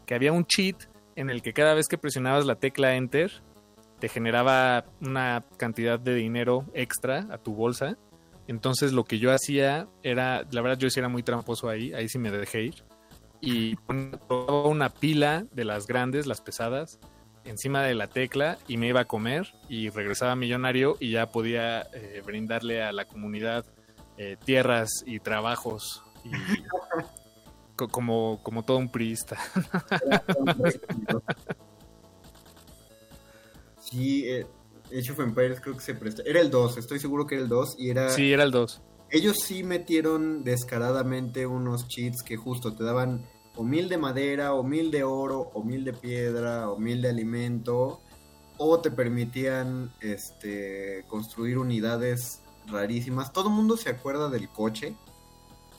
que 0.07 0.15
había 0.15 0.33
un 0.33 0.45
cheat 0.47 0.77
en 1.17 1.31
el 1.31 1.41
que 1.43 1.53
cada 1.55 1.73
vez 1.75 1.89
que 1.89 1.97
presionabas 1.99 2.45
la 2.45 2.57
tecla 2.57 2.95
Enter, 2.95 3.33
te 4.01 4.09
generaba 4.09 4.85
una 5.01 5.43
cantidad 5.57 5.99
de 5.99 6.15
dinero 6.15 6.65
extra 6.75 7.27
a 7.31 7.39
tu 7.39 7.55
bolsa. 7.55 7.97
Entonces 8.47 8.93
lo 8.93 9.05
que 9.05 9.19
yo 9.19 9.33
hacía 9.33 9.89
era, 10.03 10.45
la 10.51 10.63
verdad 10.63 10.79
yo 10.79 10.89
sí 10.91 10.99
era 11.01 11.09
muy 11.09 11.23
tramposo 11.23 11.69
ahí, 11.69 11.93
ahí 11.93 12.09
sí 12.09 12.19
me 12.19 12.31
dejé 12.31 12.63
ir. 12.65 12.85
Y 13.41 13.77
ponía 13.77 14.19
una 14.65 14.89
pila 14.89 15.45
de 15.53 15.65
las 15.65 15.87
grandes, 15.87 16.27
las 16.27 16.41
pesadas, 16.41 16.99
encima 17.45 17.83
de 17.83 17.95
la 17.95 18.07
tecla 18.09 18.59
y 18.67 18.77
me 18.79 18.89
iba 18.89 19.01
a 19.01 19.05
comer 19.05 19.55
y 19.69 19.89
regresaba 19.91 20.35
millonario 20.35 20.97
y 21.01 21.13
ya 21.13 21.31
podía 21.31 21.83
eh, 21.93 22.23
brindarle 22.25 22.83
a 22.83 22.93
la 22.93 23.05
comunidad 23.05 23.65
eh, 24.17 24.37
tierras 24.45 24.89
y 25.07 25.21
trabajos 25.21 26.03
y 26.25 26.31
co- 27.77 27.89
como, 27.89 28.41
como 28.43 28.65
todo 28.65 28.79
un 28.79 28.91
priista. 28.91 29.39
Sí, 33.91 34.25
eh, 34.29 34.47
Age 34.87 35.13
of 35.13 35.21
Empires 35.21 35.61
creo 35.61 35.75
que 35.77 35.83
se 35.83 35.95
presta. 35.95 36.23
Era 36.25 36.41
el 36.41 36.51
2, 36.51 36.77
estoy 36.79 36.99
seguro 36.99 37.27
que 37.27 37.35
era 37.37 37.45
el 37.45 37.49
2 37.49 37.77
y 37.79 37.91
era... 37.91 38.11
Sí, 38.11 38.33
era 38.33 38.43
el 38.45 38.51
2. 38.51 38.83
Ellos 39.11 39.39
sí 39.41 39.63
metieron 39.63 40.45
descaradamente 40.45 41.47
unos 41.47 41.89
cheats 41.89 42.23
que 42.23 42.37
justo 42.37 42.75
te 42.75 42.85
daban 42.85 43.25
o 43.57 43.65
mil 43.65 43.89
de 43.89 43.97
madera, 43.99 44.55
o 44.55 44.63
mil 44.63 44.91
de 44.91 45.03
oro, 45.03 45.51
o 45.55 45.65
mil 45.65 45.85
de 45.85 45.93
piedra, 45.93 46.71
o 46.71 46.79
mil 46.79 47.01
de 47.03 47.09
alimento, 47.09 48.01
o 48.59 48.79
te 48.81 48.91
permitían 48.91 49.91
este 50.01 51.05
construir 51.09 51.59
unidades 51.59 52.43
rarísimas. 52.67 53.33
Todo 53.33 53.49
el 53.49 53.55
mundo 53.55 53.77
se 53.77 53.89
acuerda 53.91 54.29
del 54.29 54.49
coche, 54.49 54.95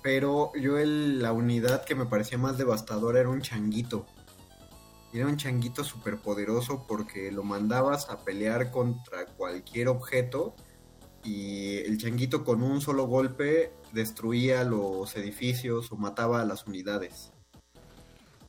pero 0.02 0.52
yo 0.60 0.78
el- 0.78 1.22
la 1.22 1.32
unidad 1.32 1.86
que 1.86 1.96
me 1.96 2.06
parecía 2.06 2.38
más 2.38 2.58
devastadora 2.58 3.20
era 3.20 3.30
un 3.30 3.42
changuito. 3.42 4.06
Era 5.12 5.26
un 5.26 5.38
changuito 5.38 5.84
súper 5.84 6.18
poderoso 6.18 6.86
porque 6.88 7.32
lo 7.32 7.44
mandabas 7.44 8.10
a 8.10 8.24
pelear 8.24 8.70
contra 8.72 9.26
cualquier 9.26 9.88
objeto 9.88 10.56
y 11.24 11.78
el 11.78 11.98
changuito 11.98 12.46
con 12.46 12.62
un 12.62 12.80
solo 12.80 13.06
golpe 13.08 13.72
destruía 13.92 14.64
los 14.64 15.16
edificios 15.16 15.92
o 15.92 15.98
mataba 15.98 16.42
a 16.42 16.46
las 16.46 16.68
unidades. 16.68 17.32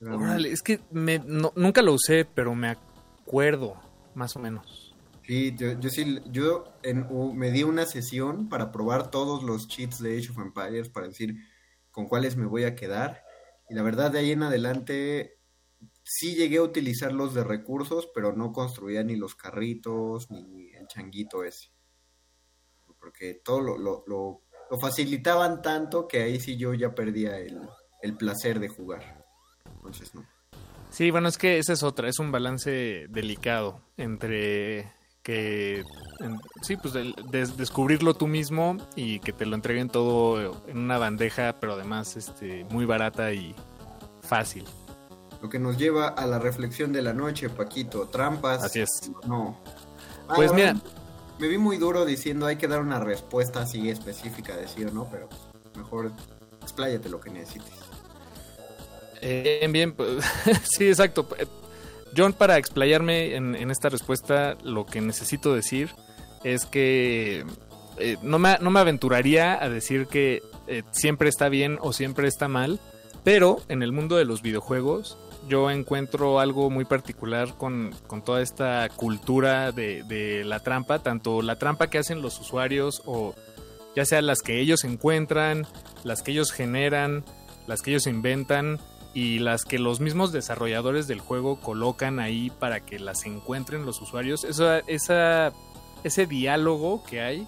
Órale, 0.02 0.50
es 0.50 0.62
que 0.62 0.80
me, 0.90 1.18
no- 1.18 1.52
nunca 1.56 1.82
lo 1.82 1.92
usé, 1.94 2.24
pero 2.24 2.54
me 2.54 2.68
acuerdo, 2.68 3.76
más 4.14 4.36
o 4.36 4.38
menos. 4.38 4.94
Sí, 5.26 5.54
yo, 5.56 5.78
yo 5.78 5.90
sí, 5.90 6.20
yo 6.30 6.64
en, 6.82 7.06
me 7.36 7.50
di 7.50 7.62
una 7.62 7.86
sesión 7.86 8.48
para 8.48 8.72
probar 8.72 9.10
todos 9.10 9.42
los 9.42 9.68
cheats 9.68 10.02
de 10.02 10.18
Age 10.18 10.30
of 10.30 10.38
Empires 10.38 10.88
para 10.88 11.06
decir 11.08 11.36
con 11.90 12.06
cuáles 12.06 12.36
me 12.36 12.46
voy 12.46 12.64
a 12.64 12.74
quedar. 12.74 13.22
Y 13.68 13.74
la 13.74 13.82
verdad, 13.82 14.10
de 14.10 14.18
ahí 14.20 14.32
en 14.32 14.42
adelante 14.42 15.39
sí 16.02 16.34
llegué 16.34 16.58
a 16.58 16.62
utilizarlos 16.62 17.34
de 17.34 17.44
recursos, 17.44 18.08
pero 18.14 18.32
no 18.34 18.52
construía 18.52 19.02
ni 19.02 19.16
los 19.16 19.34
carritos 19.34 20.30
ni 20.30 20.70
el 20.74 20.86
changuito 20.86 21.44
ese. 21.44 21.70
Porque 22.98 23.34
todo 23.44 23.60
lo, 23.60 23.78
lo, 23.78 24.04
lo- 24.06 24.42
lo 24.70 24.78
facilitaban 24.78 25.62
tanto 25.62 26.06
que 26.06 26.22
ahí 26.22 26.38
sí 26.38 26.56
yo 26.56 26.74
ya 26.74 26.94
perdía 26.94 27.38
el, 27.38 27.60
el 28.02 28.16
placer 28.16 28.60
de 28.60 28.68
jugar. 28.68 29.24
Entonces, 29.76 30.14
no. 30.14 30.24
Sí, 30.90 31.10
bueno, 31.10 31.28
es 31.28 31.38
que 31.38 31.58
esa 31.58 31.72
es 31.72 31.82
otra, 31.82 32.08
es 32.08 32.18
un 32.18 32.30
balance 32.32 33.06
delicado 33.08 33.80
entre 33.96 34.92
que, 35.22 35.84
sí, 36.62 36.76
pues 36.76 36.92
descubrirlo 37.56 38.14
tú 38.14 38.26
mismo 38.26 38.76
y 38.96 39.20
que 39.20 39.32
te 39.32 39.46
lo 39.46 39.54
entreguen 39.54 39.88
todo 39.88 40.66
en 40.66 40.78
una 40.78 40.98
bandeja, 40.98 41.58
pero 41.60 41.74
además 41.74 42.16
este, 42.16 42.64
muy 42.70 42.86
barata 42.86 43.32
y 43.32 43.54
fácil. 44.22 44.64
Lo 45.42 45.48
que 45.48 45.58
nos 45.58 45.78
lleva 45.78 46.08
a 46.08 46.26
la 46.26 46.38
reflexión 46.38 46.92
de 46.92 47.02
la 47.02 47.12
noche, 47.14 47.48
Paquito. 47.48 48.08
Trampas. 48.08 48.62
Así 48.62 48.80
es. 48.80 48.88
No. 49.26 49.56
Ah, 50.28 50.34
Pues 50.36 50.52
mira. 50.52 50.76
Me 51.38 51.48
vi 51.48 51.56
muy 51.56 51.78
duro 51.78 52.04
diciendo 52.04 52.44
hay 52.44 52.56
que 52.56 52.68
dar 52.68 52.80
una 52.82 53.00
respuesta 53.00 53.62
así 53.62 53.88
específica 53.88 54.54
de 54.56 54.68
sí 54.68 54.84
o 54.84 54.90
no, 54.90 55.08
pero 55.10 55.26
mejor 55.74 56.12
expláyate 56.60 57.08
lo 57.08 57.18
que 57.18 57.30
necesites. 57.30 57.72
Eh, 59.22 59.56
Bien, 59.60 59.72
bien, 59.72 59.92
pues, 59.92 60.22
sí, 60.64 60.88
exacto. 60.88 61.26
John, 62.14 62.34
para 62.34 62.58
explayarme 62.58 63.36
en, 63.36 63.54
en, 63.54 63.70
esta 63.70 63.88
respuesta, 63.88 64.58
lo 64.64 64.84
que 64.84 65.00
necesito 65.00 65.54
decir 65.54 65.90
es 66.44 66.66
que 66.66 67.46
eh, 67.98 68.16
no, 68.22 68.38
me, 68.38 68.58
no, 68.60 68.70
me, 68.70 68.80
aventuraría 68.80 69.62
a 69.62 69.68
decir 69.68 70.06
que 70.08 70.42
eh, 70.66 70.82
siempre 70.90 71.28
está 71.28 71.48
bien 71.48 71.78
o 71.80 71.92
siempre 71.92 72.28
está 72.28 72.48
mal, 72.48 72.80
pero 73.24 73.62
en 73.68 73.82
el 73.82 73.92
mundo 73.92 74.16
de 74.16 74.24
los 74.24 74.42
videojuegos 74.42 75.18
yo 75.48 75.70
encuentro 75.70 76.40
algo 76.40 76.70
muy 76.70 76.84
particular 76.84 77.54
con, 77.56 77.94
con 78.06 78.22
toda 78.22 78.42
esta 78.42 78.88
cultura 78.88 79.72
de, 79.72 80.02
de, 80.04 80.44
la 80.44 80.60
trampa, 80.60 81.00
tanto 81.00 81.42
la 81.42 81.56
trampa 81.56 81.88
que 81.88 81.98
hacen 81.98 82.22
los 82.22 82.38
usuarios 82.40 83.02
o 83.06 83.34
ya 83.96 84.04
sea 84.04 84.22
las 84.22 84.42
que 84.42 84.60
ellos 84.60 84.84
encuentran, 84.84 85.66
las 86.04 86.22
que 86.22 86.32
ellos 86.32 86.52
generan, 86.52 87.24
las 87.66 87.82
que 87.82 87.90
ellos 87.90 88.06
inventan 88.06 88.78
y 89.12 89.40
las 89.40 89.64
que 89.64 89.78
los 89.78 90.00
mismos 90.00 90.32
desarrolladores 90.32 91.08
del 91.08 91.20
juego 91.20 91.60
colocan 91.60 92.20
ahí 92.20 92.50
para 92.50 92.80
que 92.80 92.98
las 92.98 93.26
encuentren 93.26 93.84
los 93.84 94.00
usuarios. 94.00 94.44
Eso, 94.44 94.72
esa, 94.86 95.52
ese 96.04 96.26
diálogo 96.26 97.02
que 97.04 97.20
hay 97.20 97.46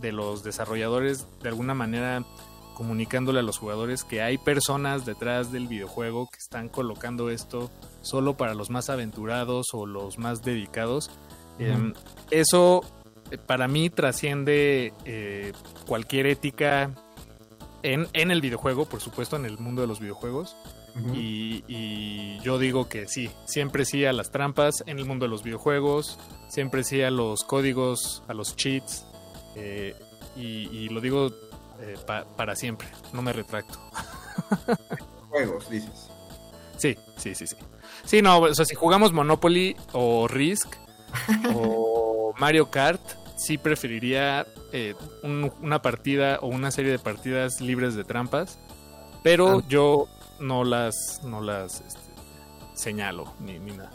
de 0.00 0.12
los 0.12 0.42
desarrolladores 0.42 1.26
de 1.42 1.48
alguna 1.48 1.74
manera 1.74 2.24
comunicándole 2.76 3.40
a 3.40 3.42
los 3.42 3.56
jugadores 3.56 4.04
que 4.04 4.20
hay 4.20 4.36
personas 4.36 5.06
detrás 5.06 5.50
del 5.50 5.66
videojuego 5.66 6.26
que 6.26 6.36
están 6.36 6.68
colocando 6.68 7.30
esto 7.30 7.70
solo 8.02 8.36
para 8.36 8.52
los 8.52 8.68
más 8.68 8.90
aventurados 8.90 9.68
o 9.72 9.86
los 9.86 10.18
más 10.18 10.42
dedicados. 10.42 11.10
Uh 11.58 11.62
-huh. 11.62 11.90
eh, 11.90 11.94
eso 12.30 12.82
para 13.46 13.66
mí 13.66 13.88
trasciende 13.88 14.92
eh, 15.06 15.52
cualquier 15.86 16.26
ética 16.26 16.90
en, 17.82 18.08
en, 18.12 18.30
el 18.30 18.42
videojuego, 18.42 18.84
por 18.84 19.00
supuesto, 19.00 19.36
en 19.36 19.46
el 19.46 19.56
mundo 19.58 19.80
de 19.80 19.88
los 19.88 19.98
videojuegos. 19.98 20.54
Uh 20.94 20.98
-huh. 20.98 21.16
y, 21.16 21.64
y, 21.66 22.38
yo 22.40 22.58
digo 22.58 22.90
que 22.90 23.08
sí, 23.08 23.30
siempre 23.46 23.86
sí 23.86 24.04
a 24.04 24.12
las 24.12 24.30
trampas 24.30 24.84
en 24.86 24.98
el 24.98 25.06
mundo 25.06 25.24
de 25.24 25.30
los 25.30 25.42
videojuegos, 25.42 26.18
siempre 26.48 26.84
sí 26.84 27.00
a 27.00 27.10
los 27.10 27.42
códigos, 27.42 28.22
a 28.28 28.34
los 28.34 28.54
cheats. 28.54 29.06
Eh, 29.54 29.94
y, 30.36 30.68
y, 30.68 30.88
lo 30.90 31.00
digo 31.00 31.30
eh, 31.80 31.96
pa, 32.06 32.24
para 32.36 32.56
siempre, 32.56 32.88
no 33.12 33.22
me 33.22 33.32
retracto. 33.32 33.78
Juegos, 35.28 35.70
dices. 35.70 36.08
Sí, 36.76 36.96
sí, 37.16 37.34
sí, 37.34 37.46
sí. 37.46 37.56
Sí, 38.04 38.22
no, 38.22 38.38
o 38.40 38.54
sea, 38.54 38.64
si 38.64 38.74
jugamos 38.74 39.12
Monopoly 39.12 39.76
o 39.92 40.28
Risk 40.28 40.76
o 41.54 42.34
Mario 42.38 42.70
Kart, 42.70 43.00
sí 43.36 43.58
preferiría 43.58 44.46
eh, 44.72 44.94
un, 45.22 45.52
una 45.60 45.82
partida 45.82 46.38
o 46.40 46.48
una 46.48 46.70
serie 46.70 46.90
de 46.90 46.98
partidas 46.98 47.60
libres 47.60 47.94
de 47.94 48.04
trampas, 48.04 48.58
pero 49.22 49.58
ah. 49.58 49.64
yo 49.68 50.08
no 50.40 50.64
las, 50.64 51.20
no 51.24 51.40
las 51.40 51.80
este, 51.80 52.00
señalo 52.74 53.34
ni, 53.40 53.58
ni, 53.58 53.72
nada. 53.72 53.90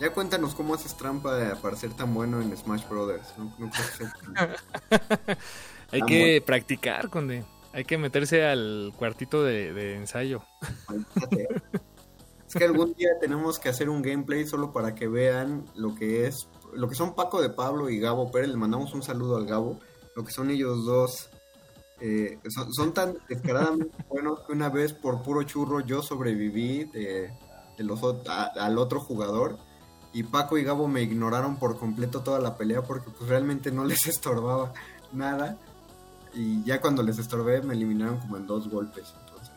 Ya 0.00 0.12
cuéntanos 0.12 0.54
cómo 0.54 0.74
haces 0.74 0.96
trampa 0.96 1.58
para 1.60 1.76
ser 1.76 1.92
tan 1.92 2.14
bueno 2.14 2.40
en 2.40 2.56
Smash 2.56 2.88
Brothers. 2.88 3.34
No, 3.36 3.52
no 3.58 3.70
Hay 5.92 6.02
que 6.02 6.20
bueno. 6.20 6.46
practicar, 6.46 7.08
Conde. 7.10 7.44
Hay 7.72 7.84
que 7.84 7.98
meterse 7.98 8.44
al 8.44 8.92
cuartito 8.96 9.44
de, 9.44 9.72
de 9.72 9.96
ensayo. 9.96 10.42
Es 12.50 12.56
que 12.56 12.64
algún 12.64 12.94
día 12.94 13.10
tenemos 13.20 13.60
que 13.60 13.68
hacer 13.68 13.88
un 13.88 14.02
gameplay 14.02 14.44
solo 14.44 14.72
para 14.72 14.96
que 14.96 15.06
vean 15.06 15.64
lo 15.76 15.94
que 15.94 16.26
es, 16.26 16.48
lo 16.74 16.88
que 16.88 16.96
son 16.96 17.14
Paco 17.14 17.40
de 17.40 17.48
Pablo 17.48 17.88
y 17.88 18.00
Gabo 18.00 18.32
Pérez. 18.32 18.48
Le 18.48 18.56
mandamos 18.56 18.92
un 18.92 19.04
saludo 19.04 19.36
al 19.36 19.46
Gabo. 19.46 19.78
Lo 20.16 20.24
que 20.24 20.32
son 20.32 20.50
ellos 20.50 20.84
dos. 20.84 21.30
Eh, 22.00 22.40
son, 22.48 22.74
son, 22.74 22.92
tan 22.92 23.16
descaradamente 23.28 23.96
buenos 24.08 24.40
que 24.40 24.52
una 24.52 24.68
vez 24.68 24.92
por 24.92 25.22
puro 25.22 25.44
churro 25.44 25.78
yo 25.78 26.02
sobreviví 26.02 26.86
de, 26.86 27.30
de 27.78 27.84
los, 27.84 28.00
a, 28.26 28.46
al 28.46 28.78
otro 28.78 28.98
jugador 28.98 29.56
y 30.12 30.24
Paco 30.24 30.58
y 30.58 30.64
Gabo 30.64 30.88
me 30.88 31.02
ignoraron 31.02 31.56
por 31.56 31.78
completo 31.78 32.22
toda 32.22 32.40
la 32.40 32.56
pelea 32.56 32.82
porque 32.82 33.10
pues 33.10 33.28
realmente 33.28 33.70
no 33.70 33.84
les 33.84 34.06
estorbaba 34.08 34.72
nada 35.12 35.58
y 36.34 36.62
ya 36.64 36.80
cuando 36.80 37.02
les 37.02 37.18
estorbé 37.18 37.62
me 37.62 37.74
eliminaron 37.74 38.18
como 38.18 38.36
en 38.36 38.46
dos 38.46 38.68
golpes 38.68 39.14
entonces 39.20 39.50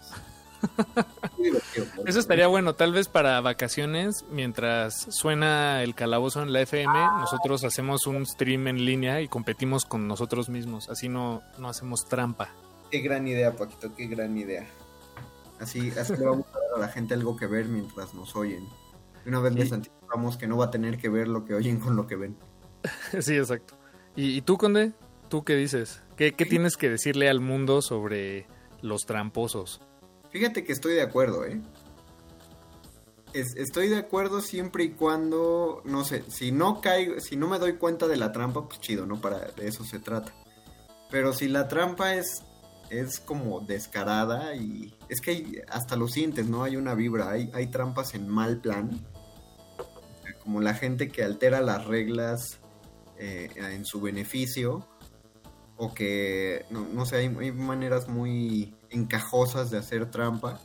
eso 2.05 2.19
estaría 2.19 2.47
bueno 2.47 2.74
tal 2.76 2.93
vez 2.93 3.07
para 3.07 3.39
vacaciones 3.41 4.26
mientras 4.32 5.07
suena 5.09 5.84
el 5.84 5.93
calabozo 5.93 6.41
en 6.41 6.53
la 6.53 6.61
FM 6.61 6.93
nosotros 7.19 7.63
hacemos 7.63 8.07
un 8.07 8.26
stream 8.26 8.67
en 8.67 8.86
línea 8.86 9.21
y 9.21 9.28
competimos 9.28 9.86
con 9.86 10.07
nosotros 10.07 10.49
mismos 10.49 10.89
así 10.89 11.09
no, 11.09 11.41
no 11.57 11.69
hacemos 11.69 12.05
trampa 12.05 12.49
qué 12.91 12.99
gran 12.99 13.28
idea 13.28 13.55
Paquito 13.55 13.93
qué 13.95 14.07
gran 14.07 14.38
idea 14.38 14.65
así, 15.59 15.91
así 15.91 16.15
le 16.15 16.26
vamos 16.26 16.47
a 16.47 16.59
dar 16.59 16.78
a 16.78 16.80
la 16.80 16.88
gente 16.88 17.13
algo 17.13 17.36
que 17.36 17.47
ver 17.47 17.65
mientras 17.65 18.13
nos 18.13 18.36
oyen 18.36 18.65
una 19.26 19.39
vez 19.39 19.53
les 19.53 19.71
anticipamos 19.71 20.38
que 20.38 20.47
no 20.47 20.57
va 20.57 20.65
a 20.65 20.71
tener 20.71 20.97
que 20.97 21.09
ver 21.09 21.28
lo 21.28 21.45
que 21.45 21.53
oyen 21.53 21.80
con 21.80 21.95
lo 21.95 22.07
que 22.07 22.15
ven. 22.15 22.36
Sí, 23.21 23.38
exacto. 23.38 23.76
¿Y, 24.15 24.38
y 24.38 24.41
tú, 24.41 24.57
Conde? 24.57 24.91
¿Tú 25.30 25.43
qué 25.43 25.55
dices? 25.55 26.01
¿Qué, 26.18 26.34
¿Qué, 26.34 26.45
tienes 26.45 26.78
que 26.78 26.89
decirle 26.89 27.30
al 27.30 27.39
mundo 27.39 27.82
sobre 27.82 28.47
los 28.82 29.01
tramposos? 29.05 29.82
Fíjate 30.32 30.64
que 30.64 30.72
estoy 30.72 30.93
de 30.93 31.01
acuerdo, 31.01 31.45
¿eh? 31.45 31.61
Es, 33.34 33.55
estoy 33.55 33.88
de 33.88 33.97
acuerdo 33.97 34.41
siempre 34.41 34.84
y 34.84 34.89
cuando, 34.91 35.82
no 35.86 36.03
sé, 36.03 36.24
si 36.30 36.51
no 36.51 36.82
caigo, 36.82 37.20
si 37.20 37.36
no 37.36 37.47
me 37.47 37.57
doy 37.57 37.78
cuenta 37.78 38.07
de 38.07 38.18
la 38.18 38.32
trampa, 38.32 38.68
pues 38.68 38.80
chido, 38.80 39.07
¿no? 39.07 39.20
Para 39.22 39.39
de 39.39 39.68
eso 39.68 39.84
se 39.84 39.99
trata. 39.99 40.34
Pero 41.09 41.34
si 41.34 41.47
la 41.47 41.68
trampa 41.68 42.16
es 42.16 42.43
es 42.89 43.20
como 43.20 43.61
descarada 43.61 44.55
y 44.55 44.93
es 45.09 45.22
que 45.22 45.32
hay, 45.32 45.61
hasta 45.70 45.95
lo 45.95 46.07
sientes, 46.07 46.47
¿no? 46.47 46.64
Hay 46.64 46.76
una 46.76 46.93
vibra, 46.93 47.32
hay, 47.32 47.49
hay 47.53 47.68
trampas 47.68 48.14
en 48.14 48.28
mal 48.28 48.59
plan, 48.59 49.05
como 50.43 50.61
la 50.61 50.74
gente 50.74 51.09
que 51.09 51.24
altera 51.24 51.61
las 51.61 51.86
reglas 51.86 52.59
eh, 53.18 53.49
en 53.55 53.86
su 53.86 54.01
beneficio 54.01 54.88
o 55.78 55.93
que, 55.93 56.65
no, 56.69 56.88
no 56.93 57.05
sé, 57.05 57.17
hay, 57.17 57.26
hay, 57.26 57.51
maneras 57.51 58.07
muy 58.07 58.76
encajosas 58.89 59.71
de 59.71 59.78
hacer 59.78 60.11
trampa 60.11 60.59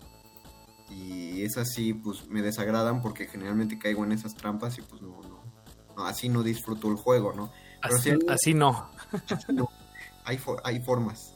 y 0.90 1.42
es 1.42 1.56
así, 1.56 1.94
pues 1.94 2.28
me 2.28 2.42
desagradan 2.42 3.02
porque 3.02 3.26
generalmente 3.26 3.78
caigo 3.78 4.04
en 4.04 4.12
esas 4.12 4.34
trampas 4.34 4.78
y 4.78 4.82
pues 4.82 5.02
no, 5.02 5.20
no, 5.22 5.42
no 5.96 6.06
así 6.06 6.28
no 6.28 6.42
disfruto 6.42 6.88
el 6.88 6.96
juego, 6.96 7.32
¿no? 7.32 7.50
Pero 7.82 7.96
así, 7.96 8.04
si 8.04 8.10
hay, 8.10 8.18
así 8.28 8.54
no. 8.54 8.90
Así 9.28 9.46
no. 9.52 9.68
Hay, 10.24 10.38
for, 10.38 10.60
hay 10.64 10.80
formas. 10.80 11.34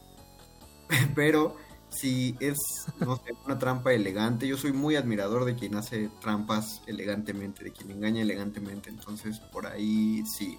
pero 1.14 1.56
si 1.90 2.36
es 2.40 2.58
no 3.00 3.16
sé, 3.16 3.34
una 3.44 3.58
trampa 3.58 3.92
elegante, 3.92 4.48
yo 4.48 4.56
soy 4.56 4.72
muy 4.72 4.96
admirador 4.96 5.44
de 5.44 5.54
quien 5.54 5.74
hace 5.74 6.08
trampas 6.20 6.82
elegantemente, 6.86 7.64
de 7.64 7.72
quien 7.72 7.90
engaña 7.90 8.22
elegantemente, 8.22 8.90
entonces 8.90 9.38
por 9.38 9.66
ahí 9.66 10.22
sí. 10.38 10.58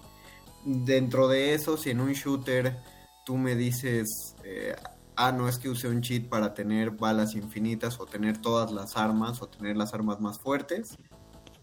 Dentro 0.64 1.28
de 1.28 1.52
eso, 1.52 1.76
si 1.76 1.90
en 1.90 2.00
un 2.00 2.12
shooter 2.12 2.78
tú 3.24 3.36
me 3.36 3.54
dices, 3.54 4.34
eh, 4.44 4.74
ah, 5.16 5.32
no 5.32 5.48
es 5.48 5.58
que 5.58 5.68
use 5.68 5.88
un 5.88 6.00
cheat 6.00 6.28
para 6.28 6.54
tener 6.54 6.90
balas 6.90 7.34
infinitas 7.34 7.98
o 8.00 8.06
tener 8.06 8.38
todas 8.38 8.72
las 8.72 8.96
armas 8.96 9.40
o 9.42 9.48
tener 9.48 9.76
las 9.76 9.94
armas 9.94 10.20
más 10.20 10.38
fuertes, 10.38 10.96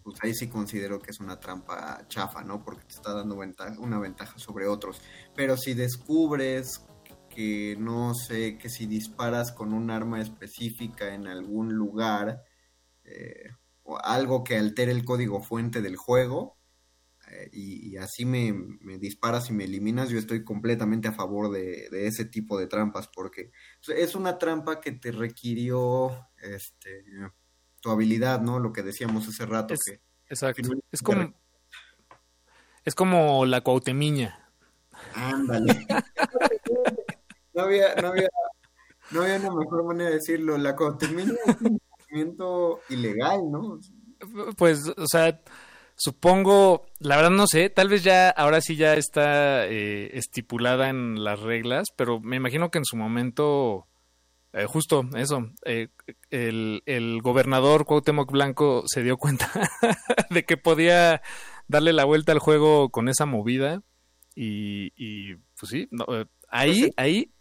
pues 0.04 0.18
ahí 0.24 0.34
sí 0.34 0.48
considero 0.48 1.00
que 1.00 1.12
es 1.12 1.20
una 1.20 1.40
trampa 1.40 2.06
chafa, 2.08 2.44
¿no? 2.44 2.64
Porque 2.64 2.86
te 2.86 2.96
está 2.96 3.14
dando 3.14 3.38
una 3.80 4.00
ventaja 4.00 4.38
sobre 4.40 4.68
otros. 4.68 5.02
Pero 5.36 5.58
si 5.58 5.74
descubres 5.74 6.82
que 7.30 7.78
no 7.80 8.14
sé, 8.14 8.58
que 8.58 8.70
si 8.70 8.86
disparas 8.86 9.52
con 9.52 9.74
un 9.74 9.90
arma 9.90 10.22
específica 10.22 11.14
en 11.14 11.28
algún 11.28 11.74
lugar 11.74 12.44
eh, 13.04 13.52
o 13.84 13.98
algo 13.98 14.44
que 14.44 14.58
altere 14.58 14.92
el 14.92 15.06
código 15.06 15.42
fuente 15.42 15.82
del 15.82 15.96
juego 15.96 16.58
y, 17.52 17.92
y, 17.92 17.98
así 17.98 18.26
me, 18.26 18.54
me, 18.54 18.98
disparas 18.98 19.50
y 19.50 19.54
me 19.54 19.64
eliminas, 19.64 20.10
yo 20.10 20.20
estoy 20.20 20.44
completamente 20.44 21.08
a 21.08 21.14
favor 21.14 21.52
de, 21.52 21.90
de, 21.90 22.08
ese 22.08 22.26
tipo 22.26 22.60
de 22.60 22.68
trampas 22.68 23.08
porque 23.08 23.52
es 23.88 24.16
una 24.16 24.38
trampa 24.38 24.82
que 24.82 24.92
te 24.92 25.12
requirió 25.12 26.28
este, 26.42 27.06
tu 27.82 27.90
habilidad, 27.90 28.42
¿no? 28.42 28.60
Lo 28.60 28.72
que 28.72 28.84
decíamos 28.84 29.28
hace 29.28 29.46
rato. 29.46 29.74
Es, 29.74 29.82
que 29.86 30.02
exacto. 30.28 30.70
Es 30.92 31.02
como, 31.02 31.34
es 32.84 32.96
como 32.96 33.46
la 33.46 33.62
cuautemiña. 33.62 34.50
Ándale. 35.16 35.86
no 37.54 37.64
había, 37.64 37.96
no 37.96 38.08
había, 38.10 38.30
no 39.12 39.24
había 39.24 39.38
una 39.38 39.56
mejor 39.56 39.86
manera 39.86 40.10
de 40.10 40.16
decirlo. 40.16 40.58
La 40.58 40.76
contemina 40.76 41.34
es 41.46 41.62
un 41.62 41.80
movimiento 42.00 42.82
ilegal, 42.90 43.40
¿no? 43.52 43.80
Pues, 44.58 44.88
o 44.88 45.08
sea, 45.08 45.42
supongo, 46.02 46.88
la 46.98 47.16
verdad 47.16 47.30
no 47.30 47.46
sé, 47.46 47.70
tal 47.70 47.88
vez 47.88 48.04
ya, 48.04 48.32
ahora 48.32 48.60
sí 48.60 48.76
ya 48.76 48.96
está 48.96 49.68
eh, 49.68 50.10
estipulada 50.18 50.90
en 50.90 51.24
las 51.24 51.40
reglas, 51.42 51.90
pero 51.96 52.20
me 52.20 52.38
imagino 52.38 52.72
que 52.72 52.80
en 52.80 52.86
su 52.86 52.98
momento, 52.98 53.86
eh, 54.52 54.66
justo 54.66 55.08
eso, 55.16 55.52
eh, 55.64 55.90
el, 56.32 56.82
el 56.88 57.22
gobernador 57.22 57.86
Cuauhtémoc 57.86 58.32
Blanco 58.32 58.84
se 58.88 59.04
dio 59.04 59.18
cuenta 59.18 59.52
de 60.32 60.44
que 60.44 60.58
podía 60.58 61.22
darle 61.68 61.94
la 61.94 62.06
vuelta 62.06 62.32
al 62.32 62.40
juego 62.40 62.90
con 62.90 63.08
esa 63.08 63.28
movida 63.28 63.84
y, 64.34 64.94
y 64.96 65.36
pues 65.60 65.70
sí, 65.70 65.88
no, 65.92 66.08
ahí, 66.50 66.90
ahí 66.98 67.32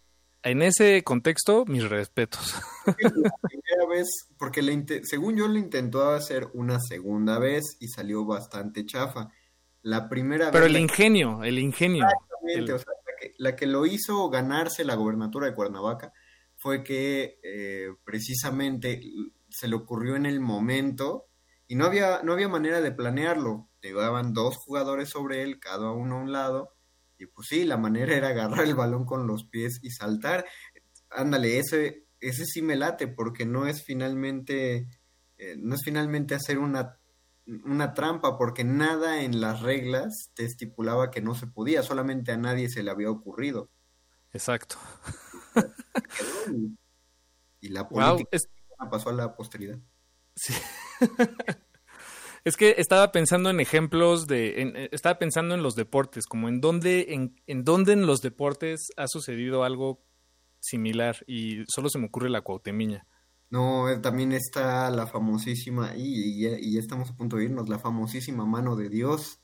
en 0.43 0.61
ese 0.61 1.03
contexto, 1.03 1.65
mis 1.65 1.87
respetos. 1.89 2.55
La 2.85 2.95
primera 3.41 3.85
vez, 3.89 4.07
porque 4.37 4.61
le 4.61 4.83
según 5.03 5.37
yo 5.37 5.47
lo 5.47 5.57
intentó 5.57 6.09
hacer 6.09 6.47
una 6.53 6.79
segunda 6.79 7.39
vez 7.39 7.77
y 7.79 7.87
salió 7.87 8.25
bastante 8.25 8.85
chafa. 8.85 9.29
La 9.81 10.09
primera 10.09 10.51
Pero 10.51 10.65
vez... 10.65 10.73
el 10.73 10.79
ingenio, 10.81 11.43
el 11.43 11.59
ingenio. 11.59 12.05
Exactamente, 12.05 12.71
el- 12.71 12.75
o 12.75 12.79
sea, 12.79 12.93
la 13.05 13.13
que, 13.19 13.33
la 13.37 13.55
que 13.55 13.65
lo 13.67 13.85
hizo 13.85 14.29
ganarse 14.29 14.83
la 14.83 14.95
gobernatura 14.95 15.47
de 15.47 15.55
Cuernavaca 15.55 16.11
fue 16.57 16.83
que 16.83 17.39
eh, 17.43 17.87
precisamente 18.03 19.01
se 19.49 19.67
le 19.67 19.75
ocurrió 19.75 20.15
en 20.15 20.25
el 20.25 20.39
momento 20.39 21.27
y 21.67 21.75
no 21.75 21.85
había, 21.85 22.21
no 22.23 22.33
había 22.33 22.47
manera 22.47 22.81
de 22.81 22.91
planearlo. 22.91 23.69
Llevaban 23.81 24.33
dos 24.33 24.57
jugadores 24.57 25.09
sobre 25.09 25.41
él, 25.41 25.59
cada 25.59 25.91
uno 25.91 26.17
a 26.17 26.21
un 26.21 26.31
lado, 26.31 26.73
y 27.21 27.27
pues 27.27 27.47
sí, 27.49 27.65
la 27.65 27.77
manera 27.77 28.15
era 28.15 28.29
agarrar 28.29 28.65
el 28.65 28.75
balón 28.75 29.05
con 29.05 29.27
los 29.27 29.45
pies 29.45 29.79
y 29.81 29.91
saltar. 29.91 30.45
Ándale, 31.09 31.59
ese, 31.59 32.07
ese 32.19 32.45
sí 32.45 32.61
me 32.61 32.75
late, 32.75 33.07
porque 33.07 33.45
no 33.45 33.67
es 33.67 33.83
finalmente, 33.83 34.87
eh, 35.37 35.55
no 35.57 35.75
es 35.75 35.81
finalmente 35.83 36.35
hacer 36.35 36.57
una 36.57 36.97
una 37.65 37.93
trampa 37.93 38.37
porque 38.37 38.63
nada 38.63 39.23
en 39.23 39.41
las 39.41 39.61
reglas 39.61 40.29
te 40.33 40.45
estipulaba 40.45 41.11
que 41.11 41.21
no 41.21 41.35
se 41.35 41.47
podía, 41.47 41.83
solamente 41.83 42.31
a 42.31 42.37
nadie 42.37 42.69
se 42.69 42.83
le 42.83 42.91
había 42.91 43.09
ocurrido. 43.09 43.69
Exacto. 44.31 44.77
Y, 47.59 47.69
la 47.69 47.83
Wow, 47.83 48.15
política 48.15 48.29
es, 48.37 48.49
pasó 48.89 49.09
a 49.09 49.13
la 49.13 49.35
posteridad. 49.35 49.79
sí. 50.35 50.53
es 52.43 52.57
que 52.57 52.75
estaba 52.77 53.11
pensando 53.11 53.49
en 53.49 53.59
ejemplos 53.59 54.27
de, 54.27 54.61
en- 54.61 54.75
eh, 54.75 54.89
estaba 54.91 55.19
pensando 55.19 55.55
en 55.55 55.63
los 55.63 55.75
deportes, 55.75 56.25
como 56.25 56.49
en 56.49 56.61
dónde, 56.61 57.13
en, 57.13 57.41
en 57.47 57.63
dónde 57.63 57.93
en 57.93 58.05
los 58.07 58.21
deportes 58.21 58.89
ha 58.97 59.07
sucedido 59.07 59.63
algo 59.63 60.03
similar 60.59 61.17
y 61.27 61.63
solo 61.67 61.89
se 61.89 61.99
me 61.99 62.07
ocurre 62.07 62.29
la 62.29 62.41
cuautemiña. 62.41 63.07
No, 63.49 63.89
eh, 63.89 63.97
también 63.99 64.31
está 64.31 64.89
la 64.91 65.07
famosísima, 65.07 65.93
y, 65.95 66.03
y 66.39 66.41
ya, 66.41 66.57
y 66.59 66.73
ya 66.75 66.79
estamos 66.79 67.09
a 67.11 67.15
punto 67.17 67.35
de 67.37 67.45
irnos, 67.45 67.67
la 67.69 67.79
famosísima 67.79 68.45
mano 68.45 68.75
de 68.77 68.89
Dios. 68.89 69.41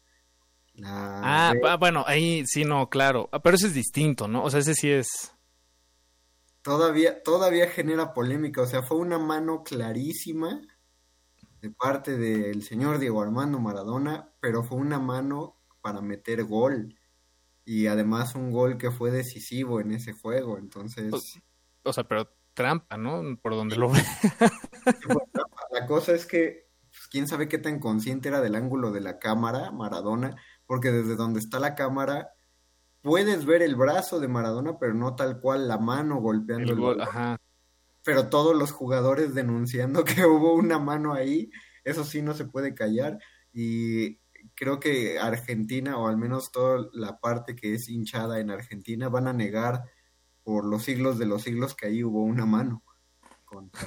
La 0.76 1.41
Ah, 1.41 1.58
pa- 1.62 1.78
bueno, 1.78 2.04
ahí 2.08 2.43
sí, 2.48 2.64
no, 2.66 2.89
claro. 2.89 3.30
Ah, 3.32 3.41
Pero 3.41 3.56
ese 3.56 3.68
es 3.68 3.74
distinto, 3.74 4.28
¿no? 4.28 4.43
O 4.43 4.50
sea, 4.50 4.60
ese 4.60 4.74
sí 4.76 4.89
es. 4.89 5.08
todavía, 6.62 7.24
todavía 7.24 7.68
genera 7.70 8.14
polémica, 8.14 8.62
o 8.62 8.68
sea, 8.68 8.84
fue 8.84 8.98
una 8.98 9.18
mano 9.20 9.64
clarísima 9.64 10.62
de 11.68 11.74
parte 11.74 12.18
del 12.18 12.63
señor 12.63 12.99
Diego 12.99 13.22
Armando 13.22 13.59
Maradona, 13.59 14.32
pero 14.39 14.63
fue 14.63 14.78
una 14.78 14.99
mano 14.99 15.57
para 15.82 16.01
meter 16.01 16.43
gol. 16.45 16.97
Y 17.65 17.88
además 17.88 18.36
un 18.36 18.51
gol 18.51 18.78
que 18.78 18.91
fue 18.91 19.11
decisivo 19.11 19.82
en 19.82 19.91
ese 19.91 20.13
juego, 20.13 20.57
entonces... 20.57 21.09
Pues- 21.09 21.39
O 21.84 21.91
sea, 21.91 22.05
pero 22.07 22.30
trampa, 22.53 22.97
¿no? 22.97 23.38
Por 23.41 23.53
donde 23.53 23.76
lo 23.76 23.89
ve. 23.89 23.99
La 25.72 25.86
cosa 25.86 26.13
es 26.13 26.26
que, 26.26 26.70
pues, 26.89 27.07
quién 27.09 27.28
sabe 27.28 27.49
qué 27.49 27.57
tan 27.57 27.80
consciente 27.80 28.30
era 28.30 28.39
del 28.41 28.55
ángulo 28.55 28.91
de 28.91 29.01
la 29.01 29.20
cámara, 29.20 29.72
Maradona, 29.72 30.36
porque 30.65 30.91
desde 30.91 31.15
donde 31.15 31.39
está 31.39 31.59
la 31.59 31.76
cámara 31.76 32.30
puedes 33.01 33.45
ver 33.45 33.61
el 33.61 33.76
brazo 33.76 34.20
de 34.20 34.28
Maradona, 34.28 34.78
pero 34.80 34.93
no 34.93 35.15
tal 35.15 35.39
cual 35.39 35.68
la 35.68 35.78
mano 35.78 36.20
golpeando 36.20 36.63
El 36.63 36.70
el 36.72 36.76
gol, 36.80 37.01
ajá. 37.01 37.38
Pero 38.08 38.30
todos 38.30 38.55
los 38.55 38.72
jugadores 38.72 39.34
denunciando 39.34 40.05
que 40.05 40.26
hubo 40.26 40.53
una 40.53 40.80
mano 40.80 41.14
ahí, 41.14 41.51
eso 41.84 42.05
sí 42.05 42.22
no 42.22 42.34
se 42.34 42.45
puede 42.45 42.74
callar. 42.74 43.18
Y 43.51 44.22
creo 44.55 44.80
que 44.80 45.20
Argentina, 45.20 45.97
o 45.97 46.08
al 46.08 46.16
menos 46.16 46.53
toda 46.53 46.88
la 46.93 47.20
parte 47.20 47.53
que 47.53 47.74
es 47.74 47.89
hinchada 47.89 48.39
en 48.39 48.49
Argentina, 48.49 49.10
van 49.10 49.28
a 49.28 49.34
negar 49.34 49.84
por 50.41 50.64
los 50.64 50.84
siglos 50.84 51.20
de 51.20 51.26
los 51.26 51.41
siglos 51.41 51.76
que 51.76 51.88
ahí 51.88 52.01
hubo 52.01 52.24
una 52.24 52.45
mano. 52.45 52.82
Contra... 53.43 53.82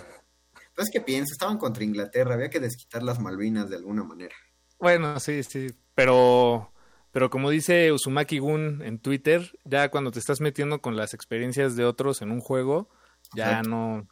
Entonces, 0.68 0.90
¿qué 0.92 1.00
piensas? 1.00 1.32
Estaban 1.32 1.56
contra 1.56 1.82
Inglaterra, 1.82 2.34
había 2.34 2.50
que 2.50 2.60
desquitar 2.60 3.02
las 3.02 3.20
Malvinas 3.20 3.70
de 3.70 3.76
alguna 3.76 4.04
manera. 4.04 4.34
Bueno, 4.78 5.18
sí, 5.18 5.42
sí. 5.44 5.68
Pero, 5.94 6.74
pero 7.10 7.30
como 7.30 7.48
dice 7.48 7.90
Uzumaki 7.90 8.38
Gun 8.38 8.82
en 8.82 8.98
Twitter, 8.98 9.58
ya 9.64 9.90
cuando 9.90 10.10
te 10.10 10.18
estás 10.18 10.42
metiendo 10.42 10.82
con 10.82 10.94
las 10.94 11.14
experiencias 11.14 11.74
de 11.74 11.86
otros 11.86 12.20
en 12.20 12.32
un 12.32 12.40
juego, 12.40 12.90
ya 13.34 13.62
no, 13.62 14.06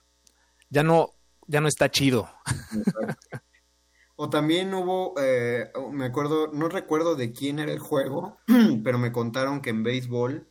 ya 0.70 0.82
no, 0.82 1.14
ya 1.46 1.60
no 1.60 1.68
está 1.68 1.90
chido. 1.90 2.28
O 4.20 4.28
también 4.28 4.74
hubo, 4.74 5.14
eh, 5.20 5.70
me 5.92 6.06
acuerdo, 6.06 6.48
no 6.48 6.68
recuerdo 6.68 7.14
de 7.14 7.32
quién 7.32 7.60
era 7.60 7.70
el 7.70 7.78
juego, 7.78 8.38
pero 8.82 8.98
me 8.98 9.12
contaron 9.12 9.60
que 9.60 9.70
en 9.70 9.84
béisbol 9.84 10.50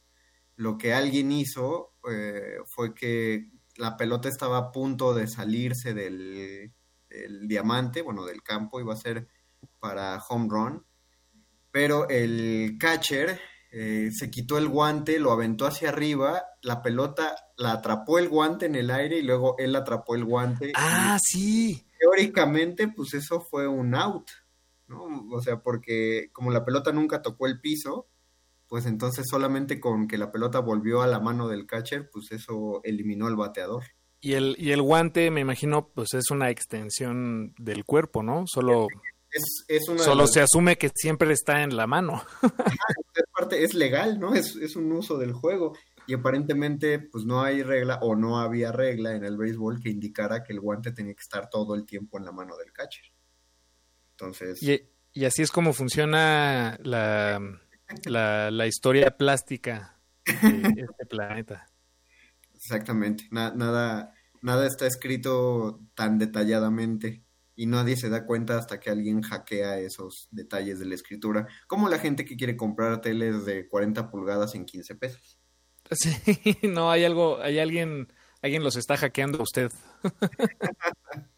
lo 0.55 0.77
que 0.77 0.93
alguien 0.93 1.33
hizo 1.33 1.93
eh, 2.09 2.59
fue 2.65 2.95
que 2.95 3.51
la 3.75 3.97
pelota 3.97 4.29
estaba 4.29 4.57
a 4.57 4.71
punto 4.71 5.13
de 5.13 5.27
salirse 5.27 5.93
del, 5.93 6.73
del 7.09 7.47
diamante, 7.47 8.01
bueno, 8.01 8.25
del 8.25 8.41
campo, 8.41 8.79
iba 8.79 8.93
a 8.93 8.97
ser 8.97 9.27
para 9.79 10.17
home 10.29 10.47
run, 10.49 10.85
pero 11.69 12.07
el 12.09 12.77
catcher 12.79 13.39
eh, 13.71 14.09
se 14.11 14.29
quitó 14.31 14.57
el 14.57 14.67
guante, 14.69 15.19
lo 15.19 15.31
aventó 15.31 15.65
hacia 15.65 15.89
arriba, 15.89 16.43
la 16.61 16.81
pelota 16.81 17.35
la 17.57 17.73
atrapó 17.73 18.17
el 18.19 18.29
guante 18.29 18.65
en 18.65 18.75
el 18.75 18.89
aire 18.91 19.17
y 19.19 19.23
luego 19.23 19.55
él 19.57 19.75
atrapó 19.75 20.15
el 20.15 20.23
guante. 20.25 20.69
y- 20.69 20.73
Ah, 20.75 21.17
sí. 21.21 21.85
teóricamente, 21.99 22.87
pues 22.87 23.13
eso 23.13 23.41
fue 23.41 23.67
un 23.67 23.93
out, 23.95 24.27
¿no? 24.87 25.03
O 25.31 25.41
sea, 25.41 25.61
porque 25.61 26.29
como 26.33 26.51
la 26.51 26.63
pelota 26.65 26.91
nunca 26.91 27.21
tocó 27.21 27.47
el 27.47 27.59
piso, 27.59 28.07
pues 28.67 28.85
entonces 28.85 29.25
solamente 29.29 29.79
con 29.79 30.07
que 30.07 30.17
la 30.17 30.31
pelota 30.31 30.59
volvió 30.59 31.01
a 31.01 31.07
la 31.07 31.19
mano 31.19 31.47
del 31.47 31.65
catcher, 31.65 32.09
pues 32.11 32.31
eso 32.31 32.81
eliminó 32.83 33.27
al 33.27 33.35
bateador. 33.35 33.83
Y 34.19 34.33
el, 34.33 34.55
y 34.59 34.71
el 34.71 34.81
guante, 34.81 35.29
me 35.31 35.41
imagino, 35.41 35.89
pues 35.89 36.13
es 36.15 36.31
una 36.31 36.49
extensión 36.49 37.53
del 37.59 37.85
cuerpo, 37.85 38.23
¿no? 38.23 38.43
Solo, 38.47 38.87
Es, 39.37 39.65
es 39.67 39.87
una 39.87 39.99
de 39.99 40.03
solo 40.05 40.21
las- 40.23 40.31
se 40.33 40.41
asume 40.41 40.77
que 40.77 40.89
siempre 40.93 41.31
está 41.33 41.63
en 41.63 41.75
la 41.75 41.87
mano. 41.87 42.23
es 43.15 43.23
parte, 43.33 43.63
es 43.63 43.73
legal, 43.73 44.19
¿no? 44.19 44.33
Es, 44.35 44.55
es 44.55 44.75
un 44.75 44.91
uso 44.91 45.17
del 45.17 45.33
juego. 45.33 45.77
Y 46.07 46.13
aparentemente, 46.13 46.99
pues 46.99 47.25
no 47.25 47.41
hay 47.43 47.63
regla 47.63 47.99
o 48.01 48.15
no 48.15 48.39
había 48.39 48.71
regla 48.71 49.13
en 49.15 49.25
el 49.25 49.35
béisbol 49.37 49.81
que 49.81 49.89
indicara 49.89 50.43
que 50.43 50.53
el 50.53 50.61
guante 50.61 50.91
tenía 50.93 51.13
que 51.13 51.21
estar 51.21 51.49
todo 51.49 51.75
el 51.75 51.85
tiempo 51.85 52.17
en 52.17 52.25
la 52.25 52.31
mano 52.31 52.55
del 52.57 52.71
catcher. 52.71 53.03
Entonces, 54.11 54.61
Y, 54.63 54.81
y 55.13 55.25
así 55.25 55.41
es 55.41 55.51
como 55.51 55.73
funciona 55.73 56.77
la, 56.83 57.41
la, 58.05 58.51
la 58.51 58.67
historia 58.67 59.17
plástica 59.17 59.99
de 60.25 60.33
este 60.89 61.05
planeta. 61.05 61.67
Exactamente, 62.55 63.25
Na- 63.31 63.53
nada, 63.53 64.13
nada 64.41 64.65
está 64.65 64.87
escrito 64.87 65.81
tan 65.93 66.17
detalladamente 66.19 67.23
y 67.57 67.65
nadie 67.65 67.97
se 67.97 68.07
da 68.07 68.25
cuenta 68.25 68.57
hasta 68.57 68.79
que 68.79 68.91
alguien 68.91 69.23
hackea 69.23 69.79
esos 69.79 70.27
detalles 70.29 70.77
de 70.79 70.85
la 70.85 70.93
escritura, 70.93 71.47
como 71.67 71.89
la 71.89 71.97
gente 71.97 72.23
que 72.23 72.37
quiere 72.37 72.55
comprar 72.55 73.01
teles 73.01 73.45
de 73.45 73.67
40 73.67 74.11
pulgadas 74.11 74.53
en 74.53 74.63
15 74.63 74.95
pesos. 74.95 75.39
Sí, 75.89 76.11
no, 76.63 76.91
hay 76.91 77.03
algo, 77.03 77.41
hay 77.41 77.57
alguien, 77.57 78.13
alguien 78.43 78.63
los 78.63 78.75
está 78.75 78.95
hackeando 78.95 79.39
a 79.39 79.43
usted. 79.43 79.71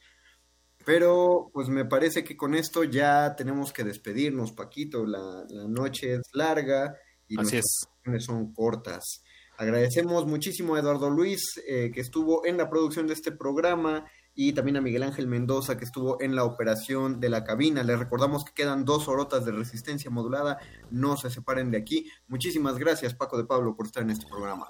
Pero 0.86 1.50
pues 1.54 1.70
me 1.70 1.86
parece 1.86 2.24
que 2.26 2.36
con 2.36 2.54
esto 2.54 2.84
ya 2.84 3.36
tenemos 3.38 3.72
que 3.72 3.86
despedirnos, 3.86 4.52
Paquito, 4.52 5.06
la, 5.06 5.46
la 5.48 5.68
noche 5.70 6.16
es 6.16 6.30
larga 6.34 6.98
y 7.28 7.40
Así 7.40 7.58
es. 7.58 7.66
vacaciones 7.88 8.26
son 8.26 8.54
cortas. 8.54 9.24
Agradecemos 9.58 10.26
muchísimo 10.26 10.76
a 10.76 10.80
Eduardo 10.80 11.10
Luis, 11.10 11.42
eh, 11.68 11.92
que 11.94 12.02
estuvo 12.02 12.46
en 12.46 12.58
la 12.58 12.70
producción 12.70 13.08
de 13.08 13.14
este 13.14 13.32
programa, 13.32 14.06
y 14.36 14.54
también 14.54 14.78
a 14.78 14.82
Miguel 14.82 15.04
Ángel 15.04 15.28
Mendoza, 15.28 15.78
que 15.78 15.86
estuvo 15.86 16.22
en 16.22 16.36
la 16.36 16.44
operación 16.44 17.20
de 17.20 17.30
la 17.30 17.44
cabina. 17.44 17.84
Les 17.84 18.00
recordamos 18.00 18.46
que 18.46 18.54
quedan 18.54 18.86
dos 18.86 19.08
horotas 19.08 19.46
de 19.46 19.52
resistencia 19.52 20.10
modulada. 20.10 20.60
No 20.92 21.18
se 21.18 21.30
separen 21.30 21.72
de 21.72 21.78
aquí. 21.78 22.10
Muchísimas 22.28 22.78
gracias, 22.78 23.14
Paco 23.14 23.38
de 23.38 23.46
Pablo, 23.46 23.76
por 23.76 23.86
estar 23.86 24.04
en 24.04 24.12
este 24.12 24.28
programa. 24.28 24.68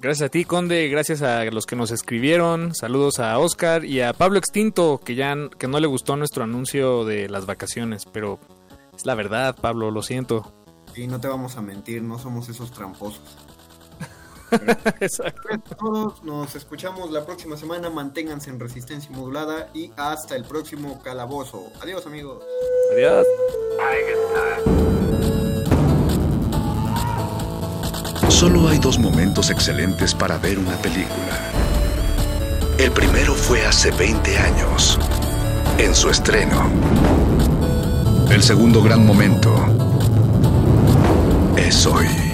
Gracias 0.00 0.26
a 0.26 0.30
ti, 0.30 0.44
Conde, 0.44 0.88
gracias 0.88 1.20
a 1.22 1.44
los 1.46 1.66
que 1.66 1.74
nos 1.74 1.90
escribieron, 1.90 2.74
saludos 2.76 3.18
a 3.18 3.36
Oscar 3.38 3.84
y 3.84 4.00
a 4.00 4.12
Pablo 4.12 4.38
Extinto, 4.38 5.00
que 5.04 5.16
ya 5.16 5.34
que 5.58 5.66
no 5.66 5.80
le 5.80 5.88
gustó 5.88 6.16
nuestro 6.16 6.44
anuncio 6.44 7.04
de 7.04 7.28
las 7.28 7.44
vacaciones, 7.44 8.04
pero 8.06 8.38
es 8.96 9.04
la 9.04 9.16
verdad, 9.16 9.56
Pablo, 9.60 9.90
lo 9.90 10.02
siento. 10.02 10.54
Y 10.94 11.08
no 11.08 11.20
te 11.20 11.26
vamos 11.26 11.56
a 11.56 11.62
mentir, 11.62 12.02
no 12.02 12.18
somos 12.18 12.48
esos 12.48 12.70
tramposos. 12.70 13.36
Exacto. 15.00 15.42
Gracias 15.44 15.72
a 15.72 15.76
todos, 15.76 16.22
nos 16.22 16.54
escuchamos 16.54 17.10
la 17.10 17.24
próxima 17.24 17.56
semana, 17.56 17.90
manténganse 17.90 18.50
en 18.50 18.60
resistencia 18.60 19.10
modulada 19.10 19.68
y 19.74 19.92
hasta 19.96 20.36
el 20.36 20.44
próximo 20.44 21.00
calabozo. 21.02 21.66
Adiós 21.82 22.06
amigos. 22.06 22.42
Adiós. 22.92 23.26
Solo 28.28 28.68
hay 28.68 28.78
dos 28.78 28.98
momentos 28.98 29.50
excelentes 29.50 30.14
para 30.14 30.38
ver 30.38 30.58
una 30.58 30.76
película. 30.76 31.38
El 32.78 32.90
primero 32.92 33.34
fue 33.34 33.66
hace 33.66 33.90
20 33.90 34.38
años, 34.38 34.98
en 35.76 35.94
su 35.94 36.08
estreno. 36.08 36.70
El 38.30 38.42
segundo 38.42 38.82
gran 38.82 39.04
momento 39.04 39.54
es 41.56 41.84
hoy. 41.84 42.29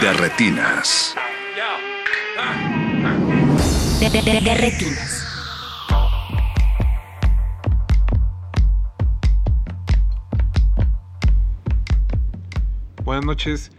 De 0.00 0.12
retinas. 0.12 1.14
De, 4.00 4.10
de- 4.10 4.22
de- 4.22 4.40
de 4.40 4.54
retinas. 4.54 5.24
Buenas 13.04 13.24
noches 13.24 13.70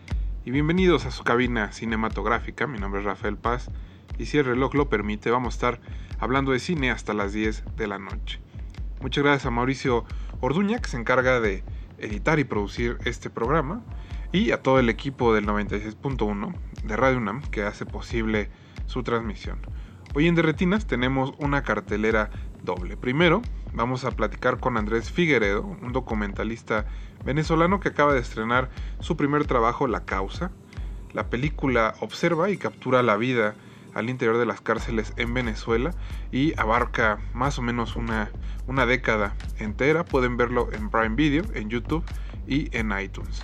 y 0.46 0.52
bienvenidos 0.52 1.06
a 1.06 1.12
su 1.12 1.24
cabina 1.24 1.72
cinematográfica. 1.72 2.68
Mi 2.68 2.80
nombre 2.80 3.02
es 3.02 3.06
Rafael 3.06 3.38
Paz 3.38 3.70
y 4.18 4.26
si 4.26 4.38
el 4.38 4.46
reloj 4.46 4.74
lo 4.74 4.90
permite 4.90 5.30
vamos 5.32 5.54
a 5.54 5.56
estar 5.58 5.82
hablando 6.20 6.52
de 6.52 6.60
cine 6.60 6.92
hasta 6.92 7.14
las 7.14 7.34
10 7.34 7.64
de 7.76 7.88
la 7.88 8.00
noche. 8.00 8.40
Muchas 9.02 9.24
gracias 9.24 9.46
a 9.46 9.52
Mauricio 9.52 10.06
Orduña 10.42 10.80
que 10.80 10.90
se 10.90 10.98
encarga 10.98 11.40
de 11.40 11.64
editar 12.00 12.40
y 12.40 12.44
producir 12.44 12.98
este 13.06 13.30
programa 13.30 13.82
y 14.32 14.52
a 14.52 14.62
todo 14.62 14.80
el 14.80 14.90
equipo 14.90 15.34
del 15.34 15.48
96.1 15.48 16.54
de 16.84 16.96
Radio 16.96 17.18
UNAM 17.18 17.42
que 17.42 17.64
hace 17.64 17.86
posible 17.86 18.50
su 18.86 19.04
transmisión. 19.04 19.60
Hoy 20.14 20.28
en 20.28 20.36
Derretinas 20.36 20.86
tenemos 20.88 21.34
una 21.40 21.64
cartelera 21.64 22.30
doble. 22.64 22.98
Primero, 22.98 23.42
vamos 23.74 24.06
a 24.06 24.12
platicar 24.12 24.60
con 24.60 24.78
Andrés 24.78 25.12
Figueredo, 25.12 25.64
un 25.64 25.94
documentalista 25.94 26.86
venezolano 27.26 27.80
que 27.80 27.90
acaba 27.90 28.14
de 28.14 28.20
estrenar 28.20 28.70
su 29.00 29.18
primer 29.18 29.46
trabajo, 29.46 29.88
La 29.88 30.06
Causa. 30.06 30.52
La 31.14 31.30
película 31.30 31.96
observa 32.00 32.50
y 32.52 32.58
captura 32.58 33.02
la 33.02 33.18
vida 33.18 33.56
al 33.96 34.10
interior 34.10 34.38
de 34.38 34.46
las 34.46 34.62
cárceles 34.62 35.14
en 35.18 35.34
Venezuela 35.34 35.92
y 36.32 36.54
abarca 36.60 37.20
más 37.34 37.58
o 37.58 37.64
menos 37.64 37.96
una, 37.96 38.30
una 38.68 38.86
década 38.86 39.36
entera. 39.58 40.06
Pueden 40.06 40.38
verlo 40.38 40.70
en 40.72 40.90
Prime 40.92 41.16
Video, 41.16 41.44
en 41.56 41.70
YouTube 41.70 42.04
y 42.48 42.76
en 42.78 42.92
iTunes. 43.00 43.42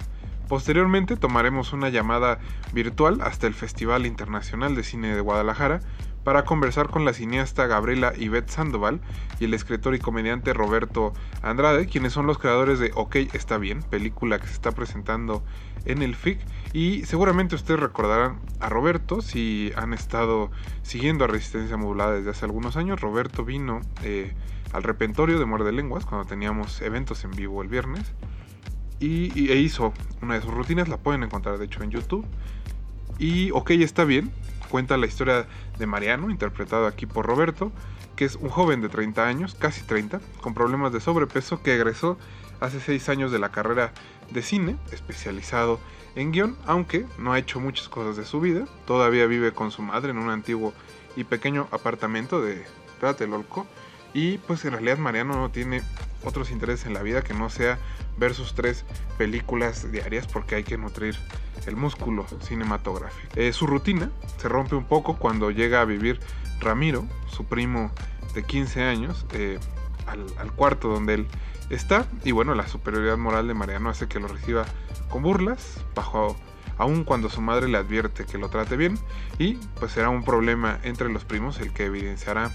Posteriormente 0.48 1.18
tomaremos 1.18 1.74
una 1.74 1.90
llamada 1.90 2.40
virtual 2.72 3.20
hasta 3.22 3.48
el 3.48 3.56
Festival 3.56 4.06
Internacional 4.06 4.76
de 4.76 4.84
Cine 4.84 5.16
de 5.16 5.22
Guadalajara 5.22 5.82
para 6.24 6.44
conversar 6.44 6.90
con 6.90 7.06
la 7.06 7.14
cineasta 7.14 7.68
Gabriela 7.68 8.14
Ivette 8.18 8.50
Sandoval 8.50 9.00
y 9.40 9.46
el 9.46 9.54
escritor 9.54 9.96
y 9.96 10.00
comediante 10.00 10.54
Roberto 10.54 11.14
Andrade, 11.42 11.88
quienes 11.88 12.14
son 12.14 12.28
los 12.28 12.40
creadores 12.40 12.80
de 12.80 12.92
Ok, 12.96 13.16
está 13.34 13.58
bien, 13.58 13.84
película 13.84 14.40
que 14.40 14.48
se 14.48 14.54
está 14.54 14.72
presentando 14.72 15.44
en 15.86 16.02
el 16.02 16.16
FIC. 16.16 16.40
Y 16.74 17.06
seguramente 17.06 17.56
ustedes 17.56 17.80
recordarán 17.80 18.40
a 18.60 18.70
Roberto 18.70 19.22
si 19.22 19.72
han 19.76 19.94
estado 19.94 20.52
siguiendo 20.82 21.26
a 21.26 21.28
Resistencia 21.28 21.78
Modulada 21.78 22.14
desde 22.14 22.32
hace 22.32 22.46
algunos 22.46 22.76
años. 22.76 23.02
Roberto 23.02 23.46
vino 23.46 23.82
eh, 24.04 24.34
al 24.74 24.84
repentorio 24.84 25.40
de 25.40 25.46
Muerde 25.46 25.72
Lenguas 25.72 26.06
cuando 26.06 26.28
teníamos 26.28 26.82
eventos 26.82 27.24
en 27.24 27.32
vivo 27.32 27.62
el 27.62 27.68
viernes 27.68 28.14
y, 29.00 29.52
e 29.52 29.56
hizo 29.58 29.94
una 30.22 30.36
de 30.36 30.42
sus 30.42 30.54
rutinas, 30.54 30.88
la 30.88 30.98
pueden 30.98 31.24
encontrar 31.24 31.58
de 31.58 31.66
hecho 31.66 31.84
en 31.84 31.92
YouTube. 31.92 32.26
Y 33.18 33.52
ok, 33.52 33.72
está 33.72 34.04
bien, 34.04 34.32
cuenta 34.70 34.98
la 34.98 35.06
historia 35.06 35.48
de 35.78 35.86
Mariano, 35.86 36.30
interpretado 36.30 36.88
aquí 36.88 37.06
por 37.06 37.26
Roberto, 37.26 37.72
que 38.16 38.26
es 38.26 38.36
un 38.36 38.50
joven 38.50 38.82
de 38.82 38.90
30 38.90 39.26
años, 39.26 39.56
casi 39.56 39.82
30, 39.84 40.22
con 40.42 40.54
problemas 40.54 40.94
de 40.94 41.02
sobrepeso 41.02 41.62
que 41.62 41.76
egresó 41.76 42.18
hace 42.60 42.80
6 42.80 43.10
años 43.10 43.32
de 43.32 43.40
la 43.40 43.50
carrera 43.50 43.94
de 44.32 44.42
cine, 44.42 44.78
especializado 44.92 45.80
en 46.16 46.32
guion, 46.32 46.58
aunque 46.66 47.06
no 47.20 47.34
ha 47.34 47.40
hecho 47.40 47.60
muchas 47.60 47.90
cosas 47.90 48.16
de 48.16 48.26
su 48.26 48.40
vida, 48.40 48.66
todavía 48.88 49.26
vive 49.26 49.52
con 49.52 49.72
su 49.72 49.82
madre 49.82 50.12
en 50.12 50.18
un 50.18 50.30
antiguo 50.30 50.74
y 51.16 51.26
pequeño 51.26 51.68
apartamento 51.72 52.42
de 52.42 52.66
Tlatelolco, 53.00 53.68
y 54.14 54.38
pues 54.40 54.64
en 54.64 54.72
realidad 54.72 54.98
Mariano 54.98 55.36
no 55.36 55.52
tiene 55.52 55.82
otros 56.26 56.52
intereses 56.52 56.86
en 56.86 56.94
la 56.94 57.02
vida 57.02 57.22
que 57.22 57.34
no 57.34 57.50
sea 57.50 57.80
ver 58.18 58.34
sus 58.34 58.54
tres 58.54 58.84
películas 59.18 59.92
diarias 59.92 60.28
porque 60.28 60.56
hay 60.56 60.64
que 60.64 60.78
nutrir 60.78 61.16
el 61.66 61.76
músculo 61.76 62.26
cinematográfico. 62.42 63.34
Eh, 63.36 63.54
su 63.54 63.68
rutina 63.68 64.12
se 64.38 64.50
rompe 64.50 64.76
un 64.76 64.86
poco 64.86 65.18
cuando 65.18 65.52
llega 65.52 65.82
a 65.82 65.86
vivir 65.86 66.20
Ramiro, 66.60 67.08
su 67.30 67.46
primo 67.46 67.92
de 68.34 68.44
15 68.44 68.84
años, 68.84 69.26
eh, 69.34 69.60
al, 70.08 70.26
al 70.38 70.52
cuarto 70.52 70.90
donde 70.90 71.16
él 71.16 71.28
está. 71.70 72.06
Y 72.24 72.32
bueno, 72.32 72.56
la 72.56 72.68
superioridad 72.68 73.18
moral 73.18 73.48
de 73.48 73.54
Mariano 73.54 73.90
hace 73.90 74.08
que 74.08 74.20
lo 74.20 74.28
reciba 74.28 74.66
con 75.10 75.24
burlas, 75.24 75.80
bajo 75.96 76.36
aun 76.78 77.04
cuando 77.04 77.30
su 77.30 77.42
madre 77.42 77.68
le 77.68 77.78
advierte 77.78 78.26
que 78.26 78.38
lo 78.38 78.50
trate 78.50 78.78
bien. 78.78 78.98
Y 79.38 79.56
pues 79.80 79.92
será 79.92 80.10
un 80.10 80.24
problema 80.24 80.80
entre 80.84 81.10
los 81.10 81.26
primos 81.26 81.60
el 81.60 81.74
que 81.74 81.86
evidenciará 81.86 82.52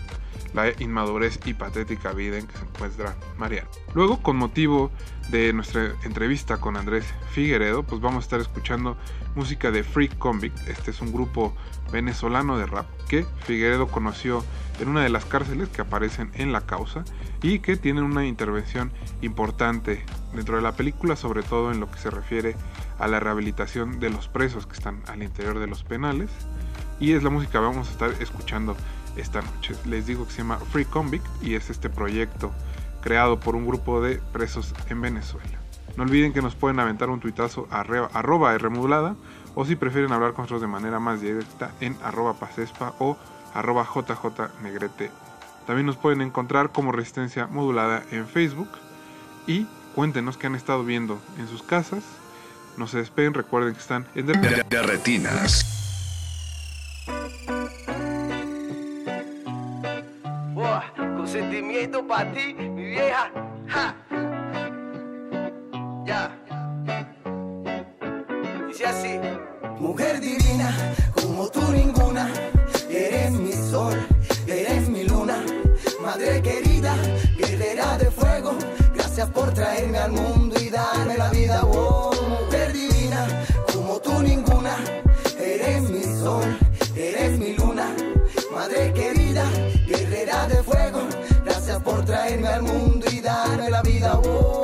la 0.54 0.70
inmadurez 0.78 1.38
y 1.44 1.54
patética 1.54 2.12
vida 2.12 2.38
en 2.38 2.46
que 2.46 2.56
se 2.56 2.64
encuentra 2.64 3.16
Mariano. 3.38 3.68
Luego, 3.94 4.22
con 4.22 4.36
motivo 4.36 4.90
de 5.30 5.52
nuestra 5.52 5.92
entrevista 6.02 6.58
con 6.58 6.76
Andrés 6.76 7.04
Figueredo, 7.30 7.84
pues 7.84 8.00
vamos 8.00 8.24
a 8.24 8.26
estar 8.26 8.40
escuchando 8.40 8.96
música 9.36 9.70
de 9.70 9.84
Freak 9.84 10.18
Convict. 10.18 10.68
Este 10.68 10.90
es 10.90 11.00
un 11.00 11.12
grupo 11.12 11.54
venezolano 11.92 12.58
de 12.58 12.66
rap 12.66 12.86
que 13.08 13.24
Figueredo 13.44 13.86
conoció 13.86 14.44
en 14.80 14.88
una 14.88 15.02
de 15.02 15.08
las 15.08 15.24
cárceles 15.24 15.68
que 15.68 15.82
aparecen 15.82 16.32
en 16.34 16.52
la 16.52 16.62
causa 16.62 17.04
y 17.42 17.60
que 17.60 17.76
tienen 17.76 18.02
una 18.04 18.26
intervención 18.26 18.90
importante 19.20 20.04
dentro 20.34 20.56
de 20.56 20.62
la 20.62 20.72
película, 20.72 21.14
sobre 21.14 21.42
todo 21.42 21.70
en 21.70 21.78
lo 21.78 21.90
que 21.90 21.98
se 21.98 22.10
refiere 22.10 22.56
a 22.98 23.06
la 23.06 23.20
rehabilitación 23.20 24.00
de 24.00 24.10
los 24.10 24.26
presos 24.26 24.66
que 24.66 24.74
están 24.74 25.02
al 25.06 25.22
interior 25.22 25.60
de 25.60 25.68
los 25.68 25.84
penales. 25.84 26.30
Y 26.98 27.12
es 27.12 27.22
la 27.22 27.30
música 27.30 27.52
que 27.52 27.58
vamos 27.58 27.88
a 27.88 27.92
estar 27.92 28.10
escuchando 28.20 28.76
esta 29.16 29.42
noche. 29.42 29.74
Les 29.86 30.06
digo 30.06 30.26
que 30.26 30.32
se 30.32 30.38
llama 30.38 30.58
Free 30.72 30.84
Convict 30.84 31.26
y 31.42 31.54
es 31.54 31.70
este 31.70 31.88
proyecto 31.88 32.52
creado 33.01 33.40
por 33.40 33.57
un 33.57 33.66
grupo 33.66 34.01
de 34.01 34.16
presos 34.32 34.74
en 34.88 35.01
Venezuela. 35.01 35.59
No 35.96 36.05
olviden 36.05 36.32
que 36.32 36.42
nos 36.42 36.55
pueden 36.55 36.80
aventar 36.80 37.11
un 37.11 37.20
tuitazo 37.20 37.66
arre- 37.70 38.09
arroba 38.12 38.57
Rmodulada 38.57 39.16
o 39.55 39.64
si 39.64 39.76
prefieren 39.76 40.12
hablar 40.12 40.32
con 40.32 40.42
nosotros 40.44 40.61
de 40.61 40.68
manera 40.68 41.01
más 41.01 41.20
directa 41.20 41.72
en 41.80 41.96
arroba 42.03 42.34
pasespa 42.34 42.94
o 42.98 43.16
arroba 43.55 43.84
jjnegrete. 43.84 45.11
También 45.66 45.86
nos 45.86 45.96
pueden 45.96 46.20
encontrar 46.20 46.70
como 46.70 46.92
Resistencia 46.92 47.46
Modulada 47.48 48.03
en 48.12 48.26
Facebook 48.26 48.70
y 49.46 49.66
cuéntenos 49.94 50.36
qué 50.36 50.46
han 50.46 50.55
estado 50.55 50.84
viendo 50.84 51.18
en 51.38 51.48
sus 51.48 51.62
casas. 51.62 52.05
No 52.76 52.86
se 52.86 52.98
despeguen, 52.98 53.34
recuerden 53.34 53.74
que 53.74 53.80
están 53.80 54.07
en... 54.14 54.26
De, 54.26 54.64
de 54.68 54.82
retinas. 54.82 55.66
Buah, 60.80 61.16
con 61.16 61.28
sentimiento 61.28 62.06
para 62.06 62.32
ti, 62.32 62.54
mi 62.54 62.84
vieja. 62.86 63.30
Ja. 63.68 63.94
Ya. 66.06 66.30
Dice 68.66 68.86
así. 68.86 69.20
Mujer 69.78 70.20
divina, 70.20 70.74
como 71.14 71.48
tú 71.48 71.60
ninguna, 71.72 72.30
eres 72.88 73.32
mi 73.32 73.52
sol, 73.52 73.94
eres 74.46 74.88
mi 74.88 75.04
luna, 75.04 75.42
madre 76.02 76.42
querida, 76.42 76.94
guerrera 77.38 77.96
de 77.96 78.10
fuego, 78.10 78.52
gracias 78.94 79.30
por 79.30 79.54
traerme 79.54 79.98
al 79.98 80.12
mundo 80.12 80.56
y 80.60 80.68
darme 80.68 81.16
la 81.16 81.30
vida, 81.30 81.62
oh, 81.64 82.10
traerme 92.30 92.48
al 92.48 92.62
mundo 92.62 93.06
y 93.10 93.20
darme 93.20 93.70
la 93.70 93.82
vida, 93.82 94.20
oh. 94.24 94.60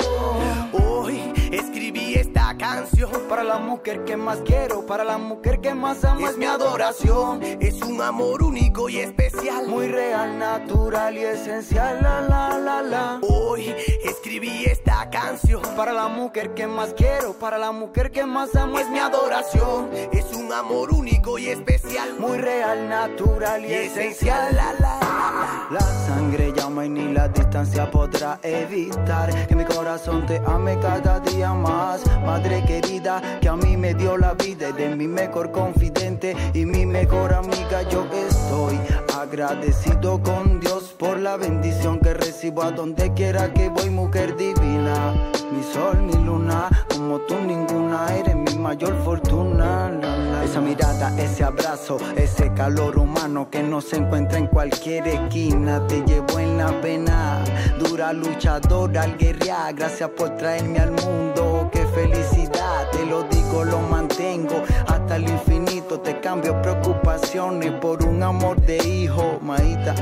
Hoy 0.71 1.33
escribí 1.51 2.13
esta 2.15 2.55
canción 2.57 3.09
Para 3.27 3.43
la 3.43 3.57
mujer 3.57 4.05
que 4.05 4.15
más 4.15 4.39
quiero, 4.45 4.85
para 4.85 5.03
la 5.03 5.17
mujer 5.17 5.59
que 5.59 5.73
más 5.73 6.03
amo 6.05 6.29
es 6.29 6.37
mi 6.37 6.45
adoración, 6.45 7.43
es 7.43 7.81
un 7.81 8.01
amor 8.01 8.41
único 8.43 8.87
y 8.89 8.99
especial. 8.99 9.67
Muy 9.67 9.87
real, 9.87 10.39
natural 10.39 11.17
y 11.17 11.23
esencial, 11.23 12.01
la 12.01 12.21
la 12.21 12.57
la 12.57 12.81
la. 12.81 13.19
Hoy 13.21 13.75
escribí 14.03 14.65
esta 14.65 15.09
canción 15.09 15.61
Para 15.75 15.91
la 15.93 16.07
mujer 16.07 16.53
que 16.53 16.67
más 16.67 16.93
quiero, 16.93 17.33
para 17.33 17.57
la 17.57 17.71
mujer 17.71 18.11
que 18.11 18.25
más 18.25 18.55
amo 18.55 18.79
es 18.79 18.89
mi 18.89 18.99
adoración, 18.99 19.89
es 20.13 20.25
un 20.33 20.53
amor 20.53 20.91
único 20.91 21.37
y 21.37 21.49
especial. 21.49 22.15
Muy 22.17 22.37
real, 22.37 22.87
natural 22.87 23.65
y, 23.65 23.69
Y 23.69 23.73
esencial. 23.73 24.47
esencial, 24.47 24.55
la 24.55 24.73
la 24.73 24.99
la. 24.99 25.67
La 25.69 25.81
sangre 25.81 26.46
y 26.85 26.89
ni 26.89 27.13
la 27.13 27.27
distancia 27.27 27.89
podrá 27.89 28.39
evitar 28.43 29.47
que 29.47 29.55
mi 29.55 29.65
corazón 29.65 30.25
te 30.25 30.41
ame 30.45 30.77
cada 30.79 31.19
día 31.19 31.53
más. 31.53 32.01
Madre 32.25 32.63
querida, 32.65 33.21
que 33.41 33.49
a 33.49 33.55
mí 33.55 33.75
me 33.75 33.93
dio 33.93 34.17
la 34.17 34.33
vida, 34.33 34.69
eres 34.69 34.95
mi 34.95 35.07
mejor 35.07 35.51
confidente 35.51 36.35
y 36.53 36.65
mi 36.65 36.85
mejor 36.85 37.33
amiga. 37.33 37.81
Yo 37.89 38.05
estoy 38.13 38.79
agradecido 39.17 40.21
con 40.21 40.59
Dios 40.59 40.95
por 40.97 41.19
la 41.19 41.37
bendición 41.37 41.99
que 41.99 42.13
recibo 42.13 42.63
a 42.63 42.71
donde 42.71 43.13
quiera 43.13 43.51
que 43.53 43.69
voy, 43.69 43.89
mujer 43.89 44.35
divina. 44.35 45.13
Mi 45.51 45.63
sol, 45.63 46.01
mi 46.01 46.13
luna, 46.13 46.69
como 46.89 47.19
tú 47.21 47.35
ninguna, 47.45 48.15
eres 48.15 48.35
mi 48.35 48.46
mayor 48.67 49.01
fortuna. 49.05 49.89
la, 49.89 50.17
la, 50.17 50.43
Esa 50.43 50.59
mirada, 50.59 51.17
ese 51.17 51.41
abrazo, 51.45 51.97
ese 52.17 52.51
calor 52.53 52.97
humano 52.97 53.49
que 53.49 53.63
no 53.63 53.79
se 53.79 53.95
encuentra 53.95 54.37
en 54.39 54.47
cualquier 54.47 55.07
esquina. 55.07 55.87
Te 55.87 56.01
llevo 56.01 56.37
en 56.37 56.57
la 56.57 56.81
pena, 56.81 57.45
dura 57.79 58.11
luchadora 58.11 59.03
al 59.03 59.17
guerrear. 59.17 59.73
Gracias 59.73 60.09
por 60.09 60.35
traerme 60.35 60.79
al 60.79 60.91
mundo, 60.91 61.69
qué 61.71 61.85
felicidad. 61.87 62.91
te 62.91 63.05
lo 63.05 63.23
digo, 63.23 63.63
lo 63.63 63.79
mantengo 63.79 64.61
hasta 64.87 65.15
el 65.15 65.29
infinito. 65.29 66.01
Te 66.01 66.19
cambio 66.19 66.61
preocupaciones 66.61 67.71
por 67.79 68.03
un 68.03 68.21
amor 68.21 68.59
de 68.59 68.85
hijo, 68.85 69.39
maíta. 69.41 69.95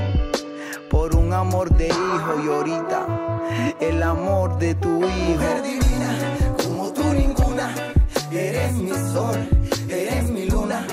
Por 0.89 1.15
un 1.15 1.33
amor 1.33 1.69
de 1.69 1.87
hijo 1.89 2.31
y 2.43 2.47
ahorita 2.47 3.05
el 3.79 4.01
amor 4.01 4.57
de 4.57 4.73
tu 4.75 5.03
hijo. 5.03 5.33
Mujer 5.33 5.61
divina, 5.61 6.44
eres 8.37 8.73
mi 8.73 8.91
sol, 9.13 9.49
eres 9.89 10.29
mi 10.29 10.45
luna, 10.45 10.85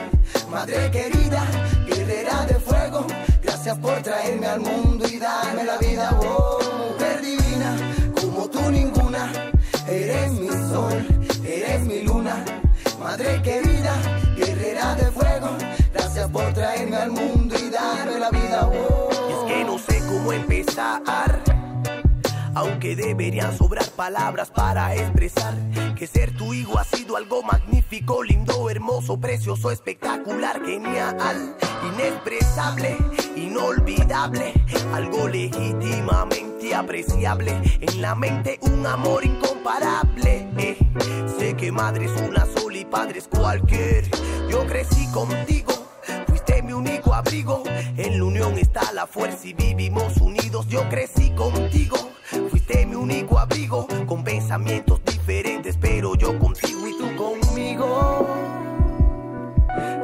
madre 0.51 0.91
querida, 0.91 1.45
guerrera 1.87 2.47
de 2.47 2.55
fuego. 2.55 3.07
Gracias 3.43 3.79
por 3.79 4.01
traerme 4.03 4.47
al 4.47 4.61
mundo 4.61 5.07
y 5.09 5.19
darme 5.19 5.65
la 5.65 5.77
vida. 5.79 6.19
Oh, 6.23 6.59
mujer 6.91 7.21
divina, 7.23 7.77
como 8.21 8.49
tú 8.49 8.71
ninguna, 8.71 9.33
eres 9.89 10.33
mi 10.33 10.49
sol, 10.49 11.07
eres 11.45 11.81
mi 11.83 12.03
luna, 12.03 12.45
madre 13.01 13.43
querida, 13.43 13.95
guerrera 14.37 14.95
de 14.95 15.11
fuego. 15.11 15.51
Gracias 15.93 16.31
por 16.31 16.53
traerme 16.55 16.97
al 16.97 17.11
mundo 17.11 17.57
y 17.59 17.71
darme 17.71 18.19
la 18.19 18.31
vida. 18.31 18.69
Oh. 18.69 19.11
Y 19.29 19.33
es 19.33 19.53
que 19.53 19.65
no 19.65 19.79
sé 19.79 19.99
cómo 20.09 20.33
empezar. 20.33 21.32
Aunque 22.83 23.01
deberían 23.01 23.57
sobrar 23.57 23.89
palabras 23.93 24.51
para 24.51 24.93
expresar 24.97 25.55
que 25.95 26.09
ser 26.09 26.37
tu 26.37 26.53
hijo 26.53 26.81
ha 26.81 26.83
sido 26.85 27.17
algo 27.17 27.41
magnífico, 27.45 28.25
lindo, 28.25 28.69
hermoso, 28.69 29.21
precioso, 29.21 29.71
espectacular, 29.71 30.61
genial, 30.65 31.57
inexpresable, 31.95 32.97
inolvidable, 33.37 34.53
algo 34.93 35.29
legítimamente 35.29 36.75
apreciable. 36.75 37.53
En 37.81 38.03
la 38.03 38.17
mente 38.17 38.59
un 38.63 38.85
amor 38.85 39.25
incomparable. 39.25 40.49
eh. 40.59 40.77
Sé 41.39 41.55
que 41.55 41.71
madre 41.71 42.07
es 42.07 42.21
una 42.21 42.47
sola 42.47 42.79
y 42.79 42.85
padre 42.85 43.21
es 43.21 43.29
cualquier. 43.29 44.11
Yo 44.51 44.67
crecí 44.67 45.07
contigo. 45.13 45.73
Fuiste 46.27 46.61
mi 46.65 46.73
único 46.73 47.15
abrigo, 47.15 47.63
en 47.97 48.19
la 48.19 48.25
unión 48.25 48.59
está 48.59 48.91
la 48.93 49.07
fuerza 49.07 49.47
y 49.47 49.53
vivimos 49.53 50.17
unidos. 50.17 50.67
Yo 50.67 50.89
crecí 50.89 51.31
contigo, 51.31 51.97
fuiste 52.63 52.87
mi 52.87 52.95
único 52.95 53.39
abrigo, 53.39 53.87
con 54.07 54.23
pensamientos 54.25 55.01
diferentes, 55.05 55.77
pero 55.81 56.15
yo 56.15 56.39
contigo 56.39 56.89
y 56.89 56.99
tú 56.99 57.17
conmigo. 57.17 58.27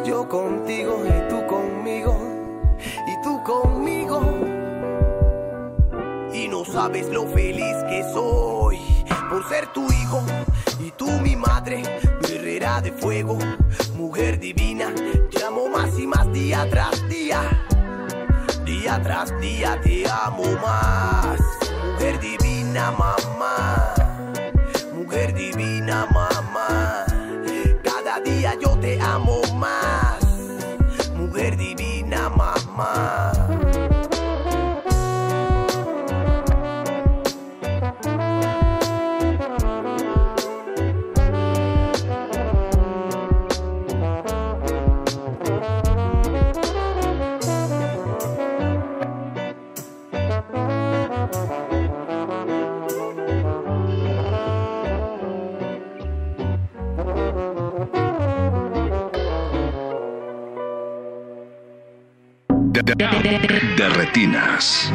Yo 0.05 0.29
contigo 0.29 1.05
y 1.05 1.29
tú 1.29 1.47
conmigo, 1.47 2.17
y 3.07 3.23
tú 3.23 3.43
conmigo. 3.43 4.21
Y 6.33 6.49
no 6.49 6.65
sabes 6.65 7.09
lo 7.09 7.27
feliz 7.27 7.77
que 7.89 8.05
soy 8.13 8.79
por 9.29 9.47
ser 9.49 9.67
tu 9.73 9.85
hijo 9.93 10.23
y 10.81 10.91
tú 10.93 11.11
mi 11.21 11.37
madre, 11.37 11.83
guerrera 12.27 12.81
de 12.81 12.93
fuego, 12.93 13.39
mujer 13.97 14.39
divina. 14.39 14.93
Te 15.31 15.45
amo 15.45 15.69
más 15.69 15.99
y 15.99 16.07
más 16.07 16.33
día 16.33 16.67
tras 16.71 17.09
día, 17.09 17.41
día 18.65 19.01
tras 19.03 19.39
día 19.41 19.81
te 19.83 20.09
amo 20.09 20.45
más, 20.63 21.41
divina 22.79 22.93
mamá, 22.93 23.48
De, 62.97 63.89
retinas. 63.91 64.93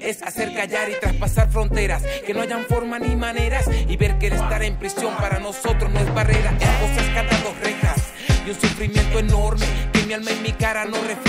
Es 0.00 0.22
hacer 0.22 0.54
callar 0.54 0.88
y 0.88 0.94
traspasar 0.98 1.50
fronteras, 1.50 2.02
que 2.26 2.32
no 2.32 2.40
hayan 2.40 2.64
forma 2.64 2.98
ni 2.98 3.14
maneras 3.16 3.66
y 3.86 3.96
ver 3.98 4.18
que 4.18 4.28
el 4.28 4.32
estar 4.34 4.62
en 4.62 4.76
prisión 4.76 5.14
para 5.16 5.38
nosotros 5.40 5.90
no 5.92 6.00
es 6.00 6.14
barrera, 6.14 6.56
es 6.58 6.68
cosas 6.80 7.06
cada 7.14 7.38
dos 7.42 7.58
rejas 7.60 8.12
y 8.46 8.50
un 8.50 8.60
sufrimiento 8.60 9.18
enorme 9.18 9.66
que 9.92 10.02
mi 10.04 10.14
alma 10.14 10.30
y 10.30 10.40
mi 10.40 10.52
cara 10.52 10.86
no 10.86 10.96
reflejan. 11.02 11.27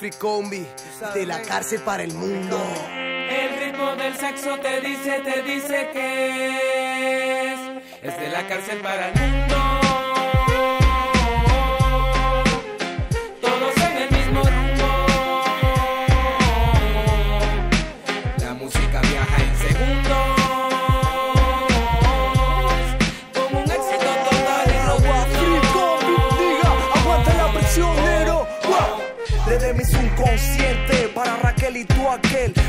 Esto 0.00 0.06
es 0.06 0.16
Free 0.16 0.18
Combi, 0.18 0.66
de 1.12 1.26
la 1.26 1.42
cárcel 1.42 1.82
para 1.82 2.02
el 2.02 2.14
mundo. 2.14 2.58
El 2.96 3.60
ritmo 3.60 3.96
del 3.96 4.16
sexo 4.16 4.58
te 4.58 4.80
dice, 4.80 5.20
te 5.20 5.42
dice 5.42 5.90
que 5.92 7.52
es, 7.52 7.60
es 8.02 8.20
de 8.20 8.28
la 8.28 8.48
cárcel 8.48 8.78
para 8.80 9.10
el 9.10 9.20
mundo. 9.20 9.49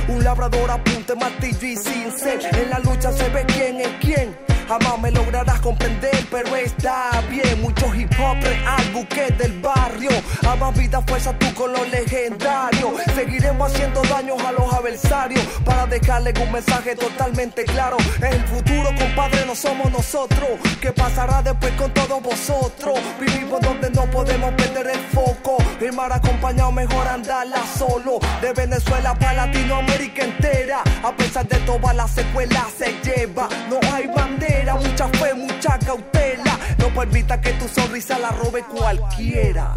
Un 0.07 0.23
labrador 0.23 0.69
apunte 0.69 1.15
martillo 1.15 1.67
y 1.67 1.75
cincel. 1.75 2.39
En 2.53 2.69
la 2.69 2.77
lucha 2.77 3.11
se 3.11 3.27
ve 3.29 3.43
quién 3.47 3.81
es 3.81 3.89
quién. 3.99 4.50
Jamás 4.71 4.99
me 5.01 5.11
lograrás 5.11 5.59
comprender, 5.59 6.25
pero 6.31 6.55
está 6.55 7.21
bien. 7.29 7.61
Mucho 7.61 7.93
hip 7.93 8.09
hop 8.17 8.41
real, 8.41 8.91
buque 8.93 9.29
del 9.37 9.59
barrio. 9.59 10.11
A 10.47 10.55
más 10.55 10.73
vida, 10.79 11.01
fuerza 11.01 11.37
tú 11.37 11.53
con 11.55 11.73
lo 11.73 11.83
legendario. 11.83 12.93
Seguiremos 13.13 13.69
haciendo 13.69 14.01
daños 14.03 14.41
a 14.41 14.53
los 14.53 14.73
adversarios 14.73 15.43
para 15.65 15.85
dejarles 15.87 16.39
un 16.39 16.53
mensaje 16.53 16.95
totalmente 16.95 17.65
claro. 17.65 17.97
El 18.21 18.41
futuro, 18.45 18.91
compadre, 18.97 19.45
no 19.45 19.55
somos 19.55 19.91
nosotros. 19.91 20.51
¿Qué 20.79 20.93
pasará 20.93 21.41
después 21.41 21.73
con 21.73 21.93
todos 21.93 22.23
vosotros? 22.23 22.97
Vivimos 23.19 23.59
donde 23.59 23.89
no 23.89 24.05
podemos 24.05 24.53
perder 24.53 24.87
el 24.87 24.99
foco. 25.13 25.57
El 25.81 25.91
mar 25.91 26.13
acompañado, 26.13 26.71
mejor 26.71 27.09
andarla 27.09 27.61
solo. 27.77 28.19
De 28.39 28.53
Venezuela 28.53 29.15
para 29.15 29.47
Latinoamérica 29.47 30.23
entera. 30.23 30.81
A 31.03 31.11
pesar 31.11 31.45
de 31.45 31.57
todas 31.65 31.93
las 31.93 32.11
secuelas, 32.11 32.67
se 32.77 32.93
lleva. 33.03 33.49
No 33.69 33.79
hay 33.93 34.07
bandera, 34.07 34.60
mucha 34.69 35.07
fe, 35.09 35.33
mucha 35.33 35.77
cautela. 35.79 36.57
No 36.77 36.89
permita 36.93 37.39
que 37.41 37.53
tu 37.53 37.67
sonrisa 37.67 38.17
la 38.19 38.29
robe 38.29 38.63
cualquiera. 38.63 39.73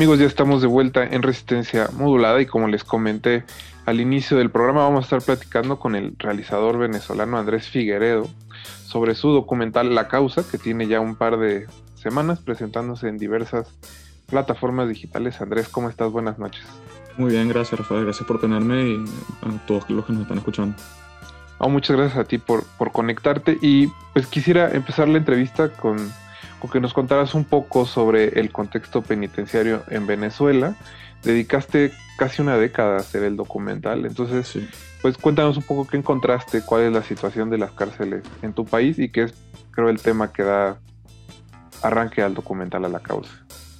Amigos, 0.00 0.18
ya 0.18 0.24
estamos 0.24 0.62
de 0.62 0.66
vuelta 0.66 1.04
en 1.04 1.22
Resistencia 1.22 1.90
Modulada 1.92 2.40
y 2.40 2.46
como 2.46 2.68
les 2.68 2.84
comenté 2.84 3.44
al 3.84 4.00
inicio 4.00 4.38
del 4.38 4.48
programa 4.48 4.84
vamos 4.84 5.00
a 5.00 5.04
estar 5.04 5.20
platicando 5.20 5.78
con 5.78 5.94
el 5.94 6.14
realizador 6.16 6.78
venezolano 6.78 7.36
Andrés 7.36 7.68
Figueredo 7.68 8.26
sobre 8.86 9.14
su 9.14 9.28
documental 9.28 9.94
La 9.94 10.08
Causa 10.08 10.42
que 10.50 10.56
tiene 10.56 10.86
ya 10.86 11.00
un 11.00 11.16
par 11.16 11.36
de 11.36 11.66
semanas 11.96 12.38
presentándose 12.40 13.08
en 13.08 13.18
diversas 13.18 13.68
plataformas 14.24 14.88
digitales. 14.88 15.38
Andrés, 15.42 15.68
¿cómo 15.68 15.90
estás? 15.90 16.10
Buenas 16.10 16.38
noches. 16.38 16.64
Muy 17.18 17.32
bien, 17.32 17.50
gracias 17.50 17.78
Rafael, 17.78 18.04
gracias 18.04 18.26
por 18.26 18.40
tenerme 18.40 18.82
y 18.82 19.04
a 19.42 19.66
todos 19.66 19.90
los 19.90 20.06
que 20.06 20.14
nos 20.14 20.22
están 20.22 20.38
escuchando. 20.38 20.76
Oh, 21.58 21.68
muchas 21.68 21.98
gracias 21.98 22.18
a 22.18 22.24
ti 22.24 22.38
por, 22.38 22.64
por 22.78 22.90
conectarte 22.90 23.58
y 23.60 23.88
pues 24.14 24.26
quisiera 24.28 24.70
empezar 24.70 25.08
la 25.08 25.18
entrevista 25.18 25.70
con, 25.70 25.98
con 26.60 26.70
que 26.70 26.80
nos 26.80 26.92
contaras 26.92 27.34
un 27.34 27.44
poco 27.44 27.86
sobre 27.86 28.38
el 28.38 28.52
contexto 28.52 29.02
penitenciario 29.02 29.82
en 29.88 30.06
Venezuela. 30.06 30.76
Dedicaste 31.22 31.92
casi 32.16 32.42
una 32.42 32.56
década 32.56 32.96
a 32.96 33.00
hacer 33.00 33.22
el 33.24 33.36
documental, 33.36 34.06
entonces 34.06 34.58
pues 35.02 35.16
cuéntanos 35.16 35.56
un 35.56 35.62
poco 35.62 35.86
qué 35.86 35.96
encontraste, 35.96 36.62
cuál 36.62 36.82
es 36.82 36.92
la 36.92 37.02
situación 37.02 37.50
de 37.50 37.58
las 37.58 37.72
cárceles 37.72 38.22
en 38.42 38.52
tu 38.52 38.64
país 38.64 38.98
y 38.98 39.08
qué 39.08 39.24
es 39.24 39.34
creo 39.70 39.88
el 39.88 40.00
tema 40.00 40.32
que 40.32 40.42
da 40.42 40.78
arranque 41.82 42.22
al 42.22 42.34
documental 42.34 42.84
a 42.84 42.88
la 42.88 43.00
causa. 43.00 43.32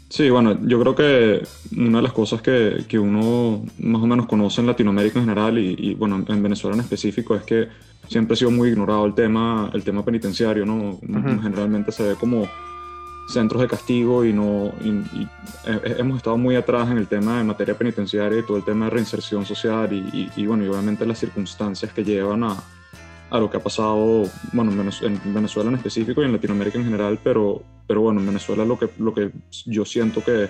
Sí, 0.08 0.28
bueno, 0.28 0.58
yo 0.62 0.80
creo 0.80 0.94
que 0.94 1.42
una 1.76 1.98
de 1.98 2.02
las 2.02 2.12
cosas 2.12 2.42
que, 2.42 2.84
que 2.88 2.98
uno 2.98 3.62
más 3.78 4.02
o 4.02 4.06
menos 4.06 4.26
conoce 4.26 4.60
en 4.60 4.66
Latinoamérica 4.66 5.20
en 5.20 5.26
general 5.26 5.56
y, 5.58 5.76
y, 5.78 5.94
bueno, 5.94 6.24
en 6.26 6.42
Venezuela 6.42 6.74
en 6.74 6.80
específico 6.80 7.36
es 7.36 7.44
que 7.44 7.68
siempre 8.08 8.34
ha 8.34 8.36
sido 8.36 8.50
muy 8.50 8.70
ignorado 8.70 9.06
el 9.06 9.14
tema, 9.14 9.70
el 9.72 9.84
tema 9.84 10.04
penitenciario, 10.04 10.66
¿no? 10.66 10.98
Generalmente 11.42 11.92
se 11.92 12.02
ve 12.02 12.14
como 12.16 12.48
centros 13.30 13.62
de 13.62 13.68
castigo 13.68 14.24
y 14.24 14.32
no 14.32 14.72
y, 14.82 14.88
eh, 15.66 15.96
hemos 15.98 16.16
estado 16.18 16.36
muy 16.36 16.56
atrás 16.56 16.90
en 16.90 16.98
el 16.98 17.06
tema 17.06 17.38
de 17.38 17.44
materia 17.44 17.76
penitenciaria 17.76 18.38
y 18.38 18.42
todo 18.42 18.56
el 18.56 18.64
tema 18.64 18.86
de 18.86 18.90
reinserción 18.90 19.46
social 19.46 19.92
y, 19.92 20.30
y- 20.36 20.46
bueno, 20.46 20.64
y 20.64 20.68
obviamente 20.68 21.06
las 21.06 21.18
circunstancias 21.18 21.92
que 21.92 22.02
llevan 22.04 22.44
a, 22.44 22.56
a 23.30 23.38
lo 23.38 23.48
que 23.50 23.56
ha 23.58 23.62
pasado, 23.62 24.24
bueno, 24.52 24.72
en 24.72 25.34
Venezuela 25.34 25.68
en 25.70 25.76
específico 25.76 26.20
y 26.22 26.24
en 26.26 26.32
Latinoamérica 26.32 26.78
en 26.78 26.84
general, 26.84 27.18
pero, 27.22 27.62
pero 27.86 28.00
bueno, 28.02 28.20
en 28.20 28.26
Venezuela 28.26 28.64
lo 28.64 28.78
que, 28.78 28.90
lo 28.98 29.14
que 29.14 29.30
yo 29.66 29.84
siento 29.84 30.22
que, 30.24 30.48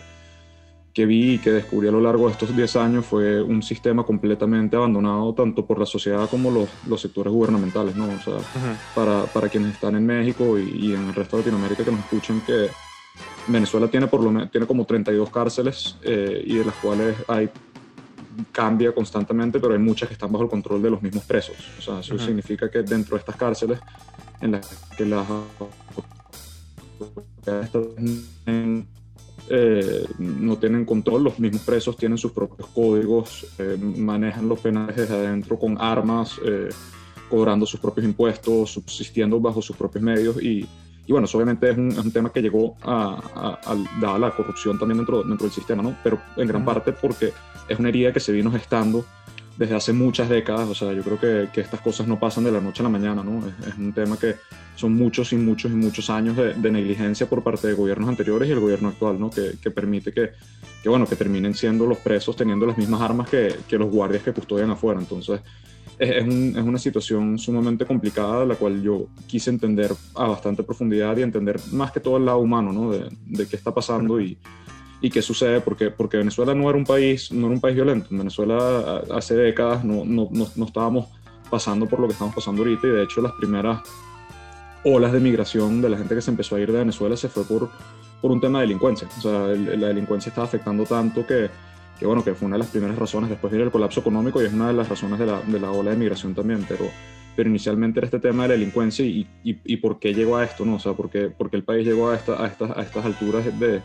que 0.93 1.07
vi 1.07 1.35
y 1.35 1.39
que 1.39 1.51
descubrí 1.53 1.89
a 1.89 1.93
lo 1.93 2.01
largo 2.01 2.27
de 2.27 2.33
estos 2.33 2.55
10 2.55 2.77
años 2.77 3.07
fue 3.07 3.41
un 3.43 3.63
sistema 3.63 4.05
completamente 4.05 4.77
abandonado 4.77 5.33
tanto 5.35 5.65
por 5.65 5.79
la 5.79 5.87
sociedad 5.87 6.29
como 6.29 6.51
los, 6.51 6.69
los 6.87 7.01
sectores 7.01 7.33
gubernamentales, 7.33 7.95
¿no? 7.95 8.07
O 8.07 8.21
sea, 8.21 8.39
para, 8.95 9.25
para 9.27 9.49
quienes 9.49 9.75
están 9.75 9.95
en 9.95 10.07
México 10.07 10.59
y, 10.59 10.87
y 10.87 10.95
en 10.95 11.09
el 11.09 11.15
resto 11.15 11.37
de 11.37 11.43
Latinoamérica 11.43 11.85
que 11.85 11.93
nos 11.93 12.01
escuchen 12.01 12.41
que 12.41 12.69
Venezuela 13.47 13.89
tiene 13.89 14.07
por 14.07 14.23
lo 14.23 14.49
tiene 14.49 14.67
como 14.67 14.85
32 14.85 15.31
cárceles 15.31 15.97
eh, 16.03 16.43
y 16.45 16.57
de 16.57 16.65
las 16.65 16.75
cuales 16.77 17.17
hay 17.29 17.51
cambia 18.53 18.93
constantemente, 18.93 19.61
pero 19.61 19.75
hay 19.75 19.81
muchas 19.81 20.09
que 20.09 20.15
están 20.15 20.33
bajo 20.33 20.45
el 20.45 20.51
control 20.51 20.83
de 20.83 20.91
los 20.91 21.03
mismos 21.03 21.25
presos. 21.25 21.57
O 21.79 21.83
sea, 21.83 22.01
eso 22.01 22.19
significa 22.19 22.71
que 22.71 22.83
dentro 22.83 23.17
de 23.17 23.21
estas 23.21 23.37
cárceles 23.37 23.81
en 24.41 24.53
las 24.53 24.67
que 24.97 25.05
las 25.05 25.27
eh, 29.53 30.07
no 30.19 30.57
tienen 30.59 30.85
control, 30.85 31.25
los 31.25 31.41
mismos 31.41 31.63
presos 31.63 31.97
tienen 31.97 32.17
sus 32.17 32.31
propios 32.31 32.69
códigos, 32.69 33.47
eh, 33.59 33.77
manejan 33.97 34.49
los 34.49 34.61
penales 34.61 34.95
desde 34.95 35.15
adentro 35.15 35.59
con 35.59 35.77
armas, 35.81 36.41
eh, 36.45 36.69
cobrando 37.29 37.67
sus 37.67 37.81
propios 37.81 38.07
impuestos, 38.07 38.71
subsistiendo 38.71 39.41
bajo 39.41 39.61
sus 39.61 39.77
propios 39.77 40.05
medios 40.05 40.41
y, 40.41 40.69
y 41.05 41.13
bueno, 41.13 41.25
eso 41.25 41.37
obviamente 41.37 41.69
es 41.69 41.77
un, 41.77 41.89
es 41.89 41.99
un 41.99 42.13
tema 42.13 42.33
que 42.33 42.41
llegó 42.41 42.77
a, 42.83 43.59
a, 43.65 43.77
dada 44.01 44.21
la 44.21 44.31
corrupción 44.31 44.79
también 44.79 44.99
dentro, 44.99 45.25
dentro 45.25 45.47
del 45.47 45.53
sistema, 45.53 45.83
¿no? 45.83 45.97
Pero 46.05 46.21
en 46.37 46.47
gran 46.47 46.65
parte 46.65 46.93
porque 46.93 47.33
es 47.69 47.79
una 47.79 47.89
herida 47.89 48.13
que 48.13 48.21
se 48.21 48.31
vino 48.31 48.53
gestando 48.53 49.05
desde 49.57 49.75
hace 49.75 49.93
muchas 49.93 50.29
décadas, 50.29 50.69
o 50.69 50.75
sea, 50.75 50.93
yo 50.93 51.03
creo 51.03 51.21
que, 51.21 51.49
que 51.53 51.61
estas 51.61 51.81
cosas 51.81 52.07
no 52.07 52.19
pasan 52.19 52.45
de 52.45 52.53
la 52.53 52.61
noche 52.61 52.83
a 52.83 52.85
la 52.85 52.89
mañana, 52.89 53.23
¿no? 53.23 53.47
Es, 53.47 53.69
es 53.69 53.75
un 53.77 53.93
tema 53.93 54.17
que 54.19 54.37
son 54.75 54.95
muchos 54.95 55.33
y 55.33 55.37
muchos 55.37 55.71
y 55.71 55.75
muchos 55.75 56.09
años 56.09 56.37
de, 56.37 56.55
de, 56.55 56.71
negligencia 56.71 57.29
por 57.29 57.43
parte 57.43 57.67
de 57.69 57.75
gobiernos 57.75 58.09
anteriores 58.09 58.49
y 58.49 58.53
el 58.53 58.61
gobierno 58.61 58.89
actual, 58.89 59.21
¿no? 59.21 59.31
Que, 59.31 59.57
que 59.61 59.71
permite 59.71 60.13
que, 60.13 60.31
que, 60.83 60.89
bueno, 60.89 61.07
que 61.07 61.17
terminen 61.17 61.55
siendo 61.55 61.87
los 61.87 61.99
presos 61.99 62.37
teniendo 62.37 62.65
las 62.65 62.79
mismas 62.79 63.01
armas 63.01 63.29
que, 63.29 63.55
que 63.69 63.77
los 63.77 63.91
guardias 63.91 64.23
que 64.23 64.33
custodian 64.33 64.71
afuera. 64.71 64.99
Entonces, 64.99 65.41
es, 65.99 66.23
un, 66.23 66.55
es, 66.57 66.63
una 66.63 66.79
situación 66.79 67.39
sumamente 67.39 67.85
complicada, 67.85 68.47
la 68.47 68.55
cual 68.55 68.81
yo 68.83 69.09
quise 69.27 69.51
entender 69.51 69.93
a 70.15 70.29
bastante 70.29 70.63
profundidad 70.63 71.17
y 71.19 71.23
entender 71.23 71.61
más 71.73 71.93
que 71.93 72.01
todo 72.01 72.17
el 72.17 72.25
lado 72.25 72.39
humano, 72.39 72.73
¿no? 72.73 72.93
De, 72.93 73.09
de 73.27 73.47
qué 73.47 73.57
está 73.57 73.75
pasando 73.75 74.19
y, 74.21 74.39
y 75.01 75.11
qué 75.11 75.23
sucede, 75.23 75.61
porque, 75.61 75.91
porque 75.91 76.19
Venezuela 76.19 76.55
no 76.55 76.69
era 76.69 76.79
un 76.79 76.85
país, 76.85 77.33
no 77.33 77.47
era 77.47 77.55
un 77.55 77.61
país 77.61 77.75
violento. 77.75 78.09
En 78.11 78.19
Venezuela 78.19 79.03
hace 79.15 79.35
décadas 79.35 79.85
no, 79.85 80.05
no, 80.05 80.29
no, 80.31 80.47
no 80.55 80.65
estábamos 80.65 81.09
pasando 81.51 81.87
por 81.87 82.01
lo 82.01 82.07
que 82.07 82.13
estamos 82.13 82.35
pasando 82.35 82.63
ahorita 82.63 82.87
y 82.87 82.91
de 82.91 83.03
hecho 83.03 83.21
las 83.21 83.33
primeras 83.33 83.81
olas 84.85 85.13
de 85.13 85.21
migración 85.21 85.83
de 85.83 85.91
la 85.91 85.99
gente 85.99 86.15
que 86.15 86.23
se 86.23 86.31
empezó 86.31 86.57
a 86.57 86.61
ir 86.61 86.71
de 86.71 86.79
Venezuela 86.79 87.17
se 87.17 87.29
fue 87.29 87.45
por, 87.45 87.69
por 88.21 88.31
un 88.31 88.41
tema 88.41 88.61
de 88.61 88.67
delincuencia. 88.67 89.09
O 89.19 89.21
sea, 89.21 89.47
la 89.49 89.89
delincuencia 89.89 90.31
estaba 90.31 90.47
afectando 90.47 90.85
tanto 90.85 91.27
que, 91.27 91.51
que, 91.99 92.07
bueno, 92.07 92.25
que 92.25 92.35
fue 92.35 92.47
una 92.47 92.57
de 92.57 92.61
las 92.61 92.71
primeras 92.71 92.99
razones. 92.99 93.31
Después 93.31 93.53
vino 93.53 93.65
el 93.65 93.71
colapso 93.71 94.01
económico 94.01 94.41
y 94.43 94.47
es 94.47 94.53
una 94.53 94.69
de 94.69 94.75
las 94.75 94.89
razones 94.89 95.19
de 95.19 95.27
la, 95.27 95.41
de 95.41 95.61
la 95.61 95.71
ola 95.71 95.91
de 95.91 95.97
migración 95.97 96.35
también. 96.35 96.65
Pero, 96.69 96.87
pero 97.37 97.49
inicialmente 97.49 98.01
era 98.01 98.07
este 98.07 98.21
tema 98.21 98.45
de 98.45 98.51
la 98.51 98.55
delincuencia 98.55 99.05
y, 99.05 99.27
y, 99.45 99.59
y 99.65 99.77
por 99.79 99.99
qué 99.99 100.15
llegó 100.15 100.37
a 100.37 100.45
esto, 100.45 100.65
¿no? 100.65 100.77
O 100.77 100.79
sea, 100.79 100.93
porque, 100.93 101.31
porque 101.37 101.57
el 101.57 101.65
país 101.65 101.87
llegó 101.87 102.11
a, 102.11 102.17
esta, 102.17 102.43
a, 102.43 102.47
estas, 102.47 102.71
a 102.71 102.83
estas 102.83 103.05
alturas 103.05 103.45
de, 103.59 103.83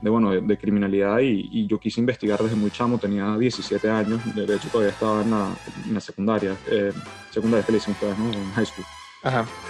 de, 0.00 0.10
bueno, 0.10 0.30
de, 0.30 0.40
de 0.40 0.58
criminalidad 0.58 1.18
y, 1.20 1.48
y, 1.50 1.66
yo 1.66 1.78
quise 1.78 2.00
investigar 2.00 2.42
desde 2.42 2.56
muy 2.56 2.70
chamo, 2.70 2.98
tenía 2.98 3.36
17 3.36 3.88
años, 3.88 4.20
de 4.34 4.54
hecho 4.54 4.68
todavía 4.68 4.92
estaba 4.92 5.22
en 5.22 5.30
la, 5.30 5.48
en 5.86 5.94
la 5.94 6.00
secundaria, 6.00 6.56
eh, 6.70 6.92
secundaria 7.30 7.64
que 7.64 7.72
le 7.72 7.78
dicen 7.78 7.92
ustedes, 7.94 8.18
¿no? 8.18 8.32
En 8.32 8.52
high 8.52 8.66
school. 8.66 8.84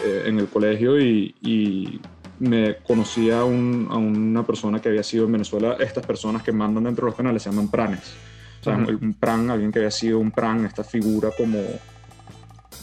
Eh, 0.04 0.24
en 0.26 0.38
el 0.38 0.48
colegio 0.48 1.00
y, 1.00 1.34
y 1.40 2.00
me 2.40 2.76
conocí 2.78 3.30
a, 3.30 3.44
un, 3.44 3.88
a, 3.90 3.96
una 3.96 4.44
persona 4.44 4.80
que 4.80 4.88
había 4.90 5.02
sido 5.02 5.24
en 5.24 5.32
Venezuela, 5.32 5.76
estas 5.80 6.04
personas 6.04 6.42
que 6.42 6.52
mandan 6.52 6.84
dentro 6.84 7.06
de 7.06 7.10
los 7.10 7.16
canales 7.16 7.42
se 7.42 7.50
llaman 7.50 7.68
pranes. 7.68 8.14
O 8.60 8.64
sea, 8.64 8.76
uh 8.76 8.80
-huh. 8.80 9.00
un 9.00 9.14
pran, 9.14 9.48
alguien 9.50 9.72
que 9.72 9.78
había 9.78 9.90
sido 9.90 10.18
un 10.18 10.30
pran, 10.30 10.66
esta 10.66 10.84
figura 10.84 11.30
como 11.36 11.58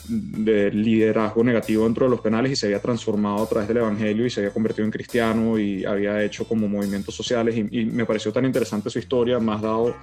de 0.07 0.71
liderazgo 0.71 1.43
negativo 1.43 1.85
dentro 1.85 2.05
de 2.05 2.11
los 2.11 2.21
penales 2.21 2.51
y 2.51 2.55
se 2.55 2.67
había 2.67 2.81
transformado 2.81 3.43
a 3.43 3.49
través 3.49 3.67
del 3.67 3.77
evangelio 3.77 4.25
y 4.25 4.29
se 4.29 4.41
había 4.41 4.53
convertido 4.53 4.85
en 4.85 4.91
cristiano 4.91 5.57
y 5.57 5.85
había 5.85 6.23
hecho 6.23 6.45
como 6.47 6.67
movimientos 6.67 7.15
sociales 7.15 7.55
y, 7.57 7.85
me 7.85 8.05
pareció 8.05 8.31
tan 8.31 8.45
interesante 8.45 8.89
su 8.89 8.99
historia, 8.99 9.39
más 9.39 9.61
dado 9.61 9.95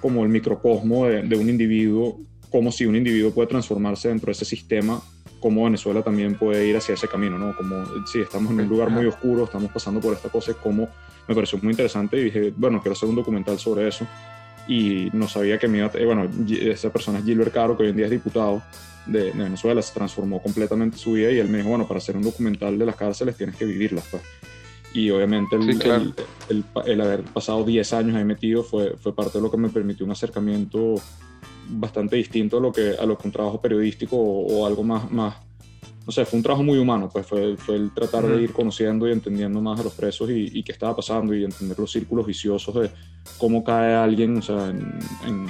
como 0.00 0.22
el 0.22 0.28
microcosmo 0.28 1.06
de, 1.06 1.22
de 1.22 1.36
un 1.36 1.48
individuo, 1.48 2.20
como 2.50 2.72
si 2.72 2.86
un 2.86 2.96
individuo 2.96 3.32
puede 3.32 3.48
transformarse 3.48 4.08
dentro 4.08 4.26
de 4.26 4.32
ese 4.32 4.44
sistema 4.44 5.00
cómo 5.40 5.64
Venezuela 5.64 6.02
también 6.02 6.34
puede 6.36 6.66
ir 6.66 6.76
hacia 6.76 6.94
ese 6.94 7.08
camino, 7.08 7.38
¿no? 7.38 7.56
Como, 7.56 7.84
sí, 8.06 8.20
estamos 8.20 8.50
en 8.50 8.60
un 8.60 8.68
lugar 8.68 8.90
muy 8.90 9.06
oscuro, 9.06 9.44
estamos 9.44 9.70
pasando 9.70 10.00
por 10.00 10.14
esta 10.14 10.28
cosa, 10.28 10.52
como 10.54 10.88
me 11.26 11.34
pareció 11.34 11.58
muy 11.62 11.72
interesante 11.72 12.18
y 12.18 12.24
dije, 12.24 12.52
bueno, 12.56 12.80
quiero 12.80 12.94
hacer 12.94 13.08
un 13.08 13.16
documental 13.16 13.58
sobre 13.58 13.88
eso. 13.88 14.06
Y 14.68 15.08
no 15.12 15.28
sabía 15.28 15.58
que 15.58 15.66
me 15.66 15.78
iba 15.78 15.86
a, 15.86 16.04
bueno, 16.04 16.28
esa 16.48 16.92
persona 16.92 17.18
es 17.18 17.24
Gilbert 17.24 17.52
Caro, 17.52 17.76
que 17.76 17.84
hoy 17.84 17.90
en 17.90 17.96
día 17.96 18.04
es 18.04 18.10
diputado 18.10 18.62
de, 19.06 19.32
de, 19.32 19.42
Venezuela, 19.44 19.80
se 19.80 19.94
transformó 19.94 20.42
completamente 20.42 20.98
su 20.98 21.12
vida 21.12 21.30
y 21.30 21.38
él 21.38 21.48
me 21.48 21.58
dijo, 21.58 21.70
bueno, 21.70 21.88
para 21.88 21.98
hacer 21.98 22.16
un 22.16 22.22
documental 22.22 22.78
de 22.78 22.84
las 22.84 22.96
cárceles 22.96 23.36
tienes 23.36 23.56
que 23.56 23.64
vivirlas, 23.64 24.04
pues. 24.10 24.22
Y 24.92 25.10
obviamente 25.10 25.56
el, 25.56 25.62
sí, 25.64 25.78
claro. 25.78 26.02
el, 26.02 26.14
el, 26.48 26.64
el, 26.86 27.00
haber 27.00 27.22
pasado 27.22 27.62
10 27.64 27.92
años 27.92 28.16
ahí 28.16 28.24
metido 28.24 28.62
fue, 28.62 28.96
fue 28.96 29.14
parte 29.14 29.38
de 29.38 29.42
lo 29.42 29.50
que 29.50 29.58
me 29.58 29.68
permitió 29.68 30.06
un 30.06 30.12
acercamiento 30.12 30.94
bastante 31.68 32.16
distinto 32.16 32.58
a 32.58 32.60
lo 32.60 32.72
que, 32.72 32.94
a 32.98 33.04
lo 33.04 33.18
que 33.18 33.28
un 33.28 33.32
trabajo 33.32 33.60
periodístico 33.60 34.16
o, 34.16 34.60
o 34.60 34.66
algo 34.66 34.82
más, 34.82 35.10
más, 35.10 35.36
no 36.08 36.12
sé, 36.12 36.24
fue 36.24 36.38
un 36.38 36.42
trabajo 36.42 36.64
muy 36.64 36.78
humano, 36.78 37.10
pues 37.12 37.26
fue, 37.26 37.54
fue 37.58 37.76
el 37.76 37.92
tratar 37.92 38.24
uh 38.24 38.28
-huh. 38.28 38.36
de 38.36 38.42
ir 38.44 38.52
conociendo 38.54 39.06
y 39.06 39.12
entendiendo 39.12 39.60
más 39.60 39.78
a 39.78 39.82
los 39.82 39.92
presos 39.92 40.30
y, 40.30 40.50
y, 40.54 40.62
qué 40.62 40.72
estaba 40.72 40.96
pasando 40.96 41.34
y 41.34 41.44
entender 41.44 41.78
los 41.78 41.92
círculos 41.92 42.26
viciosos 42.26 42.74
de 42.76 42.90
cómo 43.36 43.62
cae 43.62 43.94
alguien, 43.94 44.38
o 44.38 44.40
sea, 44.40 44.70
en, 44.70 44.98
en, 45.26 45.46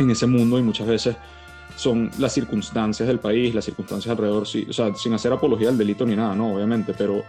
en 0.00 0.10
ese 0.10 0.26
mundo 0.26 0.58
y 0.58 0.62
muchas 0.62 0.88
veces 0.88 1.14
son 1.76 2.10
las 2.18 2.32
circunstancias 2.32 3.06
del 3.06 3.20
país, 3.20 3.54
las 3.54 3.64
circunstancias 3.64 4.10
alrededor, 4.10 4.44
sí, 4.44 4.66
o 4.68 4.72
sea, 4.72 4.92
sin 4.96 5.12
hacer 5.12 5.32
apología 5.32 5.68
del 5.68 5.78
delito 5.78 6.04
ni 6.04 6.16
nada, 6.16 6.34
no, 6.34 6.52
obviamente, 6.56 6.92
pero, 6.98 7.22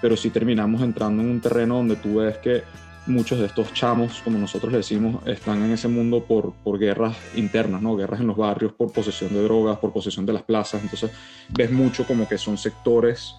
pero 0.00 0.16
sí 0.16 0.30
terminamos 0.30 0.82
entrando 0.82 1.20
en 1.20 1.30
un 1.30 1.40
terreno 1.40 1.78
donde 1.78 1.96
tú 1.96 2.18
ves 2.18 2.38
que 2.38 2.62
muchos 3.08 3.38
de 3.38 3.46
estos 3.46 3.72
chamos, 3.72 4.20
como 4.22 4.38
nosotros 4.38 4.70
le 4.70 4.78
decimos, 4.78 5.26
están 5.26 5.62
en 5.64 5.72
ese 5.72 5.88
mundo 5.88 6.22
por, 6.24 6.52
por 6.62 6.78
guerras 6.78 7.16
internas, 7.34 7.82
¿no? 7.82 7.96
Guerras 7.96 8.20
en 8.20 8.28
los 8.28 8.36
barrios, 8.36 8.72
por 8.72 8.92
posesión 8.92 9.32
de 9.32 9.42
drogas, 9.42 9.78
por 9.78 9.92
posesión 9.92 10.26
de 10.26 10.32
las 10.34 10.42
plazas. 10.42 10.82
Entonces, 10.82 11.10
ves 11.48 11.70
mucho 11.70 12.06
como 12.06 12.28
que 12.28 12.38
son 12.38 12.56
sectores 12.56 13.34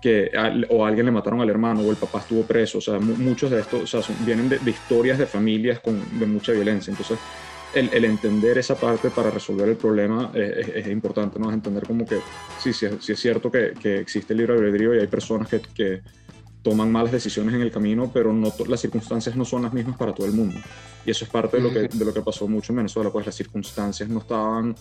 que 0.00 0.32
o 0.68 0.84
alguien 0.84 1.06
le 1.06 1.12
mataron 1.12 1.40
al 1.40 1.48
hermano 1.48 1.80
o 1.80 1.90
el 1.90 1.96
papá 1.96 2.18
estuvo 2.18 2.42
preso. 2.42 2.78
O 2.78 2.80
sea, 2.80 2.98
muchos 2.98 3.50
de 3.50 3.60
estos 3.60 3.94
o 3.94 4.02
sea, 4.02 4.16
vienen 4.26 4.48
de, 4.48 4.58
de, 4.58 4.70
historias 4.70 5.16
de 5.16 5.26
familias 5.26 5.78
con, 5.80 6.18
de 6.18 6.26
mucha 6.26 6.52
violencia. 6.52 6.90
Entonces, 6.90 7.18
el, 7.74 8.04
entender 8.04 8.58
esa 8.58 8.74
parte 8.74 9.10
para 9.10 9.30
resolver 9.30 9.68
el 9.68 9.76
problema 9.76 10.30
es, 10.34 10.86
importante, 10.88 11.38
¿no? 11.38 11.48
Es 11.48 11.54
entender 11.54 11.84
como 11.86 12.04
que 12.04 12.18
sí, 12.58 12.72
sí, 12.72 12.86
sí 13.00 13.12
es 13.12 13.20
cierto 13.20 13.50
que, 13.50 13.74
existe 14.00 14.34
el 14.34 14.40
libre 14.40 14.54
albedrío 14.54 14.94
y 14.94 14.98
hay 14.98 15.06
personas 15.06 15.48
que 15.48 16.02
toman 16.62 16.90
malas 16.90 17.12
decisiones 17.12 17.54
en 17.54 17.60
el 17.60 17.70
camino, 17.70 18.10
pero 18.12 18.32
no 18.32 18.52
las 18.68 18.80
circunstancias 18.80 19.36
no 19.36 19.44
son 19.44 19.62
las 19.62 19.72
mismas 19.72 19.96
para 19.96 20.14
todo 20.14 20.26
el 20.26 20.32
mundo. 20.32 20.60
Y 21.04 21.10
eso 21.10 21.24
es 21.24 21.30
parte 21.30 21.56
de 21.56 21.62
lo 21.62 21.72
que, 21.72 21.88
de 21.88 22.04
lo 22.04 22.14
que 22.14 22.22
pasó 22.22 22.46
mucho 22.46 22.72
en 22.72 22.76
Venezuela, 22.76 23.10
pues 23.10 23.26
las 23.26 23.34
circunstancias 23.34 24.08
no 24.08 24.20
estaban 24.20 24.74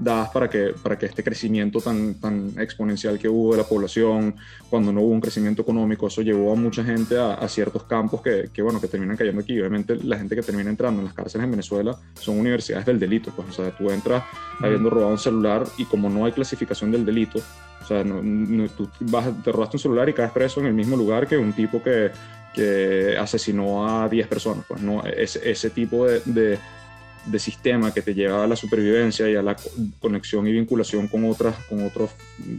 dadas 0.00 0.30
para 0.30 0.48
que, 0.48 0.74
para 0.82 0.98
que 0.98 1.06
este 1.06 1.22
crecimiento 1.22 1.80
tan, 1.80 2.14
tan 2.14 2.52
exponencial 2.58 3.18
que 3.18 3.28
hubo 3.28 3.52
de 3.52 3.58
la 3.58 3.64
población, 3.64 4.34
cuando 4.68 4.92
no 4.92 5.02
hubo 5.02 5.10
un 5.10 5.20
crecimiento 5.20 5.62
económico, 5.62 6.06
eso 6.06 6.22
llevó 6.22 6.52
a 6.52 6.56
mucha 6.56 6.82
gente 6.82 7.18
a, 7.18 7.34
a 7.34 7.48
ciertos 7.48 7.84
campos 7.84 8.22
que, 8.22 8.50
que, 8.52 8.62
bueno, 8.62 8.80
que 8.80 8.88
terminan 8.88 9.16
cayendo 9.16 9.42
aquí. 9.42 9.58
Obviamente 9.60 9.96
la 9.96 10.18
gente 10.18 10.34
que 10.34 10.42
termina 10.42 10.70
entrando 10.70 11.00
en 11.00 11.06
las 11.06 11.14
cárceles 11.14 11.44
en 11.44 11.50
Venezuela 11.50 11.96
son 12.14 12.38
universidades 12.38 12.86
del 12.86 12.98
delito, 12.98 13.32
pues, 13.36 13.48
o 13.50 13.52
sea, 13.52 13.76
tú 13.76 13.90
entras 13.90 14.24
habiendo 14.58 14.90
robado 14.90 15.12
un 15.12 15.18
celular 15.18 15.64
y 15.76 15.84
como 15.84 16.08
no 16.08 16.24
hay 16.24 16.32
clasificación 16.32 16.90
del 16.90 17.04
delito, 17.04 17.40
o 17.82 17.86
sea, 17.86 18.02
no, 18.04 18.22
no, 18.22 18.68
tú 18.68 18.88
vas, 19.00 19.28
te 19.42 19.52
robaste 19.52 19.76
un 19.76 19.80
celular 19.80 20.08
y 20.08 20.12
caes 20.12 20.32
preso 20.32 20.60
en 20.60 20.66
el 20.66 20.74
mismo 20.74 20.96
lugar 20.96 21.26
que 21.26 21.36
un 21.36 21.52
tipo 21.52 21.82
que, 21.82 22.10
que 22.54 23.16
asesinó 23.18 23.86
a 23.88 24.08
10 24.08 24.26
personas. 24.28 24.64
Pues 24.66 24.80
no, 24.80 25.02
ese, 25.04 25.50
ese 25.50 25.70
tipo 25.70 26.06
de, 26.06 26.20
de, 26.24 26.58
de, 27.30 27.38
sistema 27.38 27.92
que 27.92 28.02
te 28.02 28.14
lleva 28.14 28.44
a 28.44 28.46
la 28.46 28.56
supervivencia 28.56 29.28
y 29.28 29.36
a 29.36 29.42
la 29.42 29.56
conexión 29.98 30.46
y 30.46 30.52
vinculación 30.52 31.08
con, 31.08 31.24
otras, 31.24 31.56
con 31.66 31.84
otros 31.84 32.10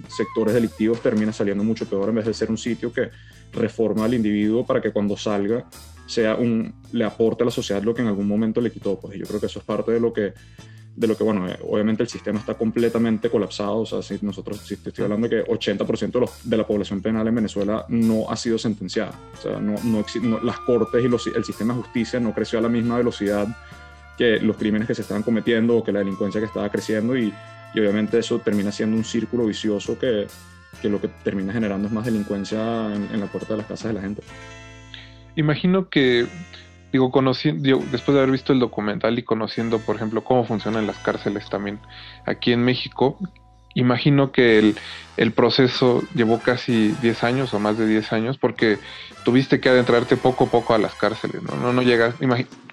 sectores 0.08 0.54
delictivos 0.54 1.02
termina 1.02 1.34
saliendo 1.34 1.64
mucho 1.64 1.86
peor 1.88 2.10
en 2.10 2.16
vez 2.16 2.26
de 2.26 2.34
ser 2.34 2.50
un 2.50 2.58
sitio 2.58 2.92
que 2.92 3.10
reforma 3.54 4.06
al 4.06 4.14
individuo 4.14 4.66
para 4.66 4.82
que 4.82 4.92
cuando 4.92 5.18
salga 5.18 5.66
sea 6.08 6.36
un, 6.36 6.74
le 6.92 7.06
aporte 7.06 7.44
a 7.44 7.46
la 7.46 7.52
sociedad 7.52 7.82
lo 7.84 7.94
que 7.94 8.02
en 8.02 8.08
algún 8.08 8.28
momento 8.28 8.60
le 8.60 8.72
quitó. 8.72 9.00
Pues 9.00 9.18
yo 9.18 9.26
creo 9.26 9.40
que 9.40 9.46
eso 9.46 9.60
es 9.60 9.66
parte 9.66 9.92
de 9.92 10.00
lo 10.00 10.12
que 10.12 10.34
de 10.96 11.08
lo 11.08 11.18
que, 11.18 11.24
bueno, 11.24 11.48
eh, 11.48 11.58
obviamente 11.68 12.04
el 12.04 12.10
sistema 12.10 12.40
está 12.40 12.56
completamente 12.56 13.30
colapsado, 13.30 13.80
o 13.80 13.86
sea, 13.86 14.02
si 14.02 14.18
nosotros, 14.22 14.60
si 14.60 14.78
te 14.78 14.90
estoy 14.90 15.06
hablando 15.06 15.28
de 15.28 15.44
que 15.44 15.52
80% 15.52 16.12
de, 16.12 16.20
los, 16.20 16.32
de, 16.44 16.58
la 16.58 16.68
población 16.68 17.02
penal 17.02 17.28
en 17.28 17.36
Venezuela 17.36 17.86
no 17.88 18.30
ha 18.30 18.36
sido 18.36 18.58
sentenciada, 18.58 19.14
o 19.34 19.42
sea, 19.42 19.60
no, 19.60 19.76
no, 19.84 20.06
no 20.22 20.40
las 20.42 20.60
cortes 20.60 21.04
y 21.04 21.30
el 21.36 21.46
sistema 21.46 21.74
de 21.74 21.82
justicia 21.82 22.20
no 22.20 22.34
creció 22.34 22.60
a 22.60 22.62
la 22.62 22.70
misma 22.70 22.98
velocidad 22.98 23.48
que 24.22 24.40
los 24.40 24.56
crímenes 24.56 24.88
que 24.88 24.94
se 24.94 25.02
estaban 25.02 25.24
cometiendo 25.24 25.78
o 25.78 25.84
que 25.84 25.92
la 25.92 25.98
delincuencia 25.98 26.40
que 26.40 26.46
estaba 26.46 26.70
creciendo 26.70 27.18
y, 27.18 27.34
obviamente 27.74 28.20
eso 28.20 28.38
termina 28.38 28.72
siendo 28.72 28.96
un 28.96 29.04
círculo 29.04 29.48
vicioso 29.48 29.98
que, 29.98 30.28
que 30.80 30.90
lo 30.90 31.02
que 31.02 31.08
termina 31.24 31.52
generando 31.52 31.88
es 31.88 31.94
más 31.94 32.06
delincuencia 32.06 32.94
en, 32.94 33.10
en 33.12 33.20
la 33.20 33.26
puerta 33.26 33.54
de 33.54 33.58
las 33.58 33.66
casas 33.66 33.88
de 33.88 33.94
la 33.94 34.02
gente. 34.02 34.22
Imagino 35.36 35.90
que 35.90 36.28
digo, 36.92 37.10
conociendo, 37.10 37.82
después 37.92 38.14
de 38.14 38.20
haber 38.20 38.30
visto 38.30 38.54
el 38.54 38.60
documental 38.60 39.18
y 39.18 39.24
conociendo, 39.24 39.80
por 39.80 39.96
ejemplo, 39.96 40.24
cómo 40.24 40.46
funcionan 40.46 40.86
las 40.86 40.98
cárceles 41.00 41.50
también 41.50 41.80
aquí 42.28 42.52
en 42.52 42.64
México, 42.64 43.18
imagino 43.74 44.32
que 44.32 44.60
el, 44.60 44.76
el 45.18 45.32
proceso 45.32 46.04
llevó 46.14 46.42
casi 46.42 46.90
10 47.02 47.24
años 47.24 47.56
o 47.56 47.60
más 47.60 47.76
de 47.80 47.88
10 47.88 48.14
años 48.14 48.38
porque 48.38 48.78
tuviste 49.26 49.60
que 49.60 49.70
adentrarte 49.70 50.16
poco 50.16 50.44
a 50.44 50.48
poco 50.52 50.76
a 50.76 50.78
las 50.78 50.94
cárceles, 50.94 51.42
¿no? 51.42 51.56
No, 51.56 51.74
no 51.74 51.82
llegas, 51.82 52.14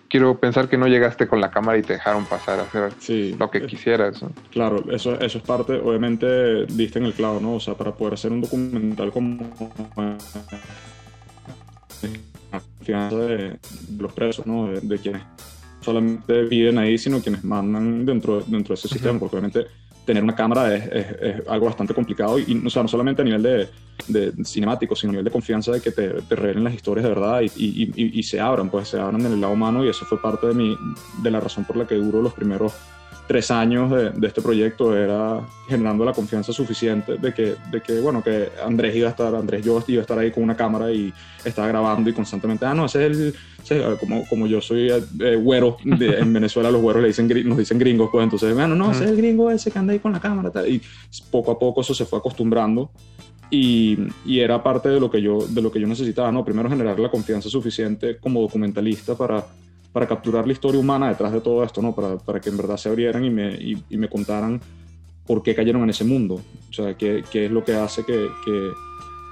quiero 0.09 0.39
pensar 0.39 0.68
que 0.68 0.78
no 0.78 0.86
llegaste 0.86 1.28
con 1.28 1.40
la 1.40 1.51
cámara 1.51 1.78
y 1.78 1.82
te 1.82 1.94
dejaron 1.94 2.24
pasar 2.24 2.59
a 2.59 2.62
hacer 2.62 2.93
sí, 2.98 3.36
lo 3.39 3.51
que 3.51 3.66
quisieras. 3.66 4.22
¿no? 4.22 4.32
Claro, 4.51 4.85
eso, 4.90 5.18
eso 5.20 5.39
es 5.39 5.44
parte, 5.44 5.74
obviamente 5.74 6.66
diste 6.66 6.98
en 6.98 7.06
el 7.06 7.12
clavo, 7.12 7.40
¿no? 7.40 7.55
O 7.55 7.60
sea, 7.60 7.74
para 7.74 7.93
poder 7.93 8.14
hacer 8.14 8.32
un 8.32 8.40
documental 8.40 9.12
como 9.12 9.51
confianza 12.74 13.16
de, 13.16 13.59
los 13.98 14.12
presos, 14.12 14.47
¿no? 14.47 14.68
De, 14.68 14.80
de, 14.80 14.98
quienes 14.98 15.22
solamente 15.80 16.44
viven 16.44 16.78
ahí, 16.78 16.98
sino 16.98 17.20
quienes 17.20 17.44
mandan 17.44 18.05
dentro, 18.05 18.40
dentro 18.40 18.74
de 18.74 18.78
ese 18.78 18.89
sistema, 18.89 19.12
uh 19.12 19.16
-huh. 19.16 19.20
porque 19.20 19.36
obviamente 19.36 19.66
tener 20.09 20.24
una 20.24 20.35
cámara 20.35 20.74
es, 20.74 20.86
es, 21.20 21.48
algo 21.48 21.66
bastante 21.66 21.93
complicado 21.93 22.39
y, 22.39 22.62
o 22.64 22.70
sea, 22.70 22.80
no 22.80 22.89
solamente 22.89 23.20
a 23.20 23.26
nivel 23.26 23.43
de, 23.43 23.68
de 24.09 24.43
cinemático, 24.43 24.97
sino 24.97 25.10
a 25.10 25.12
nivel 25.12 25.24
de 25.26 25.30
confianza 25.30 25.70
de 25.70 25.82
que 25.82 25.90
te, 25.90 26.09
revelen 26.30 26.64
las 26.64 26.72
historias 26.72 27.05
de 27.05 27.10
verdad 27.10 27.43
y, 27.43 27.93
y, 27.94 28.22
se 28.22 28.40
abran, 28.40 28.70
pues 28.70 28.89
se 28.89 28.98
abran 28.98 29.20
en 29.20 29.32
el 29.32 29.40
lado 29.43 29.52
humano 29.52 29.85
y 29.85 29.90
eso 29.90 30.06
fue 30.06 30.18
parte 30.18 30.47
de, 30.47 30.55
mi, 30.55 30.74
de 31.22 31.30
la 31.30 31.40
razón 31.40 31.66
por 31.66 31.76
la 31.76 31.86
que 31.86 31.94
duró 31.97 32.22
los 32.22 32.32
primeros 32.32 32.72
tres 33.28 33.50
años 33.50 33.90
de, 33.90 34.10
de, 34.10 34.26
este 34.26 34.40
proyecto 34.40 34.96
era 34.96 35.46
generando 35.68 36.02
la 36.02 36.14
confianza 36.14 36.50
suficiente 36.50 37.18
de 37.18 37.34
que, 37.34 37.56
de 37.70 37.82
que, 37.82 38.00
bueno, 38.00 38.24
que 38.24 38.48
Andrés 38.64 38.96
iba 38.96 39.06
a 39.06 39.10
estar, 39.10 39.34
Andrés 39.34 39.62
yo 39.62 39.84
iba 39.86 40.00
a 40.00 40.02
estar 40.02 40.18
ahí 40.18 40.30
con 40.30 40.42
una 40.42 40.56
cámara 40.56 40.90
y 40.90 41.12
estaba 41.44 41.68
grabando 41.68 42.09
y 42.09 42.14
constantemente, 42.14 42.64
ah, 42.64 42.72
no, 42.72 42.86
ese 42.86 43.06
es 43.06 43.16
el, 43.16 43.34
ese, 43.62 43.82
como, 44.00 44.26
como 44.26 44.46
yo 44.46 44.62
soy 44.62 44.90
eh, 44.90 45.36
güero, 45.36 45.76
de, 45.84 46.18
en 46.20 46.32
Venezuela 46.32 46.70
los 46.70 46.80
güeros 46.80 47.02
le 47.02 47.09
dicen, 47.09 47.28
nos 47.46 47.59
dicen 47.59 47.78
gringos, 47.78 48.09
pues 48.10 48.24
entonces, 48.24 48.55
bueno, 48.55 48.74
no, 48.74 48.90
ese 48.90 49.05
es 49.05 49.10
el 49.10 49.16
gringo 49.18 49.50
ese 49.50 49.70
que 49.70 49.78
anda 49.78 49.92
ahí 49.92 49.98
con 49.98 50.12
la 50.12 50.20
cámara, 50.20 50.50
tal, 50.50 50.66
y 50.66 50.80
poco 51.30 51.52
a 51.52 51.59
poco 51.59 51.82
eso 51.82 51.94
se 51.94 52.06
fue 52.06 52.18
acostumbrando. 52.18 52.90
Y, 53.50 53.96
y, 54.26 54.40
era 54.40 54.62
parte 54.62 54.90
de 54.90 55.00
lo 55.00 55.10
que 55.10 55.22
yo 55.22 55.38
de 55.48 55.62
lo 55.62 55.72
que 55.72 55.80
yo 55.80 55.86
necesitaba 55.86 56.30
no 56.30 56.44
primero 56.44 56.68
generar 56.68 57.00
la 57.00 57.10
confianza 57.10 57.48
suficiente 57.48 58.18
como 58.18 58.42
documentalista 58.42 59.16
para 59.16 59.46
para 59.93 60.06
capturar 60.06 60.47
la 60.47 60.52
historia 60.52 60.81
humana 60.81 61.09
detrás 61.09 61.32
de 61.32 61.40
todo 61.40 61.65
esto, 61.65 61.82
¿no? 61.82 61.94
Para, 61.94 62.19
para 62.19 62.40
que 62.40 62.51
en 62.51 62.56
verdad 62.56 62.77
se 62.77 62.89
abrieran 62.89 63.24
y 63.24 63.31
me, 63.31 63.55
y, 63.55 63.82
y, 63.89 63.97
me 63.97 64.09
contaran 64.09 64.60
por 65.27 65.43
qué 65.43 65.55
cayeron 65.55 65.82
en 65.82 65.90
ese 65.90 66.05
mundo, 66.05 66.40
o 66.70 66.73
sea, 66.73 66.97
qué, 66.97 67.24
qué 67.31 67.47
es 67.47 67.51
lo 67.51 67.65
que 67.65 67.74
hace 67.74 68.05
que, 68.05 68.28
que, 68.44 68.70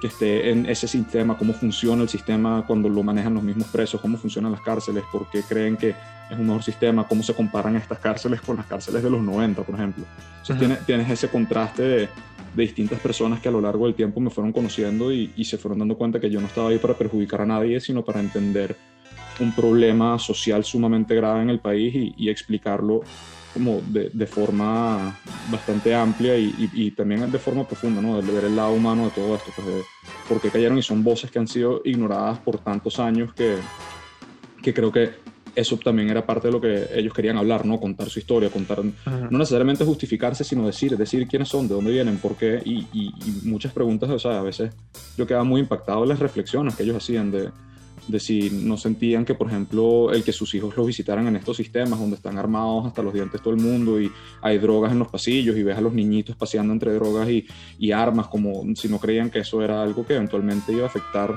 que, 0.01 0.07
esté 0.07 0.51
en 0.51 0.67
ese 0.67 0.89
sistema, 0.89 1.37
cómo 1.39 1.53
funciona 1.53 2.03
el 2.03 2.09
sistema 2.09 2.65
cuando 2.67 2.89
lo 2.89 3.03
manejan 3.03 3.35
los 3.35 3.43
mismos 3.43 3.69
presos, 3.69 4.01
cómo 4.01 4.17
funcionan 4.19 4.53
las 4.53 4.61
cárceles, 4.61 5.05
por 5.11 5.29
qué 5.31 5.43
creen 5.43 5.77
que 5.77 5.91
es 5.91 6.39
un 6.39 6.47
mejor 6.47 6.63
sistema, 6.63 7.07
cómo 7.07 7.23
se 7.23 7.35
comparan 7.35 7.77
estas 7.77 7.99
cárceles 7.99 8.41
con 8.41 8.57
las 8.57 8.67
cárceles 8.67 9.03
de 9.03 9.11
los 9.11 9.23
90, 9.23 9.63
por 9.63 9.75
ejemplo. 9.75 10.05
Tienes, 10.59 10.85
tienes 10.85 11.11
ese 11.11 11.29
contraste 11.29 11.83
de, 11.83 12.09
de 12.55 12.63
distintas 12.63 12.99
personas 13.01 13.41
que 13.41 13.49
a 13.49 13.53
lo 13.53 13.61
largo 13.61 13.87
del 13.87 13.95
tiempo 13.95 14.21
me 14.21 14.31
fueron 14.31 14.53
conociendo 14.53 15.13
y, 15.13 15.33
y, 15.37 15.45
se 15.45 15.59
fueron 15.59 15.79
dando 15.79 15.97
cuenta 15.97 16.19
que 16.19 16.31
yo 16.31 16.41
no 16.41 16.47
estaba 16.47 16.71
ahí 16.71 16.79
para 16.79 16.95
perjudicar 16.95 17.43
a 17.43 17.47
nadie, 17.47 17.81
sino 17.81 18.05
para 18.05 18.21
entender 18.21 18.77
un 19.41 19.53
problema 19.53 20.19
social 20.19 20.65
sumamente 20.65 21.15
grave 21.15 21.43
en 21.43 21.51
el 21.51 21.61
país 21.61 21.95
y, 21.95 22.15
y 22.17 22.29
explicarlo 22.29 23.03
como 23.53 23.81
de, 23.89 24.11
de, 24.13 24.27
forma 24.27 25.19
bastante 25.51 25.95
amplia 25.95 26.37
y, 26.37 26.55
y, 26.59 26.71
y, 26.75 26.91
también 26.91 27.31
de 27.31 27.39
forma 27.39 27.67
profunda, 27.67 28.03
¿no? 28.03 28.21
De 28.21 28.31
ver 28.31 28.45
el 28.45 28.55
lado 28.55 28.73
humano 28.75 29.05
de 29.05 29.11
todo 29.13 29.35
esto, 29.35 29.51
pues 29.57 29.67
de 29.67 29.83
por 30.29 30.41
qué 30.43 30.51
cayeron 30.51 30.77
y 30.77 30.83
son 30.83 31.03
voces 31.03 31.31
que 31.31 31.39
han 31.39 31.49
sido 31.49 31.81
ignoradas 31.85 32.39
por 32.41 32.59
tantos 32.59 32.99
años 32.99 33.33
que, 33.33 33.57
que 34.63 34.75
creo 34.75 34.93
que 34.93 35.15
eso 35.55 35.79
también 35.79 36.11
era 36.11 36.25
parte 36.25 36.49
de 36.49 36.53
lo 36.53 36.61
que 36.61 36.87
ellos 36.95 37.15
querían 37.15 37.39
hablar, 37.39 37.65
¿no? 37.65 37.81
Contar 37.81 38.11
su 38.11 38.19
historia, 38.19 38.51
contar, 38.51 38.81
-huh. 38.81 39.31
no 39.31 39.39
necesariamente 39.39 39.87
justificarse, 39.87 40.45
sino 40.45 40.67
decir, 40.67 40.97
decir 40.99 41.27
quiénes 41.27 41.49
son, 41.49 41.67
de 41.67 41.75
dónde 41.75 41.93
vienen, 41.93 42.19
por 42.19 42.37
qué, 42.37 42.61
y, 42.63 42.87
y, 42.93 43.15
y, 43.25 43.49
muchas 43.49 43.73
preguntas, 43.73 44.11
o 44.11 44.19
sea, 44.19 44.39
a 44.39 44.43
veces 44.43 44.75
yo 45.17 45.27
quedaba 45.27 45.45
muy 45.45 45.63
impactado 45.63 46.03
en 46.03 46.11
las 46.11 46.19
reflexiones 46.19 46.77
que 46.77 46.83
ellos 46.83 46.99
hacían 46.99 47.31
de, 47.31 47.49
de 48.09 48.21
si 48.21 48.51
no 48.51 48.77
sentían 48.77 49.25
que, 49.25 49.35
por 49.35 49.49
ejemplo, 49.49 50.13
el 50.13 50.23
que 50.23 50.33
sus 50.33 50.55
hijos 50.55 50.77
los 50.77 50.87
visitaran 50.87 51.27
en 51.27 51.37
estos 51.37 51.57
sistemas 51.57 51.99
donde 51.99 52.17
están 52.17 52.39
armados 52.39 52.87
hasta 52.87 53.03
los 53.03 53.13
dientes 53.13 53.41
todo 53.41 53.55
el 53.55 53.61
mundo 53.61 54.01
y 54.01 54.11
hay 54.43 54.59
drogas 54.59 54.93
en 54.93 54.99
los 54.99 55.09
pasillos 55.09 55.57
y 55.57 55.63
ves 55.63 55.77
a 55.77 55.81
los 55.81 55.93
niñitos 55.93 56.37
paseando 56.37 56.73
entre 56.73 56.93
drogas 56.95 57.29
y, 57.29 57.47
y 57.79 57.93
armas, 57.93 58.29
como 58.29 58.63
si 58.75 58.89
no 58.89 58.99
creían 58.99 59.31
que 59.31 59.41
eso 59.41 59.63
era 59.63 59.83
algo 59.83 60.07
que 60.07 60.15
eventualmente 60.15 60.73
iba 60.73 60.85
a 60.85 60.87
afectar 60.87 61.37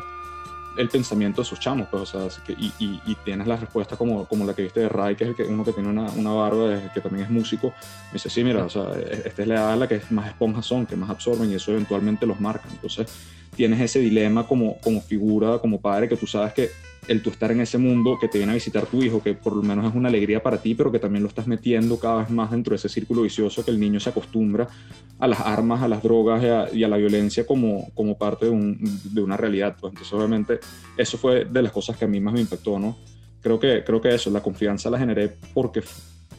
el 0.80 0.88
pensamiento 0.88 1.41
de 1.41 1.46
sus 1.46 1.60
chamos, 1.60 1.90
pues, 1.90 2.14
o 2.16 2.30
sea, 2.30 2.44
y, 2.58 2.72
y, 2.80 3.16
tienes 3.26 3.48
la 3.48 3.58
respuesta 3.58 3.98
como, 3.98 4.26
como 4.26 4.46
la 4.46 4.54
que 4.54 4.62
viste 4.62 4.80
de 4.80 4.88
Ray, 4.88 5.16
que 5.16 5.26
es 5.26 5.30
el 5.32 5.36
que, 5.36 5.44
uno 5.44 5.66
que 5.66 5.74
tiene 5.74 5.90
una, 5.90 6.10
una 6.12 6.32
barba, 6.32 6.94
que 6.94 7.02
también 7.02 7.26
es 7.26 7.30
músico, 7.30 7.74
me 8.08 8.14
dice, 8.14 8.30
sí, 8.30 8.46
mira, 8.46 8.64
o 8.64 8.70
sea, 8.70 8.86
esta 9.26 9.41
es 9.41 9.48
la 9.48 9.56
edad 9.56 9.78
la 9.78 9.88
que 9.90 10.02
más 10.12 10.28
esponjas 10.28 10.66
son, 10.66 10.86
que 10.86 10.96
más 10.96 11.10
absorben 11.10 11.52
y 11.52 11.56
eso 11.56 11.72
eventualmente 11.72 12.26
los 12.26 12.40
marca. 12.40 12.66
Entonces, 12.72 13.08
tienes 13.60 13.81
ese 13.81 13.99
dilema 13.99 14.48
como, 14.48 14.77
como 14.77 15.02
figura, 15.02 15.60
como 15.60 15.81
padre, 15.81 16.07
que 16.07 16.15
tú 16.15 16.26
sabes 16.26 16.53
que 16.53 16.69
el 17.10 17.22
tú 17.22 17.30
estar 17.30 17.52
en 17.52 17.60
ese 17.60 17.77
mundo, 17.77 18.18
que 18.18 18.30
te 18.30 18.38
viene 18.38 18.53
a 18.53 18.56
visitar 18.56 18.86
tu 18.86 19.03
hijo, 19.03 19.22
que 19.22 19.34
por 19.34 19.53
lo 19.53 19.61
menos 19.61 19.86
es 19.86 19.94
una 19.94 20.07
alegría 20.07 20.41
para 20.41 20.61
ti, 20.61 20.76
pero 20.76 20.94
que 20.94 20.98
también 20.98 21.23
lo 21.23 21.27
estás 21.27 21.45
metiendo 21.45 21.99
cada 21.99 22.19
vez 22.19 22.30
más 22.30 22.52
dentro 22.52 22.72
de 22.72 22.77
ese 22.77 22.88
círculo 22.88 23.23
vicioso 23.23 23.65
que 23.65 23.72
el 23.72 23.77
niño 23.77 23.99
se 23.99 24.11
acostumbra 24.11 24.69
a 25.19 25.27
las 25.27 25.41
armas, 25.41 25.81
a 25.81 25.90
las 25.90 26.02
drogas 26.02 26.41
y 26.41 26.45
a, 26.45 26.73
y 26.73 26.84
a 26.86 26.88
la 26.88 26.95
violencia 26.95 27.45
como, 27.45 27.90
como 27.95 28.18
parte 28.18 28.45
de, 28.45 28.52
un, 28.52 28.80
de, 29.03 29.22
una 29.22 29.36
realidad. 29.36 29.76
Pues 29.77 29.91
entonces, 29.91 30.14
obviamente, 30.14 30.60
eso 30.95 31.18
fue 31.18 31.44
de 31.44 31.61
las 31.61 31.73
cosas 31.73 31.98
que 31.98 32.06
a 32.06 32.07
mí 32.07 32.22
más 32.22 32.34
me 32.34 32.40
impactó, 32.40 32.80
¿no? 32.80 32.98
Creo 33.41 33.60
que, 33.60 33.84
creo 33.86 33.99
que 33.99 34.15
eso, 34.15 34.30
la 34.30 34.41
confianza 34.41 34.90
la 34.90 34.99
generé 34.99 35.36
porque 35.53 35.84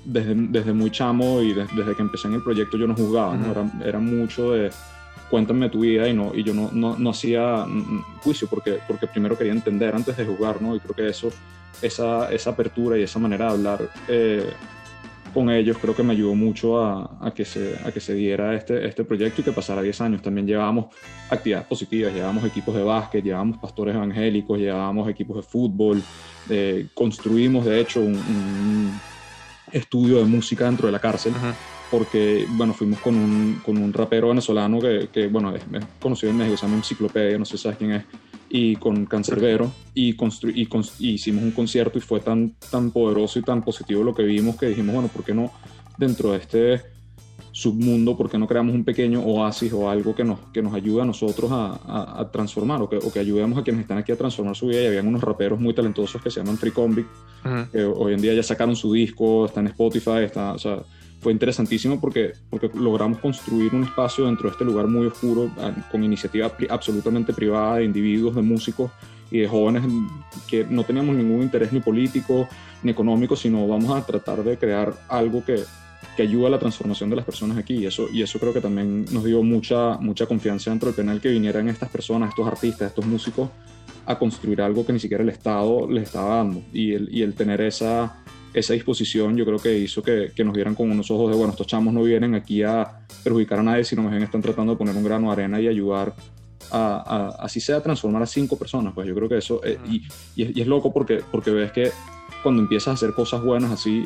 desde, 0.06 0.34
desde 0.34 0.72
muy 0.72 0.90
chamo 0.90 1.42
y 1.42 1.52
desde, 1.52 1.76
desde 1.76 1.94
que 1.94 2.00
empecé 2.00 2.28
en 2.28 2.34
el 2.34 2.42
proyecto 2.42 2.78
yo 2.78 2.86
no 2.86 2.94
jugaba, 2.94 3.36
¿no? 3.36 3.50
Era, 3.50 3.70
era 3.84 3.98
mucho 3.98 4.52
de 4.52 4.70
cuéntame 5.30 5.68
tu 5.70 5.80
vida 5.80 6.08
y, 6.08 6.14
no, 6.14 6.32
y 6.34 6.42
yo 6.42 6.52
no, 6.52 6.70
no, 6.72 6.96
no 6.98 7.10
hacía 7.10 7.64
juicio 8.22 8.48
porque, 8.48 8.78
porque 8.86 9.06
primero 9.06 9.38
quería 9.38 9.52
entender 9.52 9.94
antes 9.94 10.16
de 10.16 10.24
jugar, 10.24 10.60
¿no? 10.60 10.74
Y 10.74 10.80
creo 10.80 10.94
que 10.94 11.08
eso, 11.08 11.30
esa, 11.80 12.32
esa 12.32 12.50
apertura 12.50 12.98
y 12.98 13.02
esa 13.02 13.18
manera 13.18 13.46
de 13.46 13.50
hablar 13.52 13.90
eh, 14.08 14.50
con 15.32 15.50
ellos 15.50 15.78
creo 15.78 15.94
que 15.94 16.02
me 16.02 16.12
ayudó 16.12 16.34
mucho 16.34 16.82
a, 16.82 17.18
a, 17.20 17.30
que, 17.32 17.44
se, 17.44 17.76
a 17.84 17.92
que 17.92 18.00
se 18.00 18.14
diera 18.14 18.54
este, 18.54 18.86
este 18.86 19.04
proyecto 19.04 19.40
y 19.40 19.44
que 19.44 19.52
pasara 19.52 19.82
10 19.82 20.00
años. 20.00 20.22
También 20.22 20.46
llevábamos 20.46 20.86
actividades 21.28 21.66
positivas, 21.66 22.12
llevábamos 22.12 22.44
equipos 22.44 22.74
de 22.74 22.82
básquet, 22.82 23.24
llevábamos 23.24 23.58
pastores 23.58 23.94
evangélicos, 23.94 24.58
llevábamos 24.58 25.08
equipos 25.08 25.36
de 25.36 25.42
fútbol, 25.42 26.02
eh, 26.48 26.86
construimos 26.94 27.64
de 27.64 27.80
hecho 27.80 28.00
un, 28.00 29.00
estudio 29.72 30.18
de 30.18 30.24
música 30.24 30.66
dentro 30.66 30.86
de 30.86 30.92
la 30.92 30.98
cárcel. 30.98 31.32
-huh 31.34 31.54
porque, 31.90 32.46
bueno, 32.50 32.72
fuimos 32.72 33.00
con 33.00 33.16
un, 33.16 33.60
con 33.64 33.76
un 33.76 33.92
rapero 33.92 34.28
venezolano 34.28 34.80
que, 34.80 35.08
que 35.12 35.26
bueno, 35.26 35.54
es, 35.54 35.62
es, 35.72 35.84
conocido 35.98 36.30
en 36.30 36.38
México, 36.38 36.56
se 36.56 36.66
llama 36.66 36.76
Enciclopedia, 36.76 37.36
no 37.36 37.44
sé 37.44 37.56
si 37.56 37.64
sabes 37.64 37.78
quién 37.78 37.92
es, 37.92 38.04
y 38.48 38.76
con 38.76 39.06
Cancerbero, 39.06 39.72
y, 39.92 40.14
constru 40.14 40.50
y, 40.50 40.68
y, 41.00 41.10
hicimos 41.10 41.42
un 41.42 41.50
concierto 41.50 41.98
y 41.98 42.00
fue 42.00 42.20
tan, 42.20 42.54
tan 42.70 42.92
poderoso 42.92 43.38
y 43.38 43.42
tan 43.42 43.62
positivo 43.62 44.04
lo 44.04 44.14
que 44.14 44.22
vimos 44.22 44.56
que 44.56 44.66
dijimos, 44.66 44.94
bueno, 44.94 45.08
¿por 45.08 45.24
qué 45.24 45.34
no 45.34 45.52
dentro 45.98 46.32
de 46.32 46.38
este 46.38 46.82
submundo, 47.60 48.16
por 48.16 48.30
qué 48.30 48.38
no 48.38 48.46
creamos 48.46 48.74
un 48.74 48.84
pequeño 48.84 49.20
oasis 49.20 49.70
o 49.74 49.90
algo 49.90 50.14
que 50.14 50.24
nos, 50.24 50.38
que 50.50 50.62
nos 50.62 50.72
ayude 50.72 51.02
a 51.02 51.04
nosotros 51.04 51.52
a, 51.52 51.78
a, 51.86 52.20
a 52.22 52.30
transformar 52.30 52.80
o 52.80 52.88
que, 52.88 52.96
o 52.96 53.12
que, 53.12 53.18
ayudemos 53.18 53.58
a 53.58 53.62
quienes 53.62 53.82
están 53.82 53.98
aquí 53.98 54.12
a 54.12 54.16
transformar 54.16 54.56
su 54.56 54.68
vida? 54.68 54.82
Y 54.82 54.86
habían 54.86 55.06
unos 55.06 55.20
raperos 55.20 55.60
muy 55.60 55.74
talentosos 55.74 56.22
que 56.22 56.30
se 56.30 56.40
llaman 56.40 56.56
Free 56.56 56.70
Convict, 56.70 57.10
uh 57.44 57.48
-huh. 57.48 57.70
que 57.70 57.84
hoy 57.84 58.14
en 58.14 58.22
día 58.22 58.32
ya 58.32 58.42
sacaron 58.42 58.74
su 58.74 58.94
disco, 58.94 59.44
está 59.44 59.60
en 59.60 59.66
Spotify, 59.66 60.22
está, 60.24 60.54
o 60.54 60.58
sea, 60.58 60.78
fue 61.20 61.32
interesantísimo 61.32 62.00
porque, 62.00 62.32
porque 62.48 62.70
logramos 62.72 63.18
construir 63.18 63.74
un 63.74 63.84
espacio 63.84 64.24
dentro 64.24 64.44
de 64.48 64.52
este 64.52 64.64
lugar 64.64 64.86
muy 64.86 65.06
oscuro 65.06 65.50
con 65.92 66.02
iniciativa 66.02 66.50
absolutamente 66.70 67.34
privada 67.34 67.76
de 67.76 67.84
individuos, 67.84 68.34
de 68.36 68.40
músicos 68.40 68.90
y 69.30 69.40
de 69.40 69.48
jóvenes 69.48 69.82
que 70.48 70.64
no 70.64 70.82
teníamos 70.84 71.14
ningún 71.14 71.42
interés 71.42 71.74
ni 71.74 71.80
político 71.80 72.48
ni 72.82 72.90
económico, 72.90 73.36
sino 73.36 73.68
vamos 73.68 73.90
a 73.90 74.06
tratar 74.06 74.42
de 74.42 74.56
crear 74.56 74.94
algo 75.08 75.44
que, 75.44 75.62
que 76.20 76.26
ayude 76.26 76.48
a 76.48 76.50
la 76.50 76.58
transformación 76.58 77.08
de 77.08 77.16
las 77.16 77.24
personas 77.24 77.56
aquí. 77.56 77.74
Y 77.74 77.86
eso, 77.86 78.08
y 78.12 78.20
eso 78.20 78.38
creo 78.38 78.52
que 78.52 78.60
también 78.60 79.06
nos 79.10 79.24
dio 79.24 79.42
mucha, 79.42 79.96
mucha 79.98 80.26
confianza 80.26 80.70
dentro 80.70 80.88
del 80.88 80.96
penal 80.96 81.18
que 81.18 81.30
vinieran 81.30 81.68
estas 81.68 81.88
personas, 81.88 82.28
estos 82.28 82.46
artistas, 82.46 82.88
estos 82.88 83.06
músicos 83.06 83.48
a 84.04 84.18
construir 84.18 84.60
algo 84.60 84.84
que 84.84 84.92
ni 84.92 84.98
siquiera 84.98 85.22
el 85.22 85.30
Estado 85.30 85.88
les 85.88 86.04
estaba 86.04 86.36
dando. 86.36 86.62
Y 86.74 86.92
el, 86.92 87.08
y 87.10 87.22
el 87.22 87.32
tener 87.34 87.62
esa 87.62 88.22
esa 88.52 88.74
disposición 88.74 89.36
yo 89.36 89.46
creo 89.46 89.58
que 89.58 89.78
hizo 89.78 90.02
que, 90.02 90.32
que, 90.34 90.42
nos 90.42 90.52
vieran 90.52 90.74
con 90.74 90.90
unos 90.90 91.08
ojos 91.12 91.30
de, 91.30 91.36
bueno, 91.36 91.52
estos 91.52 91.68
chamos 91.68 91.94
no 91.94 92.02
vienen 92.02 92.34
aquí 92.34 92.64
a 92.64 93.06
perjudicar 93.22 93.60
a 93.60 93.62
nadie, 93.62 93.84
sino 93.84 94.02
más 94.02 94.10
bien 94.10 94.24
están 94.24 94.42
tratando 94.42 94.72
de 94.72 94.76
poner 94.76 94.96
un 94.96 95.04
grano 95.04 95.28
de 95.28 95.32
arena 95.34 95.60
y 95.60 95.68
ayudar 95.68 96.16
a, 96.72 97.36
a 97.38 97.44
así 97.44 97.60
sea, 97.60 97.76
a 97.76 97.80
transformar 97.80 98.24
a 98.24 98.26
cinco 98.26 98.58
personas. 98.58 98.92
Pues 98.92 99.06
yo 99.06 99.14
creo 99.14 99.28
que 99.28 99.38
eso, 99.38 99.60
eh, 99.64 99.78
y, 99.88 100.02
y, 100.34 100.42
es, 100.42 100.56
y, 100.56 100.60
es, 100.60 100.66
loco 100.66 100.92
porque, 100.92 101.22
porque 101.30 101.52
ves 101.52 101.70
que 101.70 101.92
cuando 102.42 102.60
empiezas 102.60 102.88
a 102.88 102.92
hacer 102.92 103.14
cosas 103.14 103.40
buenas 103.40 103.70
así, 103.70 104.04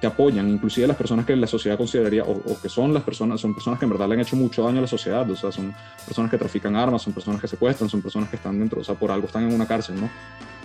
te 0.00 0.06
apoyan, 0.06 0.48
inclusive 0.48 0.86
las 0.86 0.96
personas 0.96 1.26
que 1.26 1.34
la 1.34 1.46
sociedad 1.46 1.76
consideraría, 1.76 2.22
o, 2.22 2.32
o, 2.32 2.60
que 2.60 2.68
son 2.68 2.94
las 2.94 3.02
personas, 3.02 3.40
son 3.40 3.54
personas 3.54 3.78
que 3.78 3.84
en 3.84 3.90
verdad 3.90 4.08
le 4.08 4.14
han 4.14 4.20
hecho 4.20 4.36
mucho 4.36 4.62
daño 4.62 4.78
a 4.78 4.82
la 4.82 4.86
sociedad, 4.86 5.28
o 5.28 5.36
sea, 5.36 5.50
son 5.50 5.74
personas 6.06 6.30
que 6.30 6.38
trafican 6.38 6.76
armas, 6.76 7.02
son 7.02 7.12
personas 7.12 7.40
que 7.40 7.48
secuestran, 7.48 7.88
son 7.90 8.00
personas 8.00 8.28
que 8.28 8.36
están 8.36 8.58
dentro, 8.58 8.80
o 8.80 8.84
sea, 8.84 8.94
por 8.94 9.10
algo 9.10 9.26
están 9.26 9.48
en 9.48 9.54
una 9.54 9.66
cárcel, 9.66 10.00
¿no? 10.00 10.08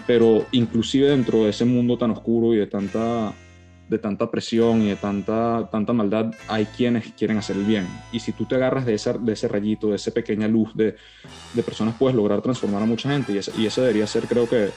pero 0.05 0.45
inclusive 0.51 1.09
dentro 1.09 1.43
de 1.43 1.49
ese 1.49 1.65
mundo 1.65 1.97
tan 1.97 2.11
oscuro 2.11 2.53
y 2.53 2.57
de 2.57 2.67
tanta, 2.67 3.33
de 3.87 3.97
tanta 3.97 4.29
presión 4.29 4.81
y 4.81 4.89
de 4.89 4.95
tanta, 4.95 5.69
tanta 5.71 5.93
maldad, 5.93 6.31
hay 6.47 6.65
quienes 6.65 7.13
quieren 7.13 7.37
hacer 7.37 7.55
el 7.55 7.63
bien. 7.63 7.87
Y 8.11 8.19
si 8.19 8.31
tú 8.31 8.45
te 8.45 8.55
agarras 8.55 8.85
de, 8.85 8.93
esa, 8.95 9.13
de 9.13 9.33
ese 9.33 9.47
rayito, 9.47 9.89
de 9.89 9.95
esa 9.95 10.11
pequeña 10.11 10.47
luz 10.47 10.75
de, 10.75 10.95
de 11.53 11.63
personas, 11.63 11.95
puedes 11.97 12.15
lograr 12.15 12.41
transformar 12.41 12.81
a 12.81 12.85
mucha 12.85 13.09
gente. 13.09 13.33
Y, 13.33 13.37
ese, 13.37 13.51
y 13.57 13.65
ese 13.65 13.81
debería 13.81 14.07
ser, 14.07 14.27
creo 14.27 14.47
que 14.47 14.69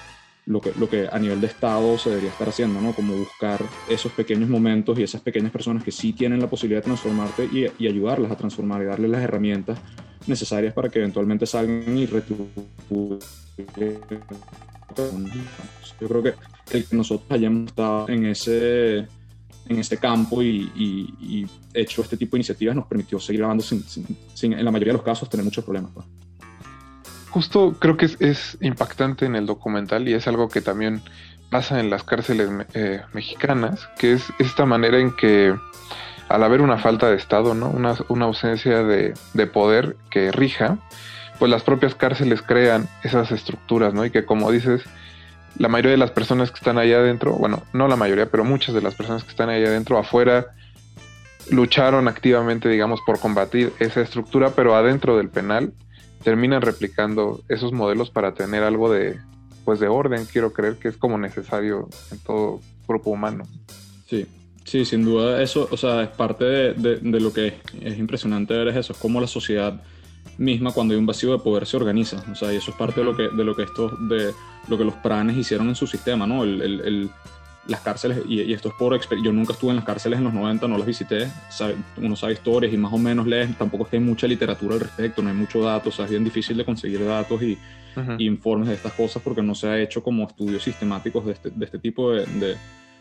lo, 0.47 0.61
que, 0.61 0.73
lo 0.79 0.89
que 0.89 1.09
a 1.11 1.19
nivel 1.19 1.41
de 1.41 1.49
Estado 1.49 1.99
se 1.99 2.11
debería 2.11 2.31
estar 2.31 2.49
haciendo, 2.49 2.81
¿no? 2.81 2.93
Como 2.93 3.15
buscar 3.15 3.61
esos 3.89 4.13
pequeños 4.13 4.49
momentos 4.49 4.99
y 4.99 5.03
esas 5.03 5.21
pequeñas 5.21 5.53
personas 5.53 5.83
que 5.85 5.93
sí 5.93 6.13
tienen 6.13 6.41
la 6.41 6.49
posibilidad 6.49 6.81
de 6.81 6.87
transformarte 6.87 7.45
y, 7.45 7.67
y 7.79 7.89
ayudarlas 7.89 8.31
a 8.31 8.37
transformar 8.37 8.83
y 8.83 8.87
darles 8.87 9.11
las 9.11 9.23
herramientas 9.23 9.79
necesarias 10.27 10.73
para 10.73 10.89
que 10.89 11.01
eventualmente 11.01 11.47
salgan 11.47 11.97
y 11.97 12.07
retribuyan 12.07 12.65
yo 16.01 16.09
creo 16.09 16.23
que 16.23 16.35
el 16.73 16.85
que 16.85 16.97
nosotros 16.97 17.31
hayamos 17.31 17.67
estado 17.67 18.09
en 18.09 18.27
ese, 18.27 18.99
en 18.99 19.79
ese 19.79 19.99
campo 19.99 20.43
y, 20.43 20.71
y, 20.75 21.15
y, 21.21 21.47
hecho 21.75 22.03
este 22.03 22.17
tipo 22.17 22.37
de 22.37 22.41
iniciativas 22.41 22.77
nos 22.77 22.87
permitió 22.87 23.19
seguir 23.19 23.41
grabando 23.41 23.63
sin, 23.63 23.83
sin, 23.83 24.07
sin, 24.35 24.53
en 24.53 24.65
la 24.65 24.71
mayoría 24.71 24.93
de 24.93 24.99
los 24.99 25.05
casos, 25.05 25.29
tener 25.29 25.45
muchos 25.45 25.65
problemas. 25.65 25.93
Pues. 25.93 26.07
Justo 27.37 27.77
creo 27.79 27.99
que 27.99 28.07
es, 28.07 28.57
impactante 28.63 29.27
en 29.27 29.37
el 29.37 29.45
documental 29.45 30.09
y 30.09 30.15
es 30.15 30.27
algo 30.27 30.49
que 30.49 30.63
también 30.63 31.03
pasa 31.51 31.81
en 31.81 31.91
las 31.91 32.03
cárceles 32.03 32.49
eh, 32.73 33.03
mexicanas, 33.13 33.91
que 33.99 34.15
es 34.15 34.33
esta 34.39 34.65
manera 34.65 34.99
en 34.99 35.15
que 35.15 35.55
al 36.31 36.43
haber 36.43 36.63
una 36.63 36.79
falta 36.79 37.11
de 37.11 37.17
Estado, 37.17 37.53
¿no? 37.53 37.69
una, 37.69 37.95
una 38.09 38.25
ausencia 38.25 38.83
de, 38.83 39.13
de, 39.35 39.47
poder 39.47 39.99
que 40.09 40.33
rija, 40.33 40.79
pues 41.39 41.51
las 41.51 41.63
propias 41.63 41.95
cárceles 41.95 42.41
crean 42.41 42.89
esas 43.03 43.31
estructuras, 43.31 43.93
¿no? 43.93 44.07
Y 44.07 44.11
que 44.11 44.25
como 44.25 44.51
dices, 44.51 44.83
la 45.59 45.69
mayoría 45.69 45.91
de 45.91 45.99
las 45.99 46.13
personas 46.13 46.51
que 46.51 46.57
están 46.57 46.79
allá 46.79 46.97
adentro, 47.01 47.35
bueno, 47.35 47.65
no 47.75 47.87
la 47.87 47.97
mayoría, 47.97 48.31
pero 48.31 48.45
muchas 48.45 48.75
de 48.75 48.81
las 48.81 48.95
personas 48.95 49.25
que 49.25 49.31
están 49.31 49.51
allá 49.51 49.69
adentro, 49.69 49.99
afuera, 49.99 50.47
lucharon 51.51 52.09
activamente, 52.09 52.71
digamos, 52.71 53.03
por 53.05 53.21
combatir 53.21 53.75
esa 53.79 54.01
estructura, 54.01 54.53
pero 54.57 54.75
adentro 54.75 55.19
del 55.19 55.29
penal 55.29 55.75
terminan 56.23 56.63
replicando 56.63 57.43
esos 57.49 57.73
modelos 57.73 58.11
para 58.11 58.35
tener 58.35 58.63
algo 58.63 58.91
de, 58.93 59.19
pues 59.65 59.81
de 59.81 59.89
orden, 59.89 60.27
quiero 60.27 60.53
creer 60.53 60.77
que 60.77 60.89
es 60.89 60.97
como 60.97 61.19
necesario 61.19 61.89
en 62.11 62.19
todo 62.21 62.61
grupo 62.87 63.11
humano. 63.11 63.45
Sí, 64.09 64.27
sí, 64.65 64.85
sin 64.85 65.05
duda 65.05 65.43
eso, 65.43 65.69
o 65.71 65.77
sea, 65.77 66.03
es 66.03 66.09
parte 66.11 66.45
de, 66.45 66.75
de, 66.75 67.21
lo 67.21 67.33
que 67.33 67.55
es 67.81 67.99
impresionante 67.99 68.55
ver 68.55 68.69
es 68.69 68.77
eso, 68.77 68.93
es 68.93 68.99
como 68.99 69.21
la 69.21 69.27
sociedad 69.27 69.83
misma 70.39 70.73
cuando 70.73 70.95
hay 70.95 71.01
un 71.01 71.07
vacío 71.07 71.33
de 71.33 71.39
poder 71.39 71.67
se 71.67 71.77
organiza, 71.77 72.23
o 72.31 72.35
sea, 72.35 72.53
y 72.53 72.57
eso 72.57 72.71
es 72.71 72.77
parte 72.77 73.01
de 73.01 73.07
lo 73.07 73.17
que, 73.17 73.29
de 73.29 73.45
lo 73.45 73.57
que 73.57 73.65
estos, 73.65 73.93
de 74.09 74.33
lo 74.69 74.79
que 74.79 74.85
los 74.85 74.95
pranes 74.95 75.37
hicieron 75.37 75.69
en 75.69 75.75
su 75.75 75.87
sistema, 75.87 76.27
¿no? 76.27 76.45
El, 76.45 76.63
el, 76.63 76.81
el, 76.81 77.11
las 77.69 77.81
cárceles, 77.81 78.19
y, 78.29 78.53
esto 78.53 78.69
es 78.69 78.75
por 78.75 78.95
experiencia, 78.95 79.31
yo 79.31 79.37
nunca 79.37 79.53
estuve 79.53 79.71
en 79.71 79.77
las 79.77 79.85
cárceles 79.85 80.19
en 80.19 80.25
los 80.25 80.35
90, 80.35 80.69
no 80.69 80.79
las 80.79 80.87
visité, 80.87 81.29
uno 81.97 82.17
sabe 82.17 82.35
historias 82.35 82.73
y 82.73 82.77
más 82.77 82.93
o 82.93 82.99
menos 82.99 83.27
lees, 83.27 83.57
tampoco 83.57 83.85
es 83.85 83.91
que 83.91 83.97
hay 83.97 84.03
mucha 84.03 84.27
literatura 84.27 84.75
al 84.75 84.81
respecto, 84.81 85.23
no 85.23 85.29
hay 85.29 85.35
mucho 85.35 85.61
datos, 85.63 85.95
o 85.95 85.97
sea, 85.97 86.05
es 86.05 86.11
bien 86.11 86.25
difícil 86.25 86.57
de 86.57 86.65
conseguir 86.65 87.05
datos 87.05 87.43
y, 87.43 87.59
informes 88.19 88.69
de 88.69 88.75
estas 88.75 88.93
cosas 88.93 89.23
porque 89.23 89.41
no 89.41 89.55
se 89.55 89.69
ha 89.69 89.81
hecho 89.81 90.03
como 90.03 90.25
estudios 90.25 90.63
sistemáticos 90.63 91.25
de 91.25 91.33
este, 91.33 91.49
de 91.49 91.65
este 91.65 91.79
tipo 91.79 92.13
de, 92.13 92.27
de, 92.27 92.57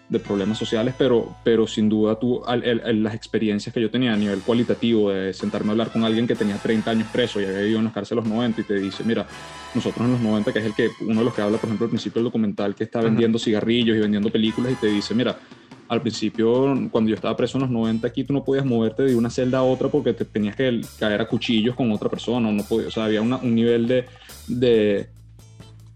de, 0.09 0.19
problemas 0.19 0.57
sociales, 0.57 0.95
pero, 0.97 1.35
pero 1.43 1.67
sin 1.67 1.89
duda 1.89 2.19
tú, 2.19 2.41
las 2.45 3.13
experiencias 3.13 3.73
que 3.73 3.81
yo 3.81 3.89
tenía 3.89 4.13
a 4.13 4.17
nivel 4.17 4.41
cualitativo 4.41 5.11
de 5.11 5.33
sentarme 5.33 5.69
a 5.69 5.71
hablar 5.71 5.91
con 5.91 6.03
alguien 6.03 6.27
que 6.27 6.35
tenía 6.35 6.57
30 6.57 6.91
años 6.91 7.07
preso 7.11 7.41
y 7.41 7.45
había 7.45 7.59
vivido 7.59 7.79
en 7.79 7.85
las 7.85 7.93
cárceles 7.93 8.23
los 8.23 8.33
90 8.33 8.61
y 8.61 8.63
te 8.63 8.75
dice, 8.75 9.03
mira, 9.03 9.25
nosotros 9.73 10.05
en 10.05 10.13
los 10.13 10.21
90, 10.21 10.53
que 10.53 10.59
es 10.59 10.65
el 10.65 10.73
que, 10.73 10.89
uno 11.01 11.19
de 11.19 11.25
los 11.25 11.33
que 11.33 11.41
habla, 11.41 11.57
por 11.57 11.67
ejemplo, 11.67 11.85
al 11.85 11.89
principio 11.89 12.19
del 12.19 12.25
documental, 12.25 12.75
que 12.75 12.83
está 12.83 13.01
vendiendo 13.01 13.37
cigarrillos 13.37 13.97
y 13.97 13.99
vendiendo 13.99 14.29
películas 14.29 14.71
y 14.71 14.75
te 14.75 14.87
dice, 14.87 15.13
mira, 15.13 15.37
al 15.87 16.01
principio, 16.01 16.75
cuando 16.91 17.09
yo 17.09 17.15
estaba 17.15 17.37
preso 17.37 17.57
en 17.57 17.63
los 17.63 17.71
90 17.71 18.07
aquí, 18.07 18.23
tú 18.23 18.33
no 18.33 18.43
podías 18.43 18.65
moverte 18.65 19.03
de 19.03 19.15
una 19.15 19.29
celda 19.29 19.59
a 19.59 19.63
otra 19.63 19.89
porque 19.89 20.13
te 20.13 20.25
tenías 20.25 20.55
que 20.55 20.81
caer 20.99 21.21
a 21.21 21.27
cuchillos 21.27 21.75
con 21.75 21.91
otra 21.91 22.09
persona, 22.09 22.51
no 22.51 22.63
podía, 22.63 22.87
o 22.87 22.91
sea, 22.91 23.05
había 23.05 23.21
una, 23.21 23.37
un 23.37 23.53
nivel 23.53 23.87
de, 23.87 24.05
de 24.47 25.09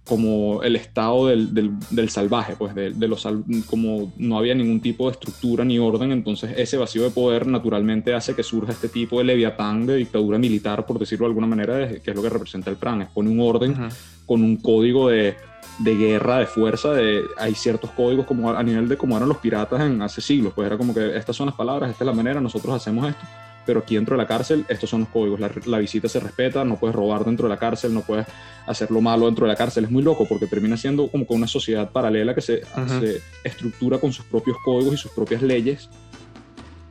como 0.10 0.64
el 0.64 0.76
estado 0.76 1.28
del, 1.28 1.54
del, 1.54 1.72
del 1.92 2.10
salvaje, 2.10 2.56
pues 2.58 2.74
de, 2.74 2.90
de, 2.90 3.08
los 3.08 3.28
como 3.68 4.12
no 4.18 4.40
había 4.40 4.56
ningún 4.56 4.82
tipo 4.82 5.06
de 5.06 5.12
estructura 5.12 5.64
ni 5.64 5.78
orden, 5.78 6.12
entonces 6.12 6.52
ese 6.58 6.78
vacío 6.78 7.04
de 7.04 7.12
poder 7.12 7.46
naturalmente 7.46 8.16
hace 8.16 8.36
que 8.36 8.42
surja 8.42 8.72
este 8.72 8.90
tipo 8.90 9.20
de 9.20 9.26
leviatán 9.26 9.86
de 9.86 9.98
dictadura 9.98 10.40
militar, 10.40 10.88
por 10.88 10.98
decirlo 10.98 11.28
de 11.28 11.30
alguna 11.30 11.46
manera, 11.46 11.88
que 11.88 12.10
es 12.10 12.16
lo 12.16 12.24
que 12.24 12.30
representa 12.30 12.72
el 12.72 12.78
PRAN, 12.78 13.04
es 13.04 13.10
pone 13.10 13.30
un 13.30 13.40
orden 13.40 13.72
uh 13.72 13.76
-huh. 13.76 13.94
con 14.26 14.42
un 14.42 14.58
código 14.58 15.10
de, 15.10 15.36
de, 15.78 15.96
guerra, 15.96 16.40
de 16.40 16.48
fuerza, 16.48 16.92
de, 16.94 17.22
hay 17.38 17.54
ciertos 17.54 17.92
códigos 17.92 18.26
como 18.26 18.50
a 18.50 18.64
nivel 18.64 18.90
de 18.90 18.98
cómo 18.98 19.16
eran 19.16 19.30
los 19.30 19.38
piratas 19.38 19.80
en 19.82 20.02
hace 20.02 20.22
siglos, 20.22 20.54
pues 20.56 20.66
era 20.66 20.76
como 20.76 20.92
que 20.92 21.16
estas 21.16 21.36
son 21.36 21.46
las 21.46 21.56
palabras, 21.56 21.92
esta 21.92 22.04
es 22.04 22.08
la 22.08 22.14
manera, 22.14 22.42
nosotros 22.42 22.74
hacemos 22.74 23.08
esto 23.08 23.26
pero 23.66 23.80
aquí 23.82 23.96
dentro 23.96 24.16
de 24.16 24.22
la 24.24 24.28
cárcel 24.28 24.66
estos 24.70 24.90
son 24.90 25.02
los 25.02 25.10
códigos. 25.10 25.40
La, 25.40 25.52
la, 25.66 25.80
visita 25.80 26.08
se 26.08 26.20
respeta, 26.20 26.64
no 26.66 26.78
puedes 26.78 26.96
robar 26.96 27.24
dentro 27.24 27.48
de 27.48 27.54
la 27.54 27.60
cárcel, 27.60 27.94
no 27.94 28.02
puedes 28.02 28.26
hacer 28.66 28.92
lo 28.92 29.02
malo 29.02 29.26
dentro 29.26 29.46
de 29.46 29.52
la 29.52 29.58
cárcel. 29.58 29.86
Es 29.86 29.92
muy 29.92 30.04
loco 30.04 30.26
porque 30.28 30.48
termina 30.48 30.78
siendo 30.78 31.08
como 31.08 31.28
que 31.28 31.34
una 31.34 31.48
sociedad 31.48 31.92
paralela 31.92 32.34
que 32.34 32.42
se, 32.42 32.56
uh 32.56 32.80
-huh. 32.80 33.00
se 33.00 33.22
estructura 33.44 33.98
con 34.00 34.12
sus 34.12 34.26
propios 34.26 34.58
códigos 34.64 34.94
y 34.94 34.98
sus 34.98 35.12
propias 35.12 35.42
leyes, 35.42 35.90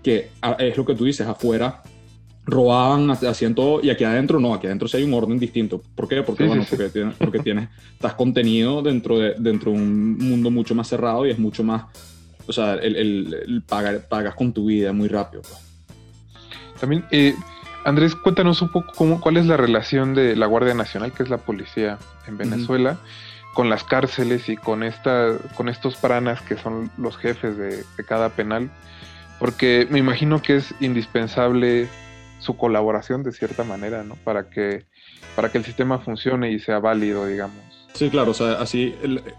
que 0.03 0.31
es 0.59 0.77
lo 0.77 0.85
que 0.85 0.95
tú 0.95 1.05
dices, 1.05 1.27
afuera 1.27 1.83
robaban, 2.49 3.11
hacían 3.11 3.55
todo, 3.55 3.81
y 3.83 3.91
aquí 3.91 4.05
adentro 4.05 4.41
no, 4.41 4.55
aquí 4.55 4.67
adentro 4.67 4.89
sí 4.89 4.97
hay 4.97 5.05
un 5.05 5.13
orden 5.13 5.39
distinto. 5.39 5.83
¿Por 5.95 6.09
qué? 6.09 6.23
Porque, 6.23 6.45
sí, 6.45 6.49
bueno, 6.49 6.63
sí, 6.63 6.71
porque, 6.71 6.87
sí. 6.87 6.93
Tienes, 6.95 7.15
porque 7.17 7.39
tienes, 7.41 7.69
estás 7.93 8.15
contenido 8.15 8.81
dentro 8.81 9.19
de, 9.19 9.35
dentro 9.39 9.71
de 9.71 9.77
un 9.77 10.17
mundo 10.17 10.51
mucho 10.51 10.75
más 10.75 10.89
cerrado 10.89 11.27
y 11.27 11.31
es 11.31 11.39
mucho 11.39 11.63
más, 11.63 11.85
o 12.47 12.53
sea, 12.53 12.75
el, 12.77 12.97
el, 12.97 13.35
el 13.47 13.63
pagar, 13.63 14.09
pagas 14.09 14.35
con 14.35 14.55
tu 14.55 14.65
vida 14.65 14.95
muy 14.95 15.09
rápido. 15.09 15.43
Pues. 15.43 15.68
También, 16.81 17.05
eh, 17.11 17.35
Andrés, 17.85 18.15
cuéntanos 18.15 18.63
un 18.63 18.71
poco 18.71 18.93
cómo, 18.95 19.21
cuál 19.21 19.37
es 19.37 19.47
la 19.47 19.57
relación 19.57 20.15
de 20.15 20.37
la 20.37 20.47
Guardia 20.47 20.75
Nacional, 20.75 21.13
que 21.13 21.23
es 21.23 21.31
la 21.31 21.39
policía 21.39 21.99
en 22.27 22.37
Venezuela, 22.37 22.93
uh 22.93 22.95
-huh. 22.95 23.55
con 23.55 23.71
las 23.71 23.85
cárceles 23.85 24.49
y 24.49 24.57
con, 24.57 24.83
esta, 24.83 25.33
con 25.57 25.69
estos 25.69 25.97
pranas 25.97 26.41
que 26.43 26.57
son 26.57 26.91
los 26.99 27.17
jefes 27.17 27.57
de, 27.57 27.85
de, 27.97 28.05
cada 28.05 28.31
penal, 28.31 28.71
porque 29.39 29.87
me 29.91 29.99
imagino 29.99 30.43
que 30.43 30.57
es 30.57 30.75
indispensable 30.81 31.89
su 32.41 32.57
colaboración 32.57 33.23
de 33.23 33.33
cierta 33.33 33.65
manera, 33.65 34.03
¿no? 34.05 34.15
Para 34.17 34.49
que, 34.51 34.85
para 35.35 35.51
que 35.51 35.59
el 35.59 35.65
sistema 35.65 35.99
funcione 35.99 36.51
y 36.51 36.59
sea 36.59 36.79
válido, 36.79 37.27
digamos. 37.27 37.78
Sí, 37.95 38.11
claro, 38.11 38.31
o 38.31 38.35
sea, 38.35 38.53
así 38.61 38.95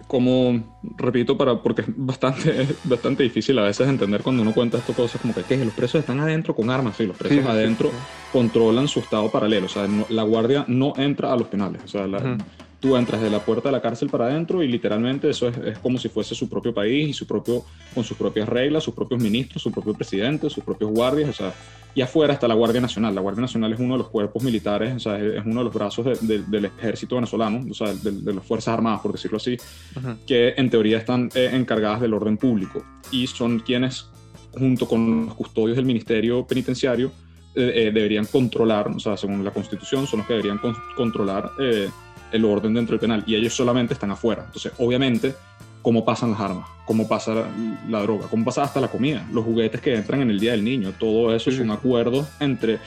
como, 0.07 0.77
repito, 0.97 1.37
para, 1.37 1.61
porque 1.61 1.81
es 1.83 1.87
bastante, 1.95 2.67
bastante 2.83 3.23
difícil 3.23 3.57
a 3.59 3.63
veces 3.63 3.87
entender 3.87 4.21
cuando 4.21 4.41
uno 4.41 4.53
cuenta 4.53 4.77
estas 4.77 4.95
cosas, 4.95 5.21
como 5.21 5.33
que, 5.33 5.43
¿qué? 5.43 5.63
los 5.63 5.73
presos 5.73 5.99
están 5.99 6.19
adentro 6.19 6.55
con 6.55 6.69
armas, 6.69 6.97
sí, 6.97 7.05
los 7.05 7.15
presos 7.15 7.43
sí, 7.43 7.47
adentro 7.47 7.89
sí, 7.89 7.95
sí. 7.95 8.27
controlan 8.33 8.87
su 8.87 8.99
estado 8.99 9.31
paralelo, 9.31 9.67
o 9.67 9.69
sea, 9.69 9.87
no, 9.87 10.05
la 10.09 10.23
guardia 10.23 10.65
no 10.67 10.93
entra 10.97 11.31
a 11.31 11.37
los 11.37 11.47
penales, 11.47 11.81
o 11.85 11.87
sea, 11.87 12.07
la, 12.07 12.17
uh 12.17 12.21
-huh. 12.21 12.37
Tú 12.79 12.95
entras 12.95 13.21
de 13.21 13.29
la 13.29 13.39
puerta 13.39 13.69
de 13.69 13.73
la 13.73 13.81
cárcel 13.81 14.09
para 14.09 14.25
adentro 14.25 14.63
y 14.63 14.67
literalmente 14.67 15.29
eso 15.29 15.47
es, 15.47 15.57
es, 15.57 15.79
como 15.79 15.97
si 15.97 16.09
fuese 16.09 16.33
su 16.35 16.47
propio 16.47 16.73
país 16.73 17.09
y 17.09 17.13
su 17.13 17.27
propio, 17.27 17.63
con 17.93 18.03
sus 18.03 18.17
propias 18.17 18.47
reglas, 18.47 18.83
sus 18.83 18.93
propios 18.93 19.21
ministros, 19.21 19.61
su 19.61 19.71
propio 19.71 19.93
presidente, 19.93 20.49
sus 20.49 20.63
propios 20.63 20.91
guardias, 20.91 21.29
o 21.29 21.33
sea, 21.33 21.53
y 21.95 22.01
afuera 22.01 22.33
está 22.33 22.47
la 22.47 22.53
Guardia 22.53 22.79
Nacional. 22.79 23.15
La 23.15 23.21
Guardia 23.21 23.41
Nacional 23.41 23.73
es 23.73 23.79
uno 23.79 23.95
de 23.95 23.99
los 23.99 24.09
cuerpos 24.09 24.43
militares, 24.43 24.95
o 24.95 24.99
sea, 24.99 25.19
es 25.19 25.43
uno 25.45 25.59
de 25.59 25.63
los 25.65 25.73
brazos 25.73 26.05
de, 26.05 26.15
de, 26.21 26.43
del 26.43 26.65
ejército 26.65 27.15
venezolano, 27.15 27.65
o 27.69 27.73
sea, 27.73 27.93
de, 27.93 28.11
de, 28.11 28.33
las 28.33 28.45
Fuerzas 28.45 28.73
Armadas, 28.75 29.01
por 29.01 29.11
decirlo 29.11 29.37
así, 29.37 29.57
uh 29.95 29.99
-huh. 29.99 30.17
que 30.25 30.53
en 30.55 30.69
teoría 30.69 30.99
están 30.99 31.29
eh, 31.33 31.49
encargadas 31.51 32.01
del 32.01 32.13
orden 32.13 32.37
público 32.37 32.83
y 33.11 33.27
son 33.27 33.59
quienes, 33.59 34.07
junto 34.51 34.87
con 34.87 35.25
los 35.25 35.35
custodios 35.35 35.75
del 35.75 35.85
Ministerio 35.85 36.45
Penitenciario, 36.45 37.11
eh, 37.55 37.87
eh, 37.87 37.91
deberían 37.91 38.25
controlar, 38.25 38.87
o 38.89 38.99
sea, 38.99 39.17
según 39.17 39.43
la 39.43 39.51
Constitución, 39.51 40.05
son 40.05 40.19
los 40.19 40.27
que 40.27 40.33
deberían 40.33 40.59
con 40.59 40.75
controlar 40.95 41.51
eh, 41.59 41.89
el 42.31 42.45
orden 42.45 42.73
dentro 42.73 42.93
del 42.93 42.99
penal 42.99 43.23
y 43.25 43.35
ellos 43.35 43.53
solamente 43.53 43.93
están 43.93 44.11
afuera. 44.11 44.43
Entonces, 44.45 44.71
obviamente, 44.77 45.35
cómo 45.81 46.03
pasan 46.05 46.31
las 46.31 46.39
armas, 46.39 46.69
cómo 46.85 47.07
pasa 47.07 47.47
la, 47.87 48.01
droga, 48.01 48.27
cómo 48.29 48.45
pasa 48.45 48.63
hasta 48.63 48.81
la 48.81 48.89
comida, 48.89 49.27
los 49.31 49.45
juguetes 49.45 49.81
que 49.81 49.95
entran 49.95 50.21
en 50.21 50.29
el 50.29 50.39
Día 50.39 50.51
del 50.51 50.63
Niño, 50.63 50.93
todo 50.99 51.33
eso 51.33 51.49
sí. 51.49 51.57
es 51.57 51.61
un 51.61 51.71
acuerdo 51.71 52.27
entre 52.39 52.79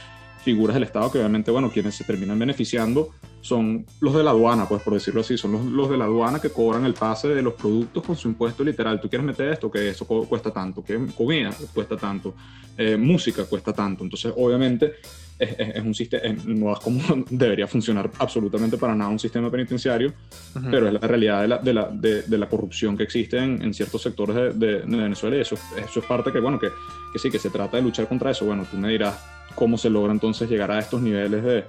figuras 0.42 0.74
del 0.74 0.82
Estado 0.82 1.10
que 1.10 1.18
obviamente, 1.18 1.50
bueno, 1.50 1.70
quienes 1.70 1.94
se 1.94 2.04
terminan 2.04 2.38
beneficiando 2.38 3.10
son 3.40 3.86
los 4.00 4.14
de 4.14 4.22
la 4.22 4.30
aduana, 4.30 4.68
pues 4.68 4.82
por 4.82 4.94
decirlo 4.94 5.20
así, 5.20 5.36
son 5.38 5.52
los, 5.52 5.64
los, 5.64 5.90
de 5.90 5.96
la 5.96 6.04
aduana 6.04 6.40
que 6.40 6.50
cobran 6.50 6.84
el 6.84 6.94
pase 6.94 7.28
de 7.28 7.42
los 7.42 7.54
productos 7.54 8.02
con 8.04 8.16
su 8.16 8.28
impuesto 8.28 8.62
literal. 8.62 9.00
Tú 9.00 9.08
quieres 9.08 9.26
meter 9.26 9.48
esto, 9.48 9.70
que 9.70 9.88
eso 9.88 10.06
cuesta 10.06 10.52
tanto, 10.52 10.82
que 10.84 10.98
comida 11.16 11.50
cuesta 11.72 11.96
tanto, 11.96 12.34
eh, 12.76 12.96
música 12.96 13.44
cuesta 13.44 13.72
tanto. 13.72 14.04
Entonces, 14.04 14.32
obviamente, 14.36 14.94
es, 15.38 15.50
es, 15.58 15.76
es 15.76 15.82
un 15.82 15.94
sistema, 15.94 16.22
no 16.46 16.72
es 16.72 16.78
como 16.80 17.00
debería 17.30 17.66
funcionar 17.66 18.10
absolutamente 18.18 18.76
para 18.76 18.94
nada 18.94 19.10
un 19.10 19.18
sistema 19.18 19.50
penitenciario, 19.50 20.08
uh 20.08 20.58
-huh. 20.58 20.70
pero 20.70 20.86
es 20.86 20.92
la 20.92 21.00
realidad 21.00 21.42
de 21.42 21.48
la, 21.48 21.58
de 21.58 21.74
la, 21.74 21.88
de, 21.88 22.22
de 22.22 22.38
la 22.38 22.48
corrupción 22.48 22.96
que 22.96 23.02
existe 23.04 23.38
en, 23.38 23.62
en 23.62 23.74
ciertos 23.74 24.02
sectores 24.02 24.36
de, 24.36 24.52
de, 24.52 24.96
Venezuela 24.96 25.36
y 25.36 25.40
eso, 25.40 25.56
eso 25.76 26.00
es 26.00 26.06
parte 26.06 26.32
que, 26.32 26.40
bueno, 26.40 26.58
que, 26.58 26.68
que 27.12 27.18
sí, 27.18 27.30
que 27.30 27.38
se 27.38 27.50
trata 27.50 27.76
de 27.76 27.82
luchar 27.82 28.06
contra 28.08 28.30
eso. 28.30 28.44
Bueno, 28.44 28.66
tú 28.70 28.76
me 28.76 28.88
dirás 28.88 29.18
cómo 29.54 29.76
se 29.76 29.90
logra 29.90 30.12
entonces 30.12 30.48
llegar 30.48 30.70
a 30.70 30.78
estos 30.78 31.02
niveles 31.02 31.42
de, 31.42 31.64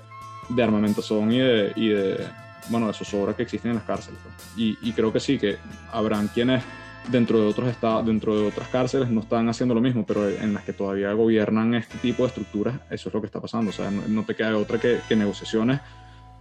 de 0.50 0.64
armamentación 0.64 1.32
y 1.32 1.40
de, 1.40 1.74
y 1.76 1.90
de, 1.90 2.28
bueno, 2.70 2.88
de 2.88 2.94
zozobra 2.94 3.36
que 3.36 3.44
existen 3.44 3.72
en 3.72 3.78
las 3.78 3.86
cárceles. 3.86 4.20
Y, 4.56 4.78
y, 4.82 4.92
creo 4.94 5.12
que 5.12 5.20
sí, 5.20 5.38
que 5.38 5.58
habrán 5.92 6.28
quienes 6.28 6.64
dentro 7.10 7.40
de 7.40 7.48
otros 7.48 7.70
estados, 7.70 8.06
dentro 8.06 8.40
de 8.40 8.48
otras 8.48 8.68
cárceles 8.70 9.10
no 9.10 9.22
están 9.22 9.50
haciendo 9.50 9.76
lo 9.76 9.82
mismo, 9.82 10.06
pero 10.06 10.30
en 10.30 10.54
las 10.54 10.64
que 10.64 10.74
todavía 10.74 11.12
gobiernan 11.14 11.76
este 11.76 11.98
tipo 11.98 12.24
de 12.24 12.28
estructuras, 12.28 12.76
eso 12.90 13.10
es 13.10 13.14
lo 13.14 13.22
que 13.22 13.28
está 13.28 13.42
pasando. 13.42 13.70
O 13.70 13.74
sea, 13.74 13.92
no, 13.92 14.04
no 14.08 14.24
te 14.24 14.36
queda 14.36 14.58
otra 14.58 14.80
que, 14.80 15.00
que 15.08 15.16
negociaciones 15.16 15.80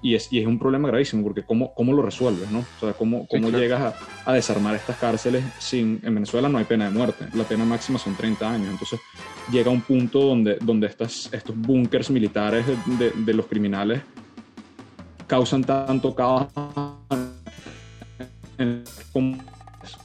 y 0.02 0.16
es, 0.16 0.32
y 0.32 0.40
es 0.40 0.46
un 0.46 0.58
problema 0.58 0.88
gravísimo 0.88 1.22
porque 1.22 1.44
cómo, 1.44 1.72
cómo 1.74 1.92
lo 1.92 2.02
resuelves, 2.02 2.50
¿no? 2.50 2.58
O 2.58 2.80
sea, 2.80 2.92
cómo, 2.92 3.26
cómo 3.28 3.46
sí, 3.46 3.50
claro. 3.50 3.58
llegas 3.58 3.94
a, 4.26 4.30
a, 4.30 4.34
desarmar 4.34 4.74
estas 4.74 4.96
cárceles 4.96 5.44
sin... 5.60 6.00
En 6.02 6.14
Venezuela 6.14 6.48
no 6.48 6.58
hay 6.58 6.64
pena 6.64 6.86
de 6.86 6.90
muerte, 6.90 7.28
la 7.34 7.44
pena 7.44 7.64
máxima 7.64 8.00
son 8.00 8.16
30 8.16 8.50
años, 8.50 8.68
entonces 8.68 8.98
llega 9.52 9.70
un 9.70 9.80
punto 9.80 10.20
donde, 10.20 10.56
donde 10.60 10.88
estas, 10.88 11.32
estos 11.32 11.56
búnkers 11.56 12.10
militares 12.10 12.66
de, 12.66 12.76
de, 12.98 13.10
de, 13.16 13.34
los 13.34 13.46
criminales 13.46 14.02
causan 15.28 15.62
tanto 15.62 16.14
caos 16.16 16.48
como, 19.12 19.38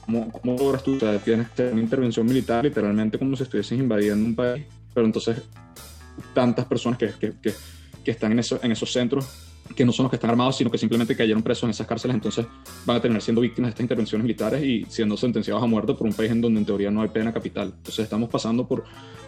como, 0.04 0.30
como 0.30 0.56
logras 0.56 0.82
tú, 0.82 0.96
o 0.96 1.00
sea, 1.00 1.18
tienes 1.18 1.48
que 1.48 1.52
hacer 1.54 1.72
una 1.72 1.82
intervención 1.82 2.26
militar 2.26 2.64
literalmente 2.64 3.18
como 3.18 3.36
si 3.36 3.42
estuvieses 3.44 3.78
invadiendo 3.78 4.26
un 4.26 4.34
país, 4.34 4.64
pero 4.92 5.06
entonces 5.06 5.42
tantas 6.34 6.66
personas 6.66 6.98
que, 6.98 7.10
que, 7.18 7.32
que, 7.40 7.52
que 8.04 8.10
están 8.10 8.32
en, 8.32 8.40
eso, 8.40 8.58
en 8.62 8.72
esos 8.72 8.92
centros 8.92 9.48
que 9.74 9.84
no 9.84 9.92
son 9.92 10.04
los 10.04 10.10
que 10.10 10.16
están 10.16 10.30
armados, 10.30 10.56
sino 10.56 10.70
que 10.70 10.78
simplemente 10.78 11.14
cayeron 11.16 11.42
presos 11.42 11.64
en 11.64 11.70
esas 11.70 11.86
cárceles, 11.86 12.14
entonces 12.14 12.46
van 12.86 12.96
a 12.96 13.00
terminar 13.00 13.22
siendo 13.22 13.40
víctimas 13.40 13.68
de 13.68 13.70
estas 13.70 13.84
intervenciones 13.84 14.22
militares 14.24 14.62
y 14.62 14.86
siendo 14.88 15.16
sentenciados 15.16 15.62
a 15.62 15.66
muerte 15.66 15.94
por 15.94 16.06
un 16.06 16.12
país 16.12 16.30
en 16.30 16.40
donde 16.40 16.60
en 16.60 16.66
teoría 16.66 16.90
no 16.90 17.02
hay 17.02 17.08
pena 17.08 17.32
capital. 17.32 17.74
Entonces 17.76 18.00
estamos 18.00 18.28
pasando 18.28 18.66
por, 18.66 18.84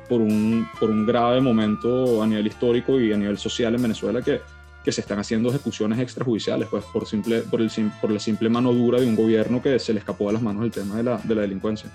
por, 0.08 0.20
un, 0.20 0.66
por 0.78 0.90
un 0.90 1.06
grave 1.06 1.40
momento 1.40 2.22
a 2.22 2.26
nivel 2.26 2.46
histórico 2.46 2.98
y 2.98 3.12
a 3.12 3.16
nivel 3.16 3.38
social 3.38 3.74
en 3.74 3.82
Venezuela 3.82 4.22
que, 4.22 4.40
que 4.84 4.92
se 4.92 5.00
están 5.00 5.18
haciendo 5.18 5.50
ejecuciones 5.50 5.98
extrajudiciales, 5.98 6.68
pues 6.68 6.84
por, 6.84 7.06
simple, 7.06 7.40
por, 7.42 7.60
el, 7.60 7.70
por 8.00 8.10
la 8.10 8.20
simple 8.20 8.48
mano 8.48 8.72
dura 8.72 9.00
de 9.00 9.06
un 9.06 9.16
gobierno 9.16 9.60
que 9.62 9.78
se 9.78 9.92
le 9.92 9.98
escapó 9.98 10.28
de 10.28 10.34
las 10.34 10.42
manos 10.42 10.64
el 10.64 10.70
tema 10.70 10.96
de 10.96 11.02
la, 11.02 11.18
de 11.18 11.34
la 11.34 11.42
delincuencia. 11.42 11.90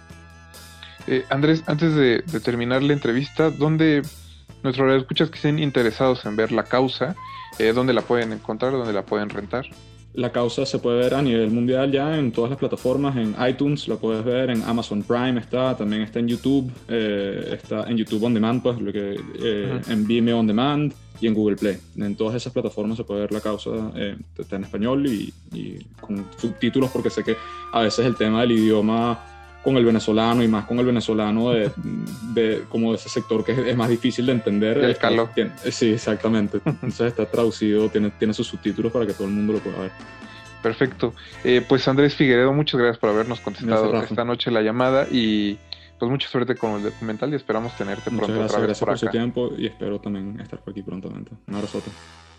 Eh, 1.08 1.24
Andrés, 1.30 1.64
antes 1.68 1.96
de, 1.96 2.24
terminar 2.44 2.82
la 2.84 2.94
entrevista, 2.94 3.52
¿dónde 3.52 4.02
nuestros 4.64 5.02
escuchas 5.02 5.30
que 5.30 5.36
estén 5.36 5.60
interesados 5.60 6.26
en 6.26 6.36
ver 6.36 6.52
la 6.52 6.64
causa, 6.64 7.16
eh, 7.60 7.74
dónde 7.74 7.94
la 7.94 8.02
pueden 8.02 8.34
encontrar, 8.34 8.72
dónde 8.72 8.94
la 8.94 9.04
pueden 9.04 9.30
rentar? 9.30 9.66
La 10.16 10.32
causa 10.32 10.66
se 10.66 10.80
puede 10.80 11.00
ver 11.00 11.14
a 11.14 11.22
nivel 11.22 11.52
mundial 11.52 11.92
ya 11.92 12.18
en 12.18 12.32
todas 12.32 12.50
las 12.50 12.58
plataformas, 12.58 13.18
en 13.18 13.36
iTunes 13.48 13.88
la 13.90 13.98
puedes 13.98 14.24
ver, 14.24 14.50
en 14.50 14.64
Amazon 14.64 15.04
Prime 15.04 15.38
está, 15.40 15.76
también 15.76 16.04
está 16.04 16.20
en 16.20 16.30
YouTube, 16.30 16.72
eh, 16.88 17.58
está 17.62 17.84
en 17.90 17.98
YouTube 17.98 18.24
On 18.24 18.34
Demand, 18.34 18.64
pues 18.64 18.80
lo 18.80 18.94
que 18.94 19.20
eh, 19.40 19.82
en 19.90 20.08
Vimeo 20.08 20.40
On 20.40 20.48
Demand 20.48 20.94
y 21.20 21.28
en 21.28 21.34
Google 21.34 21.58
Play. 21.58 21.78
En 21.98 22.16
todas 22.16 22.36
esas 22.36 22.54
plataformas 22.54 22.96
se 22.96 23.04
puede 23.04 23.22
ver 23.22 23.34
la 23.34 23.42
causa, 23.42 23.72
eh, 23.96 24.16
está 24.38 24.56
en 24.56 24.64
español 24.64 25.06
y, 25.06 25.34
y, 25.54 25.84
con 26.00 26.26
subtítulos 26.38 26.92
porque 26.92 27.10
sé 27.10 27.24
que 27.24 27.36
a 27.74 27.82
veces 27.82 28.06
el 28.06 28.16
tema 28.16 28.42
del 28.42 28.54
idioma 28.54 29.35
con 29.66 29.78
el 29.78 29.84
venezolano 29.84 30.44
y 30.44 30.48
más 30.48 30.66
con 30.66 30.78
el 30.78 30.86
venezolano 30.86 31.50
de, 31.50 31.72
de 32.34 32.64
como 32.70 32.92
de 32.92 32.98
ese 32.98 33.10
sector 33.10 33.44
que 33.44 33.52
es, 33.52 33.58
es 33.58 33.76
más 33.76 33.90
difícil 33.90 34.28
de 34.28 34.32
entender. 34.34 34.78
El 34.78 34.96
calor. 34.98 35.32
Tiene, 35.34 35.52
sí, 35.72 35.92
exactamente. 35.94 36.62
Entonces 36.66 37.08
está 37.08 37.26
traducido, 37.26 37.90
tiene, 37.90 38.12
tiene 38.12 38.34
sus 38.36 38.46
subtítulos 38.48 38.92
para 38.92 39.08
que 39.08 39.14
todo 39.14 39.26
el 39.28 39.34
mundo 39.34 39.54
lo 39.54 39.60
pueda 39.60 39.80
ver. 39.80 39.92
Perfecto. 40.62 41.14
Eh, 41.44 41.66
pues 41.68 41.88
Andrés 41.88 42.14
Figueredo, 42.14 42.54
muchas 42.54 42.80
gracias 42.80 43.00
por 43.00 43.10
habernos 43.10 43.40
contestado 43.40 43.90
Gracias, 43.90 44.12
esta 44.12 44.24
noche 44.24 44.52
la 44.52 44.62
llamada 44.62 45.08
y 45.10 45.58
pues 46.00 46.12
mucha 46.12 46.28
suerte 46.28 46.56
con 46.56 46.74
el 46.74 46.84
documental 46.84 47.32
y 47.34 47.36
esperamos 47.36 47.76
tenerte 47.76 48.12
Muchas 48.12 48.28
pronto 48.28 48.40
gracias, 48.40 48.52
otra 48.52 48.60
vez 48.60 48.68
gracias 48.68 48.80
por 48.80 48.88
por 48.90 49.00
su 49.00 49.06
acá. 49.06 49.12
tiempo 49.12 49.52
y 49.58 49.66
espero 49.66 50.00
también 50.00 50.40
estar 50.40 50.60
por 50.60 50.72
aquí 50.72 50.84
prontamente. 50.84 51.32
Un 51.48 51.56
abrazote. 51.56 51.90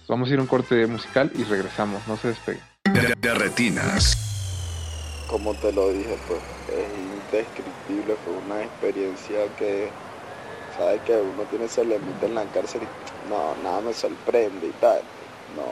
Vamos 0.08 0.30
a 0.30 0.32
ir 0.32 0.38
a 0.38 0.42
un 0.42 0.48
corte 0.48 0.86
musical 0.86 1.32
y 1.36 1.42
regresamos, 1.42 2.06
no 2.06 2.16
se 2.16 2.28
despeguen. 2.28 2.62
De, 2.84 3.14
de 3.20 3.34
retinas. 3.34 4.22
Como 5.28 5.54
te 5.54 5.72
lo 5.72 5.90
dije, 5.92 6.16
pues 6.28 6.40
es 6.68 7.05
indescriptible, 7.38 8.14
fue 8.16 8.34
una 8.34 8.62
experiencia 8.62 9.48
que, 9.56 9.90
sabes 10.76 11.00
que 11.02 11.16
uno 11.16 11.42
tiene 11.44 11.66
ese 11.66 11.82
elemento 11.82 12.26
en 12.26 12.34
la 12.34 12.44
cárcel 12.46 12.82
y 12.82 13.28
no, 13.28 13.54
nada 13.62 13.80
me 13.80 13.92
sorprende 13.92 14.66
y 14.66 14.72
tal. 14.72 15.02
No, 15.56 15.64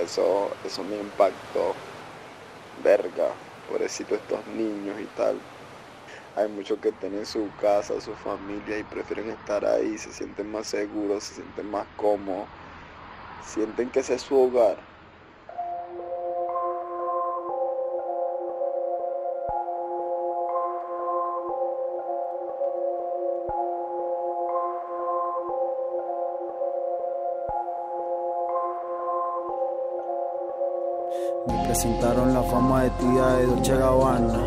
eso, 0.00 0.50
eso 0.64 0.82
me 0.84 0.96
impactó. 0.96 1.74
Verga, 2.82 3.28
pobrecito 3.68 4.14
estos 4.14 4.46
niños 4.48 5.00
y 5.00 5.06
tal. 5.16 5.36
Hay 6.36 6.48
muchos 6.48 6.78
que 6.78 6.92
tienen 6.92 7.26
su 7.26 7.50
casa, 7.60 8.00
su 8.00 8.14
familia 8.14 8.78
y 8.78 8.84
prefieren 8.84 9.28
estar 9.30 9.64
ahí, 9.66 9.98
se 9.98 10.12
sienten 10.12 10.50
más 10.52 10.68
seguros, 10.68 11.24
se 11.24 11.34
sienten 11.34 11.70
más 11.70 11.86
cómodos, 11.96 12.46
sienten 13.44 13.90
que 13.90 14.00
ese 14.00 14.14
es 14.14 14.22
su 14.22 14.36
hogar. 14.36 14.97
Presentaron 31.80 32.34
la 32.34 32.42
fama 32.42 32.82
de 32.82 32.90
tía 32.90 33.26
de 33.36 33.46
Dolce 33.46 33.76
Gabbana. 33.76 34.38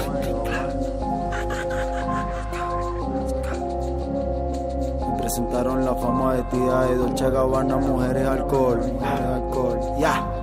Me 5.07 5.17
presentaron 5.17 5.85
la 5.85 5.95
fama 5.95 6.33
de 6.33 6.43
tía 6.43 6.81
de 6.89 6.97
Dolce 6.97 7.29
Gabbana, 7.29 7.77
mujeres 7.77 8.27
alcohol, 8.27 8.79
mujeres 8.79 9.27
alcohol, 9.27 9.79
ya. 9.97 10.40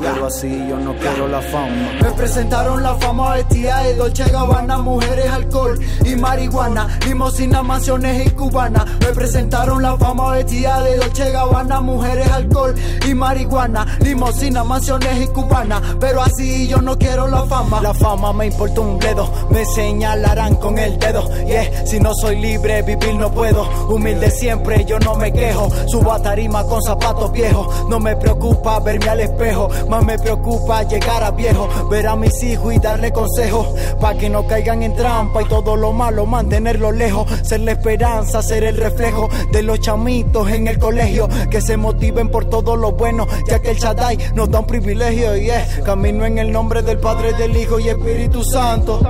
Pero 0.00 0.26
así 0.26 0.48
yo 0.68 0.76
no 0.78 0.94
quiero 0.94 1.28
la 1.28 1.40
fama. 1.42 1.92
Me 2.02 2.10
presentaron 2.12 2.82
la 2.82 2.94
fama 2.96 3.34
vestida 3.34 3.82
de 3.82 3.94
Dolce 3.94 4.24
Gabbana, 4.30 4.78
mujeres, 4.78 5.30
alcohol 5.30 5.78
y 6.04 6.16
marihuana, 6.16 6.98
limosina, 7.06 7.62
mansiones 7.62 8.26
y 8.26 8.30
cubana. 8.30 8.84
Me 9.00 9.08
presentaron 9.08 9.82
la 9.82 9.96
fama 9.96 10.32
vestida 10.32 10.82
de 10.82 10.96
Dolce 10.96 11.30
Gabbana, 11.30 11.80
mujeres, 11.80 12.30
alcohol 12.30 12.74
y 13.06 13.14
marihuana, 13.14 13.86
limosina, 14.00 14.64
mansiones 14.64 15.22
y 15.22 15.26
cubana. 15.28 15.80
Pero 16.00 16.22
así 16.22 16.66
yo 16.66 16.80
no 16.80 16.96
quiero 16.98 17.28
la 17.28 17.44
fama. 17.44 17.80
La 17.82 17.94
fama 17.94 18.32
me 18.32 18.46
importa 18.46 18.80
un 18.80 18.98
bledo, 18.98 19.30
me 19.50 19.64
señalarán 19.66 20.56
con 20.56 20.78
el 20.78 20.98
dedo. 20.98 21.28
Yeah, 21.44 21.86
si 21.86 22.00
no 22.00 22.14
soy 22.14 22.36
libre, 22.40 22.82
vivir 22.82 23.14
no 23.16 23.30
puedo. 23.30 23.68
Humilde 23.88 24.30
siempre, 24.30 24.84
yo 24.84 24.98
no 24.98 25.14
me 25.16 25.32
quejo. 25.32 25.68
Subo 25.88 26.12
a 26.12 26.22
tarima 26.22 26.64
con 26.64 26.82
zapatos 26.82 27.32
viejos. 27.32 27.88
No 27.88 27.98
me 28.00 28.16
preocupa 28.16 28.80
verme 28.80 29.08
al 29.08 29.20
espejo, 29.20 29.68
más 29.90 30.04
me 30.04 30.16
preocupa 30.18 30.84
llegar 30.84 31.22
a 31.24 31.32
viejo. 31.32 31.68
Ver 31.90 32.06
a 32.06 32.16
mis 32.16 32.42
hijos 32.44 32.72
y 32.72 32.78
darle 32.78 33.12
consejos. 33.12 33.66
Pa' 34.00 34.14
que 34.14 34.30
no 34.30 34.46
caigan 34.46 34.82
en 34.84 34.94
trampa 34.94 35.42
y 35.42 35.46
todo 35.46 35.76
lo 35.76 35.92
malo 35.92 36.24
mantenerlo 36.26 36.92
lejos. 36.92 37.28
Ser 37.42 37.60
la 37.60 37.72
esperanza, 37.72 38.40
ser 38.40 38.62
el 38.62 38.76
reflejo 38.76 39.28
de 39.50 39.62
los 39.62 39.80
chamitos 39.80 40.48
en 40.50 40.68
el 40.68 40.78
colegio. 40.78 41.28
Que 41.50 41.60
se 41.60 41.76
motiven 41.76 42.30
por 42.30 42.44
todo 42.44 42.76
lo 42.76 42.92
bueno, 42.92 43.26
ya 43.48 43.58
que 43.58 43.72
el 43.72 43.76
Shaddai 43.76 44.16
nos 44.34 44.48
da 44.48 44.60
un 44.60 44.66
privilegio. 44.66 45.36
Y 45.36 45.50
es 45.50 45.80
camino 45.84 46.24
en 46.24 46.38
el 46.38 46.52
nombre 46.52 46.82
del 46.82 46.98
Padre, 46.98 47.32
del 47.32 47.56
Hijo 47.56 47.80
y 47.80 47.88
Espíritu 47.88 48.44
Santo. 48.44 49.00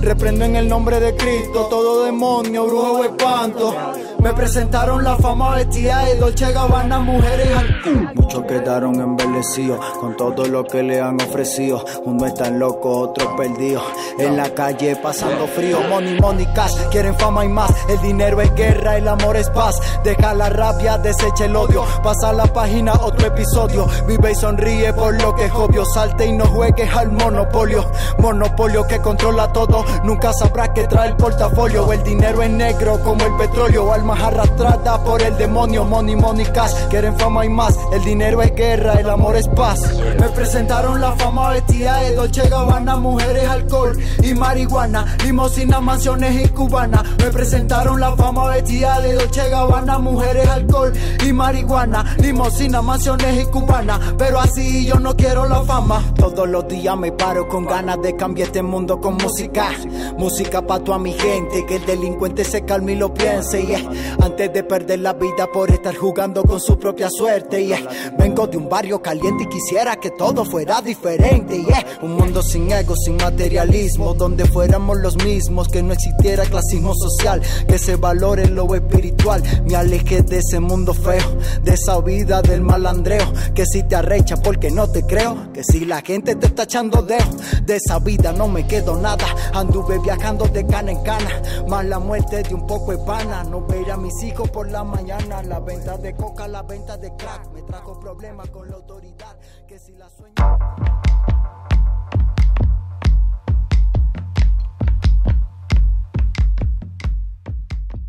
Reprendo 0.00 0.46
en 0.46 0.56
el 0.56 0.68
nombre 0.68 1.00
de 1.00 1.14
Cristo 1.14 1.66
todo 1.68 2.04
demonio, 2.04 2.64
brujo 2.66 2.92
o 3.00 3.04
espanto. 3.04 3.74
Me 4.22 4.32
presentaron 4.32 5.04
la 5.04 5.16
fama 5.16 5.54
vestida 5.54 6.04
de 6.04 6.16
Dolce 6.16 6.52
Gabbana, 6.52 6.98
mujeres 6.98 7.48
al 7.56 8.14
Muchos 8.14 8.44
quedaron 8.44 9.00
embellecidos 9.00 9.78
con 10.00 10.16
todo 10.16 10.44
lo 10.46 10.64
que 10.64 10.82
le 10.82 11.00
han 11.00 11.20
ofrecido. 11.20 11.84
Uno 12.04 12.26
están 12.26 12.58
locos, 12.58 13.08
otros 13.08 13.28
perdidos. 13.36 13.82
En 14.18 14.36
la 14.36 14.50
calle 14.50 14.96
pasando 14.96 15.46
frío. 15.46 15.78
Money, 15.88 16.20
money, 16.20 16.46
cash. 16.54 16.74
Quieren 16.90 17.14
fama 17.16 17.44
y 17.44 17.48
más. 17.48 17.70
El 17.88 18.00
dinero 18.02 18.40
es 18.42 18.52
guerra, 18.54 18.96
el 18.96 19.08
amor 19.08 19.36
es 19.36 19.48
paz. 19.50 19.76
Deja 20.04 20.34
la 20.34 20.50
rabia, 20.50 20.98
desecha 20.98 21.44
el 21.44 21.56
odio. 21.56 21.84
Pasa 22.02 22.32
la 22.32 22.46
página, 22.46 22.92
otro 22.94 23.28
episodio. 23.28 23.86
Vive 24.06 24.32
y 24.32 24.34
sonríe 24.34 24.92
por 24.92 25.14
lo 25.22 25.34
que 25.36 25.46
es 25.46 25.52
obvio. 25.52 25.84
Salte 25.86 26.26
y 26.26 26.32
no 26.32 26.44
juegues 26.44 26.94
al 26.94 27.12
monopolio. 27.12 27.90
Monopolio 28.18 28.86
que 28.86 28.98
controla 28.98 29.52
todo. 29.52 29.84
Nunca 30.04 30.32
sabrás 30.32 30.70
que 30.70 30.86
trae 30.86 31.10
el 31.10 31.16
portafolio. 31.16 31.90
El 31.92 32.02
dinero 32.02 32.42
es 32.42 32.50
negro 32.50 32.98
como 33.02 33.24
el 33.24 33.34
petróleo. 33.36 33.86
Almas 34.08 34.24
arrastradas 34.24 35.00
por 35.00 35.20
el 35.20 35.36
demonio. 35.36 35.84
Money, 35.84 36.16
money, 36.16 36.46
cash. 36.46 36.72
Quieren 36.88 37.18
fama 37.18 37.44
y 37.44 37.50
más. 37.50 37.76
El 37.92 38.02
dinero 38.04 38.40
es 38.40 38.54
guerra, 38.54 38.94
el 38.94 39.10
amor 39.10 39.36
es 39.36 39.46
paz. 39.48 39.80
Me 40.18 40.30
presentaron 40.30 40.98
la 40.98 41.12
fama 41.12 41.50
vestida 41.50 41.98
de 41.98 42.14
Dolce 42.14 42.48
Gabbana, 42.48 42.96
mujeres, 42.96 43.46
alcohol 43.46 43.98
y 44.22 44.32
marihuana, 44.32 45.14
limosina, 45.22 45.80
mansiones 45.80 46.42
y 46.42 46.48
cubana. 46.48 47.02
Me 47.18 47.26
presentaron 47.26 48.00
la 48.00 48.16
fama 48.16 48.48
vestida 48.48 48.98
de 49.02 49.12
Dolce 49.12 49.50
Gabbana, 49.50 49.98
mujeres, 49.98 50.48
alcohol 50.48 50.90
y 51.26 51.32
marihuana, 51.34 52.16
limosina, 52.16 52.80
mansiones 52.80 53.42
y 53.42 53.44
cubana. 53.44 54.00
Pero 54.16 54.40
así 54.40 54.86
yo 54.86 54.94
no 54.94 55.14
quiero 55.16 55.46
la 55.46 55.62
fama. 55.64 56.02
Todos 56.16 56.48
los 56.48 56.66
días 56.66 56.96
me 56.96 57.12
paro 57.12 57.46
con 57.46 57.66
ganas 57.66 58.00
de 58.00 58.16
cambiar 58.16 58.48
este 58.48 58.62
mundo 58.62 59.02
con 59.02 59.16
música. 59.16 59.68
Música 60.16 60.62
pa' 60.62 60.78
toda 60.78 60.98
mi 60.98 61.12
gente, 61.12 61.66
que 61.66 61.76
el 61.76 61.84
delincuente 61.84 62.42
se 62.44 62.62
calme 62.64 62.92
y 62.92 62.96
lo 62.96 63.12
piense. 63.12 63.66
Yeah. 63.66 63.97
Antes 64.20 64.52
de 64.52 64.62
perder 64.62 65.00
la 65.00 65.12
vida 65.12 65.46
por 65.52 65.70
estar 65.70 65.94
jugando 65.94 66.42
con 66.44 66.60
su 66.60 66.78
propia 66.78 67.08
suerte. 67.10 67.64
Yeah. 67.64 68.14
Vengo 68.18 68.46
de 68.46 68.56
un 68.56 68.68
barrio 68.68 69.00
caliente 69.00 69.44
y 69.44 69.48
quisiera 69.48 69.96
que 69.96 70.10
todo 70.10 70.44
fuera 70.44 70.80
diferente. 70.80 71.62
Yeah. 71.62 71.84
Un 72.02 72.16
mundo 72.16 72.42
sin 72.42 72.70
ego, 72.70 72.94
sin 72.96 73.16
materialismo, 73.16 74.14
donde 74.14 74.44
fuéramos 74.44 74.98
los 74.98 75.16
mismos, 75.24 75.68
que 75.68 75.82
no 75.82 75.92
existiera 75.92 76.44
clasismo 76.44 76.94
social, 76.94 77.40
que 77.66 77.78
se 77.78 77.96
valore 77.96 78.48
lo 78.48 78.74
espiritual. 78.74 79.42
Me 79.64 79.76
alejé 79.76 80.22
de 80.22 80.38
ese 80.38 80.60
mundo 80.60 80.94
feo, 80.94 81.38
de 81.62 81.74
esa 81.74 82.00
vida 82.00 82.42
del 82.42 82.60
malandreo, 82.60 83.32
que 83.54 83.64
si 83.66 83.82
te 83.82 83.96
arrecha 83.96 84.36
porque 84.36 84.70
no 84.70 84.88
te 84.88 85.02
creo, 85.04 85.52
que 85.52 85.64
si 85.64 85.84
la 85.84 86.00
gente 86.00 86.34
te 86.34 86.46
está 86.46 86.64
echando 86.64 87.02
dedo, 87.02 87.24
de 87.62 87.76
esa 87.76 87.98
vida 87.98 88.32
no 88.32 88.48
me 88.48 88.66
quedo 88.66 88.96
nada. 88.96 89.26
Anduve 89.52 89.98
viajando 89.98 90.46
de 90.46 90.66
cana 90.66 90.92
en 90.92 91.02
cana, 91.02 91.42
más 91.68 91.84
la 91.84 91.98
muerte 91.98 92.42
de 92.42 92.54
un 92.54 92.66
poco 92.66 92.92
de 92.92 92.98
pana. 92.98 93.44
A 93.90 93.96
mis 93.96 94.22
hijos 94.22 94.50
por 94.50 94.70
la 94.70 94.84
mañana, 94.84 95.42
la 95.42 95.60
venta 95.60 95.96
de 95.96 96.14
coca, 96.14 96.46
la 96.46 96.62
venta 96.62 96.98
de 96.98 97.10
crack, 97.16 97.50
me 97.54 97.62
trajo 97.62 97.98
problemas 97.98 98.50
con 98.50 98.68
la 98.68 98.76
autoridad, 98.76 99.38
que 99.66 99.78
si 99.78 99.92
la 99.92 100.10
sueño. 100.10 100.34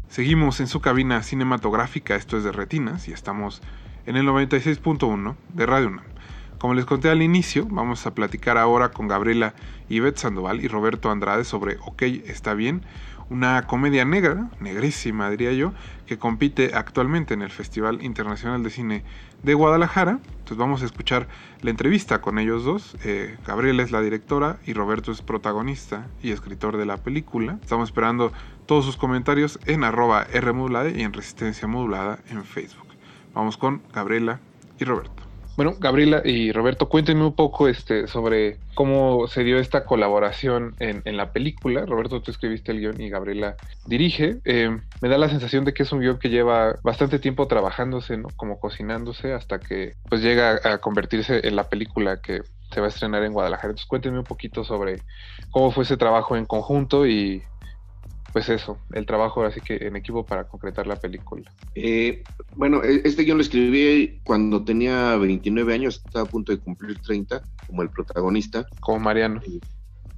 Seguimos 0.10 0.60
en 0.60 0.68
su 0.68 0.82
cabina 0.82 1.24
cinematográfica, 1.24 2.16
esto 2.16 2.38
es 2.38 2.44
de 2.44 2.52
Retinas, 2.52 3.08
y 3.08 3.14
estamos 3.14 3.62
en 4.06 4.18
el 4.18 4.26
96.1 4.26 5.36
de 5.54 5.66
Radio 5.66 5.88
UNAM. 5.88 6.06
Como 6.58 6.74
les 6.74 6.84
conté 6.84 7.10
al 7.10 7.22
inicio, 7.22 7.66
vamos 7.70 8.06
a 8.06 8.14
platicar 8.14 8.58
ahora 8.58 8.90
con 8.90 9.08
Gabriela 9.08 9.54
Ivette 9.88 10.18
Sandoval 10.18 10.62
y 10.62 10.68
Roberto 10.68 11.10
Andrade 11.10 11.46
sobre 11.46 11.78
OK, 11.86 12.02
está 12.02 12.54
bien, 12.54 12.84
una 13.30 13.68
comedia 13.68 14.06
negra, 14.06 14.50
negrísima 14.60 15.30
diría 15.30 15.54
yo, 15.54 15.74
que 16.08 16.18
compite 16.18 16.72
actualmente 16.74 17.34
en 17.34 17.42
el 17.42 17.52
Festival 17.52 18.04
Internacional 18.04 18.64
de 18.64 18.70
Cine 18.70 19.04
de 19.44 19.54
Guadalajara. 19.54 20.20
Entonces 20.40 20.58
vamos 20.58 20.82
a 20.82 20.86
escuchar 20.86 21.28
la 21.62 21.70
entrevista 21.70 22.22
con 22.22 22.40
ellos 22.40 22.64
dos. 22.64 22.98
Eh, 23.04 23.38
Gabriela 23.46 23.84
es 23.84 23.92
la 23.92 24.02
directora 24.02 24.58
y 24.66 24.74
Roberto 24.74 25.12
es 25.12 25.22
protagonista 25.22 26.08
y 26.24 26.32
escritor 26.32 26.78
de 26.78 26.86
la 26.86 26.98
película. 26.98 27.60
Estamos 27.62 27.90
esperando 27.90 28.32
todos 28.66 28.86
sus 28.86 28.98
comentarios 28.98 29.60
en 29.66 29.84
arroba 29.84 30.26
Rmodulada 30.34 30.90
y 30.90 31.02
en 31.02 31.14
Resistencia 31.14 31.68
Modulada 31.68 32.20
en 32.30 32.44
Facebook. 32.44 32.88
Vamos 33.34 33.58
con 33.58 33.84
Gabriela 33.94 34.40
y 34.80 34.86
Roberto. 34.86 35.29
Bueno, 35.60 35.76
Gabriela 35.78 36.22
y 36.24 36.54
Roberto, 36.54 36.88
cuéntenme 36.88 37.26
un 37.26 37.36
poco 37.36 37.68
este, 37.68 38.08
sobre 38.08 38.60
cómo 38.76 39.28
se 39.28 39.44
dio 39.44 39.60
esta 39.60 39.84
colaboración 39.84 40.74
en, 40.80 41.18
la 41.18 41.34
película. 41.34 41.86
Roberto, 41.86 42.22
tú 42.22 42.32
escribiste 42.32 42.72
el 42.72 42.80
guion 42.80 43.02
y 43.02 43.10
Gabriela 43.10 43.58
dirige. 43.86 44.38
Eh, 44.46 44.70
me 45.02 45.10
da 45.10 45.18
la 45.18 45.28
sensación 45.28 45.66
de 45.66 45.74
que 45.74 45.84
es 45.84 45.92
un 45.92 46.00
guion 46.00 46.18
que 46.18 46.30
lleva 46.30 46.76
bastante 46.82 47.20
tiempo 47.20 47.46
trabajándose, 47.48 48.16
¿no? 48.16 48.30
Como 48.38 48.58
cocinándose 48.58 49.34
hasta 49.34 49.60
que 49.60 49.96
pues 50.08 50.22
llega 50.22 50.62
a 50.64 50.78
convertirse 50.78 51.46
en 51.46 51.58
la 51.58 51.68
película 51.68 52.22
que 52.22 52.40
se 52.72 52.80
va 52.80 52.86
a 52.86 52.90
estrenar 52.90 53.26
en 53.26 53.34
Guadalajara. 53.34 53.72
Entonces 53.72 53.90
cuéntenme 53.90 54.20
un 54.20 54.24
poquito 54.24 54.64
sobre 54.64 55.02
cómo 55.52 55.72
fue 55.72 55.84
ese 55.84 55.98
trabajo 55.98 56.38
en 56.38 56.46
conjunto 56.46 57.06
y 57.06 57.44
pues 58.32 58.50
eso, 58.50 58.78
el 58.94 59.06
trabajo 59.06 59.44
así 59.44 59.60
que 59.62 59.76
en 59.76 59.96
equipo 59.96 60.26
para 60.26 60.48
concretar 60.48 60.86
la 60.86 60.96
película. 60.96 61.52
Eh, 61.76 62.24
bueno, 62.56 62.84
e, 62.84 63.02
este 63.04 63.24
guion 63.24 63.38
lo 63.38 63.44
escribí 63.44 64.20
cuando 64.24 64.64
tenía 64.64 65.16
29 65.16 65.74
años, 65.74 66.02
estaba 66.06 66.26
a 66.26 66.30
punto 66.30 66.52
de 66.52 66.60
cumplir 66.60 67.00
30, 67.00 67.42
como 67.66 67.82
el 67.82 67.90
protagonista. 67.90 68.68
Como 68.80 69.00
Mariano. 69.00 69.42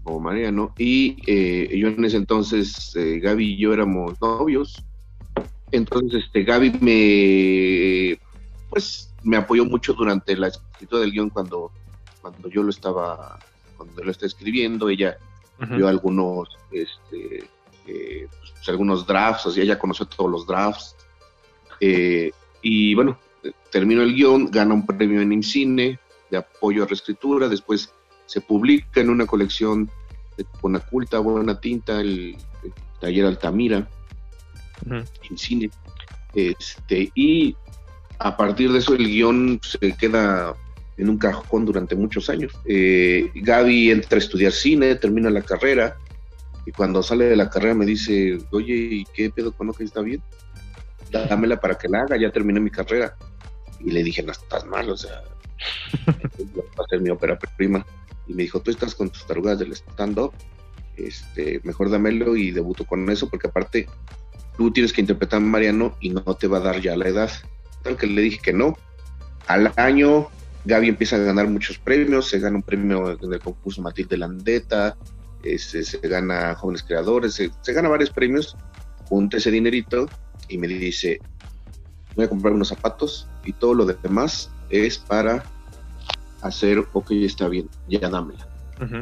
Como 0.03 0.19
Mariano. 0.19 0.73
Y 0.77 1.17
eh, 1.25 1.77
yo 1.77 1.87
en 1.87 2.03
ese 2.03 2.17
entonces, 2.17 2.95
eh, 2.95 3.19
Gaby 3.19 3.53
y 3.53 3.57
yo 3.57 3.73
éramos 3.73 4.19
novios. 4.21 4.83
Entonces, 5.71 6.25
este, 6.25 6.43
Gaby 6.43 6.79
me, 6.81 8.19
pues, 8.69 9.13
me 9.23 9.37
apoyó 9.37 9.63
mucho 9.63 9.93
durante 9.93 10.35
la 10.35 10.47
escritura 10.47 11.01
del 11.01 11.11
guion 11.11 11.29
cuando, 11.29 11.71
cuando 12.21 12.49
yo 12.49 12.61
lo 12.63 12.71
estaba, 12.71 13.39
cuando 13.77 14.03
lo 14.03 14.11
estaba 14.11 14.27
escribiendo. 14.27 14.89
Ella 14.89 15.17
vio 15.69 15.87
algunos, 15.87 16.49
este, 16.71 17.47
eh, 17.87 18.27
pues, 18.29 18.69
algunos 18.69 19.05
drafts, 19.05 19.53
sea, 19.53 19.63
ella 19.63 19.79
conoció 19.79 20.05
todos 20.05 20.29
los 20.29 20.45
drafts. 20.45 20.95
Eh, 21.79 22.31
y 22.61 22.93
bueno, 22.93 23.17
terminó 23.71 24.03
el 24.03 24.13
guion, 24.13 24.51
gana 24.51 24.73
un 24.73 24.85
premio 24.85 25.21
en 25.21 25.31
IMCINE 25.31 25.99
de 26.29 26.37
apoyo 26.37 26.83
a 26.83 26.87
reescritura, 26.87 27.49
después 27.49 27.91
se 28.25 28.41
publica 28.41 29.01
en 29.01 29.09
una 29.09 29.25
colección 29.25 29.89
de 30.37 30.45
Conaculta, 30.61 31.19
Buena 31.19 31.59
Tinta, 31.59 31.99
el, 31.99 32.37
taller 32.99 33.25
Altamira, 33.25 33.89
IMCINE. 35.29 35.69
Este, 36.33 37.11
y 37.15 37.55
a 38.19 38.37
partir 38.37 38.71
de 38.71 38.79
eso 38.79 38.93
el 38.93 39.07
guion 39.07 39.59
se 39.63 39.93
queda 39.97 40.55
en 40.97 41.09
un 41.09 41.17
cajón 41.17 41.65
durante 41.65 41.95
muchos 41.95 42.29
años. 42.29 42.53
Eh, 42.65 43.31
Gaby 43.33 43.91
entra 43.91 44.17
a 44.17 44.19
estudiar 44.19 44.51
cine, 44.51 44.95
termina 44.95 45.29
la 45.29 45.41
carrera, 45.41 45.97
y 46.65 46.71
cuando 46.71 47.01
sale 47.01 47.25
de 47.25 47.35
la 47.35 47.49
carrera 47.49 47.73
me 47.73 47.85
dice, 47.85 48.37
oye, 48.51 48.73
¿y 48.73 49.05
qué 49.13 49.29
pedo 49.29 49.51
con 49.51 49.71
que 49.73 49.83
está 49.83 50.01
bien? 50.01 50.21
Dámela 51.11 51.59
para 51.59 51.75
que 51.75 51.89
la 51.89 52.01
haga, 52.01 52.17
ya 52.17 52.31
terminé 52.31 52.59
mi 52.59 52.69
carrera. 52.69 53.15
Y 53.79 53.91
le 53.91 54.03
dije, 54.03 54.21
no 54.21 54.31
estás 54.31 54.65
mal, 54.65 54.89
o 54.89 54.95
sea, 54.95 55.23
va 56.07 56.83
a 56.83 56.89
ser 56.89 57.01
mi 57.01 57.09
ópera 57.09 57.37
prima. 57.57 57.85
Y 58.27 58.33
me 58.33 58.43
dijo, 58.43 58.61
tú 58.61 58.71
estás 58.71 58.93
con 58.95 59.09
tus 59.09 59.25
tarugas 59.25 59.59
del 59.59 59.73
stand-up, 59.73 60.33
este, 60.95 61.59
mejor 61.63 61.89
dámelo 61.89 62.35
y 62.35 62.51
debuto 62.51 62.85
con 62.85 63.09
eso, 63.09 63.27
porque 63.29 63.47
aparte 63.47 63.87
tú 64.57 64.71
tienes 64.71 64.93
que 64.93 65.01
interpretar 65.01 65.37
a 65.37 65.41
Mariano 65.41 65.95
y 65.99 66.11
no 66.11 66.21
te 66.35 66.47
va 66.47 66.57
a 66.57 66.61
dar 66.61 66.79
ya 66.79 66.95
la 66.95 67.09
edad. 67.09 67.31
Tal 67.83 67.97
que 67.97 68.05
le 68.05 68.21
dije 68.21 68.39
que 68.41 68.53
no. 68.53 68.77
Al 69.47 69.73
año 69.75 70.29
Gaby 70.65 70.89
empieza 70.89 71.15
a 71.15 71.19
ganar 71.19 71.47
muchos 71.47 71.79
premios, 71.79 72.27
se 72.27 72.39
gana 72.39 72.57
un 72.57 72.63
premio 72.63 73.19
en 73.19 73.33
el 73.33 73.39
concurso 73.39 73.81
Matilde 73.81 74.17
Landeta, 74.17 74.95
este, 75.43 75.83
se 75.83 75.97
gana 75.99 76.55
jóvenes 76.55 76.83
creadores, 76.83 77.33
se, 77.33 77.73
gana 77.73 77.89
varios 77.89 78.09
premios, 78.09 78.55
junta 79.05 79.37
ese 79.37 79.51
dinerito 79.51 80.07
y 80.47 80.57
me 80.57 80.67
dice, 80.67 81.19
voy 82.15 82.25
a 82.25 82.29
comprar 82.29 82.53
unos 82.53 82.69
zapatos 82.69 83.27
y 83.45 83.53
todo 83.53 83.73
lo 83.73 83.85
demás 83.85 84.51
es 84.69 84.97
para 84.97 85.43
hacer, 86.41 86.85
ok, 86.93 87.11
está 87.11 87.47
bien, 87.47 87.69
ya 87.87 88.09
dámela. 88.09 88.47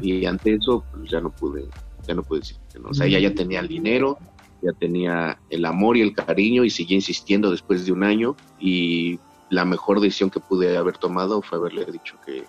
Y 0.02 0.26
ante 0.26 0.56
eso, 0.56 0.84
pues 0.92 1.10
ya 1.10 1.22
no 1.22 1.30
pude, 1.30 1.66
ya 2.06 2.14
no 2.14 2.22
pude 2.22 2.42
decir 2.42 2.58
que 2.74 2.80
no. 2.80 2.90
O 2.90 2.94
sea, 2.94 3.06
ella 3.06 3.20
ya 3.20 3.34
tenía 3.34 3.62
el 3.62 3.70
dinero, 3.70 4.18
ya 4.62 4.74
tenía 4.74 5.40
el 5.50 5.64
amor 5.64 5.96
y 5.96 6.02
el 6.02 6.14
cariño 6.14 6.66
y 6.66 6.70
seguía 6.70 6.96
insistiendo 6.96 7.50
después 7.50 7.86
de 7.86 7.94
un 7.94 8.04
año 8.04 8.36
y 8.60 9.20
la 9.50 9.64
mejor 9.64 10.02
decisión 10.02 10.30
que 10.30 10.42
pude 10.42 10.78
haber 10.78 10.98
tomado 10.98 11.42
fue 11.42 11.58
haberle 11.58 11.86
dicho 11.86 12.16
que, 12.26 12.44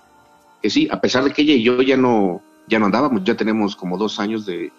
que 0.61 0.71
sí, 0.71 0.89
a 0.91 1.01
pesar 1.01 1.23
de 1.23 1.33
que 1.33 1.43
ella 1.43 1.55
y 1.55 1.63
yo 1.63 1.81
ya 1.83 1.97
no, 1.97 2.43
ya 2.71 2.79
no 2.79 2.87
andábamos, 2.87 3.25
ya 3.25 3.35
tenemos 3.35 3.77
como 3.77 3.99
dos 3.99 4.19
años 4.21 4.47
de, 4.47 4.73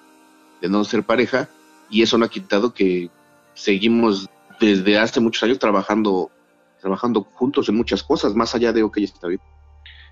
no 0.61 0.83
ser 0.83 1.03
pareja 1.03 1.49
y 1.89 2.01
eso 2.01 2.17
no 2.17 2.25
ha 2.25 2.29
quitado 2.29 2.73
que 2.73 3.09
seguimos 3.53 4.29
desde 4.59 4.97
hace 4.97 5.19
muchos 5.19 5.43
años 5.43 5.59
trabajando, 5.59 6.31
trabajando 6.79 7.23
juntos 7.33 7.67
en 7.67 7.75
muchas 7.75 8.01
cosas, 8.01 8.33
más 8.33 8.55
allá 8.55 8.71
de 8.71 8.83
OK, 8.83 8.97
está 8.99 9.27
bien. 9.27 9.41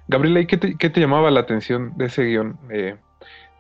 Gabriela, 0.08 0.42
¿y 0.42 0.48
qué 0.48 0.58
te, 0.58 1.00
llamaba 1.00 1.32
la 1.32 1.40
atención 1.42 1.94
de 1.96 2.06
ese 2.06 2.24
guion? 2.24 2.58
Eh, 2.72 2.98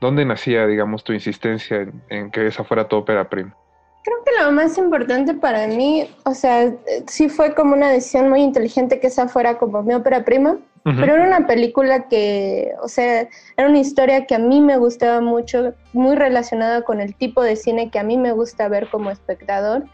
¿Dónde 0.02 0.26
nacía, 0.26 0.66
digamos, 0.66 1.04
tu 1.04 1.14
insistencia 1.14 1.88
en, 2.10 2.32
que 2.32 2.48
esa 2.48 2.64
fuera 2.64 2.88
tu 2.88 2.98
ópera 2.98 3.30
prima? 3.30 3.56
Creo 4.04 4.18
que 4.26 4.44
lo 4.44 4.52
más 4.52 4.78
importante 4.78 5.34
para 5.36 5.68
mí, 5.68 6.10
o 6.26 6.34
sea, 6.34 6.74
sí 7.08 7.30
fue 7.30 7.54
como 7.54 7.76
una 7.76 7.90
decisión 7.90 8.30
muy 8.30 8.41
inteligente 8.41 9.00
que 9.00 9.08
esa 9.08 9.28
fuera 9.28 9.58
como 9.58 9.84
mi 9.84 9.94
ópera 9.94 10.26
prima, 10.26 10.58
pero 10.84 11.16
era 11.16 11.26
una 11.26 11.46
película 11.48 12.08
que, 12.08 12.72
o 12.82 12.88
sea, 12.88 13.28
era 13.58 13.70
una 13.70 13.80
historia 13.80 14.26
que 14.26 14.36
a 14.36 14.40
mí 14.40 14.62
me 14.62 14.78
gustaba 14.78 15.22
mucho, 15.22 15.74
muy 15.94 16.16
relacionada 16.16 16.84
con 16.84 17.02
el 17.02 17.16
tipo 17.16 17.44
de 17.44 17.56
cine 17.56 17.90
que 17.90 18.00
a 18.00 18.04
mí 18.04 18.18
me 18.18 18.32
gusta 18.32 18.68
ver 18.68 18.88
como 18.90 19.12
espectador. 19.12 19.86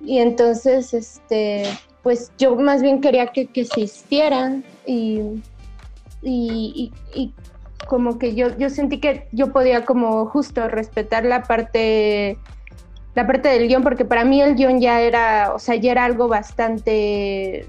Y 0.00 0.18
entonces, 0.18 0.94
este, 0.94 1.64
pues 2.02 2.32
yo 2.38 2.56
más 2.56 2.82
bien 2.82 3.00
quería 3.00 3.28
que, 3.28 3.46
que 3.46 3.62
existiera 3.62 4.60
y, 4.86 5.42
y, 6.22 6.92
y, 7.14 7.34
como 7.88 8.18
que 8.18 8.34
yo, 8.34 8.56
yo 8.58 8.70
sentí 8.70 8.98
que 8.98 9.28
yo 9.32 9.52
podía 9.52 9.84
como 9.84 10.26
justo 10.26 10.66
respetar 10.68 11.24
la 11.24 11.42
parte 11.42 12.38
la 13.14 13.26
parte 13.26 13.48
del 13.48 13.66
guion, 13.66 13.82
porque 13.82 14.04
para 14.04 14.24
mí 14.24 14.42
el 14.42 14.56
guion 14.56 14.78
ya 14.78 15.00
era, 15.00 15.52
o 15.54 15.58
sea, 15.58 15.74
ya 15.74 15.92
era 15.92 16.04
algo 16.04 16.28
bastante 16.28 17.66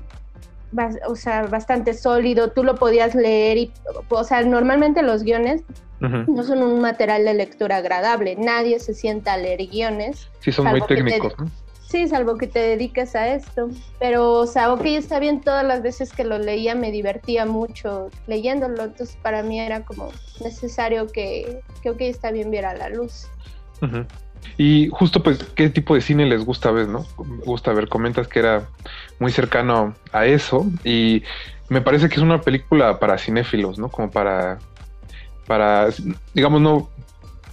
o 1.08 1.16
sea, 1.16 1.44
bastante 1.44 1.94
sólido, 1.94 2.52
tú 2.52 2.64
lo 2.64 2.76
podías 2.76 3.16
leer 3.16 3.58
y, 3.58 3.72
o 4.10 4.24
sea, 4.24 4.42
normalmente 4.44 5.02
los 5.02 5.24
guiones 5.24 5.64
no 6.00 6.44
son 6.44 6.62
un 6.62 6.80
material 6.80 7.26
de 7.26 7.34
lectura 7.34 7.78
agradable, 7.78 8.36
nadie 8.36 8.80
se 8.80 8.94
sienta 8.94 9.34
a 9.34 9.38
leer 9.38 9.68
guiones. 9.68 10.30
Sí, 10.40 10.52
son 10.52 10.68
muy 10.68 10.82
técnicos, 10.82 11.34
Sí, 11.88 12.06
salvo 12.10 12.38
que 12.38 12.48
te 12.48 12.60
dediques 12.60 13.16
a 13.16 13.34
esto, 13.34 13.70
pero, 13.98 14.34
o 14.34 14.46
sea, 14.46 14.74
ok, 14.74 14.82
está 14.88 15.20
bien, 15.20 15.40
todas 15.40 15.64
las 15.64 15.82
veces 15.82 16.12
que 16.12 16.26
lo 16.26 16.38
leía 16.38 16.76
me 16.76 16.92
divertía 16.92 17.46
mucho 17.46 18.10
leyéndolo, 18.28 18.84
entonces 18.84 19.18
para 19.22 19.42
mí 19.42 19.58
era 19.58 19.86
como 19.86 20.10
necesario 20.44 21.08
que, 21.08 21.62
que 21.82 21.92
ok, 21.92 22.02
está 22.02 22.32
bien, 22.32 22.52
viera 22.52 22.76
la 22.76 22.90
luz. 22.90 23.30
Y 24.58 24.90
justo, 24.90 25.22
pues, 25.22 25.44
¿qué 25.56 25.70
tipo 25.70 25.94
de 25.96 26.02
cine 26.02 26.26
les 26.26 26.44
gusta 26.44 26.72
ver, 26.72 26.88
no? 26.88 27.06
Gusta 27.46 27.74
ver, 27.74 27.88
comentas 27.88 28.28
que 28.28 28.40
era 28.40 28.68
muy 29.20 29.32
cercano 29.32 29.96
a 30.12 30.26
eso 30.26 30.66
y 30.84 31.24
me 31.70 31.82
parece 31.82 32.10
que 32.10 32.16
es 32.16 32.22
una 32.22 32.42
película 32.42 33.00
para 33.00 33.18
cinéfilos, 33.18 33.78
¿no? 33.78 33.90
Como 33.90 34.10
para, 34.10 34.58
para, 35.46 35.90
digamos, 36.34 36.62
no, 36.62 36.90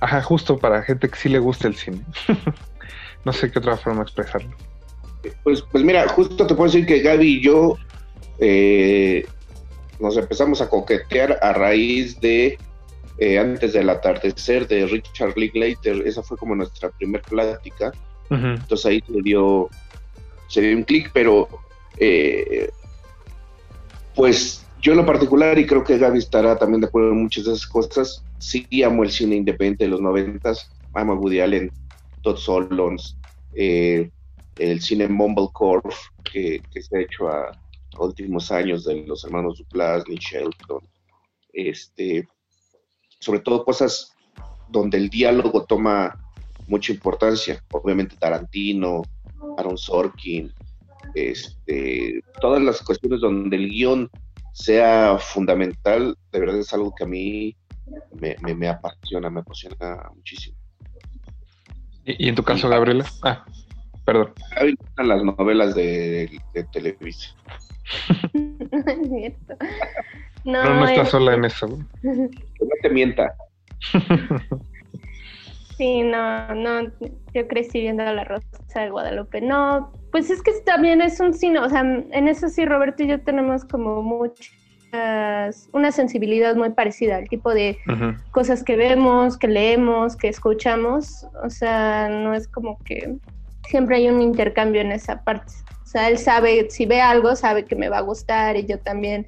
ajá, 0.00 0.22
justo 0.22 0.58
para 0.58 0.82
gente 0.82 1.08
que 1.08 1.16
sí 1.16 1.28
le 1.28 1.38
gusta 1.38 1.68
el 1.68 1.74
cine. 1.74 2.00
no 3.24 3.32
sé 3.32 3.50
qué 3.50 3.58
otra 3.58 3.76
forma 3.76 4.02
expresarlo. 4.02 4.50
Pues, 5.42 5.62
pues 5.62 5.82
mira, 5.84 6.06
justo 6.08 6.46
te 6.46 6.54
puedo 6.54 6.70
decir 6.70 6.86
que 6.86 7.00
Gaby 7.00 7.26
y 7.26 7.42
yo 7.42 7.76
eh, 8.38 9.26
nos 9.98 10.16
empezamos 10.16 10.60
a 10.60 10.68
coquetear 10.68 11.38
a 11.40 11.52
raíz 11.52 12.20
de 12.20 12.58
eh, 13.18 13.38
antes 13.38 13.72
del 13.72 13.88
atardecer 13.90 14.66
de 14.66 14.86
Richard 14.86 15.36
Linklater, 15.36 16.06
esa 16.06 16.22
fue 16.22 16.36
como 16.36 16.54
nuestra 16.54 16.90
primera 16.90 17.24
plática. 17.24 17.92
Entonces 18.30 18.86
ahí 18.86 19.04
se 19.06 19.22
dio, 19.22 19.68
se 20.48 20.60
dio 20.60 20.76
un 20.76 20.82
clic, 20.82 21.10
pero 21.12 21.46
eh, 21.98 22.68
pues 24.14 24.66
yo 24.80 24.92
en 24.92 24.98
lo 24.98 25.06
particular, 25.06 25.58
y 25.58 25.66
creo 25.66 25.84
que 25.84 25.98
Gaby 25.98 26.18
estará 26.18 26.58
también 26.58 26.80
de 26.80 26.88
acuerdo 26.88 27.10
en 27.10 27.22
muchas 27.22 27.44
de 27.44 27.52
esas 27.52 27.66
cosas, 27.66 28.24
sí 28.38 28.66
amo 28.82 29.04
el 29.04 29.10
cine 29.10 29.36
independiente 29.36 29.84
de 29.84 29.90
los 29.90 30.00
noventas, 30.00 30.70
amo 30.92 31.12
a 31.12 31.16
Woody 31.16 31.40
Allen, 31.40 31.72
Todd 32.22 32.36
Solondz, 32.36 33.16
eh, 33.54 34.10
el 34.58 34.80
cine 34.80 35.08
Mumblecore 35.08 35.88
que, 36.24 36.60
que 36.72 36.82
se 36.82 36.96
ha 36.96 37.00
hecho 37.00 37.28
a, 37.28 37.52
últimos 37.98 38.50
años 38.50 38.84
de 38.84 39.06
los 39.06 39.24
hermanos 39.24 39.58
Duplass, 39.58 40.04
Nick 40.08 40.20
Shelton, 40.20 40.80
este, 41.52 42.26
sobre 43.24 43.40
todo 43.40 43.64
cosas 43.64 44.14
donde 44.68 44.98
el 44.98 45.08
diálogo 45.08 45.64
toma 45.64 46.14
mucha 46.68 46.92
importancia, 46.92 47.62
obviamente 47.72 48.16
Tarantino, 48.16 49.02
Aaron 49.56 49.78
Sorkin, 49.78 50.52
este, 51.14 52.20
todas 52.40 52.62
las 52.62 52.82
cuestiones 52.82 53.20
donde 53.20 53.56
el 53.56 53.70
guion 53.70 54.10
sea 54.52 55.16
fundamental, 55.18 56.18
de 56.32 56.40
verdad 56.40 56.58
es 56.58 56.72
algo 56.74 56.94
que 56.94 57.04
a 57.04 57.06
mí 57.06 57.56
me, 58.20 58.36
me, 58.54 58.68
apasiona, 58.68 59.30
me 59.30 59.40
apasiona 59.40 60.10
muchísimo. 60.14 60.58
¿Y, 62.04 62.28
en 62.28 62.34
tu 62.34 62.42
caso, 62.42 62.68
Gabriela? 62.68 63.06
Ah, 63.22 63.46
perdón. 64.04 64.34
A 64.56 64.64
mí 64.64 64.72
me 64.72 64.76
gustan 64.78 65.08
las 65.08 65.24
novelas 65.24 65.74
de, 65.74 66.30
de 66.52 66.64
Televisa. 66.64 67.34
no, 68.34 68.54
no, 70.44 70.62
no 70.62 70.88
estás 70.88 71.10
sola 71.10 71.34
en 71.34 71.44
eso. 71.44 71.68
Que 72.02 72.10
no 72.10 72.74
te 72.82 72.90
mienta. 72.90 73.34
Sí, 75.76 76.02
no, 76.02 76.54
no, 76.54 76.92
yo 77.32 77.48
crecí 77.48 77.80
viendo 77.80 78.04
La 78.04 78.24
Rosa 78.24 78.46
de 78.76 78.90
Guadalupe. 78.90 79.40
No, 79.40 79.92
pues 80.12 80.30
es 80.30 80.40
que 80.40 80.52
también 80.64 81.00
es 81.00 81.18
un 81.18 81.34
cine, 81.34 81.58
o 81.58 81.68
sea, 81.68 81.80
en 81.80 82.28
eso 82.28 82.48
sí 82.48 82.64
Roberto 82.64 83.02
y 83.02 83.08
yo 83.08 83.20
tenemos 83.20 83.64
como 83.64 84.00
muchas, 84.02 85.68
una 85.72 85.90
sensibilidad 85.90 86.54
muy 86.54 86.70
parecida 86.70 87.16
al 87.16 87.28
tipo 87.28 87.52
de 87.52 87.78
cosas 88.30 88.62
que 88.62 88.76
vemos, 88.76 89.36
que 89.36 89.48
leemos, 89.48 90.14
que 90.14 90.28
escuchamos. 90.28 91.26
O 91.42 91.50
sea, 91.50 92.08
no 92.08 92.34
es 92.34 92.46
como 92.46 92.78
que 92.84 93.16
siempre 93.66 93.96
hay 93.96 94.08
un 94.08 94.22
intercambio 94.22 94.80
en 94.80 94.92
esa 94.92 95.24
parte. 95.24 95.52
O 95.82 95.86
sea, 95.86 96.08
él 96.08 96.18
sabe, 96.18 96.70
si 96.70 96.86
ve 96.86 97.00
algo, 97.00 97.34
sabe 97.34 97.64
que 97.64 97.74
me 97.74 97.88
va 97.88 97.98
a 97.98 98.02
gustar 98.02 98.56
y 98.56 98.66
yo 98.66 98.78
también 98.78 99.26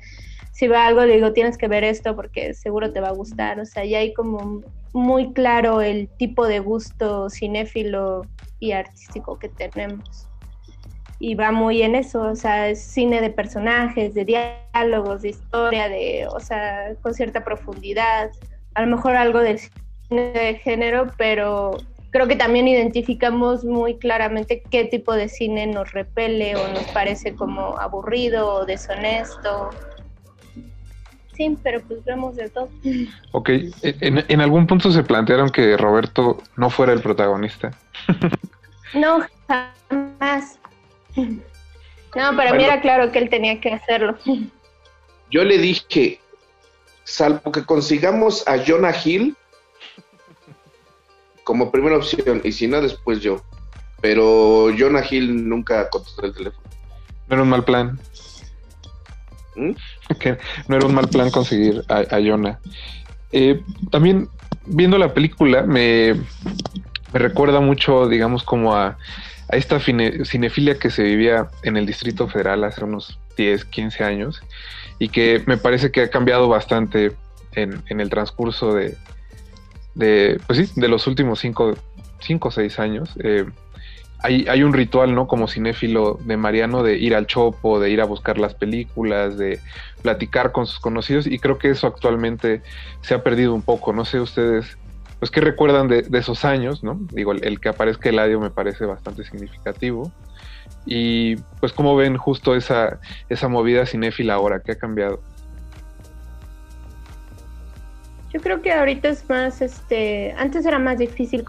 si 0.57 0.69
ve 0.69 0.77
algo, 0.79 1.05
le 1.05 1.17
digo, 1.17 1.35
tienes 1.35 1.59
que 1.59 1.69
ver 1.69 1.85
esto 1.85 2.17
porque 2.17 2.55
seguro 2.55 2.91
te 2.91 3.01
va 3.01 3.09
a 3.09 3.13
gustar. 3.13 3.61
O 3.61 3.67
sea, 3.67 3.85
ya 3.85 3.99
hay 3.99 4.15
como 4.15 4.63
muy 4.95 5.35
claro 5.35 5.83
el 5.83 6.09
tipo 6.09 6.47
de 6.47 6.61
gusto 6.61 7.29
cinéfilo 7.29 8.23
y 8.59 8.73
artístico 8.73 9.39
que 9.39 9.51
tenemos. 9.51 10.27
Y 11.19 11.35
va 11.35 11.53
muy 11.53 11.83
en 11.83 11.95
eso, 11.95 12.23
o 12.23 12.35
sea, 12.35 12.71
es 12.71 12.83
cine 12.83 13.21
de 13.21 13.29
personajes, 13.29 14.15
de 14.15 14.25
diálogos, 14.25 15.21
de 15.21 15.29
historia, 15.29 15.91
de, 15.91 16.27
o 16.27 16.41
sea, 16.41 16.95
con 17.03 17.13
cierta 17.13 17.45
profundidad. 17.45 18.31
A 18.73 18.81
lo 18.81 18.97
mejor 18.97 19.15
algo 19.15 19.41
del 19.41 19.59
cine 19.59 20.33
de 20.33 20.55
género, 20.55 21.09
pero 21.19 21.77
creo 22.09 22.27
que 22.27 22.37
también 22.37 22.67
identificamos 22.67 23.63
muy 23.63 23.99
claramente 23.99 24.63
qué 24.71 24.87
tipo 24.87 25.13
de 25.13 25.29
cine 25.29 25.67
nos 25.67 25.93
repele 25.93 26.57
o 26.57 26.67
nos 26.69 26.85
parece 26.95 27.35
como 27.35 27.79
aburrido 27.79 28.55
o 28.55 28.65
deshonesto 28.65 29.69
Sí, 31.37 31.57
pero 31.63 31.83
pues 31.83 32.03
vemos 32.05 32.35
de 32.37 32.49
todo. 32.49 32.71
Ok, 33.33 33.51
¿En, 33.83 34.25
¿En, 34.29 34.41
algún 34.41 34.67
punto 34.67 34.91
se 34.91 35.03
plantearon 35.03 35.51
que 35.51 35.77
Roberto 35.77 36.43
no 36.57 36.71
fuera 36.71 36.95
el 36.95 37.03
protagonista? 37.03 37.77
no, 38.95 39.27
jamás. 39.47 40.59
No, 42.15 42.35
para 42.35 42.55
mí 42.55 42.65
era 42.65 42.81
claro 42.81 43.13
que 43.13 43.19
él 43.19 43.29
tenía 43.29 43.61
que 43.61 43.75
hacerlo. 43.75 44.17
Yo 45.31 45.45
le 45.45 45.59
dije, 45.59 46.21
salvo 47.05 47.53
que 47.53 47.65
consigamos 47.65 48.47
a 48.49 48.57
Jonah 48.65 48.95
Hill 49.05 49.37
como 51.45 51.71
primera 51.71 51.97
opción, 51.97 52.41
y 52.43 52.51
si 52.51 52.67
no, 52.67 52.81
después 52.81 53.21
yo. 53.21 53.41
Pero 54.01 54.69
Jonah 54.77 55.05
Hill 55.09 55.49
nunca 55.49 55.89
contestó 55.91 56.27
el 56.27 56.35
teléfono. 56.35 56.69
No 57.29 57.35
era 57.35 57.43
un 57.43 57.49
mal 57.49 57.65
plan. 57.65 58.01
¿Mm? 59.55 59.73
que 60.21 60.39
no 60.69 60.77
era 60.77 60.87
un 60.87 60.95
mal 60.95 61.09
plan 61.09 61.31
conseguir 61.31 61.83
a, 61.89 61.99
a 61.99 62.21
Jonah. 62.21 62.59
Eh, 63.33 63.61
también 63.91 64.29
viendo 64.67 64.99
la 64.99 65.15
película 65.15 65.63
me, 65.63 66.15
recuerda 67.13 67.61
mucho, 67.61 68.09
digamos, 68.09 68.43
como 68.43 68.75
a, 68.75 68.99
esta 69.51 69.79
cinefilia 69.79 70.77
que 70.79 70.91
se 70.91 71.05
vivía 71.05 71.49
en 71.63 71.77
el 71.77 71.87
Distrito 71.87 72.27
Federal 72.27 72.65
hace 72.65 72.83
unos 72.83 73.21
10, 73.37 73.65
15 73.67 74.03
años 74.03 74.43
y 74.99 75.09
que 75.09 75.43
me 75.47 75.57
parece 75.57 75.93
que 75.93 76.01
ha 76.03 76.11
cambiado 76.11 76.49
bastante 76.49 77.13
en, 77.53 77.81
el 77.89 78.11
transcurso 78.11 78.75
de, 78.75 78.97
de, 79.95 80.41
pues 80.49 80.59
sí, 80.59 80.81
de 80.81 80.89
los 80.89 81.07
últimos 81.07 81.39
5 81.39 81.77
o 82.41 82.51
6 82.51 82.79
años. 82.81 83.11
Eh, 83.23 83.45
hay, 84.23 84.63
un 84.63 84.73
ritual, 84.73 85.15
¿no? 85.15 85.27
Como 85.27 85.47
cinéfilo 85.47 86.19
de 86.25 86.37
Mariano 86.37 86.83
de 86.83 86.97
ir 86.97 87.15
al 87.15 87.27
chopo, 87.27 87.79
de 87.79 87.91
ir 87.91 88.01
a 88.01 88.05
buscar 88.05 88.39
las 88.39 88.55
películas, 88.55 89.37
de 89.39 89.61
platicar 90.03 90.53
con 90.53 90.67
sus 90.67 90.81
conocidos 90.81 91.27
y 91.27 91.39
creo 91.39 91.59
que 91.59 91.71
eso 91.71 91.87
actualmente 91.87 92.63
se 93.03 93.15
ha 93.15 93.23
perdido 93.23 93.55
un 93.55 93.63
poco. 93.63 93.93
No 93.93 94.05
sé 94.05 94.19
ustedes, 94.21 94.79
pues, 95.21 95.31
¿qué 95.31 95.41
recuerdan 95.41 95.89
de, 95.89 96.07
esos 96.13 96.45
años, 96.45 96.83
¿no? 96.83 96.99
Digo, 97.13 97.33
el, 97.33 97.61
que 97.61 97.69
aparezca 97.69 98.09
el 98.09 98.19
audio 98.19 98.41
me 98.41 98.51
parece 98.51 98.85
bastante 98.85 99.23
significativo. 99.25 100.11
Y 100.87 101.37
pues, 101.61 101.73
¿cómo 101.73 101.95
ven 101.95 102.17
justo 102.17 102.57
esa, 102.57 102.99
esa 103.29 103.49
movida 103.49 103.87
cinéfila 103.87 104.35
ahora? 104.35 104.61
¿Qué 104.61 104.73
ha 104.73 104.79
cambiado? 104.79 105.21
Yo 108.37 108.43
creo 108.43 108.61
que 108.61 108.71
ahorita 108.71 109.09
es 109.09 109.27
más, 109.31 109.63
este, 109.63 110.35
antes 110.37 110.67
era 110.67 110.79
más 110.79 110.99
difícil 110.99 111.43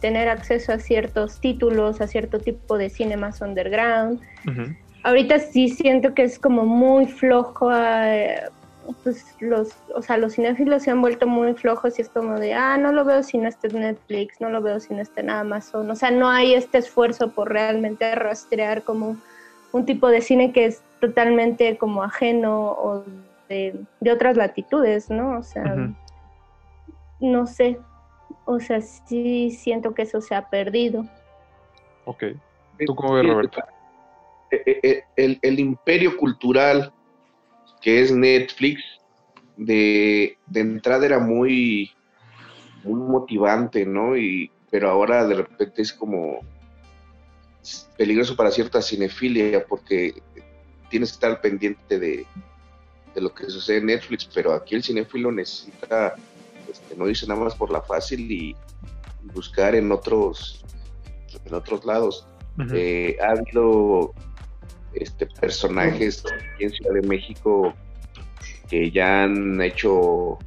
tener 0.00 0.28
acceso 0.28 0.72
a 0.72 0.80
ciertos 0.80 1.38
títulos, 1.38 2.00
a 2.00 2.08
cierto 2.08 2.40
tipo 2.40 2.76
de 2.76 2.90
cine 2.90 3.16
más 3.16 3.40
underground. 3.40 4.20
Ahorita 5.04 5.38
sí 5.38 5.68
siento 5.68 6.12
que 6.12 6.24
es 6.24 6.40
como 6.40 6.64
muy 6.64 7.06
flojo, 7.06 7.70
eh, 7.72 8.42
pues 9.04 9.24
los, 9.38 9.76
o 9.94 10.02
sea, 10.02 10.16
los 10.16 10.34
cinéfilos 10.34 10.82
se 10.82 10.90
han 10.90 11.00
vuelto 11.00 11.28
muy 11.28 11.54
flojos 11.54 12.00
y 12.00 12.02
es 12.02 12.08
como 12.08 12.36
de, 12.36 12.52
ah, 12.52 12.78
no 12.78 12.90
lo 12.90 13.04
veo 13.04 13.22
si 13.22 13.38
no 13.38 13.48
está 13.48 13.68
en 13.68 13.82
Netflix, 13.82 14.40
no 14.40 14.50
lo 14.50 14.60
veo 14.60 14.80
si 14.80 14.92
no 14.92 15.02
está 15.02 15.20
en 15.20 15.30
Amazon. 15.30 15.88
O 15.88 15.94
sea, 15.94 16.10
no 16.10 16.28
hay 16.28 16.54
este 16.54 16.78
esfuerzo 16.78 17.30
por 17.30 17.52
realmente 17.52 18.12
rastrear 18.16 18.82
como 18.82 19.16
un 19.70 19.86
tipo 19.86 20.08
de 20.08 20.20
cine 20.20 20.50
que 20.50 20.64
es 20.64 20.82
totalmente 21.00 21.76
como 21.78 22.02
ajeno 22.02 22.72
o 22.72 23.04
de, 23.48 23.76
otras 24.12 24.36
latitudes, 24.36 25.10
¿no? 25.10 25.38
O 25.38 25.44
sea 25.44 25.94
no 27.24 27.46
sé, 27.46 27.78
o 28.44 28.60
sea, 28.60 28.80
sí 28.80 29.50
siento 29.50 29.94
que 29.94 30.02
eso 30.02 30.20
se 30.20 30.34
ha 30.34 30.48
perdido. 30.48 31.04
Ok. 32.04 32.24
¿Tú 32.86 32.94
cómo 32.94 33.14
ves, 33.14 33.26
Roberto? 33.26 33.60
Eh, 34.50 34.62
eh, 34.66 34.80
eh, 34.82 35.04
el, 35.16 35.38
el, 35.42 35.58
imperio 35.58 36.16
cultural 36.16 36.92
que 37.80 38.00
es 38.00 38.12
Netflix, 38.12 38.82
de, 39.56 40.36
de, 40.46 40.60
entrada 40.60 41.06
era 41.06 41.18
muy, 41.18 41.92
muy 42.82 43.00
motivante, 43.00 43.84
¿no? 43.86 44.16
Y, 44.16 44.50
pero 44.70 44.90
ahora 44.90 45.26
de 45.26 45.34
repente 45.36 45.82
es 45.82 45.92
como 45.92 46.40
peligroso 47.96 48.36
para 48.36 48.50
cierta 48.50 48.82
cinefilia 48.82 49.64
porque 49.66 50.14
tienes 50.90 51.10
que 51.10 51.14
estar 51.14 51.40
pendiente 51.40 51.98
de, 51.98 52.26
de 53.14 53.20
lo 53.20 53.32
que 53.32 53.48
sucede 53.50 53.78
en 53.78 53.86
Netflix, 53.86 54.28
pero 54.32 54.52
aquí 54.52 54.74
el 54.74 54.82
cinefilo 54.82 55.30
necesita 55.30 56.14
este, 56.74 56.96
no 56.96 57.06
dice 57.06 57.26
nada 57.28 57.40
más 57.44 57.54
por 57.54 57.70
la 57.70 57.80
fácil 57.80 58.30
y 58.30 58.56
buscar 59.32 59.76
en 59.76 59.92
otros 59.92 60.64
en 61.44 61.54
otros 61.54 61.84
lados. 61.84 62.26
Eh, 62.72 63.16
ha 63.20 63.30
habido 63.30 64.12
este, 64.92 65.26
personajes 65.26 66.22
en 66.58 66.70
Ciudad 66.70 66.94
de 66.94 67.02
México 67.02 67.74
que 68.68 68.90
ya 68.90 69.24
han 69.24 69.60
hecho, 69.60 70.38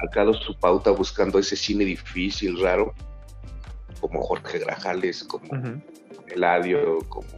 marcado 0.00 0.34
su 0.34 0.56
pauta 0.58 0.90
buscando 0.90 1.38
ese 1.38 1.56
cine 1.56 1.84
difícil, 1.84 2.60
raro, 2.60 2.94
como 4.00 4.22
Jorge 4.22 4.58
Grajales, 4.58 5.24
como 5.24 5.48
Eladio, 6.28 6.98
como 7.08 7.28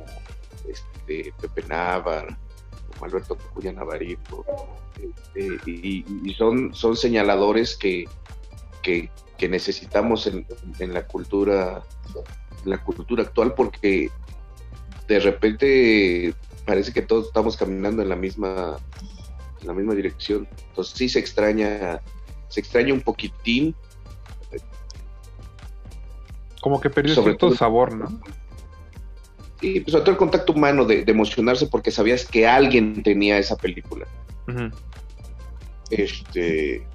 este, 0.68 1.32
Pepe 1.40 1.62
Navar, 1.68 2.36
como 2.96 3.06
Alberto 3.06 3.36
Cuya 3.54 3.72
Navarito, 3.72 4.44
este, 5.00 5.70
y, 5.70 6.34
son, 6.34 6.74
son 6.74 6.96
señaladores 6.96 7.76
que, 7.76 8.04
que, 8.82 9.10
necesitamos 9.48 10.26
en, 10.26 10.46
la 10.92 11.06
cultura 11.06 11.82
la 12.64 12.82
cultura 12.82 13.22
actual 13.22 13.54
porque 13.54 14.10
de 15.06 15.20
repente 15.20 16.34
parece 16.64 16.92
que 16.92 17.02
todos 17.02 17.26
estamos 17.26 17.56
caminando 17.56 18.02
en 18.02 18.08
la 18.08 18.16
misma 18.16 18.78
en 19.60 19.66
la 19.66 19.74
misma 19.74 19.94
dirección. 19.94 20.48
Entonces 20.68 20.94
sí 20.96 21.08
se 21.08 21.18
extraña 21.18 22.00
se 22.48 22.60
extraña 22.60 22.94
un 22.94 23.02
poquitín. 23.02 23.74
Como 26.60 26.80
que 26.80 26.90
perdió 26.90 27.36
todo 27.36 27.54
sabor 27.54 27.94
no 27.94 28.20
y 29.60 29.80
pues 29.80 29.92
sobre 29.92 30.04
todo 30.04 30.12
el 30.12 30.18
contacto 30.18 30.52
humano 30.52 30.84
de, 30.84 31.04
de, 31.04 31.12
emocionarse 31.12 31.66
porque 31.66 31.90
sabías 31.90 32.26
que 32.26 32.46
alguien 32.46 33.02
tenía 33.02 33.38
esa 33.38 33.56
película 33.56 34.06
este, 35.90 36.86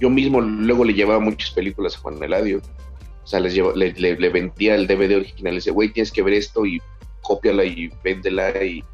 yo 0.00 0.10
mismo 0.10 0.40
luego 0.40 0.84
le 0.84 0.94
llevaba 0.94 1.20
muchas 1.20 1.50
películas 1.50 1.96
a 1.96 2.00
Juan 2.00 2.22
Eladio. 2.22 2.60
O 3.22 3.26
sea, 3.26 3.40
les 3.40 3.56
le, 3.56 3.92
le, 3.92 4.28
vendía 4.30 4.74
el 4.74 4.86
DVD 4.86 5.16
original. 5.16 5.54
Le 5.54 5.58
decía, 5.58 5.72
güey, 5.72 5.90
tienes 5.90 6.10
que 6.10 6.22
ver 6.22 6.34
esto 6.34 6.66
y 6.66 6.80
cópiala 7.20 7.64
y 7.64 7.90
véndela 8.02 8.64
y, 8.64 8.84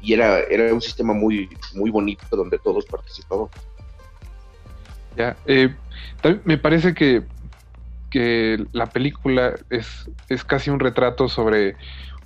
y 0.00 0.14
era, 0.14 0.40
era 0.40 0.72
un 0.72 0.80
sistema 0.80 1.12
muy, 1.12 1.48
muy 1.74 1.90
bonito 1.90 2.24
donde 2.34 2.58
todos 2.58 2.86
participaban. 2.86 3.48
Ya, 5.16 5.36
eh, 5.46 5.74
me 6.44 6.58
parece 6.58 6.94
que, 6.94 7.22
que 8.10 8.64
la 8.72 8.86
película 8.86 9.54
es, 9.70 10.10
es 10.28 10.44
casi 10.44 10.70
un 10.70 10.80
retrato 10.80 11.28
sobre 11.28 11.76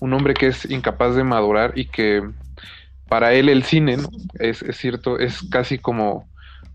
un 0.01 0.13
hombre 0.13 0.35
que 0.35 0.49
es 0.49 0.71
incapaz 0.71 1.15
de 1.15 1.25
madurar 1.25 1.73
y 1.77 1.87
que 1.87 2.23
para 3.09 3.33
él 3.35 3.49
el 3.49 3.65
cine, 3.65 3.99
es, 4.39 4.63
es 4.63 4.77
cierto, 4.77 5.19
es 5.19 5.43
casi 5.51 5.79
como 5.79 6.29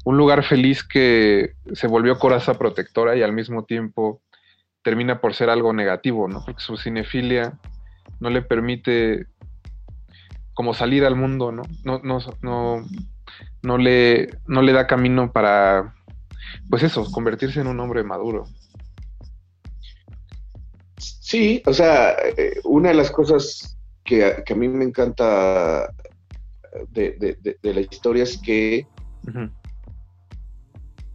un 0.04 0.18
lugar 0.18 0.44
feliz 0.44 0.84
que 0.84 1.54
se 1.74 1.88
volvió 1.88 2.20
coraza 2.20 2.56
protectora 2.56 3.16
y 3.16 3.24
al 3.24 3.34
mismo 3.34 3.64
tiempo 3.64 4.22
termina 4.84 5.20
por 5.20 5.34
ser 5.34 5.50
algo 5.50 5.74
negativo, 5.74 6.28
¿no? 6.28 6.44
Porque 6.46 6.62
su 6.62 6.78
cinefilia 6.78 7.58
no 8.20 8.30
le 8.30 8.44
permite 8.44 9.26
como 10.54 10.74
salir 10.74 11.06
al 11.06 11.16
mundo, 11.16 11.52
¿no? 11.52 11.64
No, 11.84 12.00
no, 12.04 12.20
no, 12.42 12.86
no, 13.64 13.78
le, 13.78 14.30
no 14.46 14.62
le 14.62 14.74
da 14.74 14.86
camino 14.86 15.32
para, 15.32 15.96
pues 16.70 16.84
eso, 16.84 17.12
convertirse 17.12 17.62
en 17.62 17.68
un 17.68 17.80
hombre 17.80 18.04
maduro. 18.04 18.46
Sí, 20.98 21.62
o 21.66 21.74
sea, 21.74 22.16
eh, 22.38 22.60
una 22.64 22.90
de 22.90 22.96
las 22.96 23.12
cosas 23.12 23.78
que, 24.04 24.24
a 24.26 24.56
mí 24.56 24.68
me 24.68 24.86
encanta 24.86 25.94
de, 26.90 27.38
la 27.62 27.82
historia 27.82 28.24
es 28.24 28.38
que, 28.38 28.88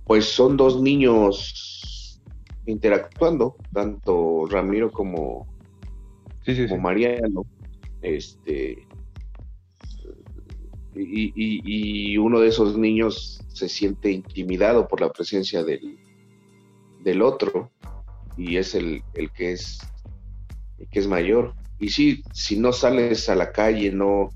pues 0.05 0.27
son 0.27 0.57
dos 0.57 0.83
niños 0.83 2.21
interactuando, 2.67 3.57
tanto 3.73 4.47
Ramiro 4.51 4.91
como, 4.91 5.47
como 6.45 6.79
Mariano, 6.79 7.47
este, 8.03 8.87
y, 10.95 12.17
uno 12.19 12.41
de 12.41 12.49
esos 12.49 12.77
niños 12.77 13.41
se 13.49 13.69
siente 13.69 14.11
intimidado 14.11 14.89
por 14.89 15.01
la 15.01 15.11
presencia 15.13 15.63
del, 15.65 15.99
del 17.03 17.23
otro 17.23 17.71
y 18.41 18.57
es 18.57 18.75
el, 18.75 19.03
el 19.15 19.31
que 19.31 19.53
es 19.53 19.79
el 20.79 20.89
que 20.89 20.99
es 20.99 21.07
mayor. 21.07 21.55
Y 21.79 21.91
sí 21.91 22.23
si 22.33 22.59
no 22.59 22.73
sales 22.73 23.29
a 23.29 23.35
la 23.35 23.53
calle 23.53 23.93
no 23.93 24.31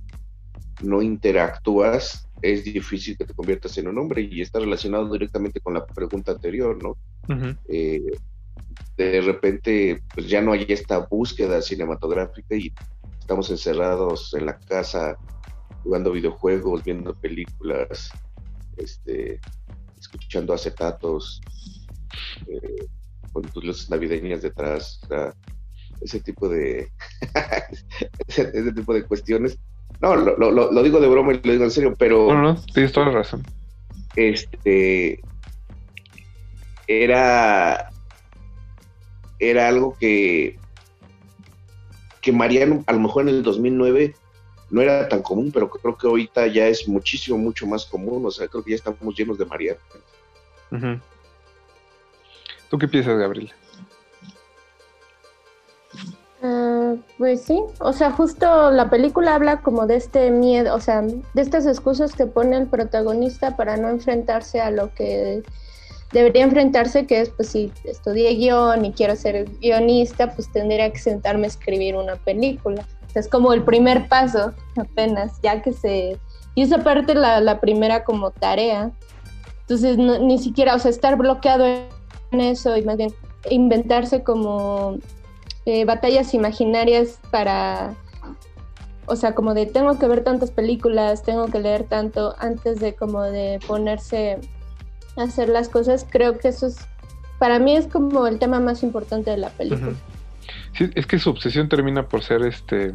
no 0.82 1.02
interactúas 1.02 2.28
es 2.42 2.64
difícil 2.64 3.16
que 3.16 3.24
te 3.24 3.34
conviertas 3.34 3.78
en 3.78 3.88
un 3.88 3.98
hombre 3.98 4.22
y 4.22 4.40
está 4.40 4.58
relacionado 4.58 5.10
directamente 5.10 5.60
con 5.60 5.74
la 5.74 5.86
pregunta 5.86 6.32
anterior 6.32 6.76
no 6.82 6.96
eh, 7.68 8.02
de 8.96 9.20
repente 9.20 10.02
pues 10.12 10.28
ya 10.28 10.42
no 10.42 10.52
hay 10.52 10.66
esta 10.68 10.98
búsqueda 10.98 11.62
cinematográfica 11.62 12.56
y 12.56 12.72
estamos 13.20 13.50
encerrados 13.50 14.34
en 14.34 14.46
la 14.46 14.58
casa 14.58 15.16
jugando 15.84 16.12
videojuegos, 16.12 16.82
viendo 16.82 17.14
películas, 17.14 18.10
este, 18.76 19.38
escuchando 19.98 20.54
acetatos, 20.54 21.40
eh, 22.48 22.86
con 23.34 23.42
tus 23.42 23.64
luces 23.64 23.90
navideñas 23.90 24.40
detrás, 24.40 25.00
ese 26.00 26.20
tipo 26.20 26.48
de 26.48 26.90
ese, 28.28 28.72
tipo 28.72 28.94
de 28.94 29.04
cuestiones. 29.04 29.58
No, 30.00 30.14
lo, 30.16 30.36
lo, 30.36 30.50
lo, 30.50 30.82
digo 30.82 31.00
de 31.00 31.08
broma 31.08 31.32
y 31.32 31.40
lo 31.42 31.52
digo 31.52 31.64
en 31.64 31.70
serio, 31.70 31.94
pero. 31.98 32.32
No, 32.32 32.40
no, 32.40 32.56
tienes 32.72 32.92
toda 32.92 33.06
la 33.06 33.12
razón. 33.12 33.42
Este. 34.14 35.20
Era. 36.86 37.90
Era 39.38 39.68
algo 39.68 39.96
que. 39.98 40.58
Que 42.20 42.32
Mariano, 42.32 42.84
a 42.86 42.92
lo 42.92 43.00
mejor 43.00 43.28
en 43.28 43.30
el 43.30 43.42
2009, 43.42 44.14
no 44.70 44.80
era 44.80 45.08
tan 45.08 45.22
común, 45.22 45.50
pero 45.52 45.68
creo 45.68 45.96
que 45.96 46.06
ahorita 46.06 46.46
ya 46.46 46.68
es 46.68 46.88
muchísimo, 46.88 47.36
mucho 47.36 47.66
más 47.66 47.84
común. 47.84 48.24
O 48.24 48.30
sea, 48.30 48.48
creo 48.48 48.62
que 48.62 48.70
ya 48.70 48.76
estamos 48.76 49.16
llenos 49.16 49.38
de 49.38 49.44
María. 49.44 49.76
¿Tú 52.70 52.78
qué 52.78 52.88
piensas, 52.88 53.18
Gabriela? 53.18 53.52
Ah, 56.42 56.94
pues 57.18 57.42
sí, 57.42 57.60
o 57.78 57.92
sea, 57.92 58.10
justo 58.10 58.70
la 58.70 58.90
película 58.90 59.34
habla 59.34 59.60
como 59.60 59.86
de 59.86 59.96
este 59.96 60.30
miedo, 60.30 60.74
o 60.74 60.80
sea, 60.80 61.02
de 61.02 61.42
estas 61.42 61.66
excusas 61.66 62.14
que 62.14 62.26
pone 62.26 62.56
el 62.56 62.66
protagonista 62.66 63.56
para 63.56 63.76
no 63.76 63.88
enfrentarse 63.88 64.60
a 64.60 64.70
lo 64.70 64.92
que 64.94 65.42
debería 66.12 66.44
enfrentarse, 66.44 67.06
que 67.06 67.20
es, 67.20 67.30
pues 67.30 67.48
si 67.48 67.72
estudié 67.84 68.34
guion 68.34 68.84
y 68.84 68.92
quiero 68.92 69.16
ser 69.16 69.46
guionista, 69.60 70.32
pues 70.34 70.52
tendría 70.52 70.92
que 70.92 70.98
sentarme 70.98 71.44
a 71.44 71.48
escribir 71.48 71.96
una 71.96 72.16
película 72.16 72.84
es 73.14 73.28
como 73.28 73.52
el 73.52 73.62
primer 73.62 74.08
paso 74.08 74.52
apenas, 74.76 75.40
ya 75.42 75.62
que 75.62 75.72
se... 75.72 76.18
Y 76.54 76.62
esa 76.62 76.78
parte 76.78 77.14
la, 77.14 77.40
la 77.40 77.60
primera 77.60 78.04
como 78.04 78.30
tarea. 78.30 78.92
Entonces, 79.62 79.96
ni 79.98 80.38
siquiera, 80.38 80.74
o 80.74 80.78
sea, 80.78 80.90
estar 80.90 81.16
bloqueado 81.16 81.64
eso 82.40 82.76
y 82.76 82.82
más 82.82 82.96
bien 82.96 83.12
inventarse 83.50 84.22
como 84.22 84.98
eh, 85.66 85.84
batallas 85.84 86.34
imaginarias 86.34 87.18
para, 87.30 87.94
o 89.06 89.16
sea, 89.16 89.34
como 89.34 89.54
de 89.54 89.66
tengo 89.66 89.98
que 89.98 90.06
ver 90.06 90.24
tantas 90.24 90.50
películas, 90.50 91.22
tengo 91.22 91.46
que 91.46 91.60
leer 91.60 91.84
tanto 91.84 92.34
antes 92.38 92.80
de 92.80 92.94
como 92.94 93.22
de 93.22 93.60
ponerse 93.66 94.38
a 95.16 95.22
hacer 95.22 95.48
las 95.48 95.68
cosas, 95.68 96.06
creo 96.08 96.38
que 96.38 96.48
eso 96.48 96.66
es, 96.66 96.76
para 97.38 97.58
mí 97.58 97.76
es 97.76 97.86
como 97.86 98.26
el 98.26 98.38
tema 98.38 98.60
más 98.60 98.82
importante 98.82 99.30
de 99.30 99.36
la 99.38 99.50
película. 99.50 99.92
Sí, 100.76 100.90
es 100.94 101.06
que 101.06 101.18
su 101.18 101.30
obsesión 101.30 101.68
termina 101.68 102.08
por 102.08 102.22
ser 102.22 102.42
este, 102.42 102.94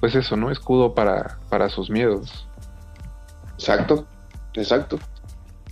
pues 0.00 0.14
eso, 0.14 0.36
¿no? 0.36 0.50
Escudo 0.50 0.94
para, 0.94 1.38
para 1.48 1.68
sus 1.68 1.90
miedos. 1.90 2.46
Exacto, 3.54 4.06
exacto. 4.54 4.98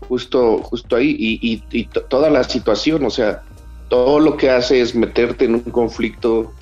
Justo, 0.08 0.58
justo 0.58 0.96
ahí. 0.96 1.16
Y, 1.18 1.62
y, 1.70 1.84
toda 1.86 2.30
la 2.30 2.44
situación, 2.44 3.04
o 3.04 3.10
sea, 3.10 3.42
todo 3.88 4.20
lo 4.20 4.36
que 4.36 4.50
hace 4.50 4.80
es 4.80 4.94
meterte 4.94 5.44
en 5.44 5.54
un 5.54 5.60
conflicto 5.60 6.52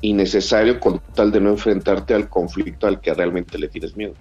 innecesario 0.00 0.78
con 0.80 1.00
tal 1.14 1.32
de 1.32 1.40
no 1.40 1.50
enfrentarte 1.50 2.14
al 2.14 2.28
conflicto 2.28 2.86
al 2.86 3.00
que 3.00 3.12
realmente 3.12 3.58
le 3.58 3.68
tienes 3.68 3.96
miedo. 3.96 4.14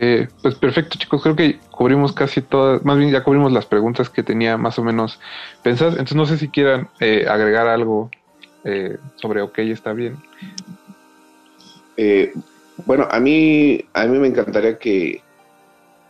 Eh, 0.00 0.28
pues 0.42 0.54
perfecto, 0.54 0.98
chicos. 0.98 1.22
Creo 1.22 1.34
que 1.34 1.58
cubrimos 1.70 2.12
casi 2.12 2.40
todas, 2.40 2.84
más 2.84 2.98
bien 2.98 3.10
ya 3.10 3.24
cubrimos 3.24 3.50
las 3.52 3.66
preguntas 3.66 4.08
que 4.10 4.22
tenía 4.22 4.56
más 4.56 4.78
o 4.78 4.84
menos 4.84 5.18
pensadas. 5.62 5.94
Entonces 5.94 6.16
no 6.16 6.26
sé 6.26 6.38
si 6.38 6.48
quieran 6.48 6.88
eh, 7.00 7.26
agregar 7.28 7.66
algo 7.66 8.10
eh, 8.64 8.96
sobre 9.16 9.42
OK 9.42 9.58
está 9.58 9.92
bien. 9.92 10.18
bueno, 12.86 13.08
a 13.10 13.18
mí, 13.18 13.84
a 13.92 14.06
mí 14.06 14.18
me 14.18 14.28
encantaría 14.28 14.78
que, 14.78 15.20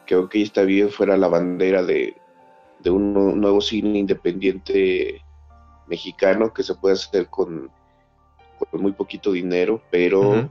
que 0.09 0.17
OK 0.17 0.37
está 0.37 0.63
bien 0.63 0.89
fuera 0.89 1.19
la 1.19 1.29
bandera 1.29 1.83
de, 1.83 2.17
de 2.81 2.91
un 2.91 3.13
nuevo 3.13 3.61
cine 3.61 3.99
independiente 3.99 5.23
mexicano 5.87 6.55
que 6.55 6.63
se 6.63 6.75
puede 6.75 6.95
hacer 6.95 7.29
con, 7.29 7.71
con 8.59 8.81
muy 8.81 8.93
poquito 8.93 9.33
dinero, 9.33 9.83
pero 9.91 10.49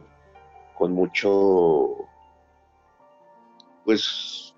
con 0.75 0.91
mucho 0.93 1.95
pues 3.83 4.53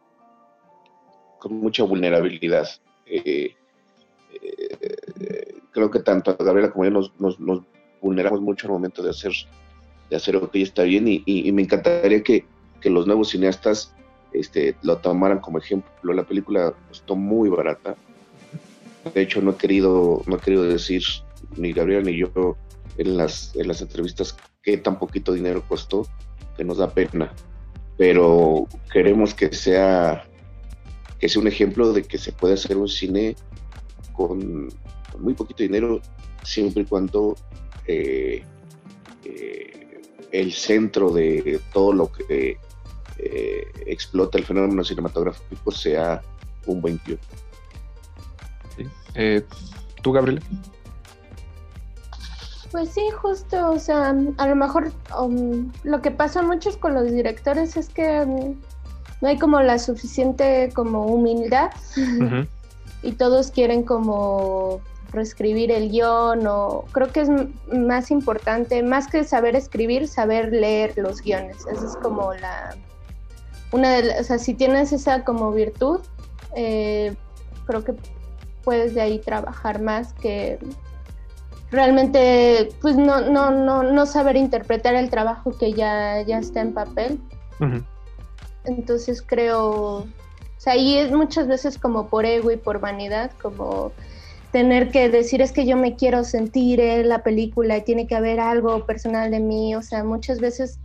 con 1.40 1.54
mucha 1.62 1.84
vulnerabilidad. 1.84 2.68
Eh, 3.06 3.56
eh, 4.34 5.62
creo 5.72 5.90
que 5.90 6.00
tanto 6.02 6.32
a 6.32 6.44
Gabriela 6.44 6.72
como 6.72 6.84
yo 6.84 6.92
nos, 6.92 7.40
nos, 7.40 7.64
vulneramos 8.02 8.42
mucho 8.42 8.68
al 8.68 8.74
momento 8.74 9.02
de 9.02 9.12
hacer 9.12 9.32
de 10.10 10.16
hacer 10.18 10.36
lo 10.36 10.52
que 10.52 10.62
está 10.62 10.84
bien 10.84 11.06
y, 11.08 11.52
me 11.54 11.62
encantaría 11.62 12.22
que, 12.22 12.46
los 12.84 13.08
nuevos 13.08 13.30
cineastas 13.30 13.96
este, 14.34 14.76
lo 14.82 14.98
tomaran 14.98 15.40
como 15.40 15.58
ejemplo. 15.58 16.14
La 16.14 16.24
película 16.24 16.74
costó 16.88 17.16
muy 17.16 17.50
barata. 17.50 17.96
De 19.14 19.22
hecho, 19.22 19.42
no 19.42 19.52
he 19.52 19.56
querido, 19.56 20.22
no 20.28 20.36
he 20.36 20.40
querido 20.40 20.64
decir 20.64 21.04
ni 21.56 21.74
Gabriela 21.74 22.04
ni 22.04 22.18
yo 22.18 22.58
en 22.98 23.18
las, 23.18 23.56
en 23.56 23.68
las 23.68 23.82
entrevistas 23.82 24.36
qué 24.62 24.78
tan 24.78 25.00
poquito 25.00 25.34
dinero 25.34 25.64
costó, 25.68 26.06
que 26.58 26.64
nos 26.64 26.78
da 26.78 26.90
pena 26.90 27.32
pero 28.00 28.66
queremos 28.94 29.34
que 29.34 29.54
sea 29.54 30.24
que 31.20 31.28
sea 31.28 31.42
un 31.42 31.50
ejemplo 31.50 31.92
de 31.92 32.04
que 32.04 32.18
se 32.18 32.32
puede 32.32 32.54
hacer 32.54 32.78
un 32.78 32.88
cine 32.88 33.36
con, 34.14 34.70
muy 35.18 35.34
poquito 35.34 35.64
dinero 35.64 36.00
siempre 36.42 36.84
y 36.84 36.86
cuando 36.86 37.36
eh, 37.86 38.42
eh, 39.26 40.02
el 40.32 40.54
centro 40.54 41.12
de 41.12 41.60
todo 41.74 41.92
lo 41.92 42.10
que 42.10 42.58
eh, 43.20 43.68
explota 43.86 44.38
el 44.38 44.46
fenómeno 44.46 44.84
cinematográfico 44.84 45.72
sea 45.72 46.22
un 46.66 46.82
buen 46.82 47.00
guion. 47.06 47.20
¿Tú, 50.02 50.12
Gabriel? 50.14 50.42
Pues 52.72 52.90
sí, 52.90 53.02
justo, 53.22 53.72
o 53.72 53.80
sea, 53.80 54.16
a 54.38 54.48
lo 54.48 54.56
mejor 54.56 54.92
um, 55.20 55.72
lo 55.84 56.02
que 56.02 56.12
pasa 56.12 56.44
mucho 56.44 56.78
con 56.80 56.94
los 56.94 57.12
directores 57.12 57.76
es 57.76 57.90
que 57.90 58.22
um, 58.22 58.56
no 59.22 59.28
hay 59.28 59.40
como 59.40 59.60
la 59.62 59.80
suficiente 59.80 60.70
como 60.74 61.06
humildad 61.08 61.72
y 63.02 63.12
todos 63.14 63.50
quieren 63.50 63.84
como 63.84 64.82
reescribir 65.12 65.72
el 65.72 65.90
guion 65.90 66.46
o 66.46 66.86
creo 66.92 67.12
que 67.12 67.22
es 67.22 67.30
más 67.74 68.12
importante, 68.12 68.84
más 68.84 69.08
que 69.08 69.24
saber 69.24 69.56
escribir, 69.56 70.08
saber 70.08 70.52
leer 70.52 70.96
los 70.98 71.22
guiones. 71.22 71.66
Esa 71.66 71.88
es 71.88 71.96
como 71.96 72.34
la, 72.36 72.76
una 73.72 74.02
de 74.02 74.20
o 74.20 74.24
sea, 74.24 74.40
si 74.40 74.54
tienes 74.54 74.92
esa 74.94 75.24
como 75.24 75.52
virtud, 75.52 76.02
eh, 76.56 77.16
creo 77.66 77.84
que 77.84 77.94
puedes 78.64 78.94
de 78.96 79.02
ahí 79.02 79.20
trabajar 79.20 79.82
más 79.82 80.14
que 80.14 80.60
realmente 81.72 82.70
pues 82.82 82.96
no, 82.96 83.22
no, 83.22 83.52
no, 83.52 83.84
no 83.84 84.06
saber 84.06 84.36
interpretar 84.38 84.96
el 84.96 85.10
trabajo 85.10 85.56
que 85.58 85.74
ya, 85.74 86.22
ya 86.22 86.40
está 86.40 86.62
en 86.62 86.74
papel. 86.74 87.20
Entonces 88.66 89.22
creo, 89.22 89.70
o 89.70 90.08
sea, 90.58 90.74
ahí 90.74 90.98
es 90.98 91.12
muchas 91.12 91.48
veces 91.48 91.78
como 91.78 92.08
por 92.08 92.26
ego 92.26 92.52
y 92.52 92.58
por 92.58 92.80
vanidad, 92.80 93.32
como 93.42 93.92
tener 94.52 94.90
que 94.90 95.10
decir 95.10 95.42
es 95.42 95.52
que 95.52 95.66
yo 95.66 95.78
me 95.78 95.96
quiero 95.96 96.24
sentir 96.24 96.80
en 96.80 97.08
la 97.10 97.22
película 97.22 97.78
y 97.78 97.84
tiene 97.84 98.08
que 98.08 98.16
haber 98.16 98.40
algo 98.40 98.86
personal 98.86 99.30
de 99.30 99.40
mí, 99.40 99.76
o 99.76 99.82
sea, 99.82 100.04
muchas 100.04 100.40
veces 100.40 100.80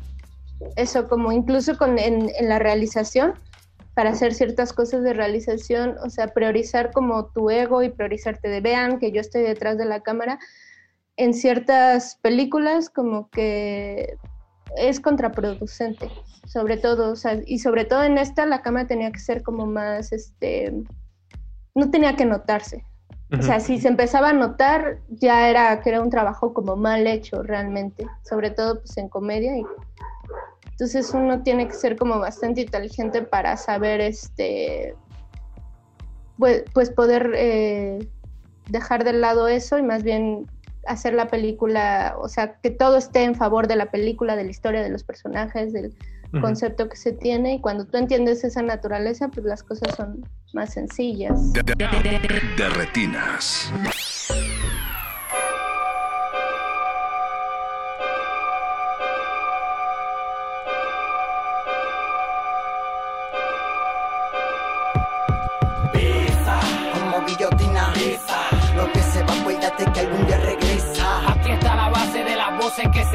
eso 0.76 1.08
como 1.08 1.32
incluso 1.32 1.76
con, 1.76 1.98
en, 1.98 2.30
en 2.38 2.48
la 2.48 2.58
realización, 2.58 3.34
para 3.94 4.10
hacer 4.10 4.34
ciertas 4.34 4.72
cosas 4.72 5.02
de 5.02 5.14
realización, 5.14 5.96
o 6.04 6.10
sea, 6.10 6.28
priorizar 6.28 6.92
como 6.92 7.26
tu 7.26 7.48
ego 7.50 7.82
y 7.82 7.90
priorizarte 7.90 8.48
de 8.48 8.60
vean 8.60 8.98
que 8.98 9.12
yo 9.12 9.20
estoy 9.20 9.42
detrás 9.42 9.78
de 9.78 9.84
la 9.84 10.00
cámara, 10.00 10.38
en 11.16 11.32
ciertas 11.32 12.16
películas 12.16 12.90
como 12.90 13.30
que 13.30 14.16
es 14.76 14.98
contraproducente, 14.98 16.10
sobre 16.46 16.76
todo, 16.76 17.12
o 17.12 17.16
sea, 17.16 17.40
y 17.46 17.60
sobre 17.60 17.84
todo 17.84 18.02
en 18.02 18.18
esta 18.18 18.46
la 18.46 18.62
cámara 18.62 18.88
tenía 18.88 19.12
que 19.12 19.20
ser 19.20 19.42
como 19.44 19.66
más, 19.66 20.12
este, 20.12 20.72
no 21.74 21.90
tenía 21.90 22.16
que 22.16 22.24
notarse. 22.24 22.84
O 23.36 23.42
sea, 23.42 23.58
si 23.58 23.80
se 23.80 23.88
empezaba 23.88 24.28
a 24.28 24.32
notar, 24.32 24.98
ya 25.08 25.48
era 25.48 25.80
que 25.80 25.90
era 25.90 26.00
un 26.00 26.10
trabajo 26.10 26.54
como 26.54 26.76
mal 26.76 27.04
hecho 27.08 27.42
realmente, 27.42 28.06
sobre 28.22 28.50
todo 28.50 28.78
pues 28.80 28.96
en 28.96 29.08
comedia 29.08 29.56
y 29.56 29.64
entonces 30.74 31.14
uno 31.14 31.40
tiene 31.44 31.68
que 31.68 31.74
ser 31.74 31.96
como 31.96 32.18
bastante 32.18 32.62
inteligente 32.62 33.22
para 33.22 33.56
saber, 33.56 34.00
este, 34.00 34.96
pues, 36.36 36.64
pues 36.74 36.90
poder 36.90 37.30
eh, 37.36 38.08
dejar 38.68 39.04
de 39.04 39.12
lado 39.12 39.46
eso 39.46 39.78
y 39.78 39.82
más 39.82 40.02
bien 40.02 40.50
hacer 40.88 41.14
la 41.14 41.28
película, 41.28 42.16
o 42.18 42.28
sea, 42.28 42.56
que 42.60 42.70
todo 42.70 42.96
esté 42.96 43.22
en 43.22 43.36
favor 43.36 43.68
de 43.68 43.76
la 43.76 43.92
película, 43.92 44.34
de 44.34 44.44
la 44.44 44.50
historia, 44.50 44.82
de 44.82 44.90
los 44.90 45.04
personajes, 45.04 45.72
del 45.72 45.94
concepto 46.40 46.88
que 46.88 46.96
se 46.96 47.12
tiene 47.12 47.54
y 47.54 47.60
cuando 47.60 47.86
tú 47.86 47.96
entiendes 47.96 48.42
esa 48.42 48.60
naturaleza, 48.60 49.28
pues 49.28 49.46
las 49.46 49.62
cosas 49.62 49.94
son 49.94 50.28
más 50.52 50.72
sencillas. 50.72 51.52
De, 51.52 51.62
de, 51.62 51.74
de, 51.74 52.40
de 52.56 52.68
retinas. 52.70 53.72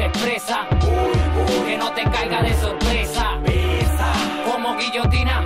se 0.00 0.06
expresan. 0.06 0.66
Que 1.66 1.76
no 1.76 1.92
te 1.92 2.02
caiga 2.04 2.42
de 2.42 2.54
sorpresa. 2.54 3.38
Como 4.50 4.76
guillotina. 4.76 5.44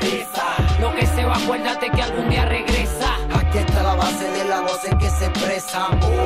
Lo 0.80 0.94
que 0.94 1.06
se 1.06 1.24
va, 1.24 1.36
acuérdate 1.36 1.90
que 1.90 2.02
algún 2.02 2.28
día 2.28 2.44
regresa. 2.44 3.16
Aquí 3.34 3.58
está 3.58 3.82
la 3.82 3.94
base 3.94 4.30
de 4.30 4.44
las 4.44 4.62
voces 4.62 4.94
que 4.98 5.10
se 5.10 5.30
te 5.30 6.18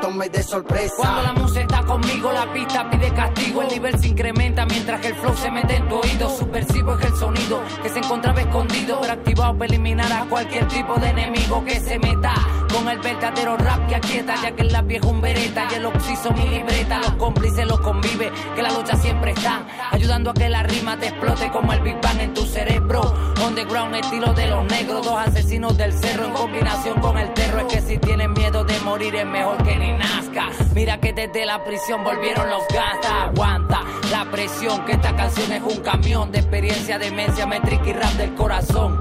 lo 0.00 0.28
de 0.28 0.42
sorpresa. 0.42 0.94
Cuando 0.96 1.22
la 1.22 1.32
música 1.32 1.60
está 1.60 1.82
conmigo, 1.82 2.32
la 2.32 2.52
pista 2.52 2.88
pide 2.90 3.12
castigo. 3.12 3.62
El 3.62 3.68
nivel 3.68 3.98
se 3.98 4.08
incrementa 4.08 4.64
mientras 4.66 5.00
que 5.00 5.08
el 5.08 5.14
flow 5.16 5.36
se 5.36 5.50
mete 5.50 5.76
en 5.76 5.88
tu 5.88 5.96
oído. 5.96 6.30
Subversivo 6.30 6.94
es 6.98 7.06
el 7.06 7.16
sonido 7.16 7.62
que 7.82 7.88
se 7.88 7.98
encontraba 7.98 8.40
escondido, 8.40 8.98
pero 9.00 9.12
activado 9.12 9.52
para 9.54 9.66
eliminar 9.66 10.12
a 10.12 10.24
cualquier 10.24 10.66
tipo 10.68 10.94
de 10.94 11.08
enemigo 11.10 11.64
que 11.64 11.80
se 11.80 11.98
meta. 11.98 12.34
Con 12.72 12.88
el 12.88 12.98
verdadero 13.00 13.56
rap 13.58 13.86
que 13.86 13.96
aquieta, 13.96 14.34
ya 14.42 14.52
que 14.52 14.62
el 14.62 14.72
lápiz 14.72 14.96
es 14.96 15.02
un 15.02 15.20
vereta 15.20 15.68
y 15.70 15.74
el 15.74 15.86
oxiso 15.86 16.32
mi 16.32 16.48
libreta. 16.48 16.98
Los 16.98 17.12
cómplices 17.12 17.66
los 17.66 17.80
convive, 17.80 18.32
que 18.54 18.62
la 18.62 18.70
lucha 18.70 18.96
siempre 18.96 19.32
está. 19.32 19.66
Ayudando 19.90 20.30
a 20.30 20.34
que 20.34 20.48
la 20.48 20.62
rima 20.62 20.96
te 20.98 21.08
explote 21.08 21.50
como 21.50 21.72
el 21.72 21.80
Big 21.80 22.00
Bang 22.00 22.20
en 22.20 22.32
tu 22.32 22.42
cerebro. 22.46 23.14
Underground 23.46 23.96
estilo 23.96 24.32
de 24.32 24.46
los 24.46 24.64
negros, 24.66 25.04
dos 25.04 25.18
asesinos 25.18 25.76
del 25.76 25.92
cerro 25.92 26.26
en 26.26 26.32
combinación 26.32 27.00
con 27.00 27.18
el 27.18 27.32
terro. 27.34 27.60
Es 27.60 27.74
que 27.74 27.80
si 27.82 27.98
tienen 27.98 28.32
miedo 28.32 28.64
de 28.64 28.78
morir 28.80 29.14
es 29.16 29.26
mejor 29.26 29.62
que 29.62 29.81
ni 29.82 29.92
nazca. 29.92 30.48
Mira 30.74 30.98
que 30.98 31.12
desde 31.12 31.44
la 31.44 31.62
prisión 31.64 32.04
volvieron 32.04 32.48
los 32.48 32.62
gatas. 32.68 33.12
Aguanta 33.26 33.80
la 34.10 34.24
presión, 34.30 34.84
que 34.84 34.92
esta 34.92 35.14
canción 35.14 35.52
es 35.52 35.62
un 35.62 35.82
camión 35.82 36.30
de 36.32 36.38
experiencia, 36.38 36.98
demencia, 36.98 37.46
métrica 37.46 37.88
y 37.88 37.92
rap 37.92 38.12
del 38.12 38.34
corazón. 38.34 39.00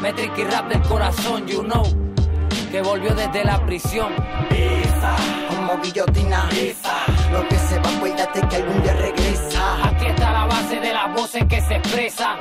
Métrica 0.00 0.40
y 0.40 0.44
rap 0.44 0.68
del 0.68 0.82
corazón, 0.82 1.46
you 1.46 1.62
know. 1.62 1.84
Que 2.70 2.80
volvió 2.82 3.14
desde 3.14 3.44
la 3.44 3.58
prisión. 3.66 4.12
Pisa, 4.48 5.16
como 5.48 5.76
guillotina. 5.82 6.48
Pisa, 6.50 6.94
lo 7.32 7.46
que 7.48 7.58
se 7.58 7.78
va, 7.80 7.90
acuérdate 7.90 8.40
que 8.48 8.56
algún 8.56 8.82
día 8.82 8.94
regresa. 8.94 9.88
Aquí 9.88 10.06
está 10.06 10.32
la 10.32 10.46
base 10.46 10.80
de 10.80 10.92
las 10.92 11.12
voces 11.14 11.44
que 11.46 11.60
se 11.60 11.76
expresan. 11.76 12.38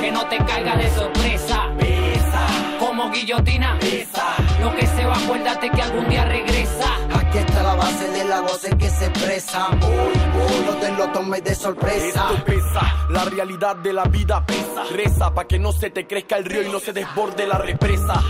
Que 0.00 0.12
no 0.12 0.24
te 0.26 0.36
caiga 0.38 0.76
de 0.76 0.88
sorpresa. 0.90 1.68
Pisa, 1.78 2.46
como 2.78 3.10
guillotina. 3.10 3.76
Pisa, 3.80 4.36
lo 4.60 4.74
que 4.74 4.86
se 4.86 5.04
va, 5.04 5.16
acuérdate 5.16 5.70
que 5.70 5.82
algún 5.82 6.08
día 6.08 6.24
regresa. 6.24 6.96
Aquí 7.14 7.38
está 7.38 7.62
la 7.62 7.74
base 7.74 8.10
de 8.10 8.24
las 8.24 8.42
voces 8.42 8.74
que 8.76 8.90
se 8.90 9.06
expresan. 9.06 9.80
No 9.80 10.72
te 10.80 10.92
lo 10.92 11.08
tomes 11.12 11.44
de 11.44 11.54
sorpresa. 11.54 12.28
Esto 12.30 12.44
pesa, 12.44 13.06
la 13.10 13.24
realidad 13.24 13.76
de 13.76 13.92
la 13.92 14.04
vida 14.04 14.44
pesa. 14.46 14.84
Reza 14.90 15.34
pa' 15.34 15.46
que 15.46 15.58
no 15.58 15.72
se 15.72 15.90
te 15.90 16.06
crezca 16.06 16.36
el 16.36 16.44
río 16.44 16.62
y 16.62 16.68
no 16.68 16.80
se 16.80 16.92
desborde 16.92 17.46
la 17.46 17.58
represa. 17.58 18.22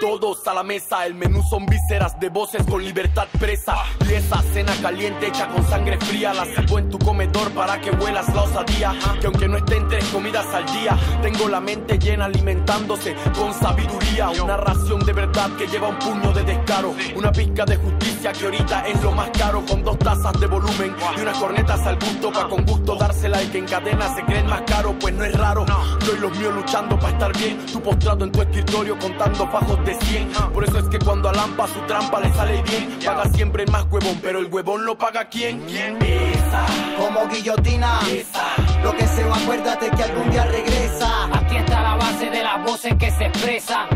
Todos 0.00 0.46
a 0.48 0.54
la 0.54 0.62
mesa, 0.62 1.04
el 1.04 1.14
menú 1.14 1.42
son 1.42 1.66
vísceras 1.66 2.18
de 2.18 2.30
voces 2.30 2.64
con 2.64 2.82
libertad 2.82 3.28
presa. 3.38 3.74
Y 4.00 4.52
cena 4.54 4.72
caliente 4.80 5.28
hecha 5.28 5.46
con 5.48 5.62
sangre 5.68 5.98
fría 5.98 6.32
la 6.32 6.46
sirvo 6.46 6.78
en 6.78 6.88
tu 6.88 6.98
comedor 6.98 7.50
para 7.52 7.78
que 7.80 7.90
huelas 7.90 8.34
la 8.34 8.42
osadía. 8.42 8.94
Que 9.20 9.26
aunque 9.26 9.46
no 9.46 9.58
estén 9.58 9.86
tres 9.88 10.04
comidas 10.06 10.46
al 10.54 10.64
día, 10.66 10.98
tengo 11.20 11.48
la 11.48 11.60
mente 11.60 11.98
llena 11.98 12.24
alimentándose 12.24 13.14
con 13.36 13.52
sabiduría. 13.52 14.30
Una 14.42 14.56
ración 14.56 15.04
de 15.04 15.12
verdad 15.12 15.50
que 15.58 15.66
lleva 15.66 15.88
un 15.88 15.98
puño 15.98 16.32
de 16.32 16.44
descaro. 16.44 16.94
Una 17.14 17.30
pizca 17.30 17.66
de 17.66 17.76
justicia 17.76 18.09
que 18.20 18.44
ahorita 18.44 18.86
es 18.86 19.02
lo 19.02 19.12
más 19.12 19.30
caro. 19.30 19.64
Con 19.66 19.82
dos 19.82 19.98
tazas 19.98 20.32
de 20.38 20.46
volumen 20.46 20.94
y 21.16 21.20
unas 21.20 21.38
cornetas 21.38 21.80
al 21.86 21.96
gusto. 21.96 22.30
Pa' 22.32 22.48
con 22.48 22.64
gusto 22.66 22.94
dársela 22.96 23.42
y 23.42 23.46
que 23.48 23.58
en 23.58 23.66
cadena 23.66 24.14
se 24.14 24.22
creen 24.24 24.46
más 24.46 24.62
caro. 24.62 24.94
Pues 24.98 25.14
no 25.14 25.24
es 25.24 25.36
raro. 25.36 25.64
Yo 26.06 26.16
y 26.16 26.20
los 26.20 26.36
míos 26.38 26.54
luchando 26.54 26.98
para 26.98 27.12
estar 27.12 27.36
bien. 27.38 27.64
Tú 27.66 27.80
postrado 27.80 28.24
en 28.24 28.32
tu 28.32 28.42
escritorio 28.42 28.98
contando 28.98 29.48
fajos 29.48 29.84
de 29.84 29.94
100. 29.94 30.28
Por 30.52 30.64
eso 30.64 30.78
es 30.78 30.88
que 30.88 30.98
cuando 30.98 31.28
a 31.28 31.32
Lampa 31.32 31.66
su 31.66 31.80
trampa 31.86 32.20
le 32.20 32.32
sale 32.34 32.62
bien, 32.62 32.98
paga 33.04 33.24
siempre 33.30 33.64
el 33.64 33.70
más 33.70 33.84
huevón, 33.90 34.18
pero 34.22 34.40
el 34.40 34.46
huevón 34.46 34.84
lo 34.84 34.96
paga 34.96 35.24
quién? 35.28 35.60
¿Quién? 35.66 35.98
Pisa, 35.98 36.66
como 36.98 37.26
guillotina. 37.28 38.00
Pisa, 38.00 38.44
lo 38.82 38.92
que 38.96 39.06
se 39.06 39.24
va, 39.24 39.36
acuérdate 39.36 39.90
que 39.90 40.02
algún 40.02 40.30
día 40.30 40.44
regresa. 40.44 41.26
Aquí 41.32 41.56
está 41.56 41.82
la 41.82 41.96
base 41.96 42.30
de 42.30 42.42
las 42.42 42.64
voces 42.64 42.94
que 42.98 43.10
se 43.10 43.26
expresan. 43.26 43.88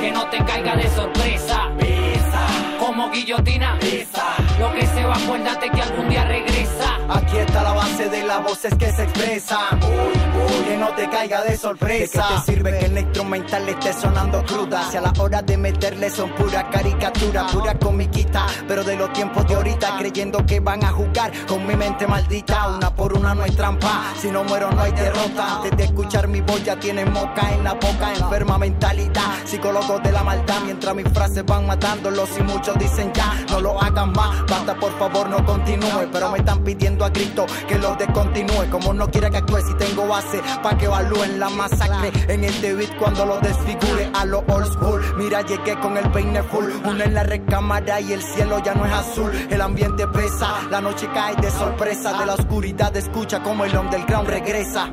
Que 0.00 0.12
no 0.12 0.28
te 0.28 0.44
caiga 0.44 0.76
de 0.76 0.88
sorpresa. 0.90 1.70
Pisa, 1.78 2.46
como 2.78 3.10
guillotina. 3.10 3.23
Pisa, 3.24 4.36
lo 4.58 4.70
que 4.74 4.86
se 4.86 5.02
va, 5.02 5.14
acuérdate 5.14 5.70
que 5.70 5.80
algún 5.80 6.10
día 6.10 6.24
regresa. 6.26 6.93
Aquí 7.08 7.36
está 7.36 7.62
la 7.62 7.72
base 7.72 8.08
de 8.08 8.22
las 8.24 8.42
voces 8.42 8.74
que 8.76 8.90
se 8.92 9.02
expresan. 9.02 9.80
Que 9.80 10.76
no 10.78 10.88
te 10.94 11.08
caiga 11.10 11.42
de 11.42 11.56
sorpresa. 11.56 12.22
¿De 12.22 12.28
qué 12.28 12.34
te 12.34 12.52
sirve 12.52 12.78
que 12.78 12.86
el 12.86 12.98
instrumental 12.98 13.68
esté 13.68 13.92
sonando 13.92 14.42
cruda? 14.44 14.90
Si 14.90 14.96
a 14.96 15.02
la 15.02 15.12
hora 15.18 15.42
de 15.42 15.56
meterle 15.58 16.08
son 16.08 16.30
pura 16.30 16.70
caricatura, 16.70 17.46
pura 17.48 17.78
comiquita. 17.78 18.46
Pero 18.66 18.82
de 18.84 18.96
los 18.96 19.12
tiempos 19.12 19.46
de 19.46 19.54
ahorita, 19.54 19.98
creyendo 19.98 20.44
que 20.46 20.60
van 20.60 20.82
a 20.82 20.92
jugar 20.92 21.30
con 21.46 21.66
mi 21.66 21.76
mente 21.76 22.06
maldita. 22.06 22.68
Una 22.68 22.94
por 22.94 23.12
una 23.12 23.34
no 23.34 23.42
hay 23.42 23.50
trampa. 23.50 24.12
Si 24.18 24.30
no 24.30 24.42
muero, 24.44 24.70
no 24.70 24.80
hay 24.80 24.92
derrota. 24.92 25.56
Antes 25.56 25.76
de 25.76 25.84
escuchar 25.84 26.26
mi 26.26 26.40
voz, 26.40 26.64
ya 26.64 26.76
tienen 26.80 27.12
moca 27.12 27.52
en 27.52 27.64
la 27.64 27.74
boca. 27.74 28.14
Enferma 28.14 28.56
mentalidad, 28.56 29.44
psicólogos 29.44 30.02
de 30.02 30.10
la 30.12 30.24
maldad. 30.24 30.60
Mientras 30.64 30.94
mis 30.94 31.08
frases 31.08 31.44
van 31.44 31.66
matándolos 31.66 32.30
y 32.38 32.42
muchos 32.42 32.78
dicen 32.78 33.12
ya, 33.12 33.44
no 33.50 33.60
lo 33.60 33.82
hagan 33.82 34.12
más. 34.12 34.46
Basta, 34.46 34.74
por 34.74 34.98
favor, 34.98 35.28
no 35.28 35.44
continúe. 35.44 36.08
Pero 36.10 36.30
me 36.30 36.38
están 36.38 36.64
pidiendo 36.64 36.93
a 37.02 37.08
grito 37.08 37.46
que 37.66 37.78
lo 37.78 37.94
descontinúe. 37.96 38.68
Como 38.70 38.92
no 38.92 39.10
quiera 39.10 39.30
que 39.30 39.38
actúe 39.38 39.60
si 39.66 39.74
tengo 39.74 40.06
base, 40.06 40.42
pa' 40.62 40.76
que 40.76 40.84
evalúen 40.84 41.40
la 41.40 41.48
masacre. 41.48 42.12
En 42.28 42.44
este 42.44 42.74
beat 42.74 42.94
cuando 42.98 43.24
lo 43.24 43.40
desfigure 43.40 44.10
a 44.12 44.26
lo 44.26 44.44
old 44.48 44.70
school. 44.74 45.00
Mira, 45.16 45.40
llegué 45.40 45.78
con 45.80 45.96
el 45.96 46.10
peine 46.10 46.42
full. 46.42 46.66
Una 46.84 47.04
en 47.04 47.14
la 47.14 47.22
recámara 47.22 48.00
y 48.00 48.12
el 48.12 48.22
cielo 48.22 48.62
ya 48.62 48.74
no 48.74 48.84
es 48.84 48.92
azul. 48.92 49.32
El 49.50 49.60
ambiente 49.62 50.06
pesa, 50.08 50.62
la 50.70 50.82
noche 50.82 51.08
cae 51.14 51.34
de 51.36 51.50
sorpresa. 51.50 52.18
De 52.18 52.26
la 52.26 52.34
oscuridad 52.34 52.94
escucha 52.96 53.42
como 53.42 53.64
el 53.64 53.74
underground 53.76 54.28
regresa. 54.28 54.88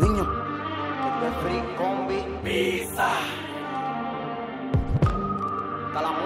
Niño, 0.00 0.26
Pisa. 2.42 3.08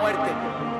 muerte. 0.01 0.72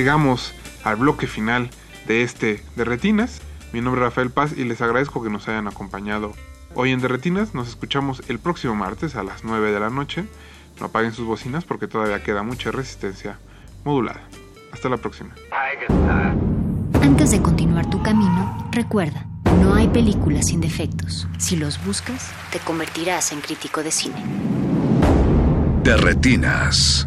Llegamos 0.00 0.54
al 0.82 0.96
bloque 0.96 1.26
final 1.26 1.68
de 2.06 2.22
este 2.22 2.64
de 2.74 2.84
Retinas. 2.84 3.42
Mi 3.74 3.82
nombre 3.82 4.00
es 4.00 4.06
Rafael 4.06 4.30
Paz 4.30 4.54
y 4.56 4.64
les 4.64 4.80
agradezco 4.80 5.22
que 5.22 5.28
nos 5.28 5.46
hayan 5.46 5.68
acompañado 5.68 6.32
hoy 6.74 6.92
en 6.92 7.02
Derretinas. 7.02 7.54
Nos 7.54 7.68
escuchamos 7.68 8.22
el 8.28 8.38
próximo 8.38 8.74
martes 8.74 9.14
a 9.14 9.22
las 9.22 9.44
9 9.44 9.72
de 9.72 9.78
la 9.78 9.90
noche. 9.90 10.24
No 10.80 10.86
apaguen 10.86 11.12
sus 11.12 11.26
bocinas 11.26 11.64
porque 11.64 11.86
todavía 11.86 12.22
queda 12.22 12.42
mucha 12.42 12.70
resistencia 12.70 13.38
modulada. 13.84 14.22
Hasta 14.72 14.88
la 14.88 14.96
próxima. 14.96 15.34
Antes 17.02 17.32
de 17.32 17.42
continuar 17.42 17.90
tu 17.90 18.02
camino, 18.02 18.70
recuerda, 18.72 19.26
no 19.60 19.74
hay 19.74 19.88
películas 19.88 20.46
sin 20.46 20.62
defectos. 20.62 21.28
Si 21.36 21.56
los 21.56 21.84
buscas, 21.84 22.30
te 22.50 22.58
convertirás 22.60 23.32
en 23.32 23.42
crítico 23.42 23.82
de 23.82 23.90
cine. 23.90 24.24
Derretinas. 25.84 27.06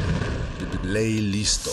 Play 0.91 1.21
listo. 1.21 1.71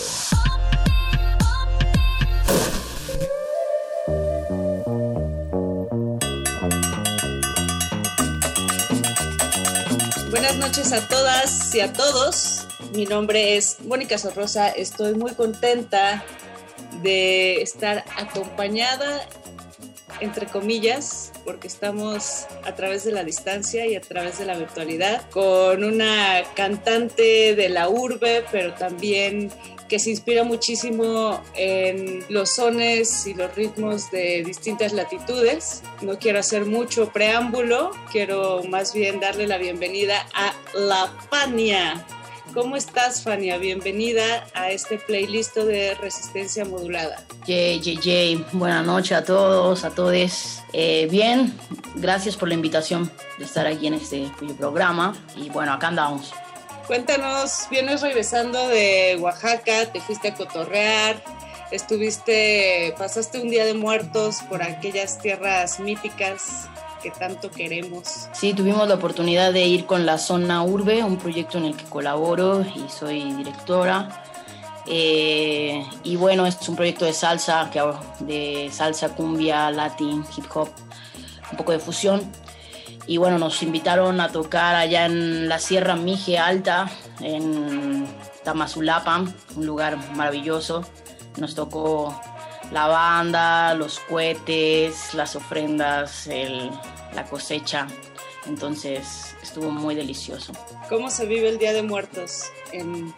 Buenas 10.29 10.55
noches 10.55 10.93
a 10.93 11.05
todas 11.09 11.75
y 11.75 11.81
a 11.81 11.91
todos. 11.91 12.65
Mi 12.93 13.05
nombre 13.05 13.57
es 13.57 13.81
Mónica 13.81 14.17
Sorrosa. 14.17 14.69
Estoy 14.69 15.15
muy 15.15 15.33
contenta 15.33 16.23
de 17.03 17.61
estar 17.61 18.05
acompañada, 18.15 19.27
entre 20.21 20.45
comillas, 20.47 21.31
porque 21.45 21.67
estamos 21.67 22.45
a 22.63 22.75
través 22.75 23.03
de 23.03 23.11
la 23.11 23.23
distancia 23.23 23.85
y 23.85 23.95
a 23.95 24.01
través 24.01 24.39
de 24.39 24.45
la 24.45 24.57
virtualidad, 24.57 25.29
con 25.29 25.83
una 25.83 26.43
cantante 26.55 27.55
de 27.55 27.69
la 27.69 27.89
urbe, 27.89 28.43
pero 28.51 28.73
también 28.73 29.51
que 29.89 29.99
se 29.99 30.11
inspira 30.11 30.43
muchísimo 30.43 31.41
en 31.55 32.23
los 32.29 32.51
sones 32.51 33.25
y 33.25 33.33
los 33.33 33.53
ritmos 33.55 34.11
de 34.11 34.43
distintas 34.43 34.93
latitudes. 34.93 35.81
No 36.01 36.19
quiero 36.19 36.39
hacer 36.39 36.65
mucho 36.65 37.11
preámbulo, 37.11 37.91
quiero 38.11 38.63
más 38.69 38.93
bien 38.93 39.19
darle 39.19 39.47
la 39.47 39.57
bienvenida 39.57 40.27
a 40.33 40.53
La 40.75 41.11
Fania. 41.29 42.05
¿Cómo 42.53 42.75
estás, 42.75 43.23
Fania? 43.23 43.57
Bienvenida 43.57 44.47
a 44.55 44.71
este 44.71 44.97
playlist 44.97 45.55
de 45.55 45.93
resistencia 45.95 46.65
modulada. 46.65 47.23
Yay, 47.45 47.79
yay, 47.79 47.97
yay. 47.97 48.45
Buenas 48.53 48.85
noches 48.85 49.11
a 49.11 49.23
todos, 49.23 49.83
a 49.83 49.91
todos. 49.91 50.63
Eh, 50.73 51.07
bien, 51.11 51.53
gracias 51.95 52.35
por 52.35 52.47
la 52.47 52.55
invitación 52.55 53.11
de 53.37 53.45
estar 53.45 53.67
aquí 53.67 53.85
en 53.87 53.93
este 53.93 54.31
programa. 54.57 55.15
Y 55.35 55.49
bueno, 55.49 55.73
acá 55.73 55.89
andamos. 55.89 56.33
Cuéntanos, 56.87 57.67
vienes 57.69 58.01
regresando 58.01 58.67
de 58.67 59.17
Oaxaca, 59.19 59.91
te 59.91 60.01
fuiste 60.01 60.29
a 60.29 60.33
cotorrear, 60.33 61.23
estuviste, 61.71 62.95
pasaste 62.97 63.39
un 63.39 63.49
día 63.49 63.63
de 63.63 63.75
muertos 63.75 64.37
por 64.49 64.63
aquellas 64.63 65.19
tierras 65.19 65.79
míticas 65.79 66.67
que 67.01 67.11
tanto 67.11 67.49
queremos. 67.51 68.29
Sí, 68.33 68.53
tuvimos 68.53 68.87
la 68.87 68.95
oportunidad 68.95 69.53
de 69.53 69.65
ir 69.65 69.85
con 69.85 70.05
la 70.05 70.17
Zona 70.17 70.63
Urbe, 70.63 71.03
un 71.03 71.17
proyecto 71.17 71.57
en 71.57 71.65
el 71.65 71.75
que 71.75 71.85
colaboro 71.85 72.61
y 72.61 72.89
soy 72.89 73.33
directora. 73.33 74.23
Eh, 74.85 75.85
y 76.03 76.15
bueno, 76.15 76.45
es 76.45 76.67
un 76.67 76.75
proyecto 76.75 77.05
de 77.05 77.13
salsa, 77.13 77.69
que, 77.71 77.81
de 78.21 78.69
salsa, 78.71 79.09
cumbia, 79.09 79.69
latín, 79.71 80.25
hip 80.35 80.45
hop, 80.53 80.69
un 81.51 81.57
poco 81.57 81.71
de 81.71 81.79
fusión. 81.79 82.21
Y 83.05 83.17
bueno, 83.17 83.39
nos 83.39 83.63
invitaron 83.63 84.19
a 84.21 84.29
tocar 84.29 84.75
allá 84.75 85.05
en 85.05 85.49
la 85.49 85.59
Sierra 85.59 85.95
Mije 85.95 86.37
Alta, 86.37 86.89
en 87.21 88.07
Tamazulapa, 88.43 89.25
un 89.55 89.65
lugar 89.65 89.97
maravilloso. 90.15 90.83
Nos 91.37 91.55
tocó 91.55 92.19
la 92.71 92.87
banda, 92.87 93.73
los 93.73 93.99
cohetes, 93.99 95.13
las 95.13 95.35
ofrendas, 95.35 96.29
la 97.13 97.25
cosecha. 97.25 97.87
Entonces 98.45 99.35
estuvo 99.41 99.69
muy 99.71 99.95
delicioso. 99.95 100.53
¿Cómo 100.87 101.09
se 101.09 101.25
vive 101.25 101.49
el 101.49 101.57
Día 101.57 101.73
de 101.73 101.83
Muertos 101.83 102.43
en, 102.71 103.13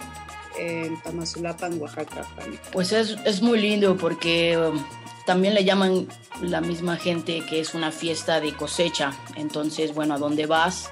en 0.57 1.01
Tamazulapa, 1.01 1.67
en 1.67 1.81
Oaxaca, 1.81 2.25
Pues 2.71 2.91
es, 2.91 3.17
es 3.25 3.41
muy 3.41 3.59
lindo 3.59 3.97
porque 3.97 4.57
um, 4.57 4.83
también 5.25 5.53
le 5.53 5.63
llaman 5.63 6.07
la 6.41 6.61
misma 6.61 6.97
gente 6.97 7.45
que 7.45 7.59
es 7.59 7.73
una 7.73 7.91
fiesta 7.91 8.39
de 8.39 8.53
cosecha. 8.53 9.13
Entonces, 9.35 9.93
bueno, 9.93 10.15
a 10.15 10.17
dónde 10.17 10.45
vas, 10.45 10.89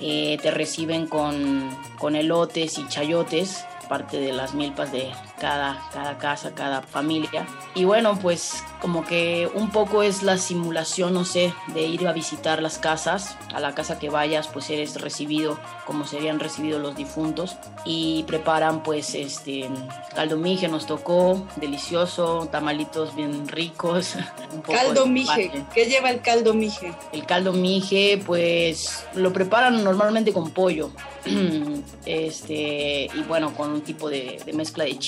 eh, 0.00 0.38
te 0.42 0.50
reciben 0.50 1.06
con, 1.06 1.70
con 1.98 2.16
elotes 2.16 2.78
y 2.78 2.88
chayotes, 2.88 3.64
parte 3.88 4.18
de 4.18 4.32
las 4.32 4.54
milpas 4.54 4.92
de 4.92 5.10
cada, 5.40 5.82
cada 5.92 6.18
casa, 6.18 6.54
cada 6.54 6.82
familia. 6.82 7.46
Y 7.74 7.84
bueno, 7.84 8.18
pues 8.20 8.62
como 8.80 9.04
que 9.04 9.50
un 9.54 9.70
poco 9.70 10.02
es 10.02 10.22
la 10.22 10.38
simulación, 10.38 11.14
no 11.14 11.24
sé, 11.24 11.52
de 11.68 11.82
ir 11.82 12.06
a 12.06 12.12
visitar 12.12 12.62
las 12.62 12.78
casas. 12.78 13.36
A 13.52 13.58
la 13.58 13.74
casa 13.74 13.98
que 13.98 14.10
vayas, 14.10 14.46
pues 14.48 14.70
eres 14.70 15.00
recibido 15.00 15.58
como 15.86 16.06
serían 16.06 16.38
recibidos 16.38 16.80
los 16.80 16.94
difuntos. 16.94 17.56
Y 17.84 18.24
preparan 18.24 18.82
pues 18.82 19.14
este 19.14 19.68
caldo 20.14 20.36
mije, 20.36 20.68
nos 20.68 20.86
tocó, 20.86 21.46
delicioso, 21.56 22.48
tamalitos 22.52 23.16
bien 23.16 23.48
ricos. 23.48 24.14
caldo 24.70 25.06
mije, 25.06 25.64
¿qué 25.74 25.86
lleva 25.86 26.10
el 26.10 26.20
caldo 26.20 26.54
mije? 26.54 26.92
El 27.12 27.24
caldo 27.26 27.52
mije, 27.52 28.22
pues 28.24 29.04
lo 29.14 29.32
preparan 29.32 29.82
normalmente 29.82 30.32
con 30.32 30.50
pollo. 30.50 30.90
este, 32.06 33.08
y 33.12 33.22
bueno, 33.26 33.54
con 33.54 33.70
un 33.70 33.80
tipo 33.82 34.08
de, 34.10 34.40
de 34.44 34.52
mezcla 34.52 34.84
de 34.84 34.98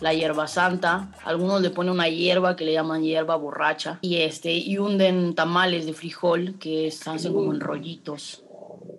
la 0.00 0.14
hierba 0.14 0.46
santa, 0.46 1.10
algunos 1.24 1.60
le 1.60 1.70
ponen 1.70 1.92
una 1.92 2.08
hierba 2.08 2.56
que 2.56 2.64
le 2.64 2.72
llaman 2.72 3.02
hierba 3.02 3.36
borracha 3.36 3.98
y 4.00 4.16
este 4.18 4.52
y 4.52 4.78
hunden 4.78 5.34
tamales 5.34 5.86
de 5.86 5.92
frijol 5.92 6.56
que 6.58 6.90
se 6.90 7.10
hacen 7.10 7.32
como 7.32 7.52
en 7.52 7.60
rollitos. 7.60 8.44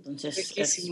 Entonces 0.05 0.53
es, 0.55 0.89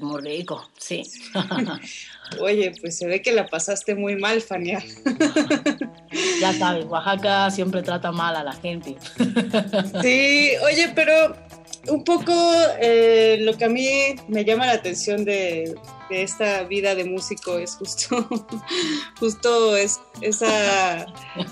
muy 0.00 0.20
rico, 0.20 0.70
sí. 0.78 1.02
Oye, 2.40 2.72
pues 2.80 2.96
se 2.96 3.06
ve 3.06 3.20
que 3.20 3.32
la 3.32 3.46
pasaste 3.46 3.94
muy 3.94 4.16
mal, 4.16 4.40
Fania. 4.40 4.82
ya 6.40 6.52
sabes, 6.52 6.84
Oaxaca 6.86 7.50
siempre 7.50 7.82
trata 7.82 8.12
mal 8.12 8.36
a 8.36 8.44
la 8.44 8.52
gente. 8.52 8.96
sí, 10.00 10.50
oye, 10.62 10.92
pero 10.94 11.36
un 11.88 12.04
poco 12.04 12.32
eh, 12.80 13.38
lo 13.40 13.56
que 13.56 13.64
a 13.64 13.68
mí 13.68 14.14
me 14.28 14.44
llama 14.44 14.66
la 14.66 14.72
atención 14.72 15.24
de, 15.24 15.74
de 16.08 16.22
esta 16.22 16.62
vida 16.64 16.94
de 16.94 17.04
músico 17.04 17.58
es 17.58 17.76
justo, 17.76 18.28
justo 19.20 19.76
es, 19.76 20.00
esa 20.20 21.06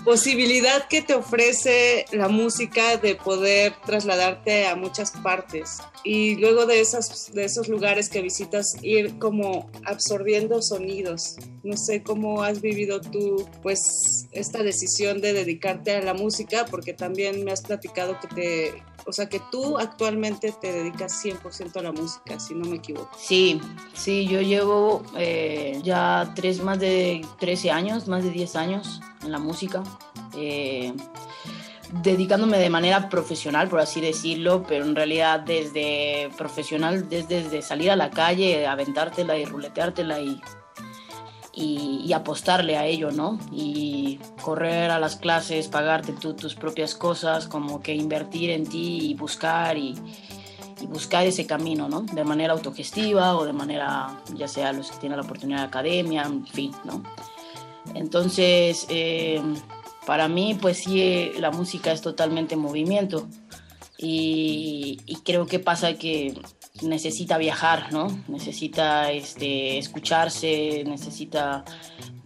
posibilidad 0.05 0.87
que 0.89 1.03
te 1.03 1.15
ofrece 1.15 2.05
la 2.13 2.29
música 2.29 2.97
de 2.97 3.15
poder 3.15 3.75
trasladarte 3.85 4.67
a 4.67 4.77
muchas 4.77 5.13
partes 5.13 5.79
y 6.05 6.37
luego 6.37 6.67
de, 6.67 6.81
esas, 6.81 7.33
de 7.33 7.45
esos 7.45 7.69
lugares 7.69 8.09
que 8.09 8.23
visitas 8.23 8.77
ir 8.83 9.19
como 9.19 9.71
absorbiendo 9.85 10.63
sonidos. 10.63 11.37
No 11.63 11.77
sé 11.77 12.03
cómo 12.03 12.43
has 12.43 12.61
vivido 12.61 13.01
tú 13.01 13.49
pues 13.63 14.29
esta 14.33 14.63
decisión 14.63 15.21
de 15.21 15.33
dedicarte 15.33 15.95
a 15.95 16.03
la 16.03 16.15
música 16.15 16.67
porque 16.71 16.93
también 16.93 17.45
me 17.45 17.53
has 17.53 17.63
platicado 17.63 18.19
que 18.21 18.29
te 18.29 18.83
o 19.07 19.13
sea 19.13 19.29
que 19.29 19.41
tú 19.51 19.79
actualmente 19.79 20.55
te 20.61 20.73
dedicas 20.73 21.25
100% 21.25 21.77
a 21.77 21.83
la 21.83 21.93
música, 21.93 22.39
si 22.39 22.55
no 22.55 22.69
me 22.69 22.77
equivoco. 22.77 23.11
Sí, 23.19 23.61
sí, 23.95 24.27
yo 24.27 24.41
llevo 24.51 25.03
eh, 25.17 25.81
ya 25.83 26.33
tres, 26.35 26.63
más 26.63 26.79
de 26.79 27.25
13 27.39 27.71
años, 27.71 28.09
más 28.09 28.23
de 28.25 28.31
10 28.31 28.57
años 28.57 29.01
en 29.23 29.33
la 29.33 29.39
música. 29.39 29.83
Eh, 30.37 30.93
dedicándome 32.03 32.59
de 32.59 32.71
manera 32.71 33.09
profesional, 33.09 33.69
por 33.69 33.81
así 33.81 34.01
decirlo, 34.01 34.65
pero 34.67 34.85
en 34.85 34.95
realidad 34.95 35.41
desde 35.41 36.31
profesional, 36.37 37.09
desde, 37.09 37.63
salir 37.63 37.91
a 37.91 37.97
la 37.97 38.11
calle, 38.11 38.67
aventártela 38.67 39.37
y 39.37 39.45
ruleteártela 39.45 40.21
y 40.21 40.41
y, 41.53 42.13
apostarle 42.13 42.77
a 42.77 42.87
ello, 42.87 43.11
¿no? 43.11 43.39
Y 43.53 44.19
correr 44.43 44.91
a 44.91 44.99
las 44.99 45.17
clases, 45.17 45.69
pagarte 45.69 46.13
tú 46.13 46.35
tus 46.35 46.55
propias 46.55 46.95
cosas, 46.95 47.47
como 47.47 47.83
que 47.83 47.95
invertir 47.95 48.51
en 48.51 48.67
ti 48.67 49.11
y 49.11 49.15
buscar 49.15 49.77
y, 49.77 49.95
buscar 50.87 51.27
ese 51.27 51.47
camino, 51.47 51.89
¿no? 51.89 52.03
De 52.03 52.25
manera 52.25 52.53
autogestiva 52.53 53.37
o 53.37 53.45
de 53.45 53.53
manera, 53.53 54.21
ya 54.35 54.49
sea 54.49 54.73
los 54.73 54.91
que 54.91 54.99
tienen 54.99 55.19
la 55.19 55.25
oportunidad 55.25 55.61
de 55.61 55.67
academia, 55.67 56.23
en 56.23 56.47
fin, 56.47 56.73
¿no? 56.85 57.03
Entonces, 57.95 58.87
eh, 58.89 59.43
para 60.07 60.29
mí, 60.29 60.57
pues 60.61 60.79
sí, 60.79 61.33
la 61.39 61.51
música 61.51 61.93
es 61.93 62.01
totalmente 62.01 62.57
movimiento. 62.57 63.29
Y, 63.99 64.99
y 65.05 65.17
creo 65.17 65.47
que 65.47 65.59
pasa 65.59 65.95
que 65.95 66.35
necesita 66.83 67.39
viajar, 67.39 67.93
¿no? 67.93 68.09
Necesita 68.29 69.13
este, 69.13 69.79
escucharse, 69.79 70.85
necesita, 70.87 71.65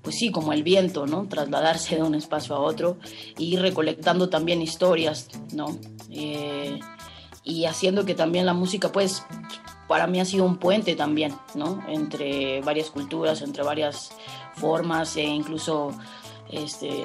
pues 0.02 0.16
sí, 0.16 0.30
como 0.30 0.52
el 0.52 0.62
viento, 0.62 1.06
¿no? 1.06 1.26
Trasladarse 1.28 1.96
de 1.96 2.02
un 2.02 2.14
espacio 2.14 2.54
a 2.54 2.60
otro 2.60 2.98
y 3.38 3.56
recolectando 3.56 4.28
también 4.28 4.62
historias, 4.62 5.28
¿no? 5.52 5.76
Eh, 6.10 6.78
y 7.44 7.66
haciendo 7.66 8.04
que 8.04 8.14
también 8.14 8.46
la 8.46 8.54
música, 8.54 8.90
pues, 8.90 9.24
para 9.86 10.06
mí 10.06 10.18
ha 10.18 10.24
sido 10.24 10.44
un 10.44 10.56
puente 10.56 10.96
también, 10.96 11.34
¿no? 11.54 11.84
Entre 11.88 12.62
varias 12.62 12.90
culturas, 12.90 13.42
entre 13.42 13.62
varias 13.62 14.12
formas 14.54 15.16
e 15.16 15.22
incluso 15.22 15.92
este, 16.50 17.04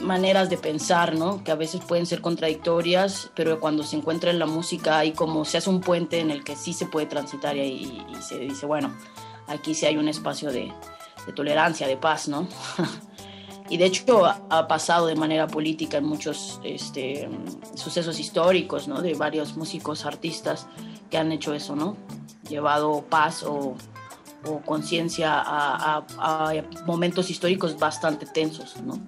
maneras 0.00 0.50
de 0.50 0.58
pensar, 0.58 1.14
¿no? 1.14 1.42
Que 1.44 1.52
a 1.52 1.54
veces 1.54 1.80
pueden 1.80 2.06
ser 2.06 2.20
contradictorias, 2.20 3.30
pero 3.34 3.60
cuando 3.60 3.82
se 3.82 3.96
encuentra 3.96 4.30
en 4.30 4.38
la 4.38 4.46
música 4.46 4.98
hay 4.98 5.12
como 5.12 5.44
se 5.44 5.58
hace 5.58 5.70
un 5.70 5.80
puente 5.80 6.20
en 6.20 6.30
el 6.30 6.44
que 6.44 6.56
sí 6.56 6.72
se 6.72 6.86
puede 6.86 7.06
transitar 7.06 7.56
y, 7.56 8.04
se 8.20 8.38
dice, 8.38 8.66
bueno, 8.66 8.94
aquí 9.46 9.74
sí 9.74 9.86
hay 9.86 9.96
un 9.96 10.08
espacio 10.08 10.52
de, 10.52 10.72
tolerancia, 11.34 11.86
de 11.86 11.96
paz, 11.96 12.28
¿no? 12.28 12.46
y 13.72 13.78
de 13.78 13.86
hecho 13.86 14.26
ha 14.26 14.68
pasado 14.68 15.06
de 15.06 15.14
manera 15.14 15.46
política 15.46 15.96
en 15.96 16.04
muchos 16.04 16.60
este, 16.62 17.28
sucesos 17.74 18.20
históricos, 18.20 18.86
¿no? 18.86 19.00
De 19.00 19.14
varios 19.14 19.56
músicos, 19.56 20.04
artistas 20.04 20.66
que 21.10 21.16
han 21.18 21.32
hecho 21.32 21.54
eso, 21.54 21.74
¿no? 21.74 21.96
Llevado 22.48 23.04
paz 23.08 23.42
o 23.42 23.76
o 24.44 24.60
conciencia 24.60 25.42
a, 25.44 26.04
momentos 26.86 27.30
históricos 27.30 27.78
bastante 27.78 28.26
tensos, 28.26 28.80
¿no? 28.82 29.00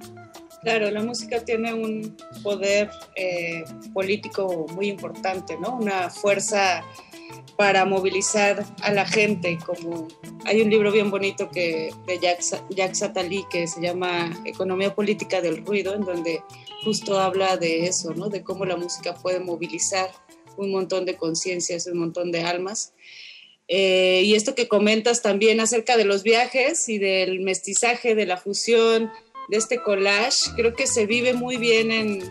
Claro, 0.63 0.91
la 0.91 1.03
música 1.03 1.45
tiene 1.45 1.75
un 1.75 2.17
poder 2.43 2.91
eh, 3.17 3.65
político 3.93 4.67
muy 4.75 4.89
importante, 4.89 5.59
¿no? 5.59 5.77
Una 5.77 6.09
fuerza 6.09 6.83
para 7.57 7.85
movilizar 7.85 8.65
a 8.83 8.93
la 8.93 9.07
gente, 9.07 9.59
como 9.65 10.09
hay 10.45 10.61
un 10.61 10.71
libro 10.71 10.91
bien 10.91 11.11
bonito 11.11 11.51
que 11.51 11.93
de 12.07 12.19
Jacques, 12.19 12.57
Jacques 12.71 13.03
Attali 13.03 13.45
que 13.51 13.67
se 13.67 13.81
llama 13.81 14.31
Economía 14.45 14.95
Política 14.95 15.41
del 15.41 15.65
Ruido, 15.65 15.95
en 15.95 16.03
donde 16.03 16.43
justo 16.85 17.19
habla 17.19 17.57
de 17.57 17.87
eso, 17.87 18.13
¿no? 18.15 18.29
De 18.29 18.43
cómo 18.43 18.65
la 18.65 18.77
música 18.77 19.15
puede 19.15 19.41
movilizar 19.41 20.11
un 20.57 20.71
montón 20.71 21.05
de 21.05 21.17
conciencias, 21.17 21.87
un 21.87 21.99
montón 21.99 22.31
de 22.31 22.43
almas 22.43 22.93
eh, 23.69 24.23
y 24.25 24.35
esto 24.35 24.55
que 24.55 24.69
comentas 24.69 25.23
también 25.23 25.61
acerca 25.61 25.97
de 25.97 26.05
los 26.05 26.23
viajes 26.23 26.89
y 26.89 26.99
del 26.99 27.41
mestizaje, 27.41 28.15
de 28.15 28.27
la 28.27 28.37
fusión, 28.37 29.11
de 29.49 29.57
este 29.57 29.79
collage, 29.79 30.51
creo 30.57 30.75
que 30.75 30.87
se 30.87 31.07
vive 31.07 31.35
muy 31.35 31.57
bien 31.57 31.91
en, 31.91 32.23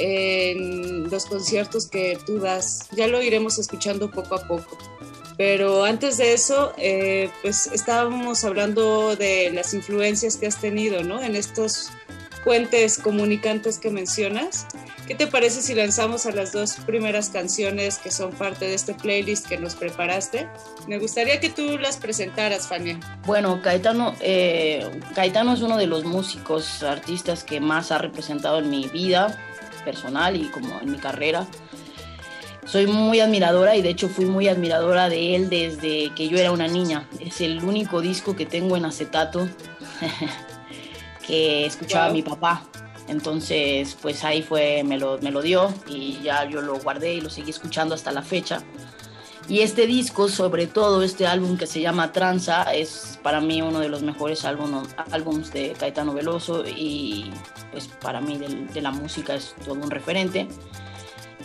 en 0.00 1.10
los 1.10 1.26
conciertos 1.26 1.88
que 1.88 2.18
tú 2.26 2.38
das. 2.38 2.88
Ya 2.92 3.06
lo 3.06 3.22
iremos 3.22 3.58
escuchando 3.58 4.10
poco 4.10 4.34
a 4.34 4.46
poco. 4.46 4.78
Pero 5.36 5.84
antes 5.84 6.18
de 6.18 6.34
eso, 6.34 6.74
eh, 6.76 7.30
pues 7.40 7.66
estábamos 7.68 8.44
hablando 8.44 9.16
de 9.16 9.50
las 9.50 9.72
influencias 9.72 10.36
que 10.36 10.46
has 10.46 10.60
tenido, 10.60 11.02
¿no? 11.02 11.22
En 11.22 11.34
estos 11.34 11.90
puentes 12.44 12.98
comunicantes 12.98 13.78
que 13.78 13.90
mencionas. 13.90 14.66
¿Qué 15.06 15.14
te 15.14 15.26
parece 15.26 15.62
si 15.62 15.74
lanzamos 15.74 16.26
a 16.26 16.30
las 16.30 16.52
dos 16.52 16.76
primeras 16.86 17.30
canciones 17.30 17.98
que 17.98 18.10
son 18.10 18.32
parte 18.32 18.66
de 18.66 18.74
este 18.74 18.94
playlist 18.94 19.46
que 19.46 19.58
nos 19.58 19.74
preparaste? 19.74 20.48
Me 20.86 20.98
gustaría 20.98 21.40
que 21.40 21.48
tú 21.48 21.78
las 21.78 21.96
presentaras, 21.96 22.68
Fania. 22.68 23.00
Bueno, 23.26 23.60
Caetano, 23.62 24.14
eh, 24.20 24.88
Caetano 25.14 25.54
es 25.54 25.62
uno 25.62 25.76
de 25.76 25.86
los 25.86 26.04
músicos, 26.04 26.82
artistas 26.82 27.44
que 27.44 27.60
más 27.60 27.90
ha 27.90 27.98
representado 27.98 28.58
en 28.60 28.70
mi 28.70 28.86
vida 28.86 29.36
personal 29.80 30.36
y 30.36 30.48
como 30.50 30.80
en 30.80 30.92
mi 30.92 30.98
carrera. 30.98 31.46
Soy 32.64 32.86
muy 32.86 33.20
admiradora 33.20 33.74
y 33.74 33.82
de 33.82 33.88
hecho 33.88 34.08
fui 34.08 34.26
muy 34.26 34.46
admiradora 34.46 35.08
de 35.08 35.34
él 35.34 35.50
desde 35.50 36.14
que 36.14 36.28
yo 36.28 36.38
era 36.38 36.52
una 36.52 36.68
niña. 36.68 37.08
Es 37.18 37.40
el 37.40 37.64
único 37.64 38.00
disco 38.00 38.36
que 38.36 38.46
tengo 38.46 38.76
en 38.76 38.84
acetato 38.84 39.48
que 41.26 41.66
escuchaba 41.66 42.12
mi 42.12 42.22
papá. 42.22 42.62
Entonces, 43.08 43.96
pues 44.00 44.22
ahí 44.22 44.42
fue, 44.42 44.84
me 44.84 44.96
lo, 44.96 45.18
me 45.18 45.32
lo 45.32 45.42
dio 45.42 45.74
y 45.88 46.20
ya 46.22 46.44
yo 46.44 46.60
lo 46.60 46.78
guardé 46.78 47.14
y 47.14 47.20
lo 47.20 47.28
seguí 47.28 47.50
escuchando 47.50 47.94
hasta 47.94 48.12
la 48.12 48.22
fecha. 48.22 48.62
Y 49.50 49.62
este 49.62 49.88
disco, 49.88 50.28
sobre 50.28 50.68
todo 50.68 51.02
este 51.02 51.26
álbum 51.26 51.58
que 51.58 51.66
se 51.66 51.80
llama 51.80 52.12
Tranza, 52.12 52.72
es 52.72 53.18
para 53.20 53.40
mí 53.40 53.60
uno 53.62 53.80
de 53.80 53.88
los 53.88 54.00
mejores 54.00 54.44
álbumes 54.44 55.52
de 55.52 55.72
Caetano 55.72 56.14
Veloso 56.14 56.64
y 56.64 57.32
pues 57.72 57.88
para 57.88 58.20
mí 58.20 58.38
de 58.38 58.80
la 58.80 58.92
música 58.92 59.34
es 59.34 59.56
todo 59.64 59.74
un 59.74 59.90
referente. 59.90 60.46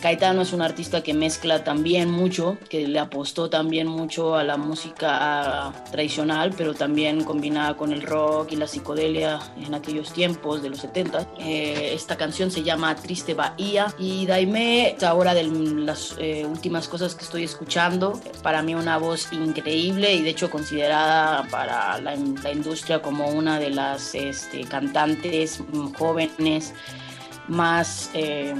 Caetano 0.00 0.42
es 0.42 0.52
un 0.52 0.60
artista 0.60 1.02
que 1.02 1.14
mezcla 1.14 1.64
también 1.64 2.10
mucho, 2.10 2.58
que 2.68 2.86
le 2.86 2.98
apostó 2.98 3.48
también 3.48 3.86
mucho 3.86 4.36
a 4.36 4.44
la 4.44 4.56
música 4.56 5.72
tradicional, 5.90 6.52
pero 6.56 6.74
también 6.74 7.24
combinada 7.24 7.76
con 7.76 7.92
el 7.92 8.02
rock 8.02 8.52
y 8.52 8.56
la 8.56 8.66
psicodelia 8.66 9.40
en 9.64 9.74
aquellos 9.74 10.12
tiempos 10.12 10.62
de 10.62 10.70
los 10.70 10.80
70. 10.80 11.26
Eh, 11.38 11.92
esta 11.94 12.16
canción 12.16 12.50
se 12.50 12.62
llama 12.62 12.94
Triste 12.96 13.34
Bahía 13.34 13.86
y 13.98 14.26
Daime, 14.26 14.96
ahora 15.02 15.32
de 15.32 15.44
las 15.44 16.14
eh, 16.18 16.44
últimas 16.44 16.88
cosas 16.88 17.14
que 17.14 17.24
estoy 17.24 17.44
escuchando, 17.44 18.20
para 18.42 18.62
mí 18.62 18.74
una 18.74 18.98
voz 18.98 19.32
increíble 19.32 20.12
y 20.14 20.22
de 20.22 20.30
hecho 20.30 20.50
considerada 20.50 21.44
para 21.48 21.98
la, 22.00 22.14
industria 22.52 23.00
como 23.00 23.28
una 23.28 23.58
de 23.58 23.70
las 23.70 24.14
este, 24.14 24.64
cantantes 24.64 25.62
jóvenes 25.96 26.74
más... 27.48 28.10
Eh, 28.14 28.54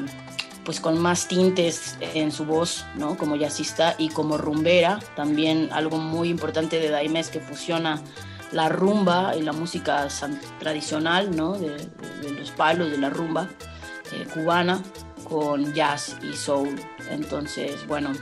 pues 0.67 0.81
con 0.81 0.99
más 0.99 1.29
tintes 1.29 1.97
en 2.01 2.33
su 2.33 2.45
voz, 2.45 2.85
¿no? 2.97 3.17
Como 3.17 3.37
jazzista 3.37 3.95
y 3.97 4.09
como 4.09 4.37
rumbera, 4.37 4.99
también 5.15 5.71
algo 5.73 5.97
muy 5.97 6.29
importante 6.29 6.81
de 6.81 6.91
Daime 6.91 7.23
que 7.33 7.41
fusiona 7.41 8.03
la 8.51 8.69
rumba 8.69 9.37
y 9.37 9.43
la 9.43 9.53
música 9.53 10.09
tradicional, 10.59 11.35
¿no? 11.35 11.53
De, 11.53 11.89
los 12.37 12.51
palos 12.51 12.91
de 12.91 12.99
la 12.99 13.11
rumba 13.11 13.49
eh, 14.13 14.27
cubana 14.35 14.83
con 15.29 15.73
jazz 15.73 16.17
y 16.21 16.35
soul. 16.35 16.75
Entonces, 17.11 17.87
bueno, 17.87 18.13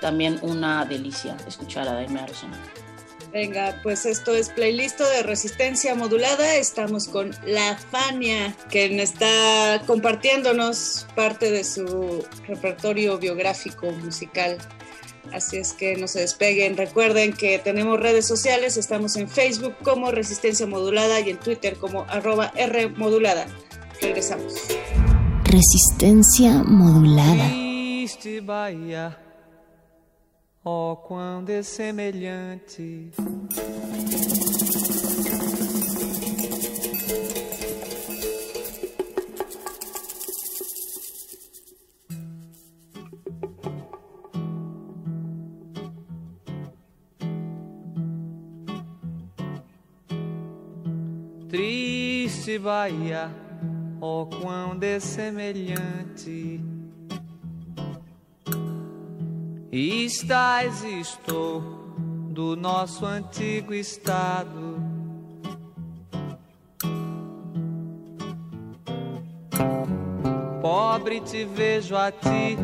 también 0.00 0.38
una 0.42 0.84
delicia 0.84 1.34
escuchar 1.48 1.88
a 1.88 1.94
Daime 1.94 2.20
Arozona. 2.20 2.58
Venga, 3.34 3.80
pues 3.82 4.06
esto 4.06 4.32
es 4.32 4.48
playlist 4.50 5.00
de 5.00 5.24
resistencia 5.24 5.96
modulada. 5.96 6.54
Estamos 6.54 7.08
con 7.08 7.32
La 7.44 7.76
Fania, 7.76 8.54
quien 8.70 9.00
está 9.00 9.82
compartiéndonos 9.88 11.08
parte 11.16 11.50
de 11.50 11.64
su 11.64 12.24
repertorio 12.46 13.18
biográfico 13.18 13.90
musical. 13.90 14.56
Así 15.32 15.56
es 15.56 15.72
que 15.72 15.96
no 15.96 16.06
se 16.06 16.20
despeguen. 16.20 16.76
Recuerden 16.76 17.32
que 17.32 17.58
tenemos 17.58 17.98
redes 17.98 18.24
sociales. 18.24 18.76
Estamos 18.76 19.16
en 19.16 19.28
Facebook 19.28 19.74
como 19.82 20.12
Resistencia 20.12 20.68
Modulada 20.68 21.18
y 21.18 21.30
en 21.30 21.38
Twitter 21.38 21.74
como 21.76 22.02
arroba 22.04 22.52
R 22.54 22.90
Modulada. 22.90 23.48
Regresamos. 24.00 24.54
Resistencia 25.46 26.62
Modulada. 26.62 27.50
Oh, 30.66 30.96
quando 30.96 31.50
é 31.50 31.62
semelhante. 31.62 33.10
Triste 51.50 52.58
Bahia, 52.58 53.30
oh 54.00 54.26
quão 54.26 54.78
dessemelhante 54.78 56.58
é 56.80 56.83
Estás, 59.76 60.84
estou 60.84 61.60
do 62.30 62.54
nosso 62.54 63.04
antigo 63.04 63.74
estado. 63.74 64.76
Pobre 70.62 71.20
te 71.22 71.44
vejo 71.44 71.96
a 71.96 72.12
ti, 72.12 72.56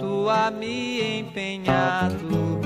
tu 0.00 0.28
a 0.28 0.50
me 0.50 1.20
empenhado. 1.20 2.58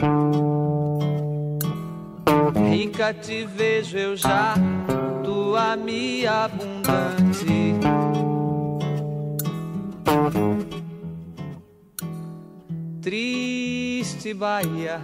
Rica 2.70 3.12
te 3.12 3.44
vejo 3.44 3.98
eu 3.98 4.16
já 4.16 4.55
tua 5.23 5.77
minha 5.77 6.44
abundante. 6.44 7.74
Triste 13.02 13.64
Bahia, 14.35 15.01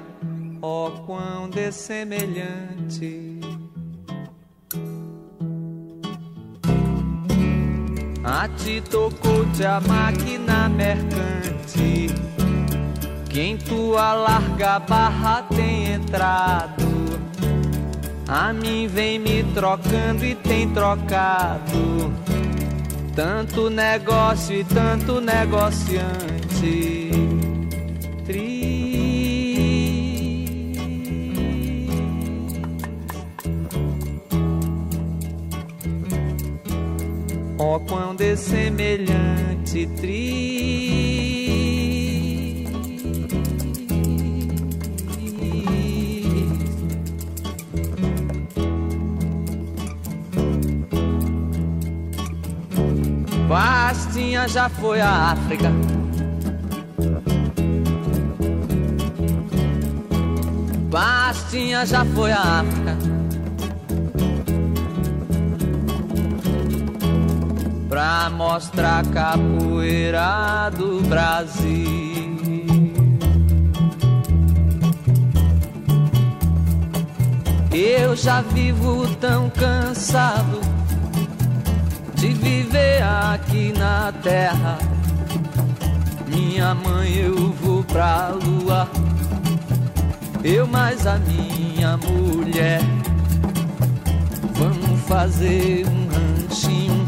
ó 0.61 0.89
oh, 0.89 0.91
quão 1.07 1.49
dessemelhante. 1.51 3.41
A 8.23 8.49
ti 8.49 8.83
tocou-te 8.91 9.65
a 9.65 9.81
máquina 9.81 10.69
mercante, 10.69 12.07
que 13.29 13.41
em 13.41 13.57
tua 13.57 14.13
larga 14.13 14.79
barra 14.79 15.43
tem 15.43 15.93
entrado 15.93 16.91
a 18.33 18.53
mim 18.53 18.87
vem 18.87 19.19
me 19.19 19.43
trocando 19.43 20.25
e 20.25 20.37
tem 20.37 20.73
trocado. 20.73 22.13
Tanto 23.13 23.69
negócio 23.69 24.55
e 24.55 24.63
tanto 24.63 25.21
negociante. 25.21 27.00
Ó 37.63 37.77
oh, 37.77 37.81
quão 37.81 38.17
dessemelhante, 38.17 39.87
triste. 39.99 40.81
Bastinha 53.47 54.49
já 54.49 54.71
foi 54.71 55.03
à 55.03 55.33
África. 55.33 55.71
Bastinha 60.89 61.85
já 61.85 62.07
foi 62.07 62.33
à 62.33 62.61
África. 62.61 63.00
Pra 67.91 68.31
mostrar 68.31 69.05
capoeira 69.07 70.71
do 70.71 71.03
Brasil. 71.09 72.21
Eu 77.73 78.15
já 78.15 78.43
vivo 78.43 79.09
tão 79.17 79.51
cansado 79.51 80.61
de 82.15 82.29
viver 82.29 83.03
aqui 83.03 83.73
na 83.77 84.13
terra. 84.23 84.79
Minha 86.29 86.73
mãe, 86.77 87.13
eu 87.17 87.53
vou 87.55 87.83
pra 87.83 88.29
lua. 88.29 88.89
Eu 90.45 90.65
mais 90.65 91.09
a 91.09 91.19
minha 91.19 91.97
mulher. 91.97 92.81
Vamos 94.55 95.01
fazer 95.09 95.85
um 95.89 96.09
ranchinho 96.09 97.00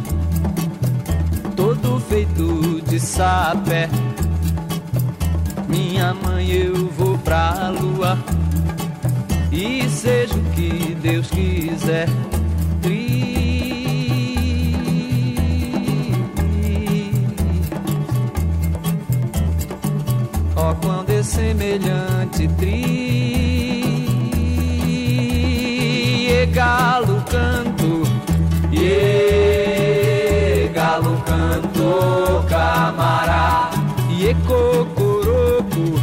feito 2.01 2.81
de 2.83 2.99
sapé. 2.99 3.89
Minha 5.69 6.15
mãe, 6.15 6.51
eu 6.51 6.89
vou 6.89 7.19
pra 7.19 7.71
lua. 7.71 8.19
E 9.51 9.89
seja 9.89 10.35
o 10.35 10.43
que 10.53 10.97
Deus 11.01 11.29
quiser. 11.29 12.09
Ó 20.57 20.75
quando 20.75 21.11
é 21.11 21.23
semelhante 21.23 22.47
tri 22.59 23.13
e 26.31 26.47
galo 26.47 27.23
canto 27.29 28.03
galo 28.71 29.52
canto 31.53 32.45
camará. 32.49 33.71
E 34.09 34.35
cocoroco. 34.47 36.01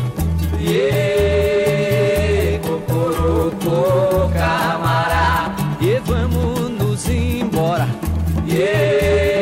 E 0.60 2.60
cocoroco 2.62 4.30
camará. 4.34 5.56
E 5.82 6.00
vamos 6.06 6.70
nos 6.70 7.10
embora. 7.10 7.88
E 8.48 9.39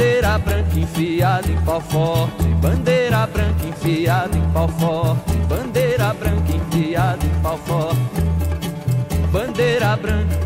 Bandeira 0.00 0.38
branca 0.38 0.78
enfiada 0.78 1.46
em 1.46 1.60
pau 1.60 1.78
forte. 1.78 2.44
Bandeira 2.62 3.26
branca 3.26 3.66
enfiada 3.66 4.34
em 4.34 4.50
pau 4.50 4.66
forte. 4.66 5.36
Bandeira 5.46 6.14
branca 6.14 6.52
enfiada 6.56 7.26
em 7.26 7.42
pau 7.42 7.58
forte. 7.58 8.00
Bandeira 9.30 9.96
branca. 9.98 10.40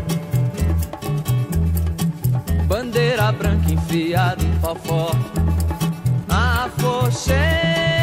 Bandeira 2.67 3.31
branca 3.31 3.71
enfiada 3.71 4.43
em 4.43 4.59
pau 4.59 4.75
forte. 4.75 5.31
A 6.27 6.69
fochele. 6.77 7.94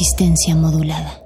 Resistencia 0.00 0.56
modulada. 0.56 1.19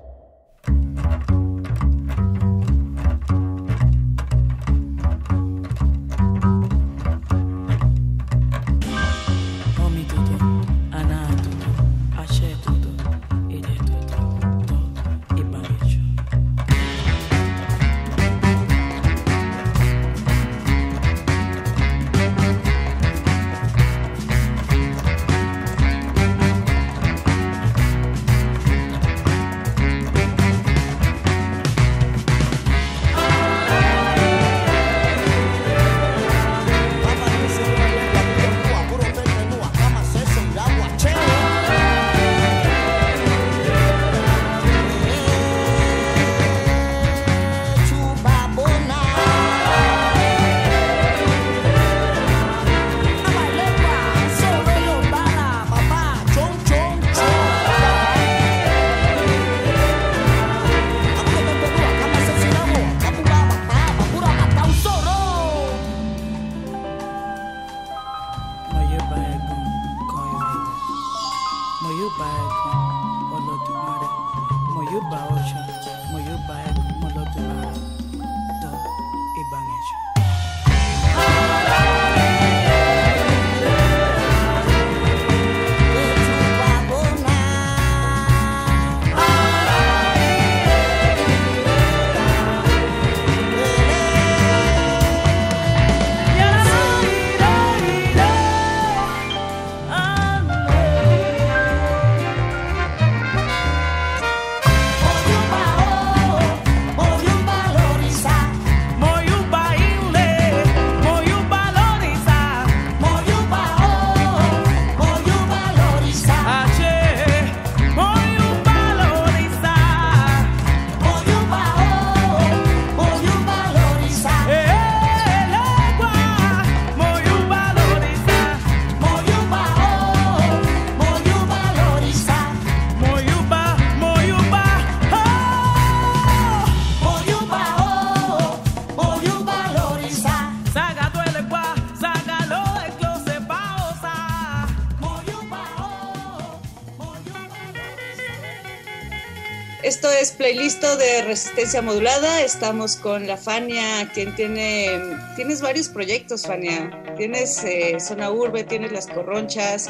Playlisto 150.55 150.97
de 150.97 151.23
resistencia 151.23 151.83
modulada. 151.83 152.41
Estamos 152.43 152.95
con 152.95 153.27
la 153.27 153.37
Fania, 153.37 154.09
quien 154.15 154.37
tiene. 154.37 154.89
Tienes 155.35 155.61
varios 155.61 155.89
proyectos, 155.89 156.47
Fania. 156.47 156.93
Tienes 157.17 157.65
eh, 157.65 157.99
Zona 157.99 158.31
Urbe, 158.31 158.63
tienes 158.63 158.93
Las 158.93 159.09
Corronchas, 159.09 159.89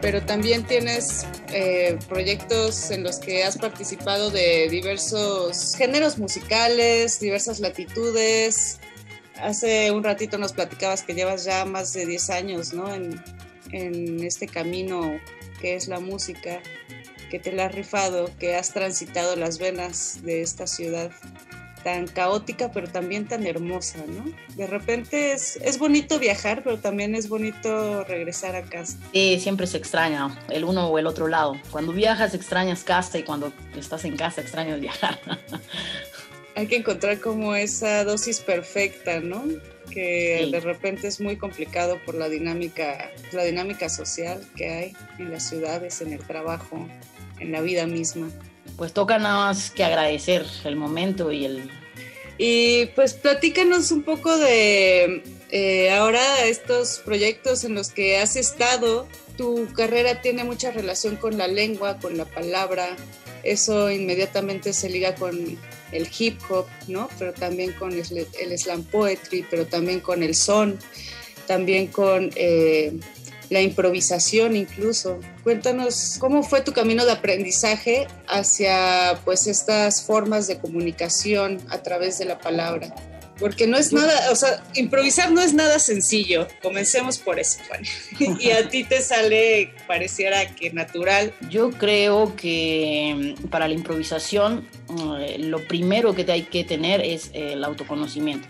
pero 0.00 0.20
también 0.20 0.66
tienes 0.66 1.24
eh, 1.52 1.96
proyectos 2.08 2.90
en 2.90 3.04
los 3.04 3.20
que 3.20 3.44
has 3.44 3.56
participado 3.58 4.32
de 4.32 4.68
diversos 4.68 5.76
géneros 5.76 6.18
musicales, 6.18 7.20
diversas 7.20 7.60
latitudes. 7.60 8.80
Hace 9.40 9.92
un 9.92 10.02
ratito 10.02 10.36
nos 10.36 10.52
platicabas 10.52 11.04
que 11.04 11.14
llevas 11.14 11.44
ya 11.44 11.64
más 11.64 11.92
de 11.92 12.06
10 12.06 12.30
años, 12.30 12.72
¿no? 12.72 12.92
En 12.92 14.24
este 14.24 14.48
camino 14.48 15.20
que 15.60 15.76
es 15.76 15.86
la 15.86 16.00
música 16.00 16.60
que 17.32 17.38
te 17.38 17.50
la 17.50 17.64
has 17.64 17.74
rifado, 17.74 18.28
que 18.38 18.56
has 18.56 18.74
transitado 18.74 19.36
las 19.36 19.58
venas 19.58 20.18
de 20.22 20.42
esta 20.42 20.66
ciudad 20.66 21.10
tan 21.82 22.06
caótica 22.06 22.70
pero 22.70 22.88
también 22.88 23.26
tan 23.26 23.46
hermosa, 23.46 24.04
¿no? 24.06 24.30
De 24.54 24.66
repente 24.66 25.32
es, 25.32 25.56
es 25.56 25.78
bonito 25.78 26.18
viajar, 26.18 26.62
pero 26.62 26.78
también 26.78 27.14
es 27.14 27.30
bonito 27.30 28.04
regresar 28.04 28.54
a 28.54 28.64
casa. 28.64 28.98
Sí, 29.14 29.40
siempre 29.40 29.66
se 29.66 29.78
extraña 29.78 30.38
el 30.50 30.64
uno 30.64 30.88
o 30.88 30.98
el 30.98 31.06
otro 31.06 31.26
lado. 31.26 31.56
Cuando 31.70 31.92
viajas 31.92 32.34
extrañas 32.34 32.84
casa 32.84 33.18
y 33.18 33.22
cuando 33.22 33.50
estás 33.78 34.04
en 34.04 34.14
casa 34.18 34.42
extrañas 34.42 34.78
viajar. 34.78 35.18
Hay 36.54 36.66
que 36.66 36.76
encontrar 36.76 37.18
como 37.18 37.56
esa 37.56 38.04
dosis 38.04 38.40
perfecta, 38.40 39.20
¿no? 39.20 39.42
que 39.92 40.48
de 40.50 40.60
repente 40.60 41.06
es 41.06 41.20
muy 41.20 41.36
complicado 41.36 41.98
por 42.04 42.14
la 42.14 42.28
dinámica, 42.28 43.10
la 43.32 43.44
dinámica 43.44 43.88
social 43.88 44.40
que 44.56 44.68
hay 44.68 44.96
en 45.18 45.30
las 45.30 45.48
ciudades, 45.48 46.00
en 46.00 46.12
el 46.12 46.20
trabajo, 46.20 46.88
en 47.42 47.52
la 47.52 47.60
vida 47.60 47.86
misma. 47.86 48.30
Pues 48.76 48.92
toca 48.92 49.18
nada 49.18 49.46
más 49.46 49.70
que 49.70 49.84
agradecer 49.84 50.46
el 50.64 50.76
momento 50.76 51.30
y 51.32 51.44
el... 51.44 51.70
Y 52.38 52.86
pues 52.94 53.12
platícanos 53.14 53.92
un 53.92 54.02
poco 54.02 54.36
de 54.38 55.22
eh, 55.50 55.90
ahora 55.90 56.44
estos 56.46 57.02
proyectos 57.04 57.62
en 57.64 57.74
los 57.74 57.90
que 57.90 58.18
has 58.18 58.36
estado. 58.36 59.06
Tu 59.36 59.68
carrera 59.74 60.22
tiene 60.22 60.44
mucha 60.44 60.70
relación 60.70 61.16
con 61.16 61.36
la 61.36 61.46
lengua, 61.46 61.98
con 61.98 62.16
la 62.16 62.24
palabra. 62.24 62.96
Eso 63.42 63.90
inmediatamente 63.90 64.72
se 64.72 64.88
liga 64.88 65.14
con 65.14 65.58
el 65.92 66.08
hip 66.18 66.40
hop, 66.48 66.66
¿no? 66.88 67.08
Pero 67.18 67.34
también 67.34 67.72
con 67.72 67.92
el, 67.92 68.58
slam 68.58 68.84
poetry, 68.84 69.44
pero 69.50 69.66
también 69.66 70.00
con 70.00 70.22
el 70.22 70.34
son, 70.34 70.78
también 71.46 71.88
con 71.88 72.30
eh, 72.34 72.98
la 73.52 73.60
improvisación 73.60 74.56
incluso. 74.56 75.20
Cuéntanos 75.44 76.16
cómo 76.18 76.42
fue 76.42 76.62
tu 76.62 76.72
camino 76.72 77.04
de 77.04 77.12
aprendizaje 77.12 78.06
hacia 78.26 79.20
pues 79.26 79.46
estas 79.46 80.02
formas 80.02 80.46
de 80.46 80.58
comunicación 80.58 81.58
a 81.68 81.82
través 81.82 82.18
de 82.18 82.24
la 82.24 82.38
palabra. 82.38 82.94
Porque 83.38 83.66
no 83.66 83.76
es 83.76 83.92
nada, 83.92 84.30
o 84.30 84.36
sea, 84.36 84.62
improvisar 84.74 85.32
no 85.32 85.40
es 85.42 85.52
nada 85.52 85.78
sencillo. 85.78 86.46
Comencemos 86.62 87.18
por 87.18 87.40
eso, 87.40 87.58
Juan. 87.68 87.82
y 88.40 88.50
a 88.50 88.68
ti 88.68 88.84
te 88.84 89.02
sale, 89.02 89.74
pareciera 89.86 90.46
que 90.54 90.70
natural. 90.72 91.34
Yo 91.50 91.70
creo 91.72 92.34
que 92.36 93.36
mm, 93.42 93.48
para 93.48 93.68
la 93.68 93.74
improvisación 93.74 94.66
eh, 95.18 95.36
lo 95.38 95.66
primero 95.66 96.14
que 96.14 96.30
hay 96.30 96.44
que 96.44 96.64
tener 96.64 97.00
es 97.02 97.30
el 97.34 97.64
autoconocimiento 97.64 98.48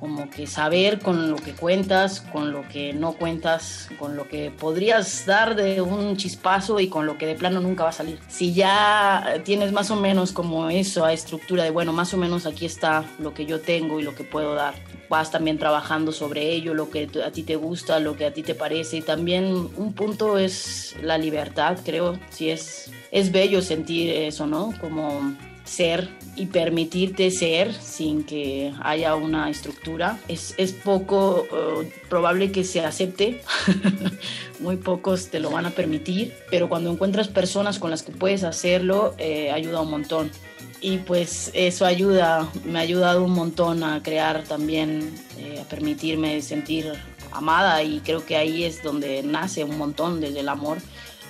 como 0.00 0.30
que 0.30 0.46
saber 0.46 0.98
con 0.98 1.30
lo 1.30 1.36
que 1.36 1.52
cuentas, 1.52 2.22
con 2.22 2.52
lo 2.52 2.66
que 2.66 2.94
no 2.94 3.12
cuentas, 3.12 3.90
con 3.98 4.16
lo 4.16 4.26
que 4.26 4.50
podrías 4.50 5.26
dar 5.26 5.54
de 5.54 5.82
un 5.82 6.16
chispazo 6.16 6.80
y 6.80 6.88
con 6.88 7.04
lo 7.04 7.18
que 7.18 7.26
de 7.26 7.34
plano 7.34 7.60
nunca 7.60 7.84
va 7.84 7.90
a 7.90 7.92
salir. 7.92 8.18
Si 8.26 8.54
ya 8.54 9.42
tienes 9.44 9.72
más 9.72 9.90
o 9.90 9.96
menos 9.96 10.32
como 10.32 10.70
eso, 10.70 11.04
a 11.04 11.12
estructura 11.12 11.64
de, 11.64 11.70
bueno, 11.70 11.92
más 11.92 12.14
o 12.14 12.16
menos 12.16 12.46
aquí 12.46 12.64
está 12.64 13.04
lo 13.18 13.34
que 13.34 13.44
yo 13.44 13.60
tengo 13.60 14.00
y 14.00 14.02
lo 14.02 14.14
que 14.14 14.24
puedo 14.24 14.54
dar, 14.54 14.74
vas 15.10 15.30
también 15.30 15.58
trabajando 15.58 16.12
sobre 16.12 16.50
ello, 16.50 16.72
lo 16.72 16.88
que 16.88 17.10
a 17.22 17.30
ti 17.30 17.42
te 17.42 17.56
gusta, 17.56 18.00
lo 18.00 18.16
que 18.16 18.24
a 18.24 18.32
ti 18.32 18.42
te 18.42 18.54
parece 18.54 18.96
y 18.96 19.02
también 19.02 19.68
un 19.76 19.92
punto 19.92 20.38
es 20.38 20.96
la 21.02 21.18
libertad, 21.18 21.76
creo, 21.84 22.18
si 22.30 22.48
es, 22.48 22.90
es 23.10 23.30
bello 23.30 23.60
sentir 23.60 24.08
eso, 24.10 24.46
¿no? 24.46 24.72
Como 24.80 25.36
ser 25.70 26.08
y 26.34 26.46
permitirte 26.46 27.30
ser 27.30 27.72
sin 27.72 28.24
que 28.24 28.72
haya 28.82 29.14
una 29.14 29.48
estructura. 29.50 30.18
Es, 30.26 30.54
es 30.56 30.72
poco 30.72 31.46
eh, 31.52 31.92
probable 32.08 32.50
que 32.50 32.64
se 32.64 32.80
acepte, 32.80 33.42
muy 34.58 34.76
pocos 34.76 35.28
te 35.28 35.38
lo 35.38 35.50
van 35.50 35.66
a 35.66 35.70
permitir, 35.70 36.34
pero 36.50 36.68
cuando 36.68 36.90
encuentras 36.90 37.28
personas 37.28 37.78
con 37.78 37.90
las 37.90 38.02
que 38.02 38.10
puedes 38.10 38.42
hacerlo, 38.42 39.14
eh, 39.18 39.52
ayuda 39.52 39.80
un 39.80 39.90
montón. 39.90 40.30
Y 40.80 40.98
pues 40.98 41.50
eso 41.54 41.84
ayuda, 41.84 42.48
me 42.64 42.78
ha 42.78 42.82
ayudado 42.82 43.22
un 43.22 43.32
montón 43.32 43.84
a 43.84 44.02
crear 44.02 44.42
también, 44.42 45.14
eh, 45.38 45.60
a 45.60 45.68
permitirme 45.68 46.40
sentir 46.42 46.92
amada 47.32 47.82
y 47.84 48.00
creo 48.00 48.24
que 48.26 48.36
ahí 48.36 48.64
es 48.64 48.82
donde 48.82 49.22
nace 49.22 49.62
un 49.62 49.78
montón 49.78 50.20
desde 50.20 50.40
el 50.40 50.48
amor 50.48 50.78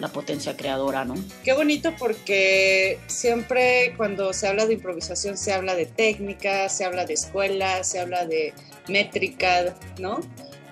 la 0.00 0.08
potencia 0.08 0.56
creadora, 0.56 1.04
¿no? 1.04 1.14
Qué 1.44 1.52
bonito 1.52 1.94
porque 1.98 2.98
siempre 3.06 3.94
cuando 3.96 4.32
se 4.32 4.48
habla 4.48 4.66
de 4.66 4.74
improvisación 4.74 5.36
se 5.36 5.52
habla 5.52 5.74
de 5.74 5.86
técnica, 5.86 6.68
se 6.68 6.84
habla 6.84 7.04
de 7.04 7.14
escuela, 7.14 7.84
se 7.84 8.00
habla 8.00 8.26
de 8.26 8.54
métrica, 8.88 9.76
¿no? 9.98 10.20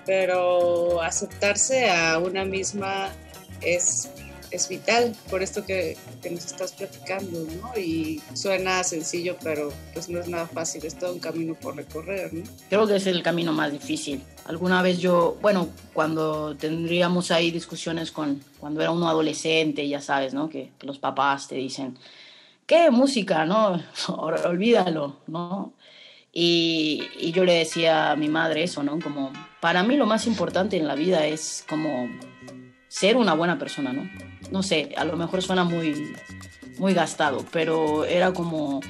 Pero 0.05 1.01
aceptarse 1.01 1.89
a 1.89 2.17
una 2.17 2.43
misma 2.43 3.13
es 3.61 4.09
es 4.51 4.67
vital 4.69 5.15
por 5.29 5.41
esto 5.41 5.65
que, 5.65 5.97
nos 6.29 6.45
estás 6.45 6.71
platicando, 6.73 7.45
¿no? 7.61 7.79
Y 7.79 8.21
suena 8.33 8.83
sencillo, 8.83 9.37
pero 9.43 9.71
pues 9.93 10.09
no 10.09 10.19
es 10.19 10.27
nada 10.27 10.47
fácil, 10.47 10.85
es 10.85 10.97
todo 10.97 11.13
un 11.13 11.19
camino 11.19 11.55
por 11.55 11.75
recorrer, 11.75 12.33
¿no? 12.33 12.43
Creo 12.69 12.87
que 12.87 12.95
es 12.95 13.07
el 13.07 13.23
camino 13.23 13.53
más 13.53 13.71
difícil. 13.71 14.23
Alguna 14.45 14.81
vez 14.81 14.99
yo, 14.99 15.37
bueno, 15.41 15.69
cuando 15.93 16.55
tendríamos 16.55 17.31
ahí 17.31 17.51
discusiones 17.51 18.11
con, 18.11 18.43
cuando 18.59 18.81
era 18.81 18.91
uno 18.91 19.07
adolescente, 19.07 19.87
ya 19.87 20.01
sabes, 20.01 20.33
¿no? 20.33 20.49
Que, 20.49 20.71
los 20.81 20.99
papás 20.99 21.47
te 21.47 21.55
dicen, 21.55 21.97
¿qué 22.65 22.89
música, 22.91 23.45
no? 23.45 23.81
Olvídalo, 24.07 25.17
¿no? 25.27 25.73
Y, 26.31 27.03
y, 27.19 27.31
yo 27.31 27.43
le 27.43 27.53
decía 27.53 28.11
a 28.11 28.15
mi 28.15 28.29
madre 28.29 28.63
eso, 28.63 28.83
¿no? 28.83 28.99
Como, 28.99 29.33
para 29.61 29.81
mí 29.81 29.97
lo 29.97 30.05
más 30.05 30.27
importante 30.27 30.77
en 30.77 30.87
la 30.87 30.93
vida 30.93 31.25
es 31.25 31.65
como 31.67 32.07
ser 32.87 33.17
una 33.17 33.33
buena 33.33 33.57
persona, 33.57 33.93
¿no? 33.93 34.09
No 34.51 34.63
sé, 34.63 34.93
a 34.97 35.05
lo 35.05 35.15
mejor 35.15 35.41
suena 35.41 35.63
muy, 35.63 36.13
muy 36.77 36.93
gastado, 36.93 37.45
pero 37.51 38.05
era 38.05 38.33
como, 38.33 38.81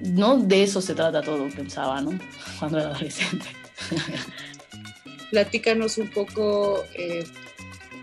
no 0.00 0.38
de 0.38 0.62
eso 0.62 0.80
se 0.80 0.94
trata 0.94 1.22
todo, 1.22 1.48
pensaba, 1.50 2.00
¿no? 2.00 2.18
Cuando 2.58 2.78
era 2.78 2.90
adolescente. 2.90 3.46
Platícanos 5.30 5.98
un 5.98 6.10
poco, 6.10 6.82
eh, 6.94 7.24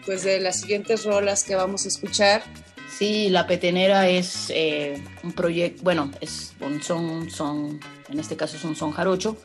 pues, 0.06 0.24
de 0.24 0.40
las 0.40 0.62
siguientes 0.62 1.06
rolas 1.06 1.44
que 1.44 1.56
vamos 1.56 1.86
a 1.86 1.88
escuchar. 1.88 2.44
Sí, 2.90 3.30
La 3.30 3.48
Petenera 3.48 4.08
es 4.08 4.52
eh, 4.54 5.02
un 5.24 5.32
proyecto, 5.32 5.82
bueno, 5.84 6.12
es 6.22 6.54
un 6.60 6.82
son, 6.84 7.30
son, 7.30 7.80
en 8.10 8.20
este 8.20 8.36
caso 8.38 8.56
es 8.56 8.64
un 8.64 8.76
son 8.76 8.92
jarocho, 8.92 9.36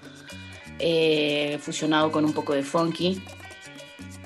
eh, 0.78 1.58
fusionado 1.62 2.12
con 2.12 2.24
un 2.24 2.34
poco 2.34 2.52
de 2.52 2.62
funky 2.62 3.22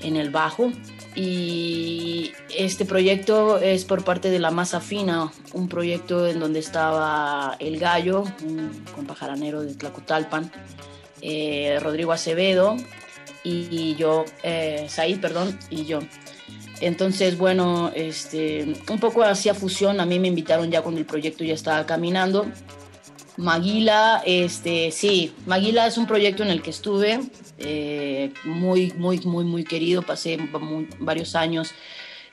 en 0.00 0.16
el 0.16 0.30
bajo. 0.30 0.72
Y 1.14 2.32
este 2.56 2.84
proyecto 2.84 3.58
es 3.58 3.84
por 3.84 4.04
parte 4.04 4.30
de 4.30 4.38
La 4.38 4.50
Masa 4.50 4.80
Fina, 4.80 5.30
un 5.52 5.68
proyecto 5.68 6.26
en 6.26 6.40
donde 6.40 6.60
estaba 6.60 7.56
El 7.58 7.78
Gallo, 7.78 8.24
un 8.42 8.84
compajaranero 8.94 9.62
de 9.62 9.74
Tlacotalpan, 9.74 10.50
eh, 11.20 11.78
Rodrigo 11.80 12.12
Acevedo 12.12 12.76
y, 13.44 13.94
yo, 13.96 14.24
eh, 14.42 14.86
Said, 14.88 15.20
perdón, 15.20 15.58
y 15.68 15.84
yo. 15.84 16.00
Entonces, 16.80 17.38
bueno, 17.38 17.92
este, 17.94 18.74
un 18.90 18.98
poco 18.98 19.22
hacía 19.22 19.54
fusión, 19.54 20.00
a 20.00 20.06
mí 20.06 20.18
me 20.18 20.28
invitaron 20.28 20.70
ya 20.70 20.82
cuando 20.82 21.00
el 21.00 21.06
proyecto 21.06 21.44
ya 21.44 21.54
estaba 21.54 21.86
caminando. 21.86 22.46
Maguila, 23.42 24.22
este, 24.24 24.90
sí, 24.92 25.34
Maguila 25.46 25.86
es 25.86 25.98
un 25.98 26.06
proyecto 26.06 26.42
en 26.42 26.50
el 26.50 26.62
que 26.62 26.70
estuve, 26.70 27.20
eh, 27.58 28.32
muy, 28.44 28.92
muy, 28.92 29.18
muy, 29.20 29.44
muy 29.44 29.64
querido. 29.64 30.02
Pasé 30.02 30.38
varios 31.00 31.34
años 31.34 31.72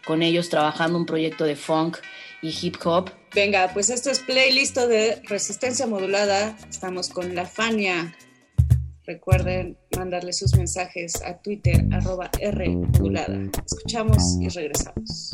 con 0.06 0.22
ellos 0.22 0.50
trabajando 0.50 0.98
un 0.98 1.06
proyecto 1.06 1.44
de 1.44 1.56
funk 1.56 1.98
y 2.42 2.56
hip 2.62 2.78
hop. 2.86 3.12
Venga, 3.34 3.70
pues 3.74 3.90
esto 3.90 4.10
es 4.10 4.20
playlist 4.20 4.78
de 4.78 5.22
resistencia 5.28 5.88
modulada. 5.88 6.56
Estamos 6.70 7.10
con 7.10 7.36
la 7.36 7.46
Fania. 7.46 8.16
Recuerden 9.06 9.78
mandarle 9.98 10.34
sus 10.34 10.56
mensajes 10.56 11.22
a 11.24 11.42
Twitter, 11.42 11.84
arroba 11.92 12.30
R. 12.40 12.78
Escuchamos 13.66 14.38
y 14.40 14.50
regresamos. 14.50 15.34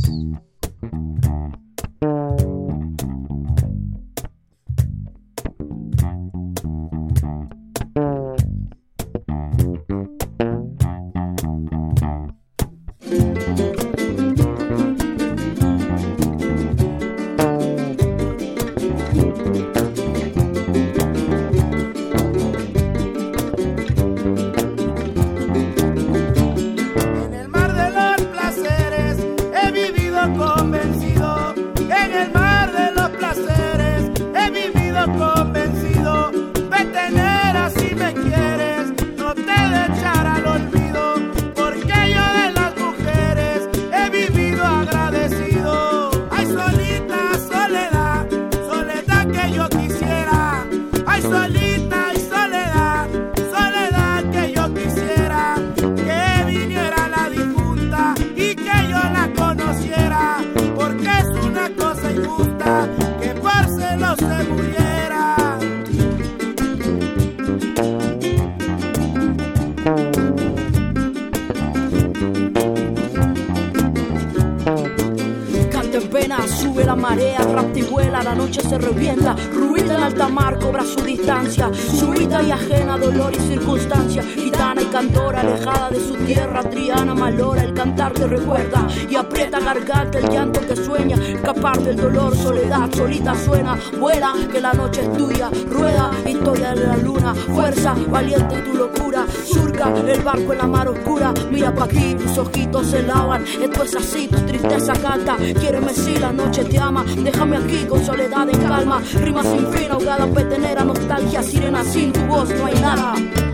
Del 91.85 91.97
dolor, 91.97 92.35
soledad, 92.35 92.89
solita 92.95 93.35
suena, 93.35 93.77
vuela, 93.99 94.33
que 94.51 94.59
la 94.59 94.73
noche 94.73 95.01
es 95.01 95.17
tuya, 95.17 95.51
rueda, 95.69 96.09
historia 96.25 96.73
de 96.73 96.87
la 96.87 96.97
luna, 96.97 97.35
fuerza, 97.35 97.95
valiente 98.09 98.59
tu 98.63 98.73
locura, 98.73 99.25
surca 99.45 99.93
el 99.95 100.21
barco 100.21 100.53
en 100.53 100.57
la 100.57 100.67
mar 100.67 100.87
oscura, 100.87 101.31
mira 101.51 101.73
pa' 101.73 101.85
aquí, 101.85 102.15
tus 102.15 102.37
ojitos 102.39 102.87
se 102.87 103.03
lavan, 103.03 103.45
esto 103.61 103.83
es 103.83 103.95
así, 103.95 104.27
tu 104.27 104.37
tristeza 104.47 104.93
canta, 104.93 105.37
quiéreme 105.37 105.93
si 105.93 106.17
la 106.17 106.31
noche 106.33 106.65
te 106.65 106.79
ama, 106.79 107.05
déjame 107.23 107.57
aquí 107.57 107.85
con 107.87 108.03
soledad 108.03 108.49
en 108.49 108.59
calma, 108.61 109.01
rima 109.21 109.43
sin 109.43 109.71
fin, 109.71 109.91
ahogada, 109.91 110.25
petenera, 110.25 110.83
nostalgia, 110.83 111.43
sirena, 111.43 111.83
sin 111.83 112.11
tu 112.11 112.21
voz 112.21 112.49
no 112.49 112.65
hay 112.65 112.75
nada. 112.81 113.44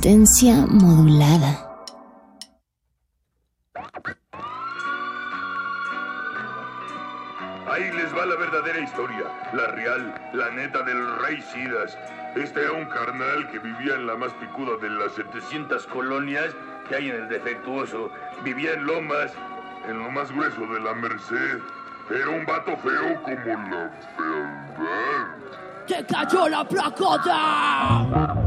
Resistencia 0.00 0.64
modulada. 0.68 1.58
Ahí 7.68 7.90
les 7.90 8.16
va 8.16 8.26
la 8.26 8.36
verdadera 8.36 8.78
historia, 8.78 9.24
la 9.52 9.66
real, 9.72 10.30
la 10.34 10.50
neta 10.50 10.84
del 10.84 11.18
rey 11.18 11.42
Sidas. 11.52 11.98
Este 12.36 12.60
era 12.60 12.72
un 12.74 12.84
carnal 12.84 13.50
que 13.50 13.58
vivía 13.58 13.96
en 13.96 14.06
la 14.06 14.14
más 14.14 14.32
picuda 14.34 14.76
de 14.80 14.88
las 14.88 15.14
700 15.14 15.84
colonias 15.88 16.54
que 16.88 16.94
hay 16.94 17.10
en 17.10 17.16
el 17.16 17.28
defectuoso. 17.28 18.10
Vivía 18.44 18.74
en 18.74 18.86
Lomas, 18.86 19.32
en 19.88 19.98
lo 19.98 20.12
más 20.12 20.30
grueso 20.30 20.60
de 20.60 20.80
la 20.80 20.94
Merced. 20.94 21.58
Era 22.08 22.30
un 22.30 22.46
vato 22.46 22.76
feo 22.76 23.20
como 23.20 23.34
la 23.34 23.90
fealdad. 24.16 25.26
¡Te 25.88 26.06
cayó 26.06 26.48
la 26.48 26.62
placota! 26.68 28.38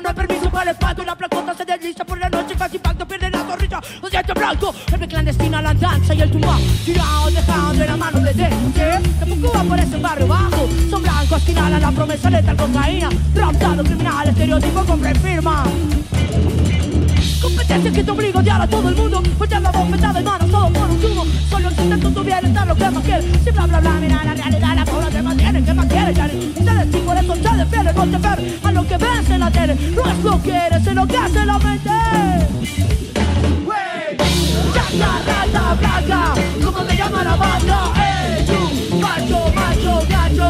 No 0.00 0.08
hay 0.08 0.14
permiso 0.14 0.50
para 0.50 0.70
el 0.70 0.76
espanto 0.76 1.02
Y 1.02 1.06
la 1.06 1.16
placota 1.16 1.54
se 1.54 1.64
desliza 1.64 2.04
por 2.04 2.18
la 2.18 2.28
noche 2.28 2.54
Casi 2.56 2.76
impacto, 2.76 3.06
pierde 3.06 3.30
la 3.30 3.38
sonrisa. 3.38 3.80
Lo 4.02 4.08
siento 4.08 4.34
blanco, 4.34 4.74
el 4.92 5.08
clandestina 5.08 5.62
la 5.62 5.74
danza 5.74 6.14
Y 6.14 6.22
el 6.22 6.30
tumba. 6.30 6.58
Tirado, 6.84 7.30
dejado 7.30 7.72
de 7.72 7.86
la 7.86 7.96
mano 7.96 8.20
de 8.20 8.34
gente 8.34 9.00
Tampoco 9.18 9.52
va 9.56 9.64
por 9.64 9.78
ese 9.78 9.96
barrio 9.98 10.26
bajo. 10.26 10.68
Son 10.90 11.02
blancos 11.02 11.42
que 11.42 11.52
inhalan 11.52 11.80
la 11.80 11.90
promesa 11.92 12.30
de 12.30 12.42
tal 12.42 12.56
cocaína. 12.56 13.08
Raptado, 13.34 13.84
criminal, 13.84 14.28
estereotipo 14.28 14.84
con 14.84 15.00
firma 15.00 15.64
Competencia 17.40 17.92
que 17.92 18.04
te 18.04 18.10
obliga 18.10 18.38
a 18.38 18.42
odiar 18.42 18.60
a 18.60 18.66
todo 18.66 18.88
el 18.88 18.96
mundo. 18.96 19.22
Voltear 19.38 19.62
la 19.62 19.70
bofetada 19.70 20.12
de 20.12 20.22
manos, 20.22 20.50
todo 20.50 20.72
por 20.72 20.90
un 20.90 21.00
tubo 21.00 21.26
Solo 21.48 21.68
existe 21.68 21.94
en 21.94 22.14
tu 22.14 22.22
bienestar 22.22 22.66
lo 22.66 22.74
que 22.74 22.90
más 22.90 23.04
quieres 23.04 23.24
Si 23.44 23.50
bla 23.50 23.66
bla 23.66 23.80
bla, 23.80 23.92
mira 23.92 24.24
la 24.24 24.34
realidad 24.34 24.74
La 24.76 24.84
cobra 24.84 25.09
A 27.80 28.72
lo 28.72 28.86
que 28.86 28.96
ves 28.98 29.30
en 29.30 29.40
la 29.40 29.50
tele. 29.50 29.74
No 29.74 30.04
es 30.04 30.18
lo 30.22 30.42
que 30.42 30.54
eres, 30.54 30.86
es 30.86 30.94
lo 30.94 31.06
que 31.06 31.16
hace 31.16 31.46
la 31.46 31.58
mente. 31.58 31.90
Wey, 33.64 34.16
Chaca, 34.74 35.12
rata, 35.26 35.74
blanca 35.78 36.34
¿Cómo 36.62 36.84
te 36.84 36.96
llama 36.96 37.24
la 37.24 37.36
banda? 37.36 37.92
Ey, 37.96 38.44
tú, 38.44 38.98
macho, 38.98 39.52
macho, 39.54 40.06
gacho 40.10 40.44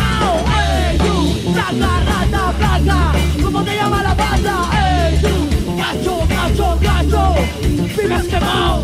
hago, 0.00 0.44
ey, 0.58 0.98
tú 0.98 1.52
Chaca, 1.54 2.00
rata, 2.08 2.52
blanca 2.58 3.12
¿Cómo 3.40 3.62
te 3.62 3.76
llama 3.76 4.02
la 4.02 4.14
banda? 4.14 4.70
Ey, 4.82 5.20
tú, 5.22 5.76
gacho, 5.76 6.26
gacho, 6.28 6.78
gacho 6.80 7.34
Vives 7.96 8.24
quemado 8.24 8.82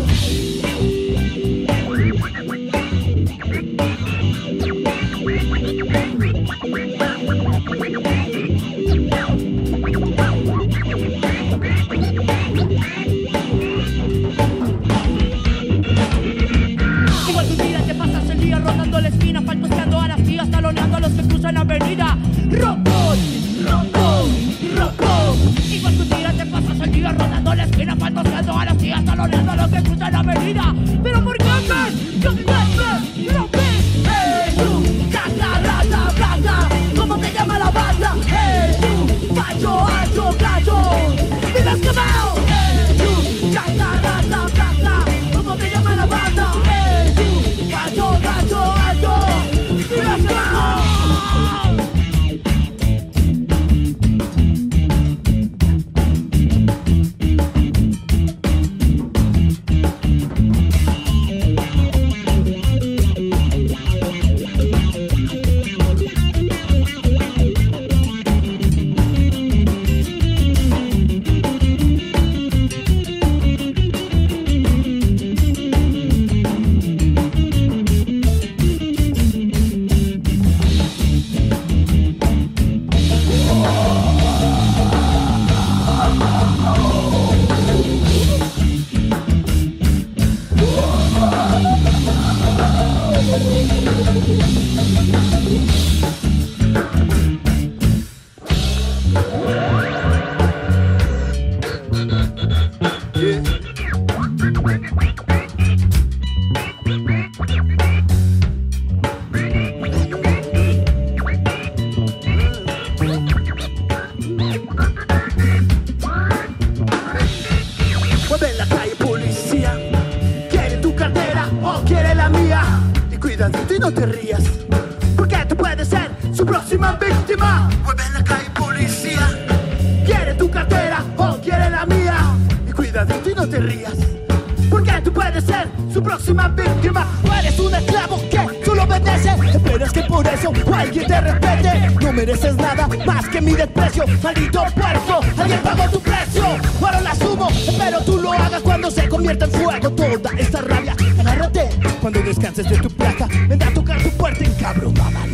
Maldito 144.23 144.63
puerco, 144.75 145.19
alguien 145.37 145.59
pagó 145.61 145.89
tu 145.89 145.99
precio. 145.99 146.43
Ahora 146.81 147.01
la 147.01 147.11
asumo, 147.11 147.49
espero 147.49 148.01
tú 148.01 148.17
lo 148.17 148.33
hagas 148.33 148.61
cuando 148.61 148.91
se 148.91 149.07
convierta 149.07 149.45
en 149.45 149.51
fuego 149.51 149.89
toda 149.91 150.31
esta 150.37 150.61
rabia. 150.61 150.95
Agárrate 151.19 151.69
cuando 152.01 152.21
descanses 152.21 152.69
de 152.69 152.77
tu 152.77 152.89
placa. 152.89 153.27
Vendrá 153.47 153.69
a 153.69 153.73
tocar 153.73 154.01
tu 154.01 154.09
puerta 154.11 154.43
en 154.43 154.53
cabromada 154.55 155.27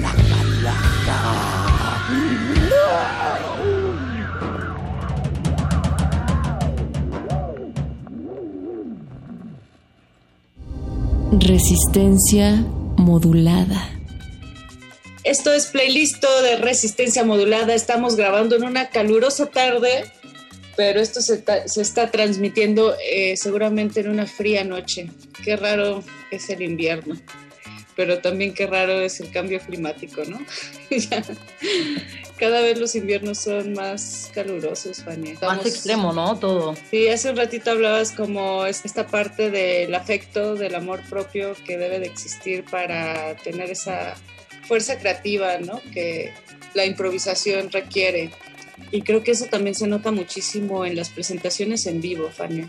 la 0.64 0.74
Resistencia 11.40 12.64
de 16.56 16.62
resistencia 16.62 17.24
modulada. 17.24 17.74
Estamos 17.74 18.16
grabando 18.16 18.56
en 18.56 18.64
una 18.64 18.90
calurosa 18.90 19.48
tarde, 19.48 20.06
pero 20.76 21.00
esto 21.00 21.22
se, 21.22 21.38
ta- 21.38 21.68
se 21.68 21.82
está 21.82 22.10
transmitiendo 22.12 22.96
eh, 23.10 23.36
seguramente 23.38 24.00
en 24.02 24.10
una 24.10 24.26
fría 24.26 24.64
noche. 24.64 25.10
Qué 25.44 25.56
raro 25.56 26.04
es 26.32 26.50
el 26.50 26.62
invierno, 26.62 27.16
pero 27.96 28.20
también 28.20 28.54
qué 28.54 28.66
raro 28.68 29.00
es 29.02 29.20
el 29.20 29.30
cambio 29.32 29.60
climático, 29.60 30.24
¿no? 30.26 30.40
Cada 32.40 32.62
vez 32.62 32.78
los 32.80 32.96
inviernos 32.96 33.38
son 33.38 33.74
más 33.74 34.30
calurosos, 34.34 35.04
Fania. 35.04 35.36
Más 35.42 35.66
extremo, 35.66 36.12
¿no? 36.12 36.38
Todo. 36.40 36.76
Sí, 36.90 37.08
hace 37.08 37.30
un 37.30 37.38
ratito 37.38 37.72
hablabas 37.72 38.12
como 38.12 38.66
es 38.66 38.84
esta 38.84 39.08
parte 39.08 39.50
del 39.52 39.94
afecto, 39.96 40.56
del 40.56 40.76
amor 40.76 41.02
propio 41.10 41.56
que 41.66 41.78
debe 41.78 42.00
de 42.00 42.08
existir 42.08 42.66
para 42.66 43.36
tener 43.38 43.70
esa 43.72 44.16
fuerza 44.68 44.98
creativa, 44.98 45.58
¿no? 45.60 45.82
Que 45.94 46.34
la 46.74 46.86
improvisación 46.86 47.72
requiere. 47.72 48.32
Y 48.92 49.02
creo 49.02 49.24
que 49.24 49.32
eso 49.32 49.46
también 49.46 49.76
se 49.76 49.88
nota 49.88 50.12
muchísimo 50.12 50.86
en 50.86 50.96
las 50.96 51.10
presentaciones 51.10 51.86
en 51.86 52.02
vivo, 52.02 52.30
Fania. 52.30 52.68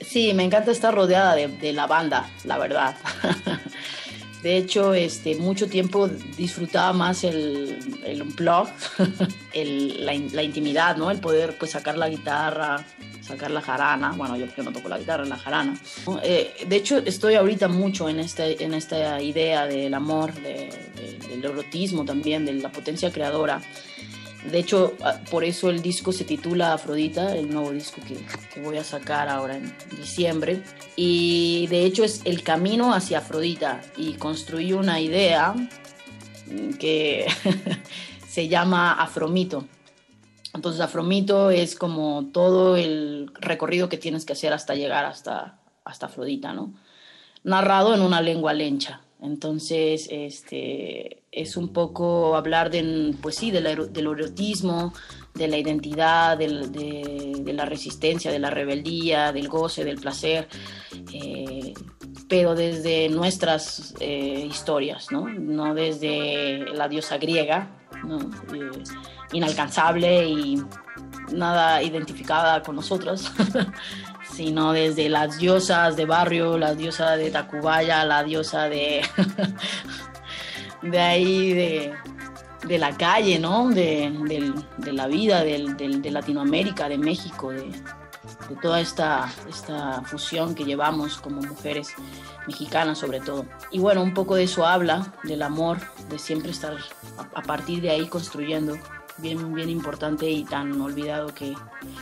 Sí, 0.00 0.32
me 0.34 0.44
encanta 0.44 0.70
estar 0.70 0.94
rodeada 0.94 1.34
de, 1.34 1.48
de 1.48 1.72
la 1.72 1.86
banda, 1.86 2.30
la 2.44 2.58
verdad. 2.58 2.96
De 4.44 4.58
hecho, 4.58 4.92
este, 4.94 5.34
mucho 5.36 5.68
tiempo 5.68 6.06
disfrutaba 6.36 6.92
más 6.92 7.24
el, 7.24 7.78
el 8.04 8.20
unplug, 8.22 8.68
el- 9.54 10.04
la, 10.04 10.12
in- 10.14 10.28
la 10.34 10.42
intimidad, 10.42 10.96
¿no? 10.96 11.10
El 11.10 11.18
poder 11.18 11.56
pues, 11.58 11.70
sacar 11.70 11.96
la 11.96 12.08
guitarra, 12.10 12.84
sacar 13.26 13.50
la 13.50 13.62
jarana. 13.62 14.12
Bueno, 14.12 14.36
yo, 14.36 14.46
yo 14.54 14.62
no 14.62 14.70
toco 14.70 14.88
la 14.90 14.98
guitarra, 14.98 15.24
la 15.24 15.38
jarana. 15.38 15.76
Eh, 16.22 16.52
de 16.68 16.76
hecho, 16.76 16.98
estoy 16.98 17.34
ahorita 17.36 17.68
mucho 17.68 18.08
en, 18.10 18.20
este, 18.20 18.62
en 18.62 18.74
esta 18.74 19.20
idea 19.22 19.66
del 19.66 19.94
amor, 19.94 20.34
de- 20.34 20.70
de- 20.94 21.18
del 21.28 21.44
erotismo 21.44 22.04
también, 22.04 22.44
de 22.44 22.52
la 22.52 22.70
potencia 22.70 23.10
creadora. 23.10 23.62
De 24.50 24.58
hecho, 24.58 24.94
ah, 25.02 25.18
por 25.30 25.44
eso 25.44 25.70
el 25.70 25.80
disco 25.80 26.12
se 26.12 26.24
titula 26.24 26.74
Afrodita, 26.74 27.34
el 27.34 27.50
nuevo 27.50 27.70
disco 27.70 28.00
que, 28.06 28.16
que 28.52 28.60
voy 28.60 28.76
a 28.76 28.84
sacar 28.84 29.28
ahora 29.28 29.56
en 29.56 29.74
diciembre. 29.96 30.62
Y 30.96 31.66
de 31.68 31.84
hecho 31.84 32.04
es 32.04 32.20
el 32.24 32.42
camino 32.42 32.92
hacia 32.92 33.18
Afrodita. 33.18 33.80
Y 33.96 34.14
construí 34.14 34.72
una 34.72 35.00
idea 35.00 35.54
que 36.78 37.26
se 38.28 38.48
llama 38.48 38.92
Afromito. 38.92 39.66
Entonces 40.52 40.80
Afromito 40.80 41.50
es 41.50 41.74
como 41.74 42.26
todo 42.32 42.76
el 42.76 43.30
recorrido 43.40 43.88
que 43.88 43.98
tienes 43.98 44.24
que 44.24 44.34
hacer 44.34 44.52
hasta 44.52 44.74
llegar 44.74 45.04
hasta, 45.04 45.58
hasta 45.84 46.06
Afrodita, 46.06 46.52
¿no? 46.52 46.72
Narrado 47.42 47.94
en 47.94 48.02
una 48.02 48.20
lengua 48.20 48.52
lencha. 48.52 49.00
Entonces, 49.20 50.08
este, 50.10 51.23
es 51.34 51.56
un 51.56 51.72
poco 51.72 52.36
hablar 52.36 52.70
de, 52.70 53.14
pues 53.20 53.34
sí, 53.36 53.50
del, 53.50 53.66
ero- 53.66 53.86
del 53.86 54.06
erotismo, 54.06 54.92
de 55.34 55.48
la 55.48 55.58
identidad, 55.58 56.38
de, 56.38 57.52
la 57.52 57.64
resistencia, 57.64 58.30
de 58.30 58.38
la 58.38 58.50
rebeldía, 58.50 59.32
del 59.32 59.48
goce, 59.48 59.84
del 59.84 59.96
placer, 59.98 60.48
eh, 61.12 61.74
pero 62.28 62.54
desde 62.54 63.08
nuestras 63.08 63.94
eh, 64.00 64.46
historias, 64.48 65.10
¿no? 65.10 65.28
No 65.28 65.74
desde 65.74 66.58
la 66.74 66.88
diosa 66.88 67.18
griega. 67.18 67.78
Eh, 68.52 68.82
inalcanzable 69.32 70.28
y 70.28 70.62
nada 71.32 71.82
identificada 71.82 72.62
con 72.62 72.76
nosotros, 72.76 73.32
sino 74.32 74.72
desde 74.72 75.08
las 75.08 75.38
diosas 75.38 75.96
de 75.96 76.04
barrio, 76.04 76.56
la 76.58 76.74
diosa 76.74 77.16
de 77.16 77.30
Tacubaya, 77.30 78.04
la 78.04 78.22
diosa 78.22 78.68
de, 78.68 79.00
de 80.84 81.00
ahí, 81.00 81.52
de, 81.52 81.92
de 82.66 82.78
la 82.78 82.96
calle, 82.96 83.38
¿no? 83.38 83.68
De, 83.70 84.10
del- 84.28 84.54
de 84.78 84.92
la 84.92 85.06
vida, 85.06 85.42
de 85.44 86.10
Latinoamérica, 86.10 86.88
de 86.88 86.98
México, 86.98 87.50
de, 87.50 87.70
de 88.48 88.56
toda 88.62 88.80
esta, 88.80 89.30
esta 89.48 90.02
fusión 90.02 90.54
que 90.54 90.64
llevamos 90.64 91.18
como 91.18 91.40
mujeres 91.42 91.94
mexicanas 92.46 92.98
sobre 92.98 93.20
todo. 93.20 93.46
Y 93.70 93.78
bueno, 93.78 94.02
un 94.02 94.12
poco 94.14 94.34
de 94.34 94.44
eso 94.44 94.66
habla, 94.66 95.14
del 95.24 95.42
amor, 95.42 95.78
de 96.10 96.18
siempre 96.18 96.50
estar 96.50 96.74
a, 97.18 97.38
a 97.38 97.42
partir 97.42 97.80
de 97.80 97.90
ahí 97.90 98.06
construyendo. 98.06 98.76
Bien, 99.16 99.54
bien 99.54 99.70
importante 99.70 100.28
y 100.28 100.42
tan 100.42 100.80
olvidado 100.80 101.28
que, 101.28 101.54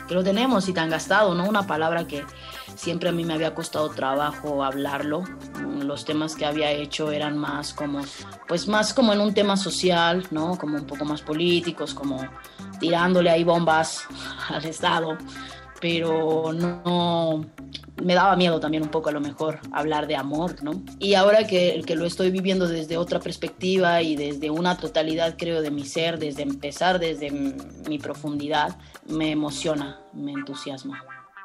que 0.09 0.15
lo 0.15 0.25
tenemos 0.25 0.67
y 0.69 0.73
tan 0.73 0.89
gastado, 0.89 1.35
¿no? 1.35 1.45
Una 1.45 1.67
palabra 1.67 2.07
que 2.07 2.25
siempre 2.75 3.09
a 3.09 3.13
mí 3.13 3.25
me 3.25 3.35
había 3.35 3.55
costado 3.55 3.91
trabajo 3.91 4.65
hablarlo. 4.65 5.25
Los 5.83 6.05
temas 6.05 6.35
que 6.35 6.47
había 6.47 6.71
hecho 6.71 7.11
eran 7.13 7.37
más 7.37 7.73
como, 7.73 8.01
pues 8.49 8.69
más 8.69 8.95
como 8.95 9.13
en 9.13 9.21
un 9.21 9.35
tema 9.35 9.57
social, 9.57 10.27
¿no? 10.31 10.57
Como 10.59 10.77
un 10.77 10.87
poco 10.87 11.05
más 11.05 11.23
políticos, 11.23 11.95
como 11.95 12.21
tirándole 12.81 13.31
ahí 13.31 13.45
bombas 13.45 14.07
al 14.49 14.65
Estado 14.65 15.19
pero 15.83 16.53
no 16.53 17.45
me 18.01 18.15
daba 18.15 18.37
miedo 18.37 18.61
también 18.61 18.85
un 18.85 18.89
poco 18.89 19.09
a 19.09 19.13
lo 19.13 19.21
mejor 19.21 19.59
hablar 19.73 20.07
de 20.07 20.15
amor, 20.15 20.63
¿no? 20.63 20.81
Y 21.01 21.15
ahora 21.15 21.45
que, 21.45 21.83
que 21.85 21.97
lo 21.97 22.07
estoy 22.07 22.31
viviendo 22.31 22.69
desde 22.69 22.97
otra 22.97 23.19
perspectiva 23.19 24.01
y 24.01 24.15
desde 24.15 24.49
una 24.49 24.77
totalidad, 24.77 25.35
creo, 25.37 25.61
de 25.61 25.73
mi 25.73 25.85
ser, 25.85 26.21
desde 26.21 26.43
empezar, 26.43 27.01
desde 27.01 27.33
mi 27.33 27.99
profundidad, 27.99 28.77
me 29.09 29.33
emociona, 29.33 29.99
me 30.13 30.31
entusiasma. 30.31 31.03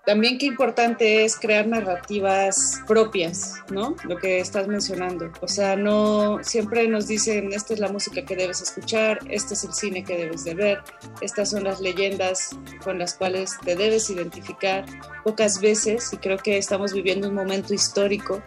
También 0.07 0.37
qué 0.37 0.45
importante 0.45 1.25
es 1.25 1.37
crear 1.37 1.67
narrativas 1.67 2.81
propias, 2.87 3.55
¿no? 3.69 3.93
Lo 4.05 4.15
que 4.15 4.39
estás 4.39 4.65
mencionando. 4.65 5.29
O 5.41 5.49
sea, 5.49 5.75
no 5.75 6.39
siempre 6.43 6.87
nos 6.87 7.07
dicen, 7.07 7.51
esta 7.51 7.73
es 7.73 7.81
la 7.81 7.89
música 7.89 8.23
que 8.23 8.37
debes 8.37 8.61
escuchar, 8.61 9.19
este 9.29 9.53
es 9.53 9.65
el 9.65 9.73
cine 9.73 10.05
que 10.05 10.15
debes 10.15 10.45
de 10.45 10.53
ver, 10.53 10.79
estas 11.19 11.49
son 11.49 11.65
las 11.65 11.81
leyendas 11.81 12.51
con 12.85 12.99
las 12.99 13.15
cuales 13.15 13.57
te 13.65 13.75
debes 13.75 14.09
identificar. 14.09 14.85
Pocas 15.25 15.59
veces, 15.59 16.13
y 16.13 16.17
creo 16.17 16.37
que 16.37 16.57
estamos 16.57 16.93
viviendo 16.93 17.27
un 17.27 17.35
momento 17.35 17.73
histórico 17.73 18.41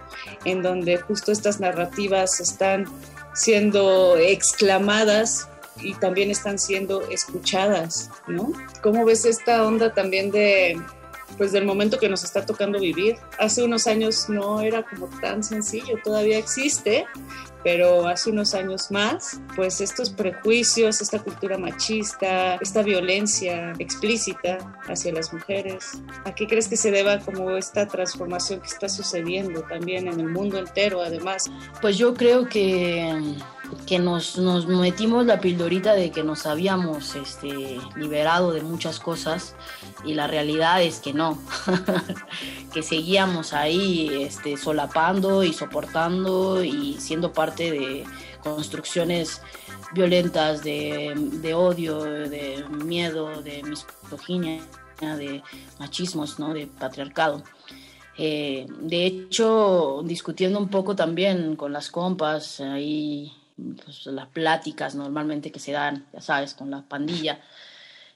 en 0.47 0.63
donde 0.63 0.97
justo 0.97 1.31
estas 1.31 1.61
narrativas 1.61 2.41
están 2.41 2.87
siendo 3.35 4.17
exclamadas 4.17 5.47
y 5.83 5.93
también 5.97 6.31
están 6.31 6.59
siendo 6.59 7.07
escuchadas, 7.11 8.09
¿no? 8.27 8.51
¿Cómo 8.83 9.05
ves 9.05 9.27
esta 9.27 9.67
onda 9.67 9.93
también 9.93 10.31
de 10.31 10.81
pues 11.37 11.53
del 11.53 11.65
momento 11.65 11.99
que 11.99 12.09
nos 12.09 12.25
está 12.25 12.45
tocando 12.45 12.79
vivir. 12.79 13.17
Hace 13.39 13.63
unos 13.63 13.87
años 13.87 14.29
no 14.29 14.61
era 14.61 14.83
como 14.83 15.09
tan 15.21 15.43
sencillo, 15.43 15.99
todavía 16.03 16.39
existe, 16.39 17.07
pero 17.63 18.09
hace 18.09 18.31
unos 18.31 18.55
años 18.55 18.91
más, 18.91 19.41
pues 19.57 19.81
estos 19.81 20.11
prejuicios, 20.11 21.01
esta 21.01 21.19
cultura 21.19 21.59
machista, 21.59 22.57
esta 22.57 22.83
violencia 22.83 23.73
explícita 23.79 24.59
hacia 24.89 25.13
las 25.13 25.33
mujeres, 25.33 26.01
¿a 26.25 26.35
qué 26.35 26.47
crees 26.47 26.69
que 26.69 26.77
se 26.77 26.91
deba 26.91 27.19
como 27.19 27.51
esta 27.51 27.87
transformación 27.87 28.61
que 28.61 28.69
está 28.69 28.89
sucediendo 28.89 29.63
también 29.63 30.09
en 30.09 30.21
el 30.21 30.29
mundo 30.29 30.59
entero 30.59 31.03
además? 31.03 31.51
Pues 31.81 31.99
yo 31.99 32.15
creo 32.15 32.49
que 32.49 33.37
que 33.87 33.99
nos, 33.99 34.39
nos 34.39 34.67
metimos 34.67 35.27
la 35.27 35.41
pildorita 35.41 35.95
de 35.95 36.11
que 36.11 36.23
nos 36.23 36.47
habíamos 36.47 37.15
este, 37.15 37.79
liberado 37.97 38.53
de 38.53 38.63
muchas 38.63 38.99
cosas 38.99 39.55
y 40.05 40.15
la 40.15 40.27
realidad 40.27 40.83
es 40.83 41.01
que 41.01 41.13
no, 41.13 41.39
que 42.73 42.83
seguíamos 42.83 43.53
ahí 43.53 44.23
este, 44.23 44.57
solapando 44.57 45.45
y 45.45 45.53
soportando 45.53 46.65
y 46.65 46.97
siendo 47.01 47.33
parte 47.33 47.50
de 47.57 48.05
construcciones 48.43 49.43
violentas 49.93 50.63
de, 50.63 51.53
odio, 51.55 52.03
de 52.03 52.65
miedo, 52.69 53.43
de 53.43 53.63
misoginia, 53.63 54.63
de 55.01 55.43
machismos, 55.79 56.39
¿no? 56.39 56.55
de 56.55 56.67
patriarcado. 56.67 57.43
Eh, 58.19 58.67
de 58.81 59.07
hecho, 59.07 60.03
discutiendo 60.05 60.59
un 60.59 60.69
poco 60.69 60.95
también 60.95 61.57
con 61.57 61.73
las 61.73 61.91
compas, 61.91 62.61
ahí 62.61 63.33
pues, 63.85 64.07
las 64.07 64.29
pláticas 64.29 64.95
normalmente 64.95 65.51
que 65.51 65.59
se 65.59 65.73
dan, 65.73 66.07
ya 66.13 66.21
sabes, 66.21 66.55
con 66.55 66.71
la 66.71 66.83
pandilla. 66.83 67.41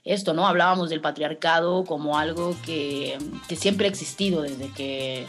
Esto, 0.04 0.34
¿no? 0.34 0.46
Hablábamos 0.46 0.90
del 0.90 1.00
patriarcado 1.00 1.84
como 1.84 2.18
algo 2.18 2.54
que, 2.66 3.16
que 3.48 3.56
siempre 3.56 3.86
ha 3.86 3.90
existido 3.90 4.42
desde 4.42 4.70
que, 4.72 5.26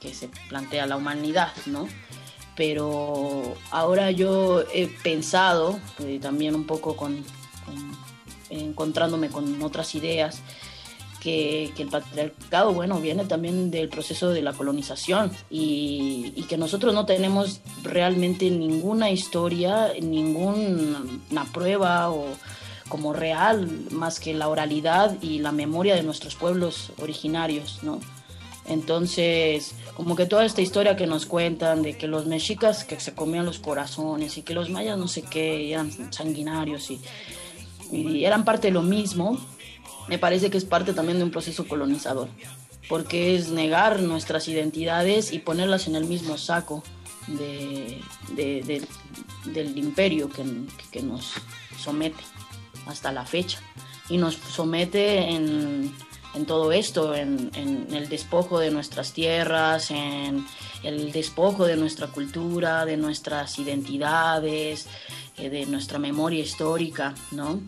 que, 0.00 0.14
se 0.14 0.30
plantea 0.48 0.86
la 0.86 0.96
humanidad, 0.96 1.52
¿no? 1.66 1.86
Pero 2.58 3.54
ahora 3.70 4.10
yo 4.10 4.64
he 4.74 4.88
pensado, 4.88 5.78
eh, 6.00 6.18
también 6.20 6.56
un 6.56 6.66
poco 6.66 6.96
con, 6.96 7.24
encontrándome 8.50 9.28
con 9.28 9.62
otras 9.62 9.94
ideas, 9.94 10.42
que, 11.20 11.72
el 11.78 11.88
patriarcado, 11.88 12.74
bueno, 12.74 13.00
viene 13.00 13.24
también 13.26 13.70
del 13.70 13.88
proceso 13.88 14.30
de 14.30 14.42
la 14.42 14.54
colonización 14.54 15.30
y, 15.50 16.44
que 16.48 16.56
nosotros 16.56 16.94
no 16.94 17.06
tenemos 17.06 17.60
realmente 17.84 18.50
ninguna 18.50 19.10
historia, 19.10 19.92
ninguna 20.02 21.44
prueba 21.52 22.10
o 22.10 22.26
como 22.88 23.12
real 23.12 23.68
más 23.92 24.18
que 24.18 24.34
la 24.34 24.48
oralidad 24.48 25.16
y 25.22 25.38
la 25.38 25.52
memoria 25.52 25.94
de 25.94 26.02
nuestros 26.02 26.34
pueblos 26.34 26.90
originarios, 27.00 27.84
¿no? 27.84 28.00
Entonces, 28.68 29.74
como 29.96 30.14
que 30.14 30.26
toda 30.26 30.44
esta 30.44 30.60
historia 30.60 30.94
que 30.94 31.06
nos 31.06 31.24
cuentan 31.24 31.82
de 31.82 31.96
que 31.96 32.06
los 32.06 32.26
mexicas 32.26 32.84
que 32.84 33.00
se 33.00 33.14
comían 33.14 33.46
los 33.46 33.58
corazones 33.58 34.36
y 34.36 34.42
que 34.42 34.52
los 34.52 34.68
mayas 34.68 34.98
no 34.98 35.08
sé 35.08 35.22
qué, 35.22 35.72
eran 35.72 35.90
sanguinarios 36.12 36.90
y, 36.90 37.00
eran 38.22 38.44
parte 38.44 38.68
de 38.68 38.74
lo 38.74 38.82
mismo, 38.82 39.40
me 40.08 40.18
parece 40.18 40.50
que 40.50 40.58
es 40.58 40.66
parte 40.66 40.92
también 40.92 41.16
de 41.16 41.24
un 41.24 41.30
proceso 41.30 41.66
colonizador, 41.66 42.28
porque 42.86 43.34
es 43.34 43.48
negar 43.48 44.00
nuestras 44.00 44.46
identidades 44.48 45.32
y 45.32 45.38
ponerlas 45.38 45.88
en 45.88 45.96
el 45.96 46.04
mismo 46.04 46.36
saco 46.36 46.84
de, 47.26 47.98
del 48.36 49.78
imperio 49.78 50.28
que, 50.28 50.44
que, 50.90 51.02
nos 51.02 51.32
somete 51.78 52.22
hasta 52.86 53.10
la 53.10 53.24
fecha 53.24 53.60
y 54.10 54.18
nos 54.18 54.34
somete 54.34 55.30
en, 55.30 55.94
en 56.34 56.46
todo 56.46 56.72
esto, 56.72 57.14
en, 57.14 57.50
el 57.54 58.08
despojo 58.08 58.58
de 58.58 58.70
nuestras 58.70 59.12
tierras, 59.12 59.90
en 59.90 60.44
el 60.82 61.12
despojo 61.12 61.64
de 61.66 61.76
nuestra 61.76 62.08
cultura, 62.08 62.84
de 62.84 62.96
nuestras 62.96 63.58
identidades, 63.58 64.86
eh, 65.36 65.50
de 65.50 65.66
nuestra 65.66 65.98
memoria 65.98 66.40
histórica, 66.40 67.14
¿no? 67.30 67.60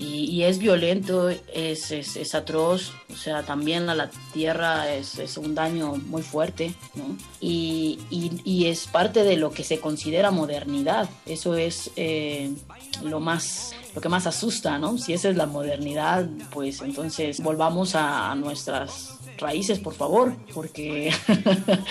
Y, 0.00 0.44
es 0.44 0.58
violento, 0.58 1.28
es, 1.28 1.90
es, 1.90 2.34
atroz, 2.36 2.92
o 3.12 3.16
sea, 3.16 3.42
también 3.42 3.90
a 3.90 3.96
la 3.96 4.08
tierra 4.32 4.94
es, 4.94 5.18
es 5.18 5.36
un 5.36 5.56
daño 5.56 5.96
muy 5.96 6.22
fuerte, 6.22 6.72
¿no? 6.94 7.16
Y, 7.40 7.98
y, 8.08 8.66
es 8.66 8.86
parte 8.86 9.24
de 9.24 9.36
lo 9.36 9.50
que 9.50 9.64
se 9.64 9.80
considera 9.80 10.30
modernidad, 10.30 11.10
eso 11.26 11.56
es 11.56 11.90
eh, 11.96 12.52
lo 13.02 13.18
más 13.18 13.74
lo 13.92 14.00
que 14.00 14.08
más 14.08 14.28
asusta, 14.28 14.78
¿no? 14.78 14.98
Si 14.98 15.14
esa 15.14 15.30
es 15.30 15.36
la 15.36 15.46
modernidad, 15.46 16.28
pues 16.50 16.80
entonces 16.80 17.40
volvamos 17.40 17.96
a, 17.96 18.32
nuestras 18.36 19.18
raíces, 19.38 19.80
por 19.80 19.94
favor, 19.94 20.32
porque 20.54 21.12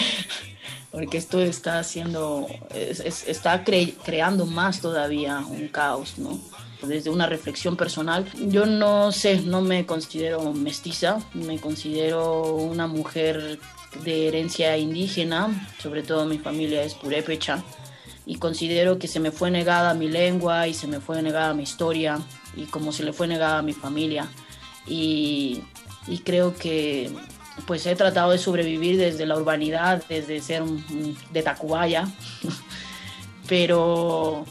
porque 0.92 1.18
esto 1.18 1.42
está 1.42 1.80
haciendo, 1.80 2.48
está 2.74 3.66
creando 3.66 4.45
más 4.45 4.80
todavía 4.80 5.40
un 5.40 5.68
caos, 5.68 6.18
¿no? 6.18 6.40
Desde 6.82 7.10
una 7.10 7.26
reflexión 7.26 7.76
personal. 7.76 8.26
Yo 8.50 8.66
no 8.66 9.12
sé, 9.12 9.42
no 9.42 9.62
me 9.62 9.86
considero 9.86 10.54
mestiza, 10.54 11.20
me 11.34 11.60
considero 11.60 12.56
una 12.56 12.88
mujer 12.88 13.60
de 14.04 14.28
herencia 14.28 14.78
indígena, 14.78 15.70
sobre 15.80 16.04
todo 16.04 16.26
mi 16.26 16.38
familia 16.38 16.84
es 16.84 16.94
purépecha, 16.94 17.64
y 18.26 18.36
considero 18.36 19.00
que 19.00 19.08
se 19.08 19.20
me 19.20 19.32
fue 19.32 19.50
negada 19.50 19.94
mi 19.94 20.10
lengua 20.10 20.68
y 20.68 20.74
se 20.74 20.88
me 20.88 21.00
fue 21.00 21.22
negada 21.22 21.54
mi 21.54 21.64
historia, 21.64 22.20
y 22.56 22.66
como 22.66 22.92
se 22.92 23.04
le 23.04 23.14
fue 23.14 23.28
negada 23.28 23.60
a 23.60 23.64
mi 23.64 23.74
familia. 23.74 24.28
Y, 24.86 25.62
y 26.08 26.20
creo 26.20 26.56
que 26.56 27.12
pues 27.66 27.86
he 27.86 27.96
tratado 27.96 28.32
de 28.32 28.38
sobrevivir 28.38 28.98
desde 28.98 29.26
la 29.26 29.36
urbanidad, 29.36 30.04
desde 30.08 30.42
ser 30.42 30.64
de 30.64 31.42
Tacubaya, 31.42 32.08
pero 33.48 34.46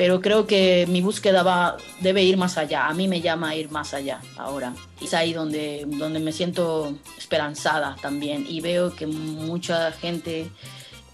pero 0.00 0.22
creo 0.22 0.46
que 0.46 0.86
mi 0.88 1.02
búsqueda 1.02 1.42
va, 1.42 1.76
debe 2.00 2.22
ir 2.22 2.38
más 2.38 2.56
allá. 2.56 2.86
A 2.86 2.94
mí 2.94 3.06
me 3.06 3.20
llama 3.20 3.54
ir 3.54 3.70
más 3.70 3.92
allá 3.92 4.22
ahora. 4.38 4.72
Es 4.98 5.12
ahí 5.12 5.34
donde, 5.34 5.84
donde 5.86 6.20
me 6.20 6.32
siento 6.32 6.94
esperanzada 7.18 7.96
también 8.00 8.46
y 8.48 8.62
veo 8.62 8.96
que 8.96 9.06
mucha 9.06 9.92
gente 9.92 10.50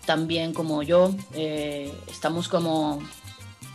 también 0.04 0.54
como 0.54 0.84
yo 0.84 1.12
eh, 1.34 1.92
estamos 2.06 2.46
como, 2.46 3.02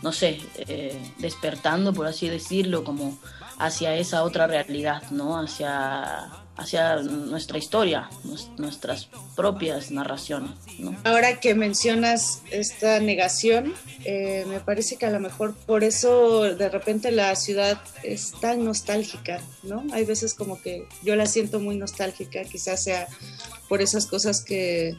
no 0.00 0.12
sé, 0.12 0.40
eh, 0.56 0.98
despertando, 1.18 1.92
por 1.92 2.06
así 2.06 2.30
decirlo, 2.30 2.82
como 2.82 3.18
hacia 3.58 3.94
esa 3.96 4.22
otra 4.22 4.46
realidad, 4.46 5.02
¿no? 5.10 5.38
Hacia 5.38 6.41
hacia 6.56 6.96
nuestra 6.96 7.58
historia, 7.58 8.10
nuestras 8.58 9.08
propias 9.34 9.90
narraciones. 9.90 10.50
Ahora 11.04 11.40
que 11.40 11.54
mencionas 11.54 12.42
esta 12.50 13.00
negación, 13.00 13.74
eh, 14.04 14.44
me 14.48 14.60
parece 14.60 14.96
que 14.96 15.06
a 15.06 15.10
lo 15.10 15.20
mejor 15.20 15.54
por 15.54 15.82
eso 15.82 16.42
de 16.42 16.68
repente 16.68 17.10
la 17.10 17.34
ciudad 17.36 17.80
es 18.02 18.32
tan 18.40 18.64
nostálgica, 18.64 19.40
¿no? 19.62 19.84
Hay 19.92 20.04
veces 20.04 20.34
como 20.34 20.60
que 20.60 20.86
yo 21.02 21.16
la 21.16 21.26
siento 21.26 21.58
muy 21.58 21.76
nostálgica, 21.76 22.44
quizás 22.44 22.84
sea 22.84 23.08
por 23.68 23.80
esas 23.80 24.06
cosas 24.06 24.42
que, 24.42 24.96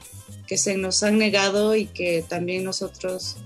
que 0.48 0.58
se 0.58 0.78
nos 0.78 1.04
han 1.04 1.18
negado 1.18 1.76
y 1.76 1.86
que 1.86 2.26
también 2.28 2.64
nosotros 2.64 3.38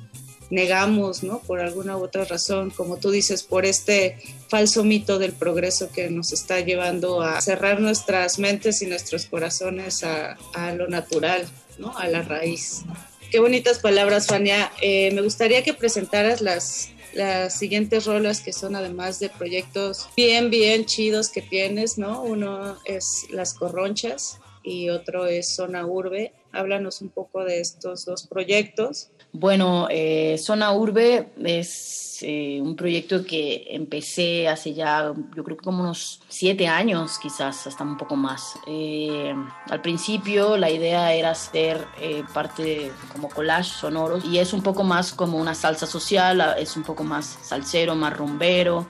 negamos, 0.50 1.24
¿no? 1.24 1.40
Por 1.40 1.59
alguna 1.59 1.98
u 1.98 2.03
otra 2.03 2.26
razón, 2.26 2.69
como 2.69 2.98
tú 2.98 3.11
dices, 3.11 3.43
por 3.43 3.66
este 3.66 4.17
falso 4.48 4.84
mito 4.84 5.19
del 5.19 5.34
progreso 5.34 5.92
que 5.92 6.09
nos 6.09 6.32
está 6.32 6.59
llevando 6.61 7.22
a 7.22 7.40
cerrar 7.42 7.80
nuestras 7.82 8.40
mentes 8.40 8.82
y 8.82 8.85
nuestros 8.85 9.26
corazones 9.26 10.03
a, 10.03 10.38
lo 10.76 10.88
natural, 10.88 11.45
¿no? 11.77 11.98
A 11.98 12.08
la 12.08 12.22
raíz. 12.22 12.84
Qué 13.32 13.40
bonitas 13.40 13.80
palabras, 13.80 14.27
Fania. 14.27 14.72
Eh, 14.82 15.11
me 15.11 15.22
gustaría 15.22 15.64
que 15.64 15.74
presentaras 15.74 16.42
las, 16.42 16.90
las 17.14 17.58
siguientes 17.58 18.06
rolas 18.06 18.42
que 18.42 18.53
son 18.53 18.76
además 18.76 19.19
de 19.19 19.30
proyectos 19.30 20.08
bien, 20.16 20.50
bien 20.50 20.85
chidos 20.85 21.30
que 21.30 21.42
tienes, 21.42 21.98
¿no? 21.98 22.22
Uno 22.24 22.77
es 22.85 23.26
Las 23.32 23.53
Corronchas 23.53 24.40
y 24.64 24.90
otro 24.90 25.26
es 25.26 25.56
Zona 25.56 25.85
Urbe. 25.85 26.32
Háblanos 26.53 27.01
un 27.01 27.09
poco 27.09 27.43
de 27.43 27.59
estos 27.59 28.06
dos 28.06 28.27
proyectos 28.27 29.09
bueno, 29.32 29.88
eh, 29.90 30.38
Zona 30.38 30.72
Urbe 30.72 31.30
es 31.44 32.20
eh, 32.22 32.60
un 32.62 32.76
proyecto 32.76 33.24
que 33.24 33.68
empecé 33.70 34.48
hace 34.48 34.74
ya, 34.74 35.14
yo 35.36 35.44
creo 35.44 35.58
que 35.58 35.64
como 35.64 35.84
unos 35.84 36.22
siete 36.28 36.68
años, 36.68 37.20
quizás 37.20 37.68
hasta 37.68 37.84
un 37.84 37.98
poco 37.98 38.16
más. 38.16 38.58
Eh, 38.66 39.34
al 39.70 39.82
principio 39.82 40.58
la 40.58 40.72
idea 40.72 41.14
era 41.14 41.32
hacer 41.32 41.86
parte 42.34 42.92
como 43.14 43.30
collage 43.30 43.70
sonoros 43.70 44.26
y 44.26 44.40
es 44.40 44.54
un 44.54 44.64
poco 44.64 44.84
más 44.84 45.14
como 45.14 45.38
una 45.38 45.54
salsa 45.54 45.86
social, 45.86 46.56
es 46.58 46.76
un 46.76 46.84
poco 46.84 47.04
más 47.04 47.38
salsero, 47.44 47.96
más 47.96 48.18
rumbero. 48.18 48.88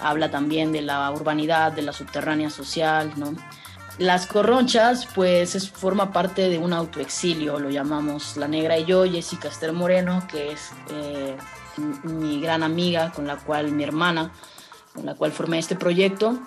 habla 0.00 0.30
también 0.30 0.72
de 0.72 0.82
la 0.82 1.10
urbanidad, 1.10 1.72
de 1.72 1.82
la 1.82 1.92
subterránea 1.92 2.50
social, 2.50 3.12
¿no? 3.16 3.34
Las 3.98 4.26
corronchas, 4.26 5.06
pues 5.14 5.54
es, 5.54 5.70
forma 5.70 6.12
parte 6.12 6.48
de 6.48 6.58
un 6.58 6.72
autoexilio, 6.72 7.58
lo 7.58 7.70
llamamos 7.70 8.36
La 8.36 8.48
Negra 8.48 8.78
y 8.78 8.86
yo, 8.86 9.04
Jessica 9.04 9.48
Esther 9.48 9.72
Moreno, 9.72 10.26
que 10.30 10.52
es 10.52 10.70
eh, 10.90 11.36
mi 12.02 12.40
gran 12.40 12.62
amiga, 12.62 13.12
con 13.12 13.26
la 13.26 13.36
cual, 13.36 13.70
mi 13.72 13.84
hermana, 13.84 14.32
con 14.94 15.04
la 15.04 15.14
cual 15.14 15.32
formé 15.32 15.58
este 15.58 15.76
proyecto. 15.76 16.38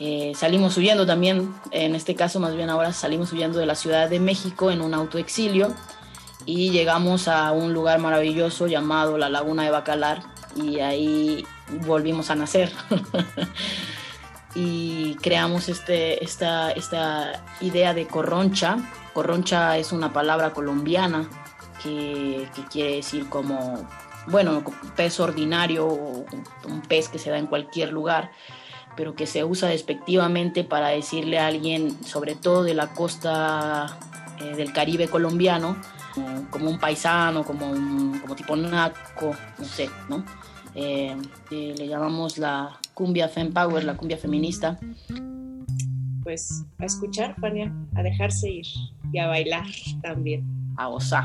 Eh, 0.00 0.32
salimos 0.34 0.76
huyendo 0.76 1.06
también, 1.06 1.54
en 1.70 1.94
este 1.94 2.14
caso 2.14 2.40
más 2.40 2.56
bien 2.56 2.70
ahora 2.70 2.92
salimos 2.92 3.32
huyendo 3.32 3.58
de 3.58 3.66
la 3.66 3.74
Ciudad 3.74 4.08
de 4.08 4.18
México 4.18 4.70
en 4.70 4.80
un 4.80 4.94
autoexilio 4.94 5.74
y 6.46 6.70
llegamos 6.70 7.28
a 7.28 7.52
un 7.52 7.74
lugar 7.74 7.98
maravilloso 7.98 8.66
llamado 8.66 9.18
la 9.18 9.28
Laguna 9.28 9.62
de 9.62 9.70
Bacalar 9.70 10.22
y 10.56 10.80
ahí 10.80 11.46
volvimos 11.86 12.30
a 12.30 12.34
nacer. 12.34 12.72
y 14.54 15.14
creamos 15.16 15.68
este, 15.68 16.22
esta, 16.24 16.72
esta 16.72 17.44
idea 17.60 17.94
de 17.94 18.06
corroncha. 18.06 18.78
Corroncha 19.14 19.78
es 19.78 19.92
una 19.92 20.12
palabra 20.12 20.52
colombiana 20.52 21.28
que, 21.82 22.48
quiere 22.70 22.96
decir 22.96 23.28
como, 23.28 23.88
bueno, 24.26 24.62
pez 24.96 25.20
ordinario, 25.20 25.86
un 25.86 26.82
pez 26.88 27.08
que 27.08 27.18
se 27.18 27.30
da 27.30 27.38
en 27.38 27.46
cualquier 27.46 27.92
lugar, 27.92 28.32
pero 28.96 29.14
que 29.14 29.26
se 29.26 29.44
usa 29.44 29.68
despectivamente 29.68 30.64
para 30.64 30.88
decirle 30.88 31.38
a 31.38 31.46
alguien, 31.46 32.04
sobre 32.04 32.34
todo 32.34 32.64
de 32.64 32.74
la 32.74 32.88
costa 32.88 33.98
eh, 34.40 34.56
del 34.56 34.72
Caribe 34.72 35.08
colombiano, 35.08 35.76
como 36.50 36.68
un 36.68 36.78
paisano, 36.78 37.44
como, 37.44 37.70
un, 37.70 38.18
como 38.18 38.34
tipo 38.34 38.56
naco, 38.56 39.34
no 39.58 39.64
sé, 39.64 39.88
¿no? 40.08 40.24
Eh, 40.74 41.16
eh, 41.50 41.74
le 41.76 41.88
llamamos 41.88 42.38
la 42.38 42.79
cumbia 42.94 43.28
fem 43.28 43.52
power, 43.52 43.84
la 43.84 43.96
cumbia 43.96 44.16
feminista. 44.16 44.78
Pues 46.22 46.64
a 46.78 46.84
escuchar, 46.84 47.34
Fania, 47.40 47.72
a 47.94 48.02
dejarse 48.02 48.50
ir 48.50 48.66
y 49.12 49.18
a 49.18 49.26
bailar 49.26 49.66
también. 50.02 50.44
A 50.76 50.86
gozar. 50.86 51.24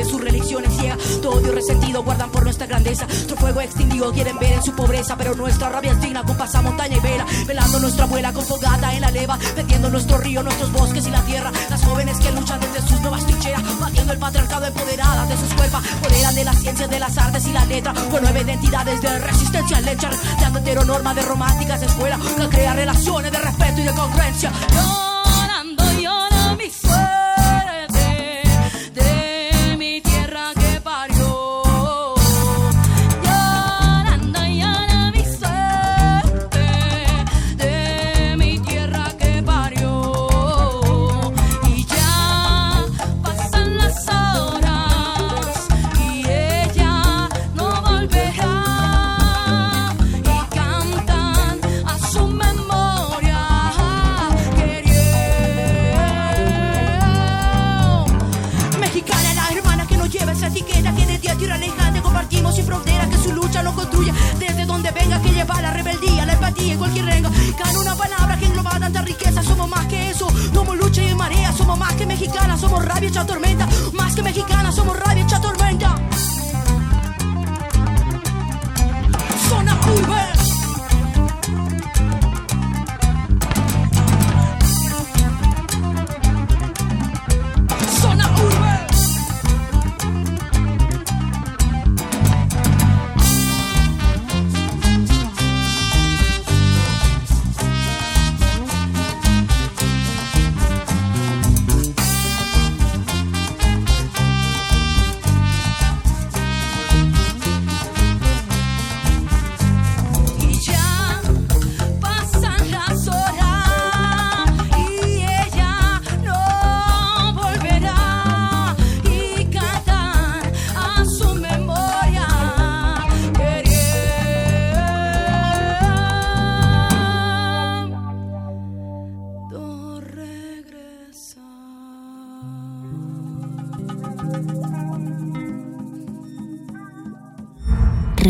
fanatismo 0.00 0.04
de 0.04 0.04
sus 0.04 0.20
religiones 0.20 0.72
ciega, 0.76 0.96
todo 1.20 1.38
odio 1.38 1.52
resentido 1.52 2.02
guardan 2.02 2.30
por 2.30 2.44
nuestra 2.44 2.66
grandeza, 2.66 3.06
nuestro 3.06 3.36
fuego 3.36 3.60
extinguido 3.60 4.12
quieren 4.12 4.38
ver 4.38 4.52
en 4.52 4.62
su 4.62 4.72
pobreza, 4.72 5.16
pero 5.16 5.34
nuestra 5.34 5.68
rabia 5.68 5.92
es 5.92 6.00
digna. 6.00 6.22
Con 6.22 6.36
montaña 6.64 6.96
y 6.96 7.00
vela, 7.00 7.26
velando 7.46 7.78
nuestra 7.80 8.04
abuela 8.04 8.32
con 8.32 8.44
fogata 8.44 8.94
en 8.94 9.02
la 9.02 9.10
leva, 9.10 9.38
vendiendo 9.54 9.90
nuestro 9.90 10.18
río, 10.18 10.42
nuestros 10.42 10.72
bosques 10.72 11.06
y 11.06 11.10
la 11.10 11.22
tierra, 11.24 11.52
las 11.68 11.82
jóvenes 11.84 12.18
que 12.18 12.32
luchan 12.32 12.60
desde 12.60 12.86
sus 12.86 13.00
nuevas 13.00 13.24
trincheras, 13.26 13.62
batiendo 13.78 14.12
el 14.12 14.18
patriarcado 14.18 14.66
empoderada 14.66 15.26
de 15.26 15.36
sus 15.36 15.52
cuerpos, 15.54 15.80
poderan 16.02 16.34
de 16.34 16.44
las 16.44 16.58
ciencias, 16.58 16.90
de 16.90 16.98
las 16.98 17.16
artes 17.18 17.46
y 17.46 17.52
la 17.52 17.64
letra, 17.66 17.92
con 18.10 18.22
nueve 18.22 18.40
identidades 18.42 19.00
de 19.00 19.18
resistencia 19.18 19.80
lecha, 19.80 20.10
dando 20.40 20.58
heteronorma 20.60 21.14
de 21.14 21.22
románticas 21.22 21.82
escuelas, 21.82 22.20
que 22.20 22.48
crea 22.48 22.74
relaciones 22.74 23.32
de 23.32 23.38
respeto 23.38 23.80
y 23.80 23.84
de 23.84 23.94
congruencia. 23.94 24.52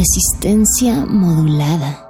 Resistencia 0.01 1.05
modulada. 1.05 2.10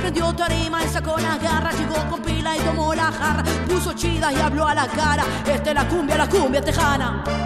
Prendió 0.00 0.34
tarima, 0.34 0.82
esa 0.82 1.02
con 1.02 1.22
la 1.22 1.36
garra, 1.36 1.70
llegó 1.72 1.94
con 2.08 2.22
pila 2.22 2.56
y 2.56 2.60
tomó 2.60 2.94
la 2.94 3.12
jarra, 3.12 3.44
puso 3.68 3.92
chida 3.92 4.32
y 4.32 4.36
habló 4.36 4.66
a 4.66 4.74
la 4.74 4.86
cara. 4.88 5.24
Esta 5.46 5.70
es 5.70 5.74
la 5.74 5.86
cumbia, 5.88 6.16
la 6.16 6.28
cumbia 6.28 6.62
tejana. 6.62 7.39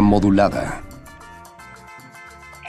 Modulada. 0.00 0.82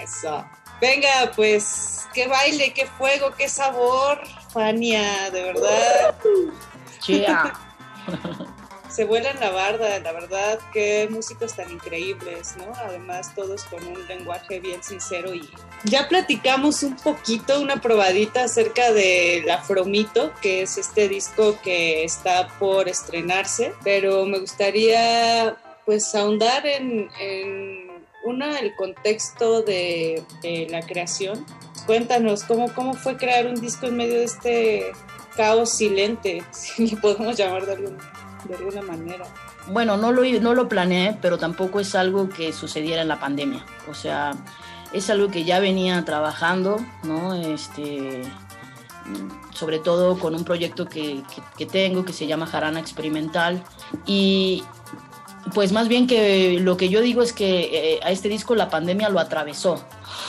Eso. 0.01 0.45
Venga, 0.81 1.31
pues, 1.35 2.07
qué 2.13 2.27
baile, 2.27 2.73
qué 2.73 2.85
fuego, 2.85 3.31
qué 3.37 3.47
sabor, 3.49 4.21
Fania, 4.51 5.29
de 5.31 5.43
verdad. 5.43 6.15
Chía. 6.99 7.53
Se 8.89 9.03
vuelan 9.03 9.37
la 9.41 9.49
barda, 9.49 9.99
la 9.99 10.13
verdad, 10.13 10.57
qué 10.71 11.09
músicos 11.11 11.53
tan 11.53 11.69
increíbles, 11.69 12.55
¿no? 12.55 12.71
Además, 12.75 13.33
todos 13.35 13.63
con 13.65 13.85
un 13.85 14.07
lenguaje 14.07 14.61
bien 14.61 14.81
sincero 14.81 15.33
y 15.33 15.49
ya 15.83 16.07
platicamos 16.07 16.81
un 16.81 16.95
poquito, 16.95 17.59
una 17.59 17.81
probadita 17.81 18.45
acerca 18.45 18.93
del 18.93 19.49
Afromito, 19.49 20.31
que 20.41 20.61
es 20.61 20.77
este 20.77 21.09
disco 21.09 21.59
que 21.61 22.05
está 22.05 22.47
por 22.57 22.87
estrenarse, 22.87 23.73
pero 23.83 24.25
me 24.25 24.39
gustaría 24.39 25.57
pues 25.85 26.13
ahondar 26.15 26.65
en, 26.65 27.09
en 27.19 27.85
una, 28.23 28.59
el 28.59 28.75
contexto 28.75 29.61
de, 29.61 30.23
de 30.41 30.67
la 30.69 30.81
creación. 30.81 31.45
Cuéntanos, 31.85 32.43
¿cómo, 32.43 32.73
¿cómo 32.73 32.93
fue 32.95 33.17
crear 33.17 33.45
un 33.45 33.55
disco 33.55 33.85
en 33.85 33.97
medio 33.97 34.15
de 34.15 34.23
este 34.23 34.91
caos 35.35 35.69
silente, 35.69 36.43
si 36.51 36.87
le 36.87 36.97
podemos 36.97 37.37
llamar 37.37 37.65
de, 37.65 37.73
algún, 37.73 37.97
de 38.47 38.55
alguna 38.55 38.81
manera? 38.81 39.25
Bueno, 39.67 39.97
no 39.97 40.11
lo, 40.11 40.23
no 40.23 40.53
lo 40.53 40.67
planeé, 40.67 41.17
pero 41.21 41.37
tampoco 41.37 41.79
es 41.79 41.95
algo 41.95 42.29
que 42.29 42.53
sucediera 42.53 43.01
en 43.01 43.07
la 43.07 43.19
pandemia. 43.19 43.65
O 43.89 43.93
sea, 43.93 44.33
es 44.93 45.09
algo 45.09 45.29
que 45.29 45.43
ya 45.43 45.59
venía 45.59 46.03
trabajando, 46.05 46.77
¿no? 47.03 47.33
Este, 47.33 48.21
sobre 49.51 49.79
todo 49.79 50.19
con 50.19 50.35
un 50.35 50.43
proyecto 50.43 50.87
que, 50.87 51.23
que, 51.33 51.41
que 51.57 51.65
tengo 51.65 52.05
que 52.05 52.13
se 52.13 52.27
llama 52.27 52.45
Jarana 52.45 52.79
Experimental. 52.79 53.63
Y 54.05 54.63
pues 55.53 55.71
más 55.71 55.87
bien 55.87 56.07
que 56.07 56.59
lo 56.59 56.77
que 56.77 56.89
yo 56.89 57.01
digo 57.01 57.21
es 57.21 57.33
que 57.33 57.93
eh, 57.95 57.99
a 58.03 58.11
este 58.11 58.29
disco 58.29 58.55
la 58.55 58.69
pandemia 58.69 59.09
lo 59.09 59.19
atravesó. 59.19 59.83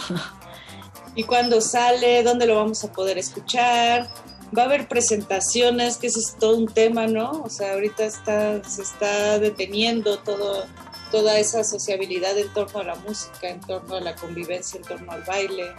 ¿Y 1.15 1.25
cuándo 1.25 1.61
sale? 1.63 2.23
¿Dónde 2.23 2.47
lo 2.47 2.57
vamos 2.57 2.85
a 2.85 2.93
poder 2.93 3.17
escuchar? 3.17 4.09
Va 4.57 4.63
a 4.63 4.67
haber 4.67 4.87
presentaciones, 4.87 5.97
que 5.97 6.09
ese 6.09 6.21
es 6.21 6.37
todo 6.39 6.57
un 6.57 6.67
tema, 6.67 7.07
¿no? 7.07 7.43
O 7.43 7.49
sea, 7.49 7.73
ahorita 7.73 8.05
está, 8.05 8.63
se 8.63 8.83
está 8.83 9.39
deteniendo 9.39 10.19
todo, 10.19 10.67
toda 11.11 11.39
esa 11.39 11.65
sociabilidad 11.65 12.39
en 12.39 12.53
torno 12.53 12.81
a 12.81 12.85
la 12.85 12.95
música, 12.97 13.49
en 13.49 13.61
torno 13.61 13.97
a 13.97 14.01
la 14.01 14.15
convivencia, 14.15 14.79
en 14.79 14.85
torno 14.85 15.11
al 15.11 15.23
baile. 15.23 15.73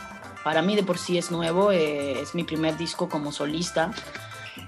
Para 0.43 0.61
mí 0.63 0.75
de 0.75 0.83
por 0.83 0.97
sí 0.97 1.17
es 1.17 1.29
nuevo, 1.29 1.71
eh, 1.71 2.19
es 2.19 2.33
mi 2.33 2.43
primer 2.43 2.75
disco 2.75 3.07
como 3.07 3.31
solista. 3.31 3.91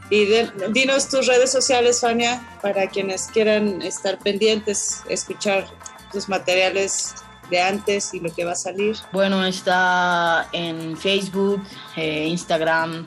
Y 0.10 0.26
dinos 0.72 1.10
tus 1.10 1.28
redes 1.28 1.52
sociales, 1.52 2.02
Fania, 2.02 2.42
para 2.62 2.88
quienes 2.88 3.28
quieran 3.28 3.82
estar 3.82 4.18
pendientes, 4.20 5.04
escuchar 5.08 5.68
tus 6.12 6.28
materiales 6.28 7.14
de 7.50 7.62
antes 7.62 8.14
y 8.14 8.20
lo 8.20 8.34
que 8.34 8.46
va 8.46 8.54
a 8.54 8.56
salir. 8.56 8.96
Bueno, 9.12 9.46
está 9.46 10.50
en 10.52 10.98
Facebook, 10.98 11.62
eh, 11.96 12.28
Instagram, 12.28 13.06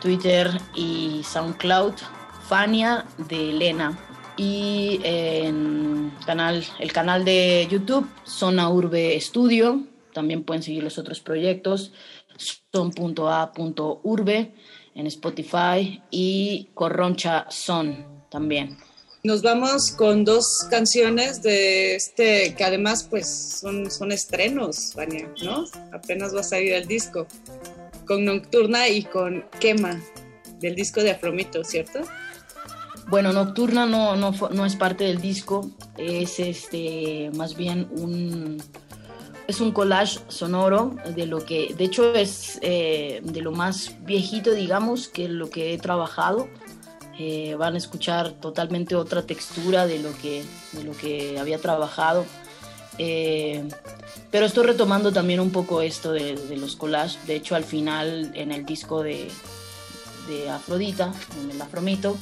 Twitter 0.00 0.50
y 0.74 1.22
SoundCloud, 1.24 1.94
Fania 2.48 3.04
de 3.18 3.50
Elena. 3.50 3.98
Y 4.38 5.00
en 5.02 6.12
canal, 6.26 6.64
el 6.78 6.92
canal 6.92 7.24
de 7.24 7.66
YouTube, 7.70 8.08
Zona 8.24 8.68
Urbe 8.68 9.18
Studio. 9.20 9.82
También 10.12 10.44
pueden 10.44 10.62
seguir 10.62 10.82
los 10.82 10.98
otros 10.98 11.20
proyectos, 11.20 11.92
son.a.urbe 12.72 14.54
en 14.96 15.06
Spotify 15.06 16.02
y 16.10 16.70
Corroncha 16.74 17.46
Son 17.50 18.04
también. 18.30 18.76
Nos 19.22 19.42
vamos 19.42 19.90
con 19.90 20.24
dos 20.24 20.66
canciones 20.70 21.42
de 21.42 21.96
este, 21.96 22.54
que 22.54 22.64
además 22.64 23.06
pues 23.08 23.28
son, 23.60 23.90
son 23.90 24.12
estrenos, 24.12 24.92
Vania, 24.94 25.28
¿no? 25.42 25.64
Apenas 25.92 26.34
va 26.34 26.40
a 26.40 26.44
salir 26.44 26.72
el 26.72 26.86
disco. 26.86 27.26
Con 28.06 28.24
Nocturna 28.24 28.88
y 28.88 29.02
con 29.02 29.44
Quema, 29.58 30.00
del 30.60 30.76
disco 30.76 31.02
de 31.02 31.10
Afromito, 31.10 31.64
¿cierto? 31.64 32.00
Bueno, 33.08 33.32
Nocturna 33.32 33.86
no, 33.86 34.16
no, 34.16 34.30
no 34.30 34.66
es 34.66 34.76
parte 34.76 35.04
del 35.04 35.20
disco, 35.20 35.70
es 35.98 36.38
este 36.38 37.30
más 37.34 37.56
bien 37.56 37.88
un, 37.90 38.62
es 39.48 39.60
un 39.60 39.72
collage 39.72 40.18
sonoro 40.28 40.96
de 41.14 41.26
lo 41.26 41.44
que, 41.44 41.74
de 41.74 41.84
hecho 41.84 42.14
es 42.14 42.58
eh, 42.62 43.20
de 43.22 43.40
lo 43.40 43.52
más 43.52 43.92
viejito, 44.00 44.52
digamos, 44.52 45.08
que 45.08 45.28
lo 45.28 45.50
que 45.50 45.74
he 45.74 45.78
trabajado. 45.78 46.48
Eh, 47.18 47.54
van 47.54 47.74
a 47.74 47.78
escuchar 47.78 48.32
totalmente 48.32 48.94
otra 48.94 49.22
textura 49.22 49.86
de 49.86 50.00
lo 50.00 50.14
que, 50.18 50.44
de 50.72 50.84
lo 50.84 50.92
que 50.92 51.38
había 51.38 51.58
trabajado. 51.58 52.26
Eh, 52.98 53.66
pero 54.30 54.44
estoy 54.44 54.66
retomando 54.66 55.12
también 55.12 55.40
un 55.40 55.50
poco 55.50 55.80
esto 55.80 56.12
de, 56.12 56.36
los 56.58 56.76
collages. 56.76 57.18
De 57.26 57.36
hecho, 57.36 57.54
al 57.54 57.64
final, 57.64 58.32
en 58.34 58.52
el 58.52 58.66
disco 58.66 59.02
de, 59.02 59.28
de 60.28 60.50
Afrodita, 60.50 61.10
en 61.42 61.52
el 61.52 61.62
Afromito, 61.62 62.18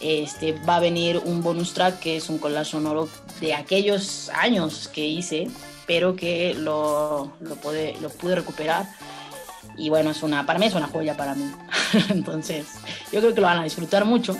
este, 0.00 0.52
va 0.68 0.76
a 0.76 0.80
venir 0.80 1.22
un 1.24 1.40
bonus 1.40 1.72
track 1.72 2.00
que 2.00 2.16
es 2.16 2.28
un 2.28 2.38
collage 2.38 2.72
sonoro 2.72 3.08
de 3.40 3.54
aquellos 3.54 4.30
años 4.30 4.88
que 4.88 5.06
hice 5.06 5.48
pero 5.86 6.16
que 6.16 6.54
lo, 6.54 7.32
lo, 7.40 7.56
pude, 7.56 7.96
lo 8.00 8.08
pude 8.10 8.36
recuperar. 8.36 8.86
Y 9.76 9.88
bueno, 9.88 10.10
es 10.10 10.22
una, 10.22 10.46
para 10.46 10.58
mí 10.58 10.66
es 10.66 10.74
una 10.74 10.86
joya 10.86 11.16
para 11.16 11.34
mí. 11.34 11.50
Entonces, 12.10 12.66
yo 13.12 13.20
creo 13.20 13.34
que 13.34 13.40
lo 13.40 13.46
van 13.46 13.58
a 13.58 13.64
disfrutar 13.64 14.04
mucho. 14.04 14.36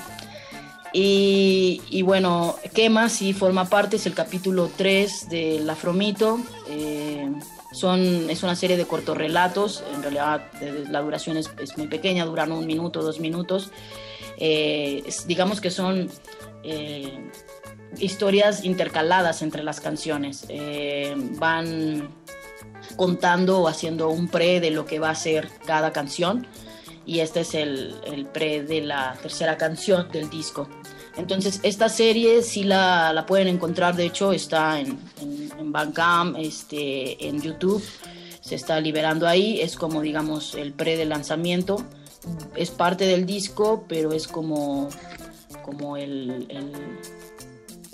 Y, 0.93 1.83
y, 1.91 2.03
bueno, 2.03 2.55
Quema 2.73 3.09
sí 3.09 3.33
forma 3.33 3.65
parte, 3.65 3.97
es 3.97 4.07
el 4.07 4.15
capítulo 4.15 4.71
3 4.77 5.29
del 5.29 5.69
Afromito. 5.69 6.39
Eh, 6.69 7.33
son, 7.73 8.31
es 8.31 8.45
una 8.45 8.55
serie 8.55 8.77
de 8.77 8.87
cortorrelatos, 8.87 9.83
en 9.93 10.03
realidad 10.03 10.43
la 10.89 11.01
duración 11.01 11.37
es, 11.37 11.51
es 11.59 11.77
muy 11.77 11.89
pequeña, 11.89 12.25
duran 12.25 12.53
un 12.53 12.67
minuto, 12.67 13.03
dos 13.03 13.19
minutos. 13.19 13.73
Eh, 14.39 15.03
digamos 15.27 15.61
que 15.61 15.71
son 15.71 16.09
eh, 16.63 17.31
historias 17.99 18.65
intercaladas 18.65 19.43
entre 19.43 19.63
las 19.63 19.81
canciones. 19.81 20.47
Eh, 20.49 21.15
van 21.39 22.09
contando 22.97 23.61
o 23.61 23.69
haciendo 23.69 24.09
un 24.11 24.29
pre 24.29 24.61
de 24.61 24.71
lo 24.71 24.87
que 24.87 24.99
va 24.99 25.11
a 25.11 25.15
ser 25.15 25.49
cada 25.67 25.93
canción 25.93 26.47
y 27.07 27.21
este 27.21 27.41
es 27.41 27.55
el, 27.55 27.95
el 28.05 28.27
pre 28.27 28.63
de 28.63 28.81
la 28.81 29.17
tercera 29.21 29.57
canción 29.57 30.09
del 30.11 30.31
disco. 30.31 30.69
Entonces 31.17 31.61
esta 31.63 31.89
serie 31.89 32.43
sí 32.43 32.65
la, 32.65 33.13
la 33.13 33.27
pueden 33.27 33.49
encontrar, 33.49 33.95
de 33.95 34.07
hecho 34.07 34.33
está 34.33 34.81
en, 34.81 34.99
en, 35.21 35.51
en 35.59 35.73
Bandcamp, 35.73 36.37
este, 36.39 37.29
en 37.29 37.41
YouTube, 37.41 37.83
se 38.41 38.55
está 38.55 38.81
liberando 38.81 39.27
ahí, 39.27 39.61
es 39.61 39.77
como 39.77 40.01
digamos 40.01 40.55
el 40.55 40.73
pre 40.73 40.97
de 40.97 41.05
lanzamiento, 41.05 41.85
es 42.57 42.71
parte 42.71 43.07
del 43.07 43.27
disco, 43.27 43.85
pero 43.89 44.13
es 44.13 44.27
como, 44.27 44.89
como 45.63 45.97
el 45.97 46.47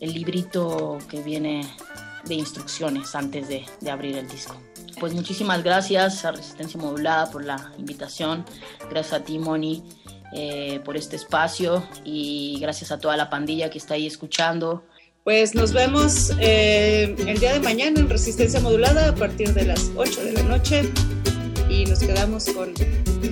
el 0.00 0.12
librito 0.12 0.98
que 1.08 1.22
viene 1.22 1.62
de 2.24 2.34
instrucciones 2.34 3.14
antes 3.14 3.48
de, 3.48 3.64
abrir 3.90 4.16
el 4.16 4.28
disco. 4.28 4.60
Pues 4.98 5.14
muchísimas 5.14 5.62
gracias 5.62 6.24
a 6.24 6.32
Resistencia 6.32 6.78
Modulada 6.80 7.30
por 7.30 7.44
la 7.44 7.72
invitación, 7.78 8.44
gracias 8.90 9.20
a 9.20 9.24
ti 9.24 9.38
Moni 9.38 9.82
eh, 10.32 10.80
por 10.84 10.96
este 10.96 11.16
espacio 11.16 11.82
y 12.04 12.58
gracias 12.60 12.92
a 12.92 12.98
toda 12.98 13.16
la 13.16 13.30
pandilla 13.30 13.70
que 13.70 13.78
está 13.78 13.94
ahí 13.94 14.06
escuchando. 14.06 14.84
Pues 15.24 15.54
nos 15.54 15.72
vemos 15.72 16.32
eh, 16.40 17.14
el 17.18 17.38
día 17.38 17.52
de 17.52 17.60
mañana 17.60 18.00
en 18.00 18.08
Resistencia 18.08 18.60
Modulada 18.60 19.10
a 19.10 19.14
partir 19.14 19.52
de 19.54 19.64
las 19.64 19.90
8 19.96 20.24
de 20.24 20.32
la 20.32 20.42
noche 20.42 20.90
y 21.68 21.84
nos 21.84 22.00
quedamos 22.00 22.46
con 22.46 22.74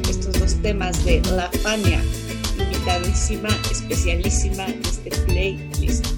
estos 0.09 0.39
dos 0.39 0.55
temas 0.63 1.05
de 1.05 1.21
La 1.35 1.51
Fania, 1.63 2.03
invitadísima, 2.59 3.49
especialísima 3.71 4.67
este 4.67 5.11
playlist. 5.27 6.18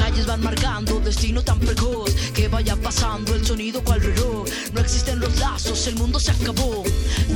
Calles 0.21 0.27
van 0.27 0.43
marcando 0.43 0.99
destino 0.99 1.41
tan 1.41 1.59
precoz 1.59 2.13
que 2.33 2.47
vaya 2.47 2.75
pasando 2.75 3.33
el 3.33 3.45
sonido 3.45 3.83
cual 3.83 4.01
reloj. 4.01 4.45
No 4.73 4.81
existen 4.81 5.19
los 5.19 5.39
lazos, 5.39 5.87
el 5.87 5.95
mundo 5.95 6.19
se 6.19 6.31
acabó. 6.31 6.83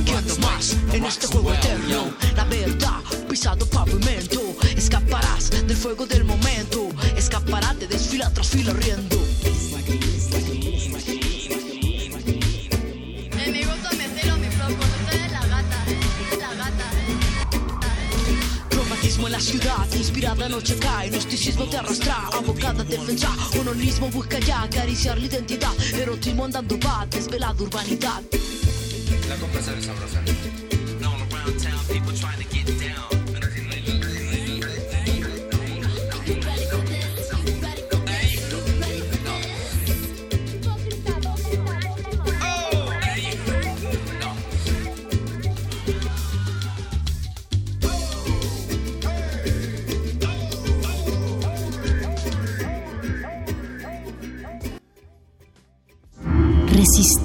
¿Quién 0.04 0.40
más 0.40 0.76
en 0.92 1.04
este 1.04 1.26
juego 1.26 1.52
eterno? 1.52 2.14
La 2.36 2.44
verdad, 2.44 3.00
pisado 3.28 3.66
pavimento. 3.66 4.40
Escaparás 4.76 5.50
del 5.50 5.76
fuego 5.76 6.06
del 6.06 6.24
momento. 6.24 6.88
Escaparás 7.16 7.78
de 7.78 7.88
desfila 7.88 8.32
tras 8.32 8.48
fila 8.48 8.72
riendo. 8.72 9.16
En 19.24 19.32
la 19.32 19.40
ciudad, 19.40 19.86
inspirada 19.94 20.48
noche 20.48 20.76
cae, 20.78 21.10
misticismo 21.10 21.64
te 21.64 21.78
arrastra, 21.78 22.28
abocada 22.34 22.84
defensa, 22.84 23.30
onorismo 23.58 24.10
busca 24.10 24.38
ya 24.40 24.62
acariciar 24.62 25.18
la 25.18 25.26
identidad, 25.26 25.72
erotismo 25.94 26.44
andando 26.44 26.78
va, 26.78 27.06
desvelada 27.06 27.62
urbanidad. 27.62 28.22
La 29.28 29.36
compra 29.36 29.60
es 29.60 29.84
sabrosa. 29.84 30.20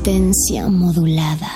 Resistencia 0.03 0.67
modulada. 0.67 1.47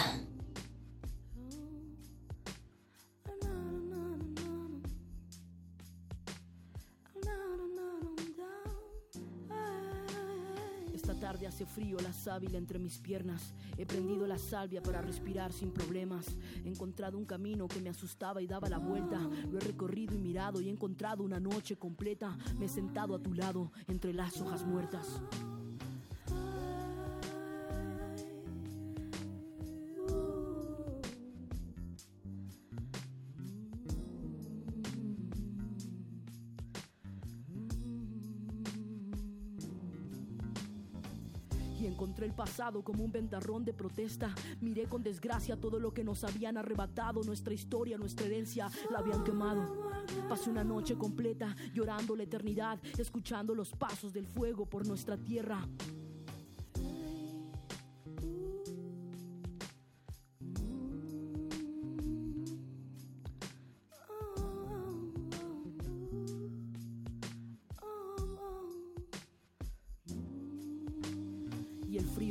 Esta 10.94 11.20
tarde 11.20 11.48
hace 11.48 11.66
frío 11.66 11.98
la 12.04 12.14
sábila 12.14 12.60
entre 12.60 12.78
mis 12.78 13.00
piernas. 13.00 13.56
He 13.78 13.86
prendido 13.88 14.28
la 14.28 14.38
salvia 14.38 14.84
para 14.84 15.02
respirar 15.02 15.52
sin 15.52 15.72
problemas. 15.72 16.28
He 16.64 16.70
encontrado 16.70 17.18
un 17.18 17.26
camino 17.26 17.68
que 17.68 17.82
me 17.82 17.90
asustaba 17.90 18.44
y 18.44 18.48
daba 18.48 18.70
la 18.70 18.78
vuelta. 18.78 19.20
Lo 19.52 19.58
he 19.58 19.62
recorrido 19.62 20.14
y 20.14 20.20
mirado 20.20 20.62
y 20.62 20.68
he 20.68 20.72
encontrado 20.72 21.24
una 21.24 21.40
noche 21.40 21.78
completa. 21.78 22.38
Me 22.60 22.66
he 22.66 22.70
sentado 22.70 23.16
a 23.16 23.20
tu 23.20 23.34
lado 23.34 23.72
entre 23.88 24.14
las 24.14 24.40
hojas 24.40 24.64
muertas. 24.68 25.20
Encontré 41.88 42.26
el 42.26 42.34
pasado 42.34 42.84
como 42.84 43.04
un 43.04 43.12
ventarrón 43.12 43.66
de 43.66 43.74
protesta. 43.74 44.34
Miré 44.62 44.86
con 44.86 45.04
desgracia 45.04 45.60
todo 45.60 45.80
lo 45.80 45.94
que 45.94 46.04
nos 46.04 46.24
habían 46.24 46.58
arrebatado, 46.58 47.24
nuestra 47.24 47.54
historia, 47.54 47.98
nuestra 47.98 48.26
herencia, 48.26 48.70
la 48.92 49.00
habían 49.00 49.24
quemado. 49.24 49.90
Pasé 50.30 50.50
una 50.50 50.64
noche 50.64 50.96
completa 50.96 51.56
llorando 51.74 52.16
la 52.16 52.24
eternidad, 52.24 52.80
escuchando 52.98 53.56
los 53.56 53.72
pasos 53.72 54.14
del 54.14 54.28
fuego 54.28 54.66
por 54.66 54.88
nuestra 54.88 55.18
tierra. 55.18 55.68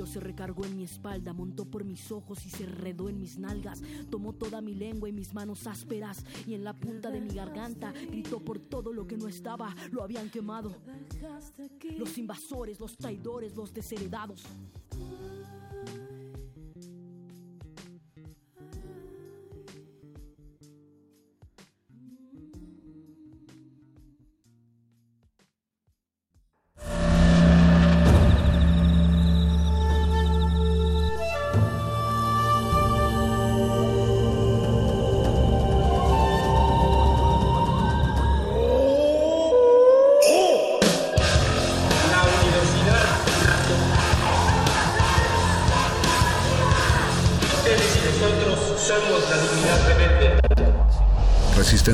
Frío 0.04 0.14
se 0.14 0.20
recargó 0.20 0.64
en 0.64 0.76
mi 0.76 0.84
espalda, 0.84 1.32
montó 1.32 1.64
por 1.64 1.84
mis 1.84 2.10
ojos 2.10 2.44
y 2.46 2.50
se 2.50 2.64
enredó 2.64 3.08
en 3.08 3.18
mis 3.18 3.38
nalgas. 3.38 3.82
Tomó 4.10 4.32
toda 4.32 4.60
mi 4.60 4.74
lengua 4.74 5.08
y 5.08 5.12
mis 5.12 5.34
manos 5.34 5.66
ásperas. 5.66 6.24
Y 6.46 6.54
en 6.54 6.64
la 6.64 6.72
punta 6.74 7.10
de 7.10 7.20
mi 7.20 7.34
garganta 7.34 7.92
gritó 7.92 8.40
por 8.40 8.58
todo 8.58 8.92
lo 8.92 9.06
que 9.06 9.16
no 9.16 9.28
estaba, 9.28 9.74
lo 9.90 10.02
habían 10.02 10.30
quemado. 10.30 10.76
Los 11.96 12.18
invasores, 12.18 12.80
los 12.80 12.96
traidores, 12.96 13.56
los 13.56 13.72
desheredados. 13.72 14.44